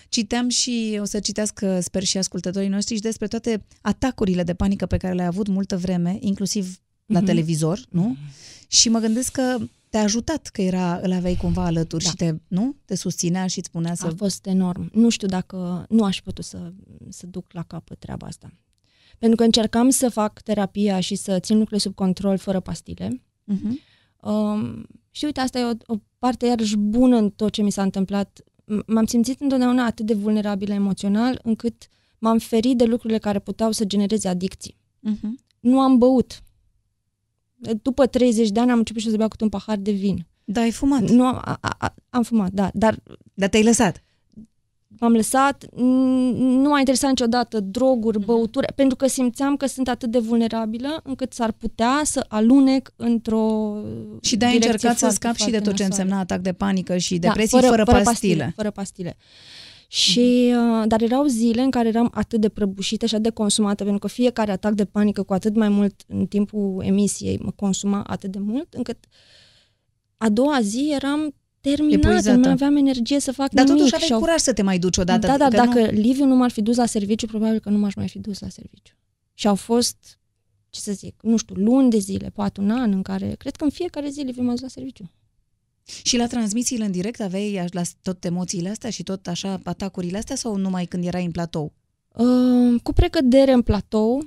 Citeam 0.09 0.49
și 0.49 0.99
o 1.01 1.05
să 1.05 1.21
citească, 1.21 1.81
sper 1.81 2.03
și 2.03 2.19
ascultătorii 2.19 2.69
noștri, 2.69 2.95
și 2.95 3.01
despre 3.01 3.27
toate 3.27 3.65
atacurile 3.81 4.43
de 4.43 4.55
panică 4.55 4.87
pe 4.87 4.97
care 4.97 5.15
le-ai 5.15 5.27
avut 5.27 5.49
multă 5.49 5.77
vreme, 5.77 6.17
inclusiv 6.21 6.79
la 7.07 7.19
Mhm. 7.19 7.27
televizor, 7.27 7.81
nu? 7.91 8.17
Și 8.69 8.89
mă 8.89 8.99
gândesc 8.99 9.33
că 9.33 9.57
te-a 9.91 10.03
ajutat 10.03 10.47
că 10.47 10.63
era, 10.63 10.99
îl 11.03 11.13
aveai 11.13 11.37
cumva 11.37 11.65
alături 11.65 12.05
Da. 12.05 12.11
și 12.11 12.17
te, 12.17 12.35
nu? 12.49 12.77
Te 12.85 12.95
susținea 12.95 13.47
și 13.47 13.59
îți 13.59 13.69
spunea 13.69 13.95
să... 13.95 14.07
a 14.07 14.13
fost 14.17 14.47
enorm. 14.47 14.91
Nu 14.93 15.09
știu 15.09 15.27
dacă 15.29 15.87
nu 15.89 16.05
aș 16.05 16.17
fi 16.17 16.23
putut 16.23 16.45
să, 16.45 16.73
să 17.09 17.27
duc 17.27 17.53
la 17.53 17.63
capăt 17.63 17.99
treaba 17.99 18.27
asta. 18.27 18.53
Pentru 19.19 19.37
că 19.37 19.45
încercam 19.45 19.91
să 19.91 20.09
fac 20.09 20.41
terapia 20.41 21.01
și 21.01 21.15
să 21.15 21.39
țin 21.39 21.55
lucrurile 21.57 21.81
sub 21.81 21.95
control 21.95 22.39
fără 22.39 22.61
pastile. 22.61 23.23
Uh-huh. 23.53 23.73
Um, 24.21 24.87
și 25.11 25.25
uite, 25.25 25.41
asta 25.41 25.59
e 25.59 25.65
o, 25.65 25.95
o 25.95 25.97
parte 26.21 26.47
iarăși 26.47 26.77
bună 26.77 27.17
în 27.17 27.31
tot 27.31 27.53
ce 27.53 27.63
mi 27.63 27.71
s-a 27.71 27.83
întâmplat. 27.83 28.41
M- 28.45 28.87
M-am 28.87 29.07
simțit 29.07 29.41
întotdeauna 29.41 29.85
atât 29.85 30.07
de 30.07 30.15
vulnerabilă 30.15 30.75
emoțional 30.75 31.41
încât 31.43 31.89
m-am 32.19 32.39
ferit 32.39 32.77
de 32.77 32.85
lucrurile 32.85 33.19
care 33.19 33.39
puteau 33.39 33.73
să 33.73 33.85
genereze 33.85 34.29
adicții. 34.29 34.77
Uh-huh. 35.11 35.31
Nu 35.61 35.81
am 35.81 35.99
băut. 35.99 36.43
După 37.83 38.07
30 38.07 38.49
de 38.49 38.61
ani 38.61 38.71
am 38.71 38.79
început 38.79 39.01
și 39.01 39.07
eu 39.07 39.13
să 39.13 39.19
beau 39.19 39.29
câte 39.29 39.45
un 39.45 39.51
pahar 39.51 39.77
de 39.77 39.91
vin. 39.91 40.27
Da, 40.45 40.61
ai 40.61 40.71
fumat. 40.71 41.11
Nu 41.11 41.27
am, 41.27 41.41
a, 41.45 41.59
a, 41.79 41.95
am 42.11 42.23
fumat, 42.23 42.53
da, 42.53 42.71
dar 42.75 43.03
Dar 43.35 43.49
te-ai 43.49 43.63
lăsat. 43.65 44.03
M-am 44.99 45.13
lăsat, 45.13 45.65
nu 45.75 46.69
m-a 46.69 46.79
interesat 46.79 47.09
niciodată 47.09 47.61
droguri, 47.61 48.19
mm-hmm. 48.19 48.25
băuturi, 48.25 48.73
pentru 48.75 48.97
că 48.97 49.07
simțeam 49.07 49.57
că 49.57 49.67
sunt 49.67 49.89
atât 49.89 50.11
de 50.11 50.19
vulnerabilă 50.19 51.01
încât 51.05 51.33
s-ar 51.33 51.53
putea 51.53 52.01
să 52.05 52.25
alunec 52.29 52.93
într-o 52.97 53.77
Și 54.21 54.37
de-ai 54.37 54.55
încercat 54.55 54.99
să 54.99 55.09
scapi 55.09 55.43
și 55.43 55.51
de 55.51 55.61
tot 55.61 55.75
ce 55.75 55.85
însemna 55.85 56.19
atac 56.19 56.41
de 56.41 56.53
panică 56.53 56.97
și 56.97 57.19
depresie 57.19 57.61
da, 57.61 57.67
fără, 57.67 57.83
fără, 57.83 57.91
fără 57.91 58.05
pastile. 58.05 58.33
pastile. 58.33 58.53
Fără 58.57 58.71
pastile. 58.71 59.17
Și, 59.89 60.55
uh, 60.57 60.85
dar 60.87 61.03
erau 61.03 61.25
zile 61.25 61.63
în 61.63 61.71
care 61.71 61.89
eram 61.89 62.11
atât 62.15 62.41
de 62.41 62.49
prăbușită 62.49 63.07
și 63.07 63.15
atât 63.15 63.27
de 63.27 63.33
consumată, 63.33 63.83
pentru 63.83 63.99
că 63.99 64.07
fiecare 64.07 64.51
atac 64.51 64.73
de 64.73 64.85
panică, 64.85 65.23
cu 65.23 65.33
atât 65.33 65.57
mai 65.57 65.69
mult 65.69 66.03
în 66.07 66.27
timpul 66.27 66.83
emisiei, 66.85 67.39
mă 67.43 67.51
consuma 67.51 68.03
atât 68.03 68.31
de 68.31 68.39
mult, 68.39 68.75
încât 68.75 68.99
a 70.17 70.29
doua 70.29 70.61
zi 70.61 70.91
eram 70.95 71.35
terminată, 71.61 72.33
nu 72.33 72.39
mai 72.39 72.51
aveam 72.51 72.77
energie 72.77 73.21
să 73.21 73.33
fac 73.33 73.51
dar 73.51 73.65
nimic. 73.65 73.81
Dar 73.81 73.91
totuși 73.91 74.05
aveai 74.05 74.21
curaj 74.21 74.41
să 74.41 74.53
te 74.53 74.63
mai 74.63 74.79
duci 74.79 74.97
odată. 74.97 75.27
Da, 75.27 75.37
da, 75.37 75.49
dacă 75.49 75.81
nu... 75.81 75.91
Liviu 75.91 76.25
nu 76.25 76.35
m-ar 76.35 76.51
fi 76.51 76.63
dus 76.63 76.77
la 76.77 76.87
serviciu, 76.87 77.27
probabil 77.27 77.59
că 77.59 77.69
nu 77.71 77.79
m-aș 77.79 77.95
mai 77.95 78.09
fi 78.09 78.19
dus 78.19 78.39
la 78.39 78.49
serviciu. 78.49 78.95
Și 79.35 79.47
au 79.47 79.55
fost, 79.55 80.19
ce 80.71 80.81
să 80.81 80.93
zic, 80.93 81.15
nu 81.23 81.37
știu, 81.37 81.55
luni 81.55 81.91
de 81.91 81.99
zile, 81.99 82.31
poate 82.35 82.61
un 82.61 82.71
an 82.71 82.93
în 82.93 83.03
care, 83.03 83.35
cred 83.39 83.57
că 83.57 83.65
în 83.65 83.71
fiecare 83.71 84.09
zi 84.09 84.21
Liviu 84.21 84.43
m-a 84.43 84.51
dus 84.51 84.61
la 84.61 84.69
serviciu. 84.69 85.11
Și 86.03 86.17
la 86.17 86.27
transmisiile 86.27 86.85
în 86.85 86.91
direct 86.91 87.21
aveai 87.21 87.65
la 87.71 87.83
tot 88.03 88.25
emoțiile 88.25 88.69
astea 88.69 88.91
și 88.91 89.03
tot 89.03 89.27
așa 89.27 89.61
atacurile 89.65 90.19
astea 90.19 90.37
sau 90.37 90.57
numai 90.57 90.87
când 90.87 91.05
erai 91.05 91.25
în 91.25 91.31
platou? 91.31 91.73
Uh, 92.15 92.81
cu 92.83 92.93
precădere 92.93 93.53
în 93.53 93.63
platou. 93.63 94.27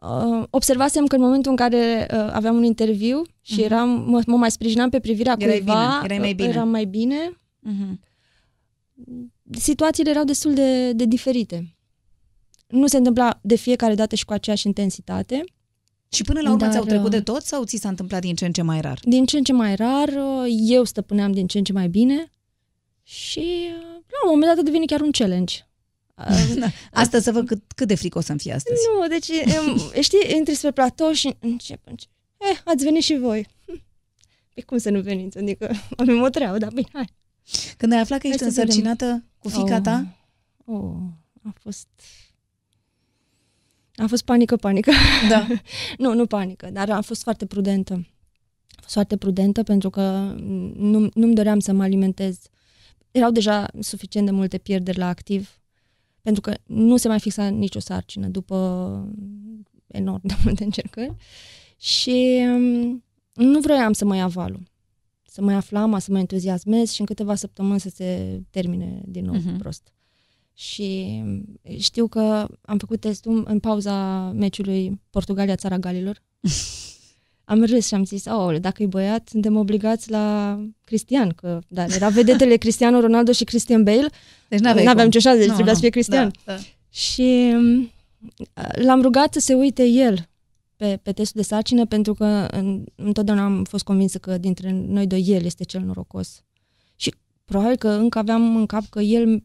Uh, 0.00 0.44
observasem 0.50 1.06
că 1.06 1.14
în 1.14 1.22
momentul 1.22 1.50
în 1.50 1.56
care 1.56 2.06
uh, 2.12 2.28
aveam 2.32 2.56
un 2.56 2.64
interviu 2.64 3.22
și 3.40 3.60
uh-huh. 3.60 3.64
eram, 3.64 3.88
mă, 3.88 4.22
mă 4.26 4.36
mai 4.36 4.50
sprijinam 4.50 4.88
pe 4.88 5.00
privirea 5.00 5.34
Erai 5.38 5.56
cuiva, 5.56 6.00
bine. 6.02 6.14
Erai 6.14 6.18
mai 6.18 6.32
bine. 6.32 6.48
eram 6.48 6.68
mai 6.68 6.84
bine. 6.84 7.36
Uh-huh. 7.66 7.98
Situațiile 9.50 10.10
erau 10.10 10.24
destul 10.24 10.54
de, 10.54 10.92
de 10.92 11.04
diferite. 11.04 11.76
Nu 12.66 12.86
se 12.86 12.96
întâmpla 12.96 13.38
de 13.42 13.54
fiecare 13.54 13.94
dată 13.94 14.14
și 14.14 14.24
cu 14.24 14.32
aceeași 14.32 14.66
intensitate. 14.66 15.44
Și 16.08 16.22
până 16.22 16.40
la 16.40 16.50
urmă 16.50 16.60
Dar, 16.60 16.70
ți-au 16.70 16.84
trecut 16.84 17.10
de 17.10 17.16
uh, 17.16 17.22
tot 17.22 17.42
sau 17.42 17.64
ți 17.64 17.76
s-a 17.76 17.88
întâmplat 17.88 18.20
din 18.20 18.34
ce 18.34 18.46
în 18.46 18.52
ce 18.52 18.62
mai 18.62 18.80
rar? 18.80 18.98
Din 19.02 19.26
ce 19.26 19.36
în 19.36 19.44
ce 19.44 19.52
mai 19.52 19.74
rar, 19.74 20.08
uh, 20.08 20.46
eu 20.48 20.84
stăpâneam 20.84 21.32
din 21.32 21.46
ce 21.46 21.58
în 21.58 21.64
ce 21.64 21.72
mai 21.72 21.88
bine 21.88 22.30
și 23.02 23.38
uh, 23.38 23.82
la 24.06 24.24
un 24.24 24.30
moment 24.30 24.50
dat 24.50 24.58
a 24.58 24.62
devenit 24.62 24.88
chiar 24.88 25.00
un 25.00 25.10
challenge. 25.10 25.54
Da. 26.58 26.66
Asta 27.02 27.20
să 27.20 27.32
văd 27.32 27.46
cât, 27.46 27.62
cât 27.74 27.88
de 27.88 27.94
fric 27.94 28.14
o 28.14 28.20
să-mi 28.20 28.38
fie 28.38 28.52
astăzi. 28.52 28.80
Nu, 29.00 29.06
deci, 29.08 29.30
știi, 30.04 30.36
intri 30.36 30.54
spre 30.54 30.70
platou 30.70 31.12
și 31.12 31.36
încep, 31.40 31.80
încep. 31.84 32.10
Eh, 32.36 32.58
ați 32.64 32.84
venit 32.84 33.02
și 33.02 33.16
voi. 33.16 33.46
Pe 34.54 34.62
cum 34.62 34.78
să 34.78 34.90
nu 34.90 35.00
veniți? 35.00 35.38
Adică 35.38 35.70
avem 35.96 36.20
o 36.20 36.28
treabă, 36.28 36.58
dar 36.58 36.72
bine, 36.72 36.88
hai. 36.92 37.08
Când 37.76 37.92
ai 37.92 38.00
aflat 38.00 38.20
că 38.20 38.26
ești 38.26 38.42
însărcinată 38.42 39.24
cu 39.38 39.48
fica 39.48 39.76
oh, 39.76 39.82
ta? 39.82 40.16
Oh, 40.64 40.94
a 41.42 41.52
fost 41.62 41.88
a 43.96 44.06
fost 44.06 44.24
panică, 44.24 44.56
panică. 44.56 44.92
Da. 45.28 45.46
nu, 46.04 46.14
nu 46.14 46.26
panică, 46.26 46.70
dar 46.72 46.90
am 46.90 47.02
fost 47.02 47.22
foarte 47.22 47.46
prudentă. 47.46 47.92
A 48.68 48.80
fost 48.80 48.92
foarte 48.92 49.16
prudentă 49.16 49.62
pentru 49.62 49.90
că 49.90 50.34
nu, 50.74 51.08
nu-mi 51.14 51.34
doream 51.34 51.58
să 51.58 51.72
mă 51.72 51.82
alimentez. 51.82 52.38
Erau 53.10 53.30
deja 53.30 53.68
suficient 53.80 54.26
de 54.26 54.32
multe 54.32 54.58
pierderi 54.58 54.98
la 54.98 55.08
activ, 55.08 55.59
pentru 56.22 56.40
că 56.40 56.54
nu 56.66 56.96
se 56.96 57.08
mai 57.08 57.20
fixa 57.20 57.48
nicio 57.48 57.78
sarcină 57.78 58.28
după 58.28 58.56
enorm 59.86 60.20
de 60.26 60.34
multe 60.44 60.64
încercări. 60.64 61.14
Și 61.76 62.40
um, 62.54 63.04
nu 63.32 63.60
vroiam 63.60 63.92
să 63.92 64.04
mă 64.04 64.16
ia 64.16 64.26
valul. 64.26 64.62
Să 65.22 65.42
mă 65.42 65.52
ia 65.52 65.60
flama, 65.60 65.98
să 65.98 66.12
mă 66.12 66.18
entuziasmez 66.18 66.90
și 66.90 67.00
în 67.00 67.06
câteva 67.06 67.34
săptămâni 67.34 67.80
să 67.80 67.88
se 67.88 68.40
termine 68.50 69.02
din 69.06 69.24
nou 69.24 69.36
uh-huh. 69.36 69.58
prost. 69.58 69.92
Și 70.54 71.22
știu 71.78 72.06
că 72.06 72.48
am 72.60 72.78
făcut 72.78 73.00
testul 73.00 73.44
în 73.46 73.58
pauza 73.58 74.30
meciului 74.30 75.00
Portugalia-Țara 75.10 75.78
Galilor. 75.78 76.22
am 77.50 77.64
râs 77.64 77.86
și 77.86 77.94
am 77.94 78.04
zis, 78.04 78.24
oh, 78.24 78.60
dacă 78.60 78.82
e 78.82 78.86
băiat, 78.86 79.28
suntem 79.28 79.56
obligați 79.56 80.10
la 80.10 80.58
Cristian, 80.84 81.28
că 81.28 81.58
da, 81.68 81.84
era 81.84 82.08
vedetele 82.08 82.56
Cristiano 82.64 83.00
Ronaldo 83.00 83.32
și 83.32 83.44
Cristian 83.44 83.82
Bale. 83.82 84.08
Deci 84.48 84.60
n-aveam 84.60 85.04
nicio 85.04 85.18
șansă, 85.18 85.38
deci 85.38 85.48
no, 85.48 85.54
trebuia 85.54 85.72
no. 85.72 85.74
să 85.74 85.80
fie 85.80 85.88
Cristian. 85.90 86.32
Da, 86.44 86.52
da. 86.54 86.58
Și 86.90 87.52
mm, 87.54 87.90
l-am 88.72 89.02
rugat 89.02 89.32
să 89.32 89.40
se 89.40 89.54
uite 89.54 89.84
el 89.84 90.28
pe, 90.76 90.98
pe 91.02 91.12
testul 91.12 91.40
de 91.40 91.46
sarcină, 91.46 91.86
pentru 91.86 92.14
că 92.14 92.48
în, 92.50 92.84
întotdeauna 92.94 93.44
am 93.44 93.64
fost 93.64 93.84
convinsă 93.84 94.18
că 94.18 94.38
dintre 94.38 94.70
noi 94.70 95.06
doi 95.06 95.24
el 95.26 95.44
este 95.44 95.64
cel 95.64 95.80
norocos. 95.80 96.44
Și 96.96 97.14
probabil 97.44 97.76
că 97.76 97.88
încă 97.88 98.18
aveam 98.18 98.56
în 98.56 98.66
cap 98.66 98.84
că 98.90 99.00
el 99.00 99.42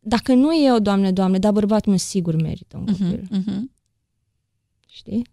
dacă 0.00 0.34
nu 0.34 0.52
e 0.52 0.66
eu, 0.66 0.78
Doamne, 0.78 1.12
Doamne, 1.12 1.38
dar 1.38 1.52
bărbatul 1.52 1.88
meu 1.88 1.98
sigur 1.98 2.34
merită 2.34 2.76
un 2.76 2.82
mhm, 2.82 3.04
copil. 3.04 3.28
Uh-huh, 3.32 3.42
uh-huh. 3.42 3.62
Știi? 4.88 5.26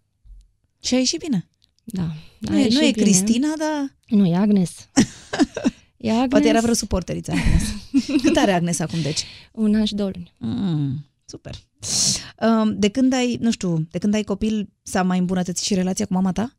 Și 0.80 0.94
a 0.94 0.98
ieșit 0.98 1.20
bine. 1.20 1.50
Da. 1.86 2.12
Nu 2.40 2.58
e, 2.58 2.68
nu 2.72 2.82
e 2.82 2.92
Cristina, 2.92 3.48
dar... 3.58 3.96
Nu, 4.08 4.26
e 4.26 4.36
Agnes. 4.36 4.72
e 5.98 6.12
Agnes. 6.12 6.30
Poate 6.30 6.48
era 6.48 6.62
vreo 6.62 6.74
suporteriță 6.74 7.32
Agnes. 7.32 7.64
Cât 8.24 8.36
are 8.38 8.52
Agnes 8.52 8.80
acum, 8.80 9.02
deci? 9.02 9.24
Un 9.52 9.76
an 9.76 9.86
și 9.86 9.96
două 9.96 10.12
luni. 10.14 10.34
Mm, 10.38 11.06
super. 11.26 11.56
Um, 12.42 12.80
de 12.80 12.88
când 12.88 13.14
ai, 13.14 13.38
nu 13.42 13.52
știu, 13.52 13.88
de 13.92 13.98
când 13.98 14.14
ai 14.14 14.24
copil, 14.24 14.70
s-a 14.82 15.04
mai 15.04 15.18
îmbunătățit 15.18 15.66
și 15.66 15.74
relația 15.74 16.06
cu 16.06 16.14
mama 16.14 16.32
ta? 16.32 16.56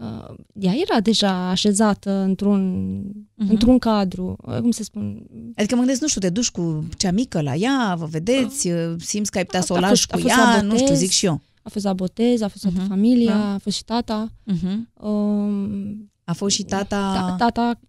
uh, 0.00 0.34
ea 0.60 0.72
era 0.88 1.00
deja 1.00 1.48
așezată 1.48 2.10
într-un, 2.10 3.02
uh-huh. 3.04 3.48
într-un 3.48 3.78
cadru, 3.78 4.36
uh, 4.42 4.58
cum 4.58 4.70
se 4.70 4.82
spun... 4.82 5.26
Adică 5.56 5.74
mă 5.74 5.80
gândesc, 5.80 6.00
nu 6.00 6.08
știu, 6.08 6.20
te 6.20 6.30
duci 6.30 6.50
cu 6.50 6.88
cea 6.96 7.10
mică 7.10 7.40
la 7.40 7.54
ea, 7.54 7.94
vă 7.98 8.06
vedeți, 8.06 8.68
uh, 8.68 8.94
simți 8.98 9.30
că 9.30 9.38
ai 9.38 9.44
putea 9.44 9.60
să 9.60 9.72
o 9.72 9.78
lași 9.78 10.06
cu 10.06 10.20
ea, 10.26 10.36
botez, 10.54 10.70
nu 10.70 10.76
știu, 10.76 10.94
zic 10.94 11.10
și 11.10 11.26
eu. 11.26 11.40
A 11.70 11.72
fost 11.72 11.84
la 11.84 11.92
botez, 11.92 12.40
a 12.40 12.48
fost 12.48 12.62
toată 12.62 12.84
uh-huh. 12.84 12.88
familia, 12.88 13.36
da. 13.36 13.52
a 13.52 13.58
fost 13.58 13.76
și 13.76 13.84
tata. 13.84 14.32
Uh-huh. 14.52 14.76
Um, 14.92 16.10
a 16.24 16.32
fost 16.32 16.54
și 16.54 16.62
tata... 16.62 17.12
Da, 17.14 17.34
tata 17.38 17.80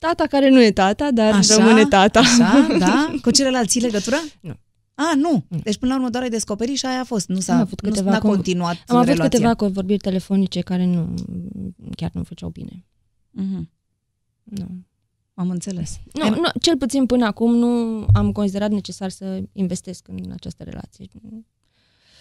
tata 0.00 0.26
care 0.26 0.48
nu 0.48 0.62
e 0.62 0.70
tata, 0.70 1.10
dar 1.10 1.32
așa, 1.32 1.56
rămâne 1.56 1.84
tata. 1.84 2.18
Așa, 2.18 2.66
da? 2.78 3.14
Cu 3.22 3.30
celălalt 3.30 3.80
legătură? 3.80 4.16
Nu. 4.40 4.54
A, 4.94 5.14
nu. 5.16 5.44
Deci 5.62 5.76
până 5.76 5.90
la 5.92 5.98
urmă 5.98 6.10
doar 6.10 6.22
ai 6.22 6.28
descoperit 6.28 6.76
și 6.76 6.86
aia 6.86 7.00
a 7.00 7.04
fost. 7.04 7.28
Nu 7.28 7.40
s-a 7.40 7.54
am 7.54 7.60
avut 7.60 7.80
câteva 7.80 8.10
nu, 8.10 8.10
n-a 8.10 8.18
continuat 8.18 8.76
Am 8.86 8.96
avut 8.96 9.08
relația. 9.08 9.54
câteva 9.54 9.68
vorbiri 9.72 9.98
telefonice 9.98 10.60
care 10.60 10.84
nu, 10.84 11.14
chiar 11.96 12.10
nu 12.12 12.22
făceau 12.22 12.48
bine. 12.48 12.86
Mm-hmm. 13.40 13.62
Nu. 14.42 14.66
Am 15.34 15.50
înțeles. 15.50 16.00
Nu, 16.12 16.28
nu, 16.28 16.42
cel 16.60 16.76
puțin 16.76 17.06
până 17.06 17.26
acum 17.26 17.54
nu 17.54 18.04
am 18.12 18.32
considerat 18.32 18.70
necesar 18.70 19.10
să 19.10 19.42
investesc 19.52 20.08
în 20.08 20.30
această 20.32 20.62
relație. 20.62 21.08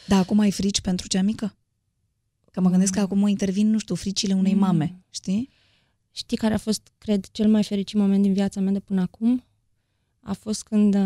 Da, 0.09 0.17
acum 0.17 0.39
ai 0.39 0.51
frici 0.51 0.81
pentru 0.81 1.07
cea 1.07 1.21
mică? 1.21 1.55
Că 2.51 2.61
mă 2.61 2.69
gândesc 2.69 2.93
că 2.93 2.99
acum 2.99 3.27
intervin, 3.27 3.69
nu 3.69 3.79
știu, 3.79 3.95
fricile 3.95 4.33
unei 4.33 4.53
mm. 4.53 4.59
mame, 4.59 5.03
știi? 5.09 5.49
Știi 6.11 6.37
care 6.37 6.53
a 6.53 6.57
fost, 6.57 6.91
cred, 6.97 7.25
cel 7.31 7.49
mai 7.49 7.63
fericit 7.63 7.99
moment 7.99 8.21
din 8.21 8.33
viața 8.33 8.61
mea 8.61 8.71
de 8.71 8.79
până 8.79 9.01
acum? 9.01 9.43
A 10.19 10.33
fost 10.33 10.63
când 10.63 10.95
uh, 10.95 11.01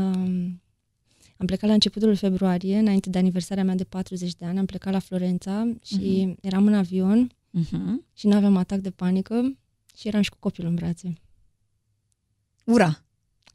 am 1.38 1.46
plecat 1.46 1.68
la 1.68 1.74
începutul 1.74 2.16
februarie, 2.16 2.78
înainte 2.78 3.10
de 3.10 3.18
aniversarea 3.18 3.64
mea 3.64 3.76
de 3.76 3.84
40 3.84 4.36
de 4.36 4.46
ani, 4.46 4.60
am 4.60 4.66
plecat 4.66 4.94
la 4.94 5.00
Florența 5.00 5.68
și 5.84 6.28
uh-huh. 6.28 6.42
eram 6.42 6.68
în 6.68 6.74
avion 6.74 7.32
uh-huh. 7.60 8.14
și 8.14 8.28
nu 8.28 8.36
aveam 8.36 8.58
atac 8.58 8.80
de 8.80 8.92
panică 8.92 9.58
și 9.98 10.08
eram 10.08 10.22
și 10.22 10.30
cu 10.30 10.38
copilul 10.40 10.70
în 10.70 10.76
brațe. 10.76 11.14
Ura! 12.64 13.03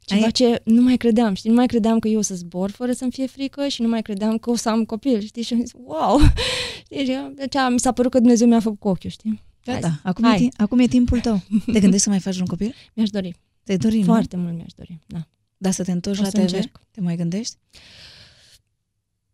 Ceva 0.09 0.25
Ai... 0.25 0.31
ce 0.31 0.61
nu 0.63 0.81
mai 0.81 0.97
credeam, 0.97 1.33
știi? 1.33 1.49
Nu 1.49 1.55
mai 1.55 1.65
credeam 1.65 1.99
că 1.99 2.07
eu 2.07 2.17
o 2.17 2.21
să 2.21 2.35
zbor 2.35 2.69
fără 2.71 2.91
să-mi 2.91 3.11
fie 3.11 3.27
frică 3.27 3.67
și 3.67 3.81
nu 3.81 3.87
mai 3.87 4.01
credeam 4.01 4.37
că 4.37 4.49
o 4.49 4.55
să 4.55 4.69
am 4.69 4.85
copil, 4.85 5.19
știi? 5.21 5.41
Și 5.41 5.53
am 5.53 5.59
zis, 5.59 5.71
wow! 5.83 6.19
Deci, 6.89 7.09
deci 7.35 7.53
mi 7.71 7.79
s-a 7.79 7.91
părut 7.91 8.11
că 8.11 8.17
Dumnezeu 8.19 8.47
mi-a 8.47 8.59
făcut 8.59 8.79
cu 8.79 8.87
ochiul, 8.87 9.09
știi? 9.09 9.41
Gata, 9.65 9.99
acum, 10.03 10.25
Hai. 10.25 10.43
E, 10.43 10.61
acum 10.63 10.79
e 10.79 10.87
timpul 10.87 11.19
tău. 11.19 11.41
Te 11.73 11.79
gândești 11.79 12.03
să 12.03 12.09
mai 12.09 12.19
faci 12.19 12.39
un 12.39 12.45
copil? 12.45 12.73
Mi-aș 12.95 13.09
dori. 13.09 13.35
Te 13.63 13.77
dori, 13.77 14.03
Foarte 14.03 14.35
nu? 14.35 14.41
mult 14.41 14.55
mi-aș 14.55 14.73
dori, 14.75 14.99
da. 15.07 15.27
Dar 15.57 15.71
să 15.71 15.83
te 15.83 15.91
întorci 15.91 16.19
o 16.19 16.21
la 16.21 16.29
TV? 16.29 16.39
Încerc. 16.39 16.79
Te 16.91 17.01
mai 17.01 17.15
gândești? 17.15 17.55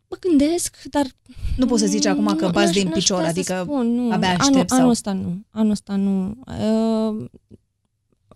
Mă 0.08 0.18
gândesc, 0.20 0.78
dar... 0.90 1.06
Nu 1.58 1.66
poți 1.66 1.82
să 1.82 1.88
zici 1.88 2.06
acum 2.06 2.36
că 2.36 2.50
bați 2.50 2.72
din 2.72 2.90
picior, 2.90 3.24
adică 3.24 3.62
spun, 3.64 3.88
nu. 3.88 4.12
abia 4.12 4.36
aștept 4.38 4.52
anul, 4.52 4.66
sau... 4.68 4.78
Anul 4.78 4.90
ăsta 4.90 5.14
nu. 5.14 5.42
Anul 5.50 5.72
ăsta 5.72 5.96
nu. 5.96 6.36
Uh, 6.48 7.26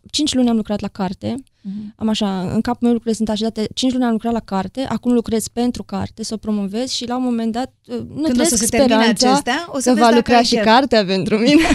cinci 0.10 0.34
luni 0.34 0.50
am 0.50 0.56
lucrat 0.56 0.80
la 0.80 0.88
carte. 0.88 1.36
Uh-huh. 1.36 1.96
Am 1.96 2.08
așa, 2.08 2.42
în 2.42 2.62
capul 2.62 2.80
meu 2.82 2.92
lucrurile 2.92 3.16
sunt 3.16 3.30
așezate. 3.30 3.68
Cinci 3.74 3.92
luni 3.92 4.04
am 4.04 4.12
lucrat 4.12 4.34
la 4.34 4.40
carte, 4.40 4.86
acum 4.90 5.14
lucrez 5.14 5.48
pentru 5.48 5.84
carte, 5.84 6.24
să 6.24 6.34
o 6.34 6.38
promovez 6.38 6.90
și 6.90 7.08
la 7.08 7.18
un 7.18 7.24
moment 7.24 7.52
dat 7.52 7.74
uh, 7.88 7.98
nu 8.16 8.22
Când 8.22 8.40
o 8.40 8.44
să 8.44 8.56
se 8.56 8.66
termine 8.66 9.06
acestea, 9.06 9.70
o 9.72 9.80
să 9.80 9.94
că 9.94 10.00
va 10.00 10.10
lucra 10.10 10.42
și 10.42 10.56
cartea 10.56 11.06
pentru 11.06 11.38
mine. 11.38 11.62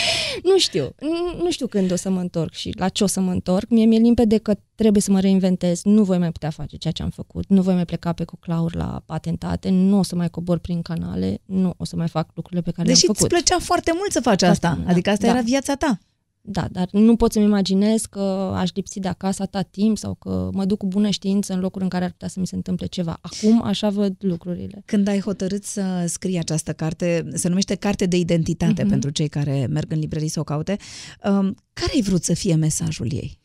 nu 0.50 0.58
știu. 0.58 0.94
Nu 1.42 1.50
știu 1.50 1.66
când 1.66 1.92
o 1.92 1.96
să 1.96 2.10
mă 2.10 2.20
întorc 2.20 2.52
și 2.52 2.72
la 2.78 2.88
ce 2.88 3.04
o 3.04 3.06
să 3.06 3.20
mă 3.20 3.30
întorc. 3.30 3.68
Mie 3.68 3.84
mi-e 3.84 3.98
limpede 3.98 4.38
că 4.38 4.54
trebuie 4.74 5.02
să 5.02 5.10
mă 5.10 5.20
reinventez. 5.20 5.82
Nu 5.82 6.02
voi 6.02 6.18
mai 6.18 6.32
putea 6.32 6.50
face 6.50 6.76
ceea 6.76 6.92
ce 6.92 7.02
am 7.02 7.10
făcut. 7.10 7.44
Nu 7.48 7.62
voi 7.62 7.74
mai 7.74 7.84
pleca 7.84 8.12
pe 8.12 8.24
coclauri 8.24 8.76
la 8.76 9.02
patentate. 9.06 9.70
Nu 9.70 9.98
o 9.98 10.02
să 10.02 10.16
mai 10.16 10.30
cobor 10.30 10.58
prin 10.58 10.82
canale. 10.82 11.40
Nu 11.44 11.74
o 11.76 11.84
să 11.84 11.96
mai 11.96 12.08
fac 12.08 12.30
lucrurile 12.34 12.62
pe 12.62 12.70
care 12.70 12.88
Deși 12.88 13.04
le-am 13.04 13.14
făcut. 13.14 13.30
Deși 13.30 13.42
îți 13.42 13.50
plăcea 13.50 13.64
foarte 13.64 13.92
mult 13.94 14.12
să 14.12 14.20
faci 14.20 14.42
asta. 14.42 14.68
asta. 14.68 14.90
Adică 14.90 15.10
asta 15.10 15.26
da. 15.26 15.32
era 15.32 15.40
viața 15.40 15.74
ta. 15.74 15.98
Da, 16.44 16.68
dar 16.70 16.88
nu 16.92 17.16
pot 17.16 17.32
să-mi 17.32 17.44
imaginez 17.44 18.04
că 18.04 18.52
aș 18.54 18.70
lipsi 18.74 19.00
de 19.00 19.08
acasă 19.08 19.42
atât 19.42 19.66
timp 19.70 19.98
sau 19.98 20.14
că 20.14 20.48
mă 20.52 20.64
duc 20.64 20.78
cu 20.78 20.86
bună 20.86 21.10
știință 21.10 21.52
în 21.52 21.60
locuri 21.60 21.84
în 21.84 21.90
care 21.90 22.04
ar 22.04 22.10
putea 22.10 22.28
să 22.28 22.40
mi 22.40 22.46
se 22.46 22.54
întâmple 22.54 22.86
ceva. 22.86 23.18
Acum 23.20 23.62
așa 23.62 23.90
văd 23.90 24.16
lucrurile. 24.18 24.82
Când 24.84 25.08
ai 25.08 25.20
hotărât 25.20 25.64
să 25.64 26.04
scrii 26.06 26.38
această 26.38 26.72
carte, 26.72 27.28
se 27.34 27.48
numește 27.48 27.74
Carte 27.74 28.06
de 28.06 28.16
Identitate 28.16 28.84
uh-huh. 28.84 28.88
pentru 28.88 29.10
cei 29.10 29.28
care 29.28 29.66
merg 29.70 29.92
în 29.92 29.98
librării 29.98 30.28
să 30.28 30.40
o 30.40 30.44
caute, 30.44 30.76
um, 31.24 31.56
care 31.72 31.90
ai 31.94 32.02
vrut 32.02 32.24
să 32.24 32.34
fie 32.34 32.54
mesajul 32.54 33.12
ei? 33.12 33.41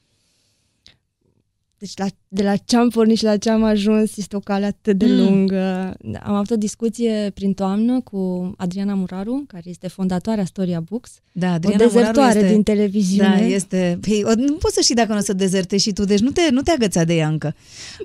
Deci 1.80 1.98
la, 1.98 2.06
de 2.28 2.44
la 2.44 2.56
ce 2.56 2.78
am 2.78 2.90
pornit 2.90 3.18
și 3.18 3.24
la 3.24 3.38
ce 3.38 3.50
am 3.50 3.64
ajuns 3.64 4.18
este 4.18 4.36
o 4.36 4.40
cale 4.40 4.66
atât 4.66 4.98
de 4.98 5.06
mm. 5.06 5.18
lungă. 5.18 5.96
Am 6.24 6.34
avut 6.34 6.50
o 6.50 6.56
discuție 6.56 7.32
prin 7.34 7.54
toamnă 7.54 8.02
cu 8.02 8.52
Adriana 8.58 8.94
Muraru, 8.94 9.44
care 9.48 9.64
este 9.66 9.88
fondatoarea 9.88 10.46
Storia 10.46 10.80
Books. 10.80 11.12
Da, 11.32 11.52
Adriana 11.52 11.84
o 11.84 11.88
dezertoare 11.88 12.40
este, 12.40 12.52
din 12.52 12.64
televiziune. 12.64 13.36
Da, 13.40 13.46
este... 13.46 13.98
Păi, 14.02 14.24
nu 14.36 14.54
poți 14.54 14.74
să 14.74 14.82
știi 14.82 14.96
dacă 14.96 15.12
nu 15.12 15.18
o 15.18 15.22
să 15.22 15.34
dezerte 15.34 15.78
și 15.78 15.92
tu, 15.94 16.06
deci 16.06 16.20
nu 16.20 16.32
te, 16.32 16.42
nu 16.52 16.62
te 16.62 16.72
agăța 16.72 17.04
de 17.04 17.16
ea 17.16 17.28
încă. 17.28 17.56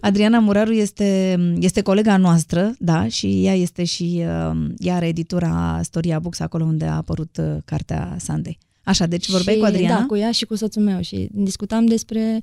Adriana 0.01 0.39
Muraru 0.39 0.73
este, 0.73 1.39
este 1.61 1.81
colega 1.81 2.17
noastră, 2.17 2.75
da, 2.79 3.09
și 3.09 3.45
ea 3.45 3.55
este 3.55 3.85
și, 3.85 4.25
uh, 4.51 4.69
ea 4.79 4.95
are 4.95 5.07
editura 5.07 5.81
Storia 5.83 6.19
Books, 6.19 6.41
acolo 6.41 6.65
unde 6.65 6.85
a 6.85 6.97
apărut 6.97 7.37
uh, 7.37 7.57
cartea 7.65 8.17
Sandei. 8.19 8.59
Așa, 8.85 9.07
deci 9.07 9.29
vorbeai 9.29 9.57
și, 9.57 9.63
cu 9.63 9.67
Adriana? 9.69 9.99
Da, 9.99 10.07
cu 10.07 10.17
ea 10.17 10.31
și 10.31 10.45
cu 10.45 10.55
soțul 10.55 10.83
meu 10.83 11.01
și 11.01 11.29
discutam 11.33 11.87
despre 11.87 12.41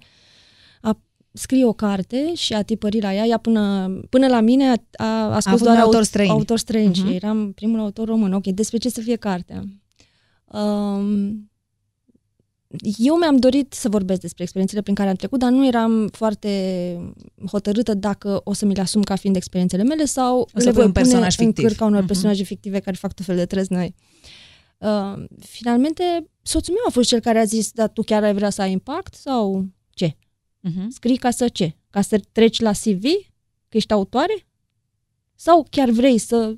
scrie 1.33 1.65
o 1.65 1.73
carte 1.73 2.33
și 2.35 2.53
a 2.53 2.61
tipărit 2.61 3.01
la 3.01 3.13
ea. 3.13 3.25
Ea 3.25 3.37
până, 3.37 3.93
până 4.09 4.27
la 4.27 4.39
mine 4.39 4.69
a, 4.69 5.03
a, 5.03 5.35
a 5.35 5.39
scos 5.39 5.61
a 5.61 5.63
doar 5.63 5.77
autor 5.77 6.03
străin. 6.03 6.29
Autor 6.29 6.57
străin 6.57 6.91
uh-huh. 6.91 6.93
și 6.93 7.15
eram 7.15 7.51
primul 7.51 7.79
autor 7.79 8.07
român. 8.07 8.33
Ok, 8.33 8.45
despre 8.47 8.77
ce 8.77 8.89
să 8.89 9.01
fie 9.01 9.15
cartea? 9.15 9.63
Um, 10.45 11.49
eu 12.97 13.17
mi-am 13.17 13.37
dorit 13.37 13.73
să 13.73 13.89
vorbesc 13.89 14.21
despre 14.21 14.43
experiențele 14.43 14.81
prin 14.81 14.95
care 14.95 15.09
am 15.09 15.15
trecut, 15.15 15.39
dar 15.39 15.51
nu 15.51 15.67
eram 15.67 16.07
foarte 16.07 16.49
hotărâtă 17.51 17.93
dacă 17.93 18.41
o 18.43 18.53
să 18.53 18.65
mi 18.65 18.75
le 18.75 18.81
asum 18.81 19.01
ca 19.01 19.15
fiind 19.15 19.35
experiențele 19.35 19.83
mele 19.83 20.05
sau 20.05 20.39
o 20.39 20.59
să 20.59 20.65
le 20.65 20.71
voi 20.71 20.85
un 20.85 20.91
personaj 20.91 21.35
pune 21.35 21.47
fictiv. 21.47 21.63
în 21.63 21.69
cârca 21.69 21.85
unor 21.85 22.03
uh-huh. 22.03 22.07
personaje 22.07 22.43
fictive 22.43 22.79
care 22.79 22.95
fac 22.95 23.13
tot 23.13 23.25
fel 23.25 23.35
de 23.35 23.45
trăzi 23.45 23.73
noi. 23.73 23.95
Uh, 24.77 25.23
finalmente, 25.39 26.29
soțul 26.41 26.73
meu 26.73 26.83
a 26.87 26.91
fost 26.91 27.07
cel 27.07 27.19
care 27.19 27.39
a 27.39 27.43
zis, 27.43 27.71
dar 27.71 27.89
tu 27.89 28.01
chiar 28.01 28.23
ai 28.23 28.33
vrea 28.33 28.49
să 28.49 28.61
ai 28.61 28.71
impact 28.71 29.13
sau 29.13 29.65
ce? 29.89 30.17
Uh-huh. 30.67 30.87
Scrii 30.89 31.17
ca 31.17 31.31
să 31.31 31.47
ce? 31.47 31.75
Ca 31.89 32.01
să 32.01 32.19
treci 32.31 32.59
la 32.59 32.71
CV? 32.71 33.03
Că 33.69 33.77
ești 33.77 33.93
autoare? 33.93 34.47
Sau 35.35 35.67
chiar 35.69 35.89
vrei 35.89 36.17
să 36.17 36.55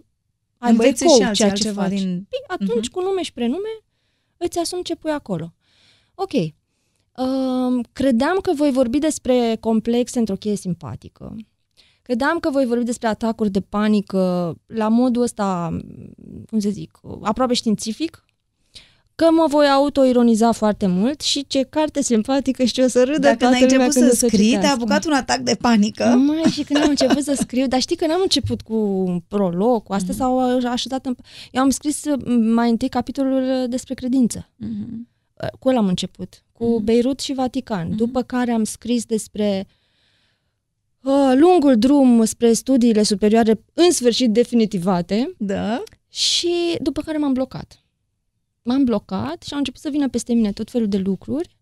ai 0.57 0.71
Înveți 0.71 1.03
și 1.03 1.31
ceea 1.31 1.51
ce 1.51 1.71
faci? 1.71 1.89
Din... 1.89 2.27
Păi, 2.29 2.57
atunci, 2.57 2.87
uh-huh. 2.87 2.91
cu 2.91 3.01
nume 3.01 3.21
și 3.21 3.33
prenume, 3.33 3.69
îți 4.37 4.59
asumi 4.59 4.83
ce 4.83 4.95
pui 4.95 5.11
acolo. 5.11 5.53
Ok. 6.15 6.31
Uh, 6.33 7.85
credeam 7.93 8.37
că 8.37 8.53
voi 8.53 8.71
vorbi 8.71 8.99
despre 8.99 9.57
complexe 9.59 10.19
într-o 10.19 10.35
cheie 10.35 10.55
simpatică. 10.55 11.35
Credeam 12.01 12.39
că 12.39 12.49
voi 12.49 12.65
vorbi 12.65 12.83
despre 12.83 13.07
atacuri 13.07 13.49
de 13.49 13.61
panică 13.61 14.55
la 14.65 14.87
modul 14.87 15.21
ăsta, 15.21 15.77
cum 16.49 16.59
să 16.59 16.69
zic, 16.69 16.99
aproape 17.21 17.53
științific, 17.53 18.25
că 19.21 19.31
mă 19.31 19.45
voi 19.49 19.67
autoironiza 19.67 20.51
foarte 20.51 20.87
mult 20.87 21.21
și 21.21 21.45
ce 21.47 21.61
carte 21.69 22.01
simpatică 22.01 22.63
și 22.63 22.73
ce 22.73 22.83
o 22.83 22.87
să 22.87 23.03
râdă 23.03 23.19
Dacă 23.19 23.35
toată 23.37 23.55
ai 23.55 23.61
început 23.61 23.91
să 23.91 24.15
scrii, 24.15 24.57
te-a 24.59 24.71
apucat 24.71 25.05
un 25.05 25.13
atac 25.13 25.39
de 25.39 25.55
panică. 25.55 26.03
Mai 26.03 26.51
și 26.51 26.63
când 26.63 26.83
am 26.83 26.89
început 26.89 27.23
să 27.23 27.33
scriu, 27.39 27.67
dar 27.67 27.79
știi 27.79 27.95
că 27.95 28.07
n-am 28.07 28.19
început 28.21 28.61
cu 28.61 28.75
un 28.75 29.21
prolog, 29.27 29.83
cu 29.83 29.93
astea 29.93 30.13
mm-hmm. 30.13 30.17
sau 30.17 30.65
așezat 30.67 31.05
în... 31.05 31.15
Eu 31.51 31.61
am 31.61 31.69
scris 31.69 32.03
mai 32.53 32.69
întâi 32.69 32.89
capitolul 32.89 33.65
despre 33.69 33.93
credință. 33.93 34.49
Mm-hmm. 34.65 35.09
Cu 35.59 35.67
ăla 35.67 35.77
am 35.77 35.87
început, 35.87 36.43
cu 36.51 36.65
mm-hmm. 36.65 36.83
Beirut 36.83 37.19
și 37.19 37.33
Vatican. 37.33 37.87
Mm-hmm. 37.87 37.95
După 37.95 38.21
care 38.21 38.51
am 38.51 38.63
scris 38.63 39.05
despre 39.05 39.67
uh, 41.01 41.33
lungul 41.35 41.77
drum 41.77 42.25
spre 42.25 42.53
studiile 42.53 43.03
superioare, 43.03 43.63
în 43.73 43.91
sfârșit 43.91 44.31
definitivate. 44.31 45.35
Da. 45.37 45.83
Și 46.09 46.53
după 46.81 47.01
care 47.01 47.17
m-am 47.17 47.33
blocat 47.33 47.80
m-am 48.61 48.83
blocat 48.83 49.43
și 49.43 49.51
au 49.51 49.57
început 49.57 49.81
să 49.81 49.89
vină 49.89 50.09
peste 50.09 50.33
mine 50.33 50.51
tot 50.51 50.69
felul 50.69 50.87
de 50.87 50.97
lucruri 50.97 51.55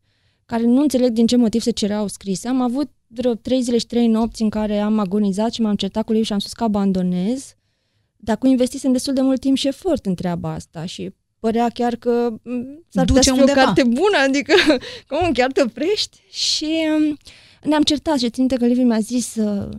care 0.45 0.63
nu 0.63 0.81
înțeleg 0.81 1.11
din 1.11 1.27
ce 1.27 1.35
motiv 1.35 1.61
se 1.61 1.71
cereau 1.71 2.07
scrise. 2.07 2.47
Am 2.47 2.61
avut 2.61 2.91
vreo 3.07 3.33
trei 3.33 3.61
zile 3.61 3.77
și 3.77 3.85
trei 3.85 4.07
nopți 4.07 4.41
în 4.41 4.49
care 4.49 4.79
am 4.79 4.99
agonizat 4.99 5.53
și 5.53 5.61
m-am 5.61 5.75
certat 5.75 6.05
cu 6.05 6.13
ei 6.13 6.23
și 6.23 6.33
am 6.33 6.39
spus 6.39 6.53
că 6.53 6.63
abandonez, 6.63 7.55
dar 8.15 8.37
cu 8.37 8.47
investisem 8.47 8.91
destul 8.91 9.13
de 9.13 9.21
mult 9.21 9.39
timp 9.39 9.57
și 9.57 9.67
efort 9.67 10.05
în 10.05 10.15
treaba 10.15 10.51
asta 10.51 10.85
și 10.85 11.13
părea 11.39 11.69
chiar 11.69 11.95
că 11.95 12.33
s-ar 12.89 13.05
putea 13.05 13.21
să 13.21 13.33
fie 13.33 13.43
o 13.43 13.45
carte 13.45 13.83
bună, 13.83 14.17
adică 14.27 14.53
cum 15.09 15.31
chiar 15.31 15.51
te 15.51 15.61
oprești 15.61 16.21
și 16.29 16.67
um, 16.97 17.17
ne-am 17.63 17.83
certat 17.83 18.17
și 18.17 18.29
ținte 18.29 18.55
că 18.55 18.65
Levi 18.65 18.83
mi-a 18.83 18.99
zis 18.99 19.35
uh, 19.35 19.69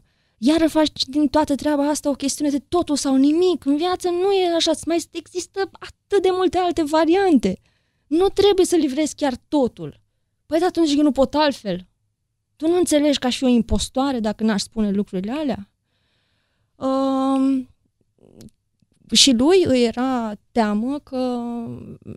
iară 0.43 0.69
faci 0.69 1.05
din 1.05 1.29
toată 1.29 1.55
treaba 1.55 1.89
asta 1.89 2.09
o 2.09 2.15
chestiune 2.15 2.51
de 2.51 2.59
totul 2.59 2.97
sau 2.97 3.17
nimic. 3.17 3.65
În 3.65 3.77
viață 3.77 4.09
nu 4.09 4.33
e 4.33 4.55
așa, 4.55 4.73
mai 4.87 5.05
există 5.11 5.71
atât 5.73 6.23
de 6.23 6.29
multe 6.33 6.59
alte 6.59 6.83
variante. 6.83 7.61
Nu 8.07 8.29
trebuie 8.29 8.67
să 8.67 8.77
livrezi 8.77 9.15
chiar 9.15 9.35
totul. 9.49 10.01
Păi 10.47 10.59
de 10.59 10.65
atunci 10.65 10.95
eu 10.95 11.03
nu 11.03 11.13
pot 11.13 11.35
altfel. 11.35 11.87
Tu 12.57 12.69
nu 12.69 12.77
înțelegi 12.77 13.19
că 13.19 13.27
aș 13.27 13.37
fi 13.37 13.45
o 13.45 13.49
impostoare 13.49 14.21
dacă 14.21 14.45
n-aș 14.45 14.61
spune 14.61 14.91
lucrurile 14.91 15.33
alea? 15.33 15.71
Um, 16.77 17.69
și 19.13 19.33
lui 19.33 19.65
îi 19.65 19.85
era 19.85 20.33
teamă 20.53 20.99
că 20.99 21.43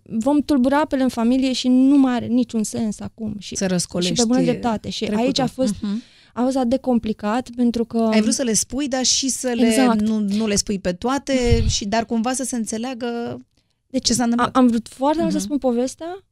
vom 0.04 0.42
tulbura 0.42 0.80
apele 0.80 1.04
în 1.04 1.10
familie 1.10 1.54
și 1.54 1.68
nu 1.68 1.98
mai 1.98 2.14
are 2.14 2.26
niciun 2.26 2.64
sens 2.64 3.00
acum. 3.00 3.36
Și, 3.40 3.56
să 3.56 3.68
răscolești 3.68 4.14
Și 4.14 4.22
pe 4.22 4.28
bună 4.28 4.42
dreptate. 4.42 4.90
Și 4.90 5.00
trecutul. 5.00 5.26
aici 5.26 5.40
a 5.40 5.48
fost... 5.48 5.74
Uh-huh 5.74 6.13
a 6.34 6.42
fost 6.42 6.58
de 6.58 6.78
complicat 6.78 7.50
pentru 7.56 7.86
că... 7.86 7.98
Ai 7.98 8.22
vrut 8.22 8.34
să 8.34 8.44
le 8.44 8.54
spui, 8.54 8.88
dar 8.88 9.04
și 9.04 9.30
să 9.30 9.48
le 9.48 9.68
exact. 9.68 10.02
nu, 10.02 10.20
nu 10.20 10.48
le 10.48 10.56
spui 10.56 10.80
pe 10.80 10.94
toate, 10.94 11.68
și 11.68 11.86
dar 11.86 12.06
cumva 12.06 12.34
să 12.34 12.44
se 12.44 12.56
înțeleagă 12.56 13.40
de 13.88 13.98
ce 13.98 14.14
s-a 14.14 14.24
întâmplat. 14.24 14.56
A, 14.56 14.60
am 14.60 14.68
vrut 14.68 14.88
foarte 14.88 15.22
mult 15.22 15.32
uh-huh. 15.34 15.38
să 15.38 15.46
mhm. 15.48 15.58
spun 15.58 15.72
povestea, 15.72 16.24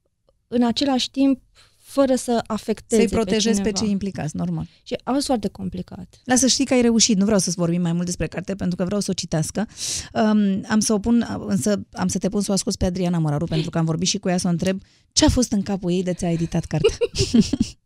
în 0.48 0.64
același 0.64 1.12
timp 1.12 1.40
fără 1.92 2.16
să 2.16 2.44
afecteze 2.48 3.02
Să-i 3.02 3.12
protejezi 3.12 3.62
pe, 3.62 3.70
pe 3.70 3.78
cei 3.80 3.90
implicați, 3.90 4.36
normal. 4.36 4.68
Și 4.84 4.96
a 5.04 5.12
fost 5.12 5.26
foarte 5.26 5.48
complicat. 5.48 6.22
Lasă 6.24 6.48
știi 6.48 6.66
că 6.66 6.74
ai 6.74 6.82
reușit, 6.82 7.18
nu 7.18 7.26
vreau 7.26 7.40
să-ți 7.40 7.56
vorbim 7.56 7.82
mai 7.82 7.94
mult 7.94 8.06
despre 8.06 8.28
carte, 8.28 8.56
pentru 8.56 8.76
că 8.76 8.84
vreau 8.86 9.00
să 9.00 9.08
o 9.12 9.14
citească. 9.14 9.68
Um, 10.14 10.64
am 10.68 10.80
să 10.80 10.94
o 10.94 11.00
pun, 11.00 11.46
însă 11.48 11.82
am 11.92 12.08
să 12.08 12.18
te 12.18 12.30
pun 12.30 12.42
să 12.42 12.52
o 12.52 12.54
ascult 12.54 12.76
pe 12.76 12.86
Adriana 12.86 13.18
Moraru, 13.18 13.46
pentru 13.46 13.70
că 13.70 13.78
am 13.78 13.86
vorbit 13.86 14.08
și 14.08 14.18
cu 14.18 14.30
ea 14.30 14.38
să 14.38 14.48
o 14.48 14.50
întreb 14.50 14.82
ce 15.12 15.26
a 15.26 15.30
fost 15.30 15.52
în 15.52 15.62
capul 15.62 15.92
ei 15.92 16.04
de 16.04 16.14
ți-a 16.14 16.32
editat 16.32 16.66
cartea. 16.66 16.98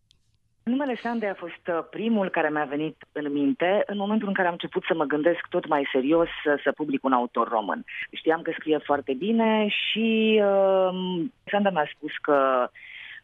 Numele 0.71 0.95
Sande 1.01 1.27
a 1.27 1.33
fost 1.33 1.67
uh, 1.67 1.79
primul 1.89 2.29
care 2.29 2.49
mi-a 2.49 2.63
venit 2.63 2.95
în 3.11 3.31
minte 3.31 3.83
în 3.85 3.97
momentul 3.97 4.27
în 4.27 4.33
care 4.33 4.47
am 4.47 4.53
început 4.53 4.83
să 4.83 4.93
mă 4.93 5.03
gândesc 5.03 5.39
tot 5.49 5.67
mai 5.67 5.87
serios 5.91 6.27
să, 6.43 6.59
să 6.63 6.71
public 6.71 7.03
un 7.03 7.11
autor 7.11 7.47
român. 7.47 7.83
Știam 8.11 8.41
că 8.41 8.51
scrie 8.53 8.77
foarte 8.77 9.13
bine 9.13 9.67
și 9.67 10.41
uh, 10.43 11.25
Sanda 11.51 11.69
mi-a 11.69 11.89
spus 11.95 12.11
că 12.21 12.69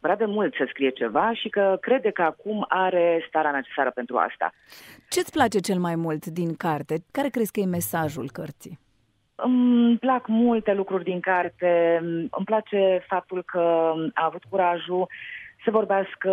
vrea 0.00 0.16
de 0.16 0.24
mult 0.24 0.54
să 0.54 0.64
scrie 0.68 0.90
ceva 0.90 1.32
și 1.34 1.48
că 1.48 1.78
crede 1.80 2.10
că 2.10 2.22
acum 2.22 2.64
are 2.68 3.24
starea 3.28 3.50
necesară 3.50 3.90
pentru 3.90 4.16
asta. 4.16 4.52
Ce-ți 5.08 5.32
place 5.32 5.58
cel 5.58 5.78
mai 5.78 5.94
mult 5.94 6.26
din 6.26 6.54
carte? 6.56 6.94
Care 7.10 7.28
crezi 7.28 7.52
că 7.52 7.60
e 7.60 7.66
mesajul 7.66 8.30
cărții? 8.32 8.78
Îmi 9.34 9.98
plac 9.98 10.26
multe 10.26 10.72
lucruri 10.72 11.04
din 11.04 11.20
carte. 11.20 11.98
Îmi 12.30 12.44
place 12.44 13.04
faptul 13.06 13.42
că 13.42 13.92
a 14.14 14.24
avut 14.24 14.44
curajul 14.50 15.08
să 15.64 15.70
vorbească 15.70 16.32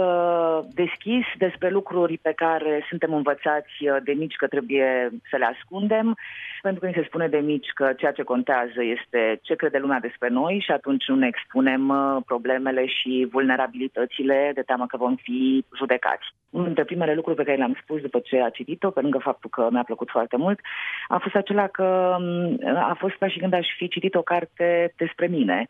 deschis 0.74 1.26
despre 1.38 1.70
lucruri 1.70 2.18
pe 2.18 2.34
care 2.36 2.86
suntem 2.90 3.14
învățați 3.14 3.74
de 4.04 4.12
mici 4.12 4.36
că 4.36 4.48
trebuie 4.48 5.10
să 5.30 5.38
le 5.38 5.46
ascundem, 5.46 6.18
pentru 6.62 6.80
că 6.80 6.88
ni 6.88 6.94
se 6.94 7.04
spune 7.08 7.28
de 7.28 7.38
mici 7.38 7.72
că 7.74 7.94
ceea 7.98 8.12
ce 8.12 8.24
contează 8.24 8.84
este 8.84 9.40
ce 9.42 9.56
crede 9.56 9.78
lumea 9.78 10.00
despre 10.00 10.30
noi 10.30 10.62
și 10.66 10.72
atunci 10.72 11.08
nu 11.08 11.16
ne 11.16 11.28
expunem 11.28 11.90
uh, 11.90 12.18
problemele 12.26 12.86
și 12.86 13.28
vulnerabilitățile 13.32 14.52
de 14.54 14.62
teamă 14.62 14.86
că 14.86 14.98
vom 14.98 15.16
fi 15.16 15.66
judecați. 15.78 16.26
Unul 16.50 16.66
dintre 16.66 16.84
primele 16.84 17.14
lucruri 17.14 17.38
pe 17.38 17.44
care 17.44 17.58
le-am 17.58 17.78
spus 17.82 18.02
după 18.02 18.20
ce 18.20 18.42
a 18.42 18.50
citit-o, 18.50 18.90
pe 18.90 19.02
lângă 19.02 19.18
faptul 19.18 19.50
că 19.50 19.68
mi-a 19.72 19.84
plăcut 19.84 20.10
foarte 20.10 20.38
mult, 20.38 20.60
a 21.08 21.18
fost 21.18 21.36
acela 21.36 21.68
că 21.68 22.18
mm, 22.20 22.60
a 22.76 22.96
fost 23.00 23.16
ca 23.16 23.28
și 23.28 23.40
când 23.40 23.54
aș 23.54 23.68
fi 23.78 23.88
citit 23.88 24.16
o 24.16 24.22
carte 24.22 24.94
despre 24.98 25.28
mine 25.28 25.68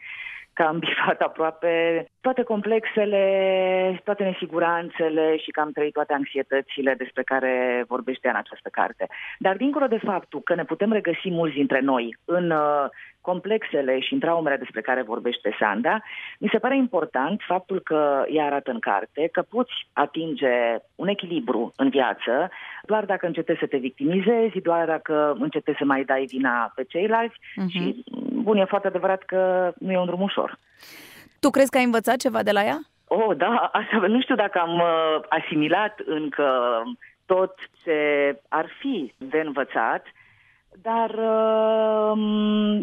că 0.59 0.65
am 0.65 0.79
bifat 0.79 1.19
aproape 1.29 2.05
toate 2.21 2.43
complexele, 2.43 4.01
toate 4.03 4.23
nesiguranțele 4.23 5.37
și 5.37 5.51
că 5.51 5.59
am 5.59 5.71
trăit 5.71 5.93
toate 5.93 6.13
anxietățile 6.13 6.93
despre 6.97 7.23
care 7.23 7.85
vorbește 7.87 8.27
în 8.27 8.35
această 8.35 8.69
carte. 8.71 9.07
Dar 9.39 9.55
dincolo 9.55 9.87
de 9.87 9.99
faptul 10.03 10.41
că 10.41 10.55
ne 10.55 10.63
putem 10.63 10.91
regăsi 10.91 11.29
mulți 11.29 11.55
dintre 11.55 11.79
noi 11.79 12.17
în 12.25 12.51
uh, 12.51 12.85
complexele 13.21 13.99
și 13.99 14.13
în 14.13 14.19
traumele 14.19 14.57
despre 14.57 14.81
care 14.81 15.01
vorbește 15.01 15.55
Sanda, 15.59 16.01
mi 16.39 16.49
se 16.51 16.59
pare 16.59 16.77
important 16.77 17.41
faptul 17.47 17.79
că 17.79 18.25
ea 18.27 18.45
arată 18.45 18.71
în 18.71 18.79
carte 18.79 19.29
că 19.31 19.41
poți 19.41 19.73
atinge 19.93 20.55
un 20.95 21.07
echilibru 21.07 21.73
în 21.75 21.89
viață 21.89 22.51
doar 22.83 23.05
dacă 23.05 23.25
încetezi 23.25 23.59
să 23.59 23.65
te 23.65 23.77
victimizezi, 23.77 24.59
doar 24.59 24.85
dacă 24.85 25.35
încetezi 25.39 25.77
să 25.77 25.85
mai 25.85 26.03
dai 26.03 26.25
vina 26.25 26.71
pe 26.75 26.83
ceilalți 26.83 27.35
uh-huh. 27.35 27.67
și, 27.67 28.03
bun, 28.33 28.57
e 28.57 28.65
foarte 28.65 28.87
adevărat 28.87 29.23
că 29.23 29.73
nu 29.79 29.91
e 29.91 29.97
un 29.97 30.05
drum 30.05 30.21
ușor. 30.21 30.57
Tu 31.39 31.49
crezi 31.49 31.69
că 31.69 31.77
ai 31.77 31.83
învățat 31.83 32.17
ceva 32.17 32.43
de 32.43 32.51
la 32.51 32.63
ea? 32.63 32.79
Oh, 33.07 33.37
da, 33.37 33.69
asta, 33.71 33.97
nu 34.07 34.21
știu 34.21 34.35
dacă 34.35 34.59
am 34.59 34.73
uh, 34.73 35.25
asimilat 35.29 35.99
încă 36.05 36.49
tot 37.25 37.55
ce 37.83 37.97
ar 38.47 38.69
fi 38.79 39.13
de 39.17 39.41
învățat, 39.45 40.03
dar 40.81 41.09
uh, 41.09 42.11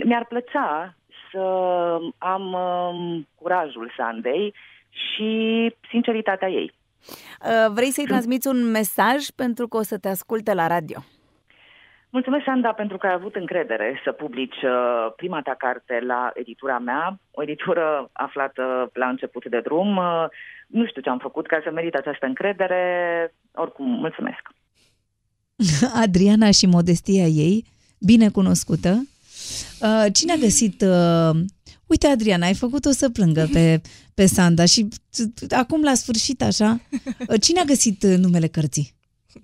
mi-ar 0.04 0.24
plăcea 0.28 0.94
să 1.32 1.40
am 2.18 2.52
uh, 2.52 3.24
curajul 3.34 3.92
Sandei 3.96 4.54
și 4.88 5.74
sinceritatea 5.90 6.48
ei. 6.48 6.72
Uh, 7.40 7.72
vrei 7.74 7.90
să-i 7.90 8.04
transmiți 8.04 8.48
un 8.48 8.70
mesaj 8.70 9.26
pentru 9.36 9.68
că 9.68 9.76
o 9.76 9.82
să 9.82 9.98
te 9.98 10.08
asculte 10.08 10.54
la 10.54 10.66
radio? 10.66 10.98
Mulțumesc, 12.10 12.44
Sanda, 12.44 12.72
pentru 12.72 12.96
că 12.96 13.06
ai 13.06 13.12
avut 13.12 13.34
încredere 13.34 14.00
să 14.04 14.12
publici 14.12 14.62
uh, 14.62 15.12
prima 15.16 15.40
ta 15.42 15.54
carte 15.58 16.00
la 16.06 16.30
editura 16.34 16.78
mea, 16.78 17.20
o 17.30 17.42
editură 17.42 18.10
aflată 18.12 18.90
la 18.92 19.08
început 19.08 19.48
de 19.48 19.60
drum. 19.60 19.96
Uh, 19.96 20.24
nu 20.66 20.86
știu 20.86 21.00
ce 21.02 21.08
am 21.08 21.18
făcut 21.18 21.46
ca 21.46 21.60
să 21.64 21.70
merit 21.70 21.94
această 21.94 22.26
încredere. 22.26 22.82
Oricum, 23.54 23.86
mulțumesc. 23.86 24.42
Adriana 26.04 26.50
și 26.50 26.66
modestia 26.66 27.26
ei, 27.26 27.64
bine 28.00 28.28
cunoscută. 28.28 28.90
Uh, 29.80 30.06
cine 30.12 30.32
a 30.32 30.36
găsit... 30.36 30.84
Uite, 31.86 32.06
Adriana, 32.06 32.46
ai 32.46 32.54
făcut-o 32.54 32.90
să 32.90 33.10
plângă 33.10 33.48
pe, 33.52 33.80
pe 34.14 34.26
Sanda 34.26 34.64
și 34.64 34.88
acum, 35.50 35.82
la 35.82 35.94
sfârșit, 35.94 36.42
așa, 36.42 36.80
cine 37.44 37.60
a 37.60 37.64
găsit 37.64 38.02
numele 38.04 38.46
cărții? 38.46 38.94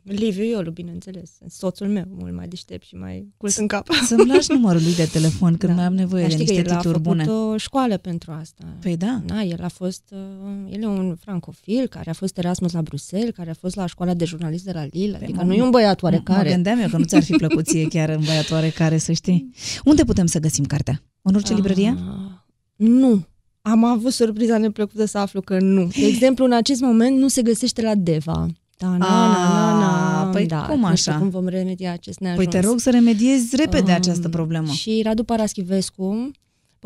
Liviu 0.03 0.45
Iolu, 0.45 0.71
bineînțeles. 0.71 1.31
Soțul 1.49 1.89
meu, 1.89 2.05
mult 2.09 2.35
mai 2.35 2.49
deștept 2.49 2.85
și 2.85 2.95
mai 2.95 3.33
cult 3.37 3.57
în 3.57 3.67
cap. 3.67 3.89
Să-mi 4.07 4.27
lași 4.27 4.53
numărul 4.57 4.83
lui 4.83 4.95
de 4.95 5.05
telefon 5.05 5.57
când 5.57 5.73
da. 5.73 5.79
mai 5.79 5.85
am 5.85 5.95
nevoie 5.95 6.23
Dar 6.23 6.31
de 6.31 6.37
niște 6.37 6.63
că 6.63 6.79
el 6.85 6.93
a 6.95 6.99
bune. 6.99 7.25
o 7.25 7.57
școală 7.57 7.97
pentru 7.97 8.33
asta. 8.33 8.65
Păi 8.81 8.97
da. 8.97 9.23
Da, 9.27 9.43
el 9.43 9.63
a 9.63 9.69
fost, 9.69 10.03
uh, 10.11 10.73
el 10.73 10.83
e 10.83 10.87
un 10.87 11.15
francofil 11.21 11.87
care 11.87 12.11
a 12.11 12.13
fost 12.13 12.39
Erasmus 12.39 12.73
la 12.73 12.83
Bruxelles, 12.83 13.35
care 13.35 13.51
a 13.51 13.55
fost 13.55 13.75
la 13.75 13.87
școala 13.87 14.15
de 14.15 14.25
jurnalist 14.25 14.65
de 14.65 14.73
la 14.73 14.85
Lille, 14.91 15.17
păi 15.17 15.27
adică 15.27 15.43
nu 15.45 15.53
e 15.53 15.63
un 15.63 15.71
băiat 15.71 16.03
oarecare. 16.03 16.49
Mă 16.49 16.55
gândeam 16.55 16.79
eu 16.79 16.89
că 16.89 16.97
nu 16.97 17.05
ți-ar 17.05 17.23
fi 17.23 17.33
plăcut 17.33 17.67
ție 17.67 17.89
chiar 17.89 18.09
în 18.09 18.21
băiat 18.25 18.51
oarecare, 18.51 18.99
să 18.99 19.13
știi. 19.13 19.51
Unde 19.85 20.05
putem 20.05 20.27
să 20.27 20.39
găsim 20.39 20.65
cartea? 20.65 21.03
În 21.23 21.35
orice 21.35 21.55
librărie? 21.55 21.89
Ah, 21.89 22.31
nu. 22.77 23.27
Am 23.63 23.85
avut 23.85 24.13
surpriza 24.13 24.59
neplăcută 24.59 25.05
să 25.05 25.19
aflu 25.19 25.41
că 25.41 25.61
nu. 25.61 25.91
De 26.01 26.07
exemplu, 26.07 26.45
în 26.45 26.53
acest 26.53 26.81
moment 26.81 27.19
nu 27.19 27.29
se 27.29 27.43
găsește 27.43 27.83
la 27.83 27.95
Deva. 27.95 28.47
Da, 28.83 28.89
na, 28.89 28.97
na, 28.97 29.79
na, 29.79 29.79
na. 29.79 30.31
Păi 30.33 30.47
da, 30.47 30.67
cum 30.69 30.85
așa? 30.85 31.15
cum 31.15 31.29
vom 31.29 31.47
remedia 31.47 31.93
acest 31.93 32.19
neajuns. 32.19 32.45
Păi 32.45 32.61
te 32.61 32.67
rog 32.67 32.79
să 32.79 32.91
remediezi 32.91 33.57
repede 33.57 33.91
um, 33.91 33.97
această 33.97 34.29
problemă. 34.29 34.73
Și 34.73 35.01
Radu 35.05 35.25
Paraschivescu 35.25 36.31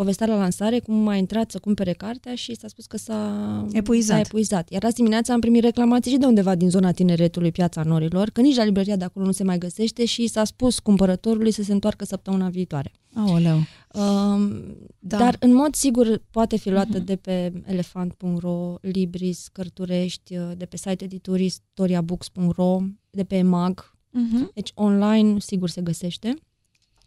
povestea 0.00 0.26
la 0.26 0.36
lansare 0.36 0.78
cum 0.78 1.08
a 1.08 1.16
intrat 1.16 1.50
să 1.50 1.58
cumpere 1.58 1.92
cartea 1.92 2.34
și 2.34 2.54
s-a 2.54 2.68
spus 2.68 2.86
că 2.86 2.96
s-a 2.96 3.66
epuizat. 3.72 4.16
S-a 4.16 4.20
epuizat. 4.20 4.70
Iar 4.70 4.84
azi 4.84 4.94
dimineața 4.94 5.32
am 5.32 5.40
primit 5.40 5.62
reclamații 5.62 6.10
și 6.10 6.16
de 6.16 6.26
undeva 6.26 6.54
din 6.54 6.70
zona 6.70 6.90
tineretului, 6.92 7.52
Piața 7.52 7.82
Norilor, 7.82 8.30
că 8.30 8.40
nici 8.40 8.56
la 8.56 8.64
librăria 8.64 8.96
de 8.96 9.04
acolo 9.04 9.24
nu 9.24 9.32
se 9.32 9.44
mai 9.44 9.58
găsește 9.58 10.04
și 10.04 10.26
s-a 10.26 10.44
spus 10.44 10.78
cumpărătorului 10.78 11.50
să 11.50 11.62
se 11.62 11.72
întoarcă 11.72 12.04
săptămâna 12.04 12.48
viitoare. 12.48 12.92
Aoleu. 13.14 13.56
Um, 13.56 14.64
da. 14.98 15.18
Dar 15.18 15.36
în 15.40 15.54
mod 15.54 15.74
sigur 15.74 16.22
poate 16.30 16.56
fi 16.56 16.70
luată 16.70 17.00
uh-huh. 17.00 17.04
de 17.04 17.16
pe 17.16 17.62
elefant.ro, 17.66 18.74
Libris, 18.80 19.48
Cărturești, 19.52 20.38
de 20.56 20.64
pe 20.64 20.76
site 20.76 21.04
editurii 21.04 21.48
storiabooks.ro, 21.48 22.78
de 23.10 23.24
pe 23.24 23.36
EMAG. 23.36 23.96
Uh-huh. 24.08 24.52
Deci 24.54 24.70
online 24.74 25.38
sigur 25.38 25.68
se 25.68 25.80
găsește 25.80 26.34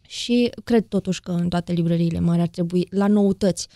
și 0.10 0.52
cred 0.64 0.86
totuși 0.88 1.22
că 1.22 1.32
în 1.32 1.50
toate 1.50 1.72
librăriile 1.72 2.20
mari 2.20 2.42
ar 2.42 2.48
trebui, 2.48 2.88
la 2.90 3.08
noutăți, 3.08 3.68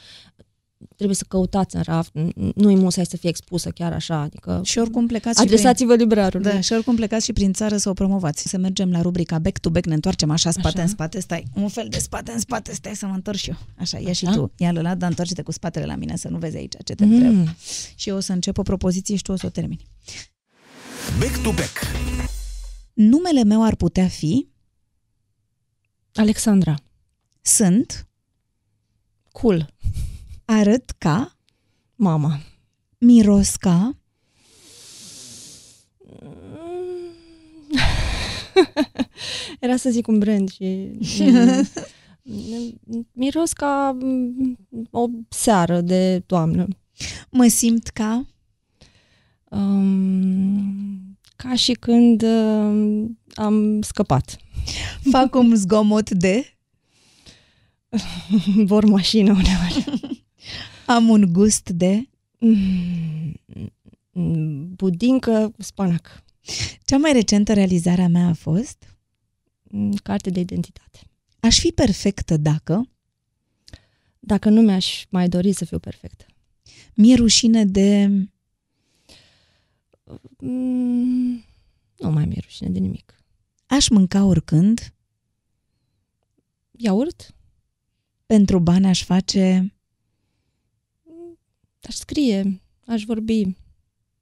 trebuie 0.96 1.16
să 1.16 1.26
căutați 1.28 1.76
în 1.76 1.82
raft, 1.86 2.12
nu 2.56 2.72
e 2.72 2.76
musai 2.76 3.06
să 3.06 3.18
fie 3.18 3.30
expusă 3.30 3.70
chiar 3.70 3.94
așa, 3.94 4.20
adică 4.20 4.62
și 4.64 4.80
oricum 4.80 5.08
plecați 5.08 5.42
adresați-vă 5.42 5.94
prin, 5.94 6.08
librarului. 6.08 6.52
Da, 6.52 6.60
și 6.60 6.74
oricum 6.74 6.96
plecați 6.96 7.26
și 7.26 7.34
prin 7.34 7.54
țară 7.54 7.78
să 7.78 7.90
o 7.90 7.94
promovați. 7.94 8.48
Să 8.48 8.58
mergem 8.58 8.92
la 8.92 9.02
rubrica 9.02 9.40
back 9.40 9.60
to 9.60 9.70
back, 9.70 9.86
ne 9.86 9.94
întoarcem 9.94 10.30
așa 10.30 10.52
spate 10.52 10.68
așa. 10.68 10.82
în 10.82 10.88
spate, 10.88 11.20
stai, 11.20 11.44
un 11.56 11.68
fel 11.68 11.88
de 11.90 12.00
spate 12.00 12.32
în 12.32 12.40
spate, 12.40 12.74
stai 12.74 12.96
să 12.96 13.06
mă 13.06 13.14
întorc 13.14 13.38
și 13.38 13.50
eu. 13.50 13.58
Așa, 13.78 14.00
ia 14.00 14.14
și 14.14 14.26
tu, 14.26 14.52
ia 14.58 14.72
la 14.72 14.96
dar 14.96 15.10
întoarce-te 15.10 15.42
cu 15.42 15.52
spatele 15.52 15.86
la 15.86 15.96
mine 15.96 16.16
să 16.16 16.28
nu 16.30 16.38
vezi 16.38 16.58
aici 16.58 16.74
ce 16.84 16.94
te 16.94 17.06
mm. 17.06 17.14
întreb. 17.14 17.56
Și 17.96 18.10
eu 18.10 18.16
o 18.16 18.20
să 18.20 18.32
încep 18.32 18.58
o 18.58 18.62
propoziție 18.62 19.16
și 19.16 19.22
tu 19.22 19.32
o 19.32 19.36
să 19.36 19.46
o 19.46 19.50
termini. 19.50 19.86
Back 21.20 21.44
to 21.44 21.50
back. 21.50 21.80
Numele 22.94 23.44
meu 23.44 23.64
ar 23.64 23.76
putea 23.76 24.08
fi 24.08 24.53
Alexandra. 26.14 26.76
Sunt 27.42 28.08
cool. 29.32 29.74
Arăt 30.46 30.90
ca 30.98 31.38
mama. 31.96 32.40
Miros 32.98 33.56
ca 33.56 33.98
Era 39.60 39.76
să 39.76 39.90
zic 39.90 40.08
un 40.08 40.20
brand 40.20 40.50
și 40.50 41.02
miros 43.12 43.54
ca 43.54 43.98
o 44.92 45.08
seară 45.30 45.82
de 45.82 46.20
toamnă. 46.26 46.68
Mă 47.30 47.48
simt 47.48 47.88
ca 47.88 48.28
um, 49.50 51.13
ca 51.36 51.56
și 51.56 51.72
când 51.74 52.22
uh, 52.22 53.06
am 53.34 53.82
scăpat. 53.82 54.38
Fac 55.12 55.36
un 55.36 55.56
zgomot 55.56 56.10
de? 56.10 56.58
Vor 58.66 58.86
mașină 58.86 59.32
uneori. 59.32 59.86
Am 60.86 61.10
un 61.10 61.34
gust 61.34 61.70
de? 61.70 62.10
Budincă 64.76 65.52
cu 65.56 65.62
spanac. 65.62 66.24
Cea 66.86 66.98
mai 66.98 67.14
recentă 67.14 67.54
realizare 67.54 68.02
a 68.02 68.08
mea 68.08 68.28
a 68.28 68.34
fost? 68.34 68.98
Carte 70.04 70.30
de 70.30 70.40
identitate. 70.40 71.00
Aș 71.40 71.60
fi 71.60 71.72
perfectă 71.72 72.38
dacă? 72.38 72.90
Dacă 74.20 74.50
nu 74.50 74.62
mi-aș 74.62 75.06
mai 75.10 75.30
dori 75.30 75.52
să 75.52 75.66
fiu 75.66 75.80
perfectă. 75.80 76.26
Mi-e 76.94 77.16
rușine 77.16 77.66
de... 77.66 78.10
Mm, 80.40 81.44
nu 81.98 82.12
mai 82.12 82.26
mi-e 82.26 82.40
rușine 82.42 82.70
de 82.70 82.80
nimic. 82.80 83.24
Aș 83.66 83.88
mânca 83.90 84.24
oricând. 84.24 84.94
Iaurt? 86.72 87.36
Pentru 88.26 88.60
bani 88.60 88.86
aș 88.86 89.04
face... 89.04 89.74
Aș 91.88 91.96
scrie, 91.96 92.62
aș 92.86 93.04
vorbi, 93.04 93.56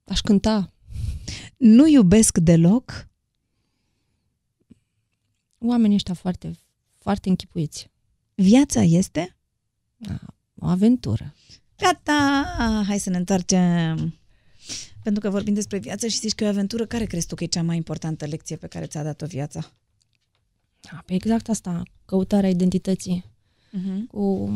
aș 0.04 0.20
cânta. 0.20 0.72
Nu 1.56 1.86
iubesc 1.86 2.38
deloc? 2.38 3.08
Oamenii 5.58 5.96
ăștia 5.96 6.14
foarte, 6.14 6.58
foarte 6.98 7.28
închipuiți. 7.28 7.90
Viața 8.34 8.82
este? 8.82 9.36
Da, 9.96 10.18
o 10.54 10.66
aventură. 10.66 11.34
Gata! 11.76 12.82
Hai 12.86 12.98
să 12.98 13.10
ne 13.10 13.16
întoarcem 13.16 14.21
pentru 15.02 15.22
că 15.22 15.30
vorbim 15.30 15.54
despre 15.54 15.78
viață 15.78 16.06
și 16.06 16.18
zici 16.18 16.34
că 16.34 16.44
e 16.44 16.46
o 16.46 16.50
aventură, 16.50 16.86
care 16.86 17.04
crezi 17.04 17.26
tu 17.26 17.34
că 17.34 17.44
e 17.44 17.46
cea 17.46 17.62
mai 17.62 17.76
importantă 17.76 18.26
lecție 18.26 18.56
pe 18.56 18.66
care 18.66 18.86
ți-a 18.86 19.02
dat-o 19.02 19.26
viața? 19.26 19.72
Da, 20.80 21.02
pe 21.06 21.14
exact 21.14 21.48
asta, 21.48 21.82
căutarea 22.04 22.50
identității. 22.50 23.24
Uh-huh. 23.72 24.06
Cu 24.06 24.50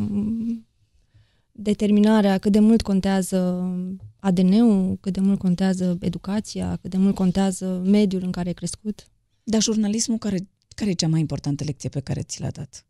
determinarea, 1.51 2.37
cât 2.37 2.51
de 2.51 2.59
mult 2.59 2.81
contează 2.81 3.71
ADN-ul, 4.19 4.97
cât 5.01 5.13
de 5.13 5.19
mult 5.19 5.39
contează 5.39 5.97
educația, 5.99 6.75
cât 6.81 6.89
de 6.89 6.97
mult 6.97 7.15
contează 7.15 7.81
mediul 7.85 8.23
în 8.23 8.31
care 8.31 8.47
ai 8.47 8.53
crescut. 8.53 9.07
Dar 9.43 9.61
jurnalismul, 9.61 10.17
care, 10.17 10.47
care 10.75 10.89
e 10.89 10.93
cea 10.93 11.07
mai 11.07 11.19
importantă 11.19 11.63
lecție 11.63 11.89
pe 11.89 11.99
care 11.99 12.21
ți 12.21 12.41
l-a 12.41 12.49
dat? 12.49 12.85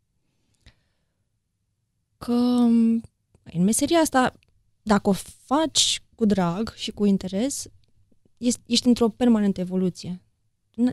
Că 2.18 2.32
în 3.52 3.62
meseria 3.62 3.98
asta, 3.98 4.34
dacă 4.88 5.08
o 5.08 5.12
faci 5.44 6.02
cu 6.14 6.24
drag 6.24 6.74
și 6.74 6.90
cu 6.90 7.04
interes, 7.04 7.66
ești, 8.38 8.60
ești 8.66 8.86
într-o 8.86 9.08
permanentă 9.08 9.60
evoluție. 9.60 10.22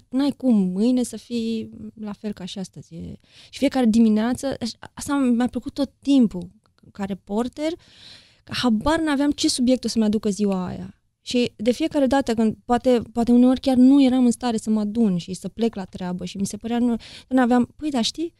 N-ai 0.09 0.31
cum 0.37 0.55
mâine 0.55 1.03
să 1.03 1.17
fii 1.17 1.69
la 1.99 2.11
fel 2.11 2.33
ca 2.33 2.45
și 2.45 2.59
astăzi. 2.59 2.93
Și 3.49 3.57
fiecare 3.57 3.85
dimineață, 3.85 4.57
asta 4.93 5.17
mi-a 5.17 5.47
plăcut 5.47 5.73
tot 5.73 5.91
timpul 5.99 6.49
ca 6.91 7.03
reporter, 7.03 7.71
că 8.43 8.53
habar 8.53 8.99
n-aveam 8.99 9.31
ce 9.31 9.49
subiect 9.49 9.83
o 9.83 9.87
să-mi 9.87 10.05
aducă 10.05 10.29
ziua 10.29 10.65
aia. 10.65 10.99
Și 11.21 11.51
de 11.55 11.71
fiecare 11.71 12.05
dată 12.05 12.33
când 12.33 12.57
poate, 12.65 13.01
poate 13.11 13.31
uneori 13.31 13.59
chiar 13.59 13.75
nu 13.75 14.03
eram 14.03 14.25
în 14.25 14.31
stare 14.31 14.57
să 14.57 14.69
mă 14.69 14.79
adun 14.79 15.17
și 15.17 15.33
să 15.33 15.47
plec 15.47 15.75
la 15.75 15.85
treabă 15.85 16.25
și 16.25 16.37
mi 16.37 16.45
se 16.45 16.57
părea, 16.57 16.79
nu, 16.79 16.95
nu 17.27 17.41
aveam, 17.41 17.73
păi 17.75 17.89
da, 17.89 18.01
știi, 18.01 18.33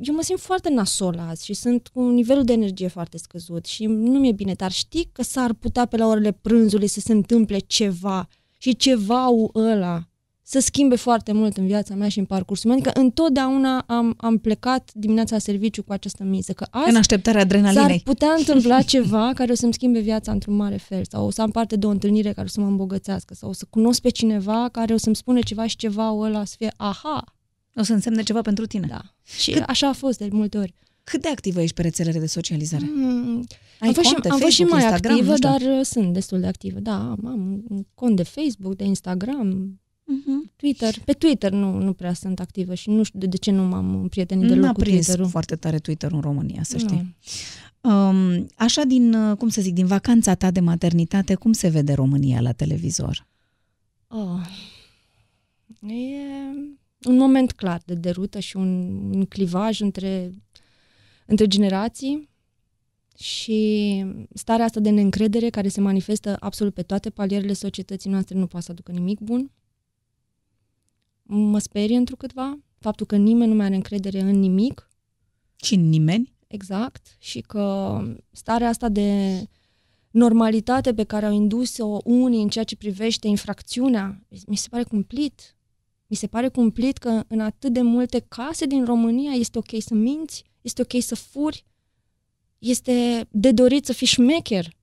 eu 0.00 0.14
mă 0.14 0.22
simt 0.22 0.40
foarte 0.40 0.70
nasol 0.70 1.18
azi 1.28 1.44
și 1.44 1.54
sunt 1.54 1.88
cu 1.88 2.00
un 2.00 2.14
nivel 2.14 2.44
de 2.44 2.52
energie 2.52 2.88
foarte 2.88 3.18
scăzut 3.18 3.66
și 3.66 3.86
nu 3.86 4.18
mi-e 4.18 4.32
bine, 4.32 4.52
dar 4.52 4.72
știi 4.72 5.08
că 5.12 5.22
s-ar 5.22 5.52
putea 5.52 5.86
pe 5.86 5.96
la 5.96 6.06
orele 6.06 6.32
prânzului 6.32 6.86
să 6.86 7.00
se 7.00 7.12
întâmple 7.12 7.58
ceva 7.58 8.28
și 8.58 8.76
ceva 8.76 9.26
ăla 9.54 10.04
să 10.42 10.58
schimbe 10.58 10.96
foarte 10.96 11.32
mult 11.32 11.56
în 11.56 11.66
viața 11.66 11.94
mea 11.94 12.08
și 12.08 12.18
în 12.18 12.24
parcursul 12.24 12.70
meu. 12.70 12.78
Adică 12.78 13.00
întotdeauna 13.00 13.84
am, 13.86 14.14
am 14.16 14.38
plecat 14.38 14.90
dimineața 14.94 15.34
la 15.34 15.40
serviciu 15.40 15.82
cu 15.82 15.92
această 15.92 16.24
miză, 16.24 16.52
că 16.52 16.66
azi 16.70 16.88
În 16.88 16.96
așteptarea 16.96 17.40
s-ar 17.40 17.50
adrenalinei. 17.50 18.00
putea 18.04 18.34
întâmpla 18.38 18.82
ceva 18.94 19.30
care 19.34 19.52
o 19.52 19.54
să-mi 19.54 19.72
schimbe 19.72 19.98
viața 19.98 20.32
într-un 20.32 20.56
mare 20.56 20.76
fel 20.76 21.02
sau 21.10 21.26
o 21.26 21.30
să 21.30 21.42
am 21.42 21.50
parte 21.50 21.76
de 21.76 21.86
o 21.86 21.90
întâlnire 21.90 22.32
care 22.32 22.46
o 22.46 22.50
să 22.50 22.60
mă 22.60 22.66
îmbogățească 22.66 23.34
sau 23.34 23.48
o 23.48 23.52
să 23.52 23.66
cunosc 23.70 24.00
pe 24.00 24.08
cineva 24.08 24.68
care 24.72 24.94
o 24.94 24.96
să-mi 24.96 25.16
spune 25.16 25.40
ceva 25.40 25.66
și 25.66 25.76
ceva 25.76 26.10
ăla 26.10 26.44
să 26.44 26.54
fie 26.58 26.72
aha, 26.76 27.24
O 27.74 27.82
să 27.82 27.92
însemne 27.92 28.22
ceva 28.22 28.40
pentru 28.40 28.66
tine. 28.66 28.86
da. 28.86 29.02
Și 29.38 29.50
Cât- 29.52 29.62
așa 29.66 29.88
a 29.88 29.92
fost 29.92 30.18
de 30.18 30.28
multe 30.32 30.58
ori. 30.58 30.74
Cât 31.04 31.22
de 31.22 31.28
activă 31.28 31.60
ești 31.62 31.74
pe 31.74 31.82
rețelele 31.82 32.18
de 32.18 32.26
socializare? 32.26 32.90
Mm, 32.94 33.44
Ai 33.80 33.88
am 33.88 33.92
fost, 33.94 34.06
și, 34.06 34.12
conte, 34.12 34.28
am 34.28 34.38
fost 34.38 34.52
și 34.52 34.62
Facebook, 34.62 34.70
mai 34.70 34.82
Instagram, 34.82 35.12
activă, 35.12 35.30
nu 35.30 35.36
știu. 35.36 35.48
dar 35.48 35.78
uh, 35.78 35.84
sunt 35.84 36.12
destul 36.12 36.40
de 36.40 36.46
activă. 36.46 36.78
Da, 36.78 36.94
am, 37.10 37.26
am 37.26 37.64
un 37.68 37.84
cont 37.94 38.16
de 38.16 38.22
Facebook, 38.22 38.76
de 38.76 38.84
Instagram, 38.84 39.80
Mhm. 40.04 40.52
Twitter. 40.56 40.94
Pe 41.04 41.12
Twitter 41.12 41.52
nu, 41.52 41.78
nu 41.78 41.92
prea 41.92 42.12
sunt 42.12 42.40
activă 42.40 42.74
și 42.74 42.90
nu 42.90 43.02
știu 43.02 43.18
de, 43.18 43.26
de 43.26 43.36
ce 43.36 43.50
nu 43.50 43.62
m-am 43.62 44.06
prietenit 44.10 44.42
Nu 44.42 44.48
deloc 44.54 44.68
a 44.68 44.72
cu 44.72 44.80
prins 44.80 45.04
Twitter-ul. 45.04 45.28
foarte 45.30 45.56
tare 45.56 45.78
Twitter 45.78 46.12
în 46.12 46.20
România, 46.20 46.62
să 46.62 46.76
Nu. 46.76 46.88
știi. 46.88 47.16
Um, 47.80 48.46
așa 48.56 48.82
din, 48.82 49.14
uh, 49.14 49.36
cum 49.36 49.48
să 49.48 49.60
zic, 49.60 49.74
din 49.74 49.86
vacanța 49.86 50.34
ta 50.34 50.50
de 50.50 50.60
maternitate, 50.60 51.34
cum 51.34 51.52
se 51.52 51.68
vede 51.68 51.92
România 51.92 52.40
la 52.40 52.52
televizor? 52.52 53.26
Oh. 54.08 54.40
E 55.82 55.94
un 57.06 57.16
moment 57.16 57.52
clar 57.52 57.82
de 57.84 57.94
derută 57.94 58.38
și 58.38 58.56
un, 58.56 58.90
un 59.14 59.26
clivaj 59.26 59.80
între, 59.80 60.30
între 61.26 61.46
generații 61.46 62.28
și 63.16 64.04
starea 64.34 64.64
asta 64.64 64.80
de 64.80 64.90
neîncredere 64.90 65.50
care 65.50 65.68
se 65.68 65.80
manifestă 65.80 66.36
absolut 66.40 66.74
pe 66.74 66.82
toate 66.82 67.10
palierele 67.10 67.52
societății 67.52 68.10
noastre 68.10 68.38
nu 68.38 68.46
poate 68.46 68.66
să 68.66 68.72
aducă 68.72 68.92
nimic 68.92 69.20
bun. 69.20 69.50
Mă 71.22 71.58
sperie 71.58 71.96
întrucâtva 71.96 72.58
faptul 72.78 73.06
că 73.06 73.16
nimeni 73.16 73.50
nu 73.50 73.56
mai 73.56 73.66
are 73.66 73.74
încredere 73.74 74.20
în 74.20 74.38
nimic 74.38 74.90
Și 75.56 75.76
nimeni? 75.76 76.34
Exact. 76.46 77.16
Și 77.18 77.40
că 77.40 77.98
starea 78.30 78.68
asta 78.68 78.88
de 78.88 79.42
normalitate 80.10 80.94
pe 80.94 81.04
care 81.04 81.26
au 81.26 81.32
indus-o 81.32 82.00
unii 82.04 82.42
în 82.42 82.48
ceea 82.48 82.64
ce 82.64 82.76
privește 82.76 83.28
infracțiunea, 83.28 84.26
mi 84.46 84.56
se 84.56 84.68
pare 84.70 84.82
cumplit. 84.82 85.56
Mi 86.10 86.16
se 86.16 86.26
pare 86.26 86.48
cumplit 86.48 86.98
că 86.98 87.22
în 87.28 87.40
atât 87.40 87.72
de 87.72 87.82
multe 87.82 88.24
case 88.28 88.66
din 88.66 88.84
România 88.84 89.32
este 89.32 89.58
ok 89.58 89.82
să 89.82 89.94
minți, 89.94 90.44
este 90.60 90.82
ok 90.82 91.02
să 91.02 91.14
furi, 91.14 91.64
este 92.58 93.26
de 93.30 93.52
dorit 93.52 93.84
să 93.86 93.92
fii 93.92 94.06
șmecher. 94.06 94.76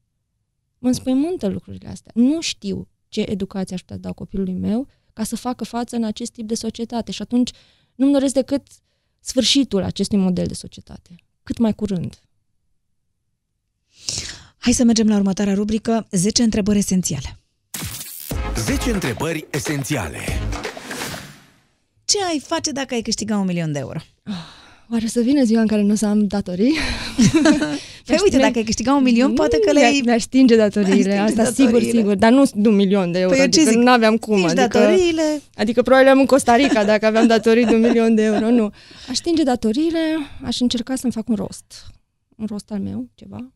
Mă 0.77 0.87
înspăimântă 0.87 1.47
lucrurile 1.47 1.89
astea. 1.89 2.11
Nu 2.15 2.41
știu 2.41 2.87
ce 3.07 3.21
educație 3.21 3.75
aș 3.75 3.81
putea 3.81 3.97
da 3.97 4.11
copilului 4.11 4.53
meu 4.53 4.87
ca 5.13 5.23
să 5.23 5.35
facă 5.35 5.63
față 5.63 5.95
în 5.95 6.03
acest 6.03 6.31
tip 6.31 6.47
de 6.47 6.55
societate. 6.55 7.11
Și 7.11 7.21
atunci 7.21 7.51
nu-mi 7.95 8.11
doresc 8.11 8.33
decât 8.33 8.67
sfârșitul 9.19 9.83
acestui 9.83 10.17
model 10.17 10.45
de 10.45 10.53
societate. 10.53 11.15
Cât 11.43 11.57
mai 11.57 11.73
curând. 11.73 12.21
Hai 14.57 14.73
să 14.73 14.83
mergem 14.83 15.07
la 15.07 15.15
următoarea 15.15 15.53
rubrică, 15.53 16.07
10 16.11 16.43
întrebări 16.43 16.77
esențiale. 16.77 17.39
10 18.55 18.91
întrebări 18.91 19.47
esențiale. 19.51 20.46
Ce 22.07 22.17
ai 22.31 22.39
face 22.39 22.71
dacă 22.71 22.93
ai 22.93 23.01
câștiga 23.01 23.37
un 23.37 23.45
milion 23.45 23.71
de 23.71 23.79
euro? 23.79 23.99
Oare 24.91 25.03
o 25.05 25.07
să 25.07 25.19
vină 25.21 25.43
ziua 25.43 25.61
în 25.61 25.67
care 25.67 25.81
nu 25.81 25.91
o 25.91 25.95
să 25.95 26.05
am 26.05 26.27
datorii? 26.27 26.73
Păi 28.05 28.17
uite, 28.23 28.37
dacă 28.37 28.57
ai 28.57 28.63
câștiga 28.63 28.93
un 28.93 29.03
milion, 29.03 29.33
poate 29.33 29.59
că 29.59 29.71
le-ai... 29.71 30.01
Mi-ar 30.05 30.19
stinge 30.19 30.55
datoriile, 30.55 31.13
Mi-ar 31.13 31.25
stinge 31.27 31.41
asta 31.41 31.53
sigur, 31.53 31.71
datoriile. 31.71 31.99
sigur. 31.99 32.15
Dar 32.15 32.31
nu 32.31 32.43
de 32.53 32.67
un 32.67 32.75
milion 32.75 33.11
de 33.11 33.19
euro, 33.19 33.35
Păi 33.35 33.43
eu 33.43 33.49
ce 33.49 33.59
adică 33.59 33.71
zic? 33.75 33.83
nu 33.83 33.91
aveam 33.91 34.17
cum. 34.17 34.37
Stingi 34.37 34.59
Adică, 34.59 34.77
datoriile. 34.79 35.41
adică 35.55 35.81
probabil 35.81 36.07
am 36.09 36.19
în 36.19 36.25
Costa 36.25 36.55
Rica 36.55 36.83
dacă 36.85 37.05
aveam 37.05 37.27
datorii 37.27 37.65
de 37.65 37.73
un 37.73 37.79
milion 37.81 38.15
de 38.15 38.21
euro, 38.23 38.49
nu. 38.49 38.71
Aș 39.09 39.15
stinge 39.17 39.43
datoriile, 39.43 39.99
aș 40.43 40.59
încerca 40.59 40.95
să-mi 40.95 41.11
fac 41.13 41.27
un 41.29 41.35
rost. 41.35 41.85
Un 42.35 42.45
rost 42.49 42.71
al 42.71 42.79
meu, 42.79 43.09
ceva. 43.15 43.51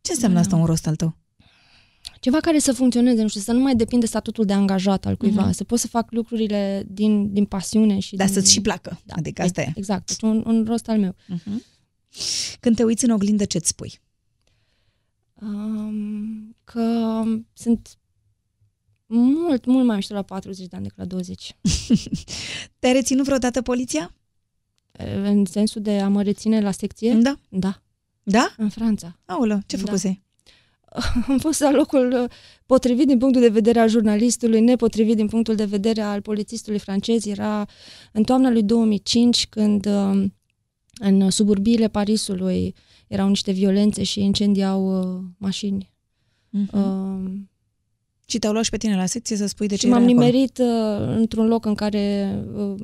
Ce 0.00 0.12
înseamnă 0.12 0.38
asta 0.38 0.56
un 0.56 0.64
rost 0.64 0.86
al 0.86 0.94
tău? 0.96 1.16
Ceva 2.24 2.40
care 2.40 2.58
să 2.58 2.72
funcționeze, 2.72 3.22
nu 3.22 3.28
știu, 3.28 3.40
să 3.40 3.52
nu 3.52 3.60
mai 3.60 3.76
depinde 3.76 4.06
statutul 4.06 4.44
de 4.44 4.52
angajat 4.52 5.06
al 5.06 5.16
cuiva, 5.16 5.42
Mhm. 5.42 5.52
să 5.52 5.64
pot 5.64 5.78
să 5.78 5.86
fac 5.88 6.10
lucrurile 6.12 6.84
din, 6.88 7.32
din 7.32 7.44
pasiune 7.44 7.98
și 7.98 8.16
Dar 8.16 8.26
din... 8.26 8.34
să-ți 8.34 8.52
și 8.52 8.60
placă. 8.60 9.00
Da, 9.04 9.14
Adică 9.16 9.42
asta 9.42 9.60
e. 9.60 9.72
Exact, 9.76 10.06
deci 10.06 10.22
un, 10.22 10.42
un 10.46 10.64
rost 10.66 10.88
al 10.88 10.98
meu. 10.98 11.14
Uh-huh. 11.34 11.62
Când 12.60 12.76
te 12.76 12.84
uiți 12.84 13.04
în 13.04 13.10
oglindă, 13.10 13.44
ce-ți 13.44 13.68
spui? 13.68 14.00
Um, 15.34 16.56
că 16.64 17.22
sunt 17.52 17.98
mult, 19.06 19.64
mult 19.64 19.86
mai 19.86 19.96
mișto 19.96 20.14
la 20.14 20.22
40 20.22 20.66
de 20.66 20.76
ani 20.76 20.82
decât 20.84 20.98
la 20.98 21.04
20. 21.04 21.56
Te-ai 22.78 22.92
reținut 22.92 23.24
vreodată 23.24 23.62
poliția? 23.62 24.14
În 25.22 25.44
sensul 25.44 25.82
de 25.82 26.00
a 26.00 26.08
mă 26.08 26.22
reține 26.22 26.60
la 26.60 26.70
secție? 26.70 27.14
Da. 27.14 27.38
Da, 27.48 27.82
Da? 28.22 28.54
în 28.56 28.68
Franța. 28.68 29.18
Aoleu, 29.24 29.60
ce 29.66 29.76
Da. 29.76 29.82
făcuse? 29.82 30.22
Am 31.28 31.38
fost 31.38 31.60
la 31.60 31.70
locul 31.70 32.12
uh, 32.22 32.30
potrivit 32.66 33.06
din 33.06 33.18
punctul 33.18 33.40
de 33.40 33.48
vedere 33.48 33.78
al 33.78 33.88
jurnalistului, 33.88 34.60
nepotrivit 34.60 35.16
din 35.16 35.26
punctul 35.26 35.54
de 35.54 35.64
vedere 35.64 36.00
al 36.00 36.20
polițistului 36.20 36.78
francez. 36.78 37.26
Era 37.26 37.66
în 38.12 38.22
toamna 38.22 38.50
lui 38.50 38.62
2005 38.62 39.46
când 39.46 39.86
uh, 39.86 40.24
în 40.94 41.30
suburbiile 41.30 41.88
Parisului 41.88 42.74
erau 43.06 43.28
niște 43.28 43.52
violențe 43.52 44.02
și 44.02 44.20
incendiau 44.20 45.00
uh, 45.00 45.20
mașini. 45.38 45.92
Uh-huh. 46.52 46.72
Uh, 46.72 47.30
Și 48.26 48.38
te-au 48.38 48.52
luat 48.52 48.64
și 48.64 48.70
pe 48.70 48.76
tine 48.76 48.96
la 48.96 49.06
secție 49.06 49.36
să 49.36 49.46
spui 49.46 49.66
de 49.66 49.74
ce 49.74 49.80
și 49.80 49.92
m-am 49.92 50.02
erai 50.02 50.12
acolo. 50.12 50.26
nimerit 50.26 50.58
uh, 50.58 51.16
într-un 51.16 51.46
loc 51.46 51.64
în 51.64 51.74
care 51.74 52.34
uh, 52.54 52.74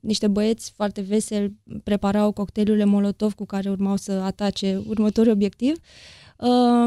niște 0.00 0.28
băieți 0.28 0.72
foarte 0.76 1.00
veseli 1.00 1.54
preparau 1.82 2.32
cocktailurile 2.32 2.84
Molotov 2.84 3.34
cu 3.34 3.44
care 3.44 3.70
urmau 3.70 3.96
să 3.96 4.12
atace 4.12 4.82
următorul 4.86 5.32
obiectiv. 5.32 5.72
Uh, 5.72 6.23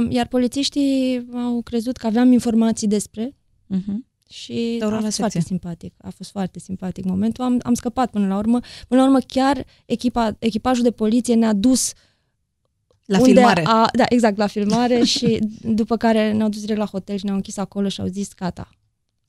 iar 0.10 0.28
polițiștii 0.28 1.28
au 1.34 1.62
crezut 1.62 1.98
că 1.98 2.08
aveam 2.08 2.32
informații 2.32 2.88
despre 2.88 3.36
Uh-huh. 3.76 3.96
și 4.30 4.76
Te-au 4.78 4.88
a 4.88 4.92
luat 4.92 5.02
la 5.02 5.06
fost 5.06 5.18
foarte 5.18 5.40
secție. 5.40 5.42
simpatic. 5.58 5.94
A 5.98 6.10
fost 6.10 6.32
foarte 6.32 6.60
simpatic 6.60 7.06
momentul. 7.06 7.44
Am, 7.44 7.60
am 7.64 7.74
scăpat 7.74 8.10
până 8.12 8.28
la 8.28 8.38
urmă. 8.38 8.60
Până 8.88 9.02
la 9.02 9.08
urmă 9.08 9.20
chiar 9.28 9.66
echipa, 9.86 10.36
echipajul 10.40 10.84
de 10.84 10.92
poliție 10.92 11.36
ne-a 11.36 11.54
dus 11.54 11.94
La 13.06 13.18
unde 13.20 13.32
filmare. 13.32 13.64
A, 13.66 13.90
da, 13.94 14.04
exact, 14.10 14.38
la 14.38 14.48
filmare 14.48 15.04
și 15.14 15.40
după 15.62 15.98
care 15.98 16.32
ne-au 16.32 16.50
dus 16.50 16.60
direct 16.62 16.80
la 16.80 16.86
hotel 16.86 17.18
și 17.18 17.24
ne-au 17.26 17.36
închis 17.36 17.58
acolo 17.58 17.88
și 17.90 18.02
au 18.02 18.08
zis 18.08 18.34
gata. 18.36 18.70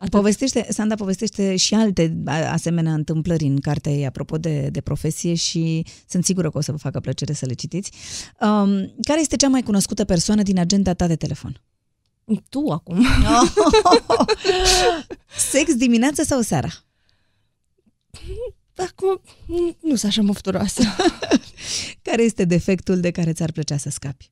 Atât. 0.00 0.12
Povestește, 0.12 0.66
Sanda 0.70 0.94
povestește 0.94 1.56
și 1.56 1.74
alte 1.74 2.16
a- 2.26 2.52
asemenea 2.52 2.92
întâmplări 2.92 3.44
în 3.44 3.60
cartea 3.60 3.92
ei 3.92 4.06
apropo 4.06 4.38
de, 4.38 4.68
de 4.70 4.80
profesie 4.80 5.34
și 5.34 5.84
sunt 6.08 6.24
sigură 6.24 6.50
că 6.50 6.58
o 6.58 6.60
să 6.60 6.72
vă 6.72 6.78
facă 6.78 7.00
plăcere 7.00 7.32
să 7.32 7.46
le 7.46 7.54
citiți. 7.54 7.90
Um, 8.40 8.92
care 9.02 9.20
este 9.20 9.36
cea 9.36 9.48
mai 9.48 9.62
cunoscută 9.62 10.04
persoană 10.04 10.42
din 10.42 10.58
agenda 10.58 10.94
ta 10.94 11.06
de 11.06 11.16
telefon? 11.16 11.60
Tu 12.48 12.68
acum. 12.70 13.06
Sex 15.50 15.74
dimineața 15.74 16.22
sau 16.22 16.40
seara? 16.40 16.68
Acum 18.76 19.20
nu- 19.46 19.76
nu 19.80 19.94
sunt 19.96 20.10
așa 20.12 20.22
mofturoasă. 20.22 20.82
Care 22.02 22.22
este 22.22 22.44
defectul 22.44 23.00
de 23.00 23.10
care 23.10 23.32
ți-ar 23.32 23.52
plăcea 23.52 23.76
să 23.76 23.90
scapi? 23.90 24.30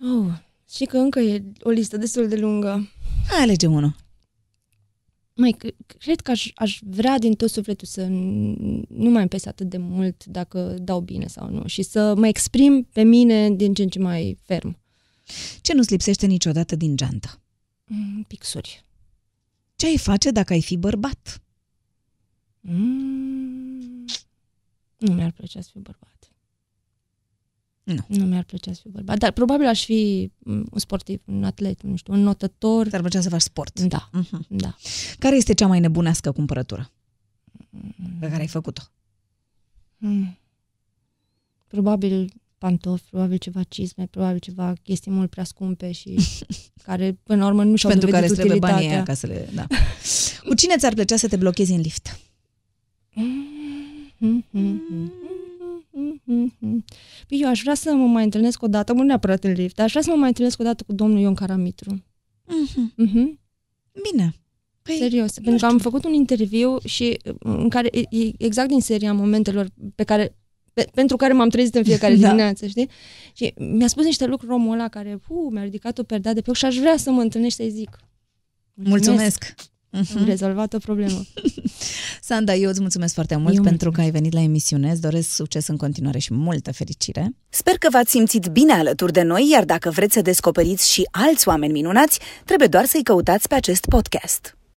Oh, 0.00 0.32
și 0.74 0.84
că 0.84 0.96
încă 0.96 1.20
e 1.20 1.42
o 1.62 1.70
listă 1.70 1.96
destul 1.96 2.28
de 2.28 2.36
lungă. 2.36 2.90
Hai, 3.28 3.42
alege 3.42 3.66
unul. 3.66 3.94
Mai, 5.34 5.56
cred 5.98 6.20
că 6.20 6.30
aș, 6.30 6.50
aș 6.54 6.78
vrea 6.82 7.18
din 7.18 7.34
tot 7.34 7.50
sufletul 7.50 7.86
să 7.86 8.02
n- 8.06 8.86
nu 8.88 9.10
mai 9.10 9.20
îmi 9.20 9.28
pese 9.28 9.48
atât 9.48 9.68
de 9.68 9.76
mult 9.76 10.24
dacă 10.24 10.76
dau 10.80 11.00
bine 11.00 11.26
sau 11.26 11.50
nu 11.50 11.66
și 11.66 11.82
să 11.82 12.14
mă 12.16 12.26
exprim 12.26 12.82
pe 12.92 13.02
mine 13.02 13.50
din 13.50 13.74
ce 13.74 13.82
în 13.82 13.88
ce 13.88 13.98
mai 13.98 14.38
ferm. 14.42 14.78
Ce 15.60 15.74
nu-ți 15.74 15.90
lipsește 15.90 16.26
niciodată 16.26 16.76
din 16.76 16.96
geantă? 16.96 17.40
Mm, 17.84 18.22
Pixuri. 18.28 18.84
Ce 19.76 19.86
ai 19.86 19.98
face 19.98 20.30
dacă 20.30 20.52
ai 20.52 20.62
fi 20.62 20.76
bărbat? 20.76 21.42
Mm, 22.60 24.04
nu 24.96 25.12
mi-ar 25.12 25.30
plăcea 25.32 25.60
să 25.60 25.68
fiu 25.72 25.80
bărbat. 25.80 26.15
Nu. 27.86 28.04
Nu 28.08 28.24
mi-ar 28.24 28.44
plăcea 28.44 28.72
să 28.72 28.80
fiu 28.82 28.90
bărbat, 28.90 29.18
dar 29.18 29.32
probabil 29.32 29.66
aș 29.66 29.84
fi 29.84 30.30
mm, 30.38 30.66
un 30.70 30.78
sportiv, 30.78 31.20
un 31.24 31.44
atlet, 31.44 31.82
nu 31.82 31.96
știu, 31.96 32.12
un 32.12 32.20
notător. 32.20 32.88
Ți-ar 32.88 33.00
plăcea 33.00 33.20
să 33.20 33.28
faci 33.28 33.40
sport? 33.40 33.80
Da, 33.80 34.10
Uh-huh. 34.20 34.46
da. 34.48 34.76
Care 35.18 35.36
este 35.36 35.54
cea 35.54 35.66
mai 35.66 35.80
nebunească 35.80 36.32
cumpărătură 36.32 36.90
pe 38.20 38.28
care 38.28 38.40
ai 38.40 38.46
făcut-o? 38.46 38.82
Mm. 39.96 40.38
Probabil 41.66 42.32
pantofi, 42.58 43.04
probabil 43.10 43.36
ceva 43.38 43.62
cizme, 43.62 44.06
probabil 44.10 44.38
ceva 44.38 44.72
chestii 44.82 45.10
mult 45.10 45.30
prea 45.30 45.44
scumpe 45.44 45.92
și 45.92 46.16
care 46.86 47.18
până 47.22 47.40
la 47.42 47.46
urmă 47.46 47.64
nu 47.64 47.76
și-au 47.76 47.92
Pentru 47.92 48.10
care 48.10 48.26
dovedit 48.26 48.44
îți 48.44 48.58
trebuie 48.58 48.58
banii 48.72 48.86
utilitatea. 48.86 48.96
aia 48.96 49.02
ca 49.04 49.14
să 49.14 49.26
le... 49.26 49.48
Da. 49.54 49.66
Cu 50.48 50.54
cine 50.54 50.76
ți-ar 50.76 50.94
plăcea 50.94 51.16
să 51.16 51.28
te 51.28 51.36
blochezi 51.36 51.72
în 51.72 51.80
lift? 51.80 52.18
Păi 57.28 57.40
eu 57.40 57.48
aș 57.48 57.60
vrea 57.62 57.74
să 57.74 57.94
mă 57.94 58.06
mai 58.06 58.24
întâlnesc 58.24 58.62
o 58.62 58.66
dată, 58.66 58.92
nu 58.92 59.02
neapărat 59.02 59.44
în 59.44 59.52
lift, 59.52 59.74
dar 59.74 59.84
aș 59.84 59.90
vrea 59.90 60.02
să 60.02 60.10
mă 60.10 60.16
mai 60.16 60.28
întâlnesc 60.28 60.60
o 60.60 60.64
dată 60.64 60.84
cu 60.86 60.92
domnul 60.92 61.18
Ion 61.18 61.34
Caramitru. 61.34 62.04
Mhm. 62.44 62.92
Mhm. 62.96 63.38
Bine. 64.10 64.34
Păi, 64.82 64.96
Serios, 64.98 65.32
pentru 65.32 65.56
că 65.56 65.66
am 65.66 65.78
făcut 65.78 66.04
un 66.04 66.12
interviu 66.12 66.78
și 66.84 67.18
în 67.38 67.68
care 67.68 67.88
e 67.92 68.30
exact 68.38 68.68
din 68.68 68.80
seria 68.80 69.12
momentelor 69.12 69.68
pe 69.94 70.04
care 70.04 70.36
pe, 70.72 70.88
pentru 70.94 71.16
care 71.16 71.32
m-am 71.32 71.48
trezit 71.48 71.74
în 71.74 71.84
fiecare 71.84 72.14
da. 72.16 72.26
dimineață, 72.26 72.66
știi? 72.66 72.88
Și 73.32 73.54
mi-a 73.56 73.86
spus 73.86 74.04
niște 74.04 74.26
lucruri 74.26 74.52
omul 74.52 74.72
ăla 74.72 74.88
care 74.88 75.16
pu, 75.26 75.48
mi-a 75.52 75.62
ridicat 75.62 75.98
o 75.98 76.02
perdea 76.02 76.32
de 76.32 76.40
pe 76.40 76.52
și 76.52 76.64
aș 76.64 76.76
vrea 76.76 76.96
să 76.96 77.10
mă 77.10 77.20
întâlnești 77.20 77.56
să-i 77.56 77.70
zic. 77.70 77.98
Mulțumesc! 78.74 79.08
mulțumesc. 79.08 79.54
Am 79.96 80.06
mhm. 80.14 80.24
rezolvat 80.24 80.72
o 80.72 80.78
problemă. 80.78 81.24
Sanda, 82.20 82.54
eu 82.54 82.68
îți 82.68 82.80
mulțumesc 82.80 83.14
foarte 83.14 83.36
mult 83.36 83.54
eu 83.54 83.62
pentru 83.62 83.70
mulțumesc. 83.70 83.96
că 83.96 84.00
ai 84.00 84.10
venit 84.10 84.32
la 84.32 84.40
emisiune. 84.40 84.90
Îți 84.90 85.00
doresc 85.00 85.34
succes 85.34 85.66
în 85.66 85.76
continuare 85.76 86.18
și 86.18 86.34
multă 86.34 86.72
fericire. 86.72 87.34
Sper 87.48 87.74
că 87.78 87.88
v-ați 87.90 88.10
simțit 88.10 88.46
bine 88.46 88.72
alături 88.72 89.12
de 89.12 89.22
noi, 89.22 89.48
iar 89.52 89.64
dacă 89.64 89.90
vreți 89.90 90.14
să 90.14 90.22
descoperiți 90.22 90.92
și 90.92 91.08
alți 91.10 91.48
oameni 91.48 91.72
minunați, 91.72 92.20
trebuie 92.44 92.68
doar 92.68 92.84
să-i 92.84 93.02
căutați 93.02 93.48
pe 93.48 93.54
acest 93.54 93.86
podcast. 93.88 94.55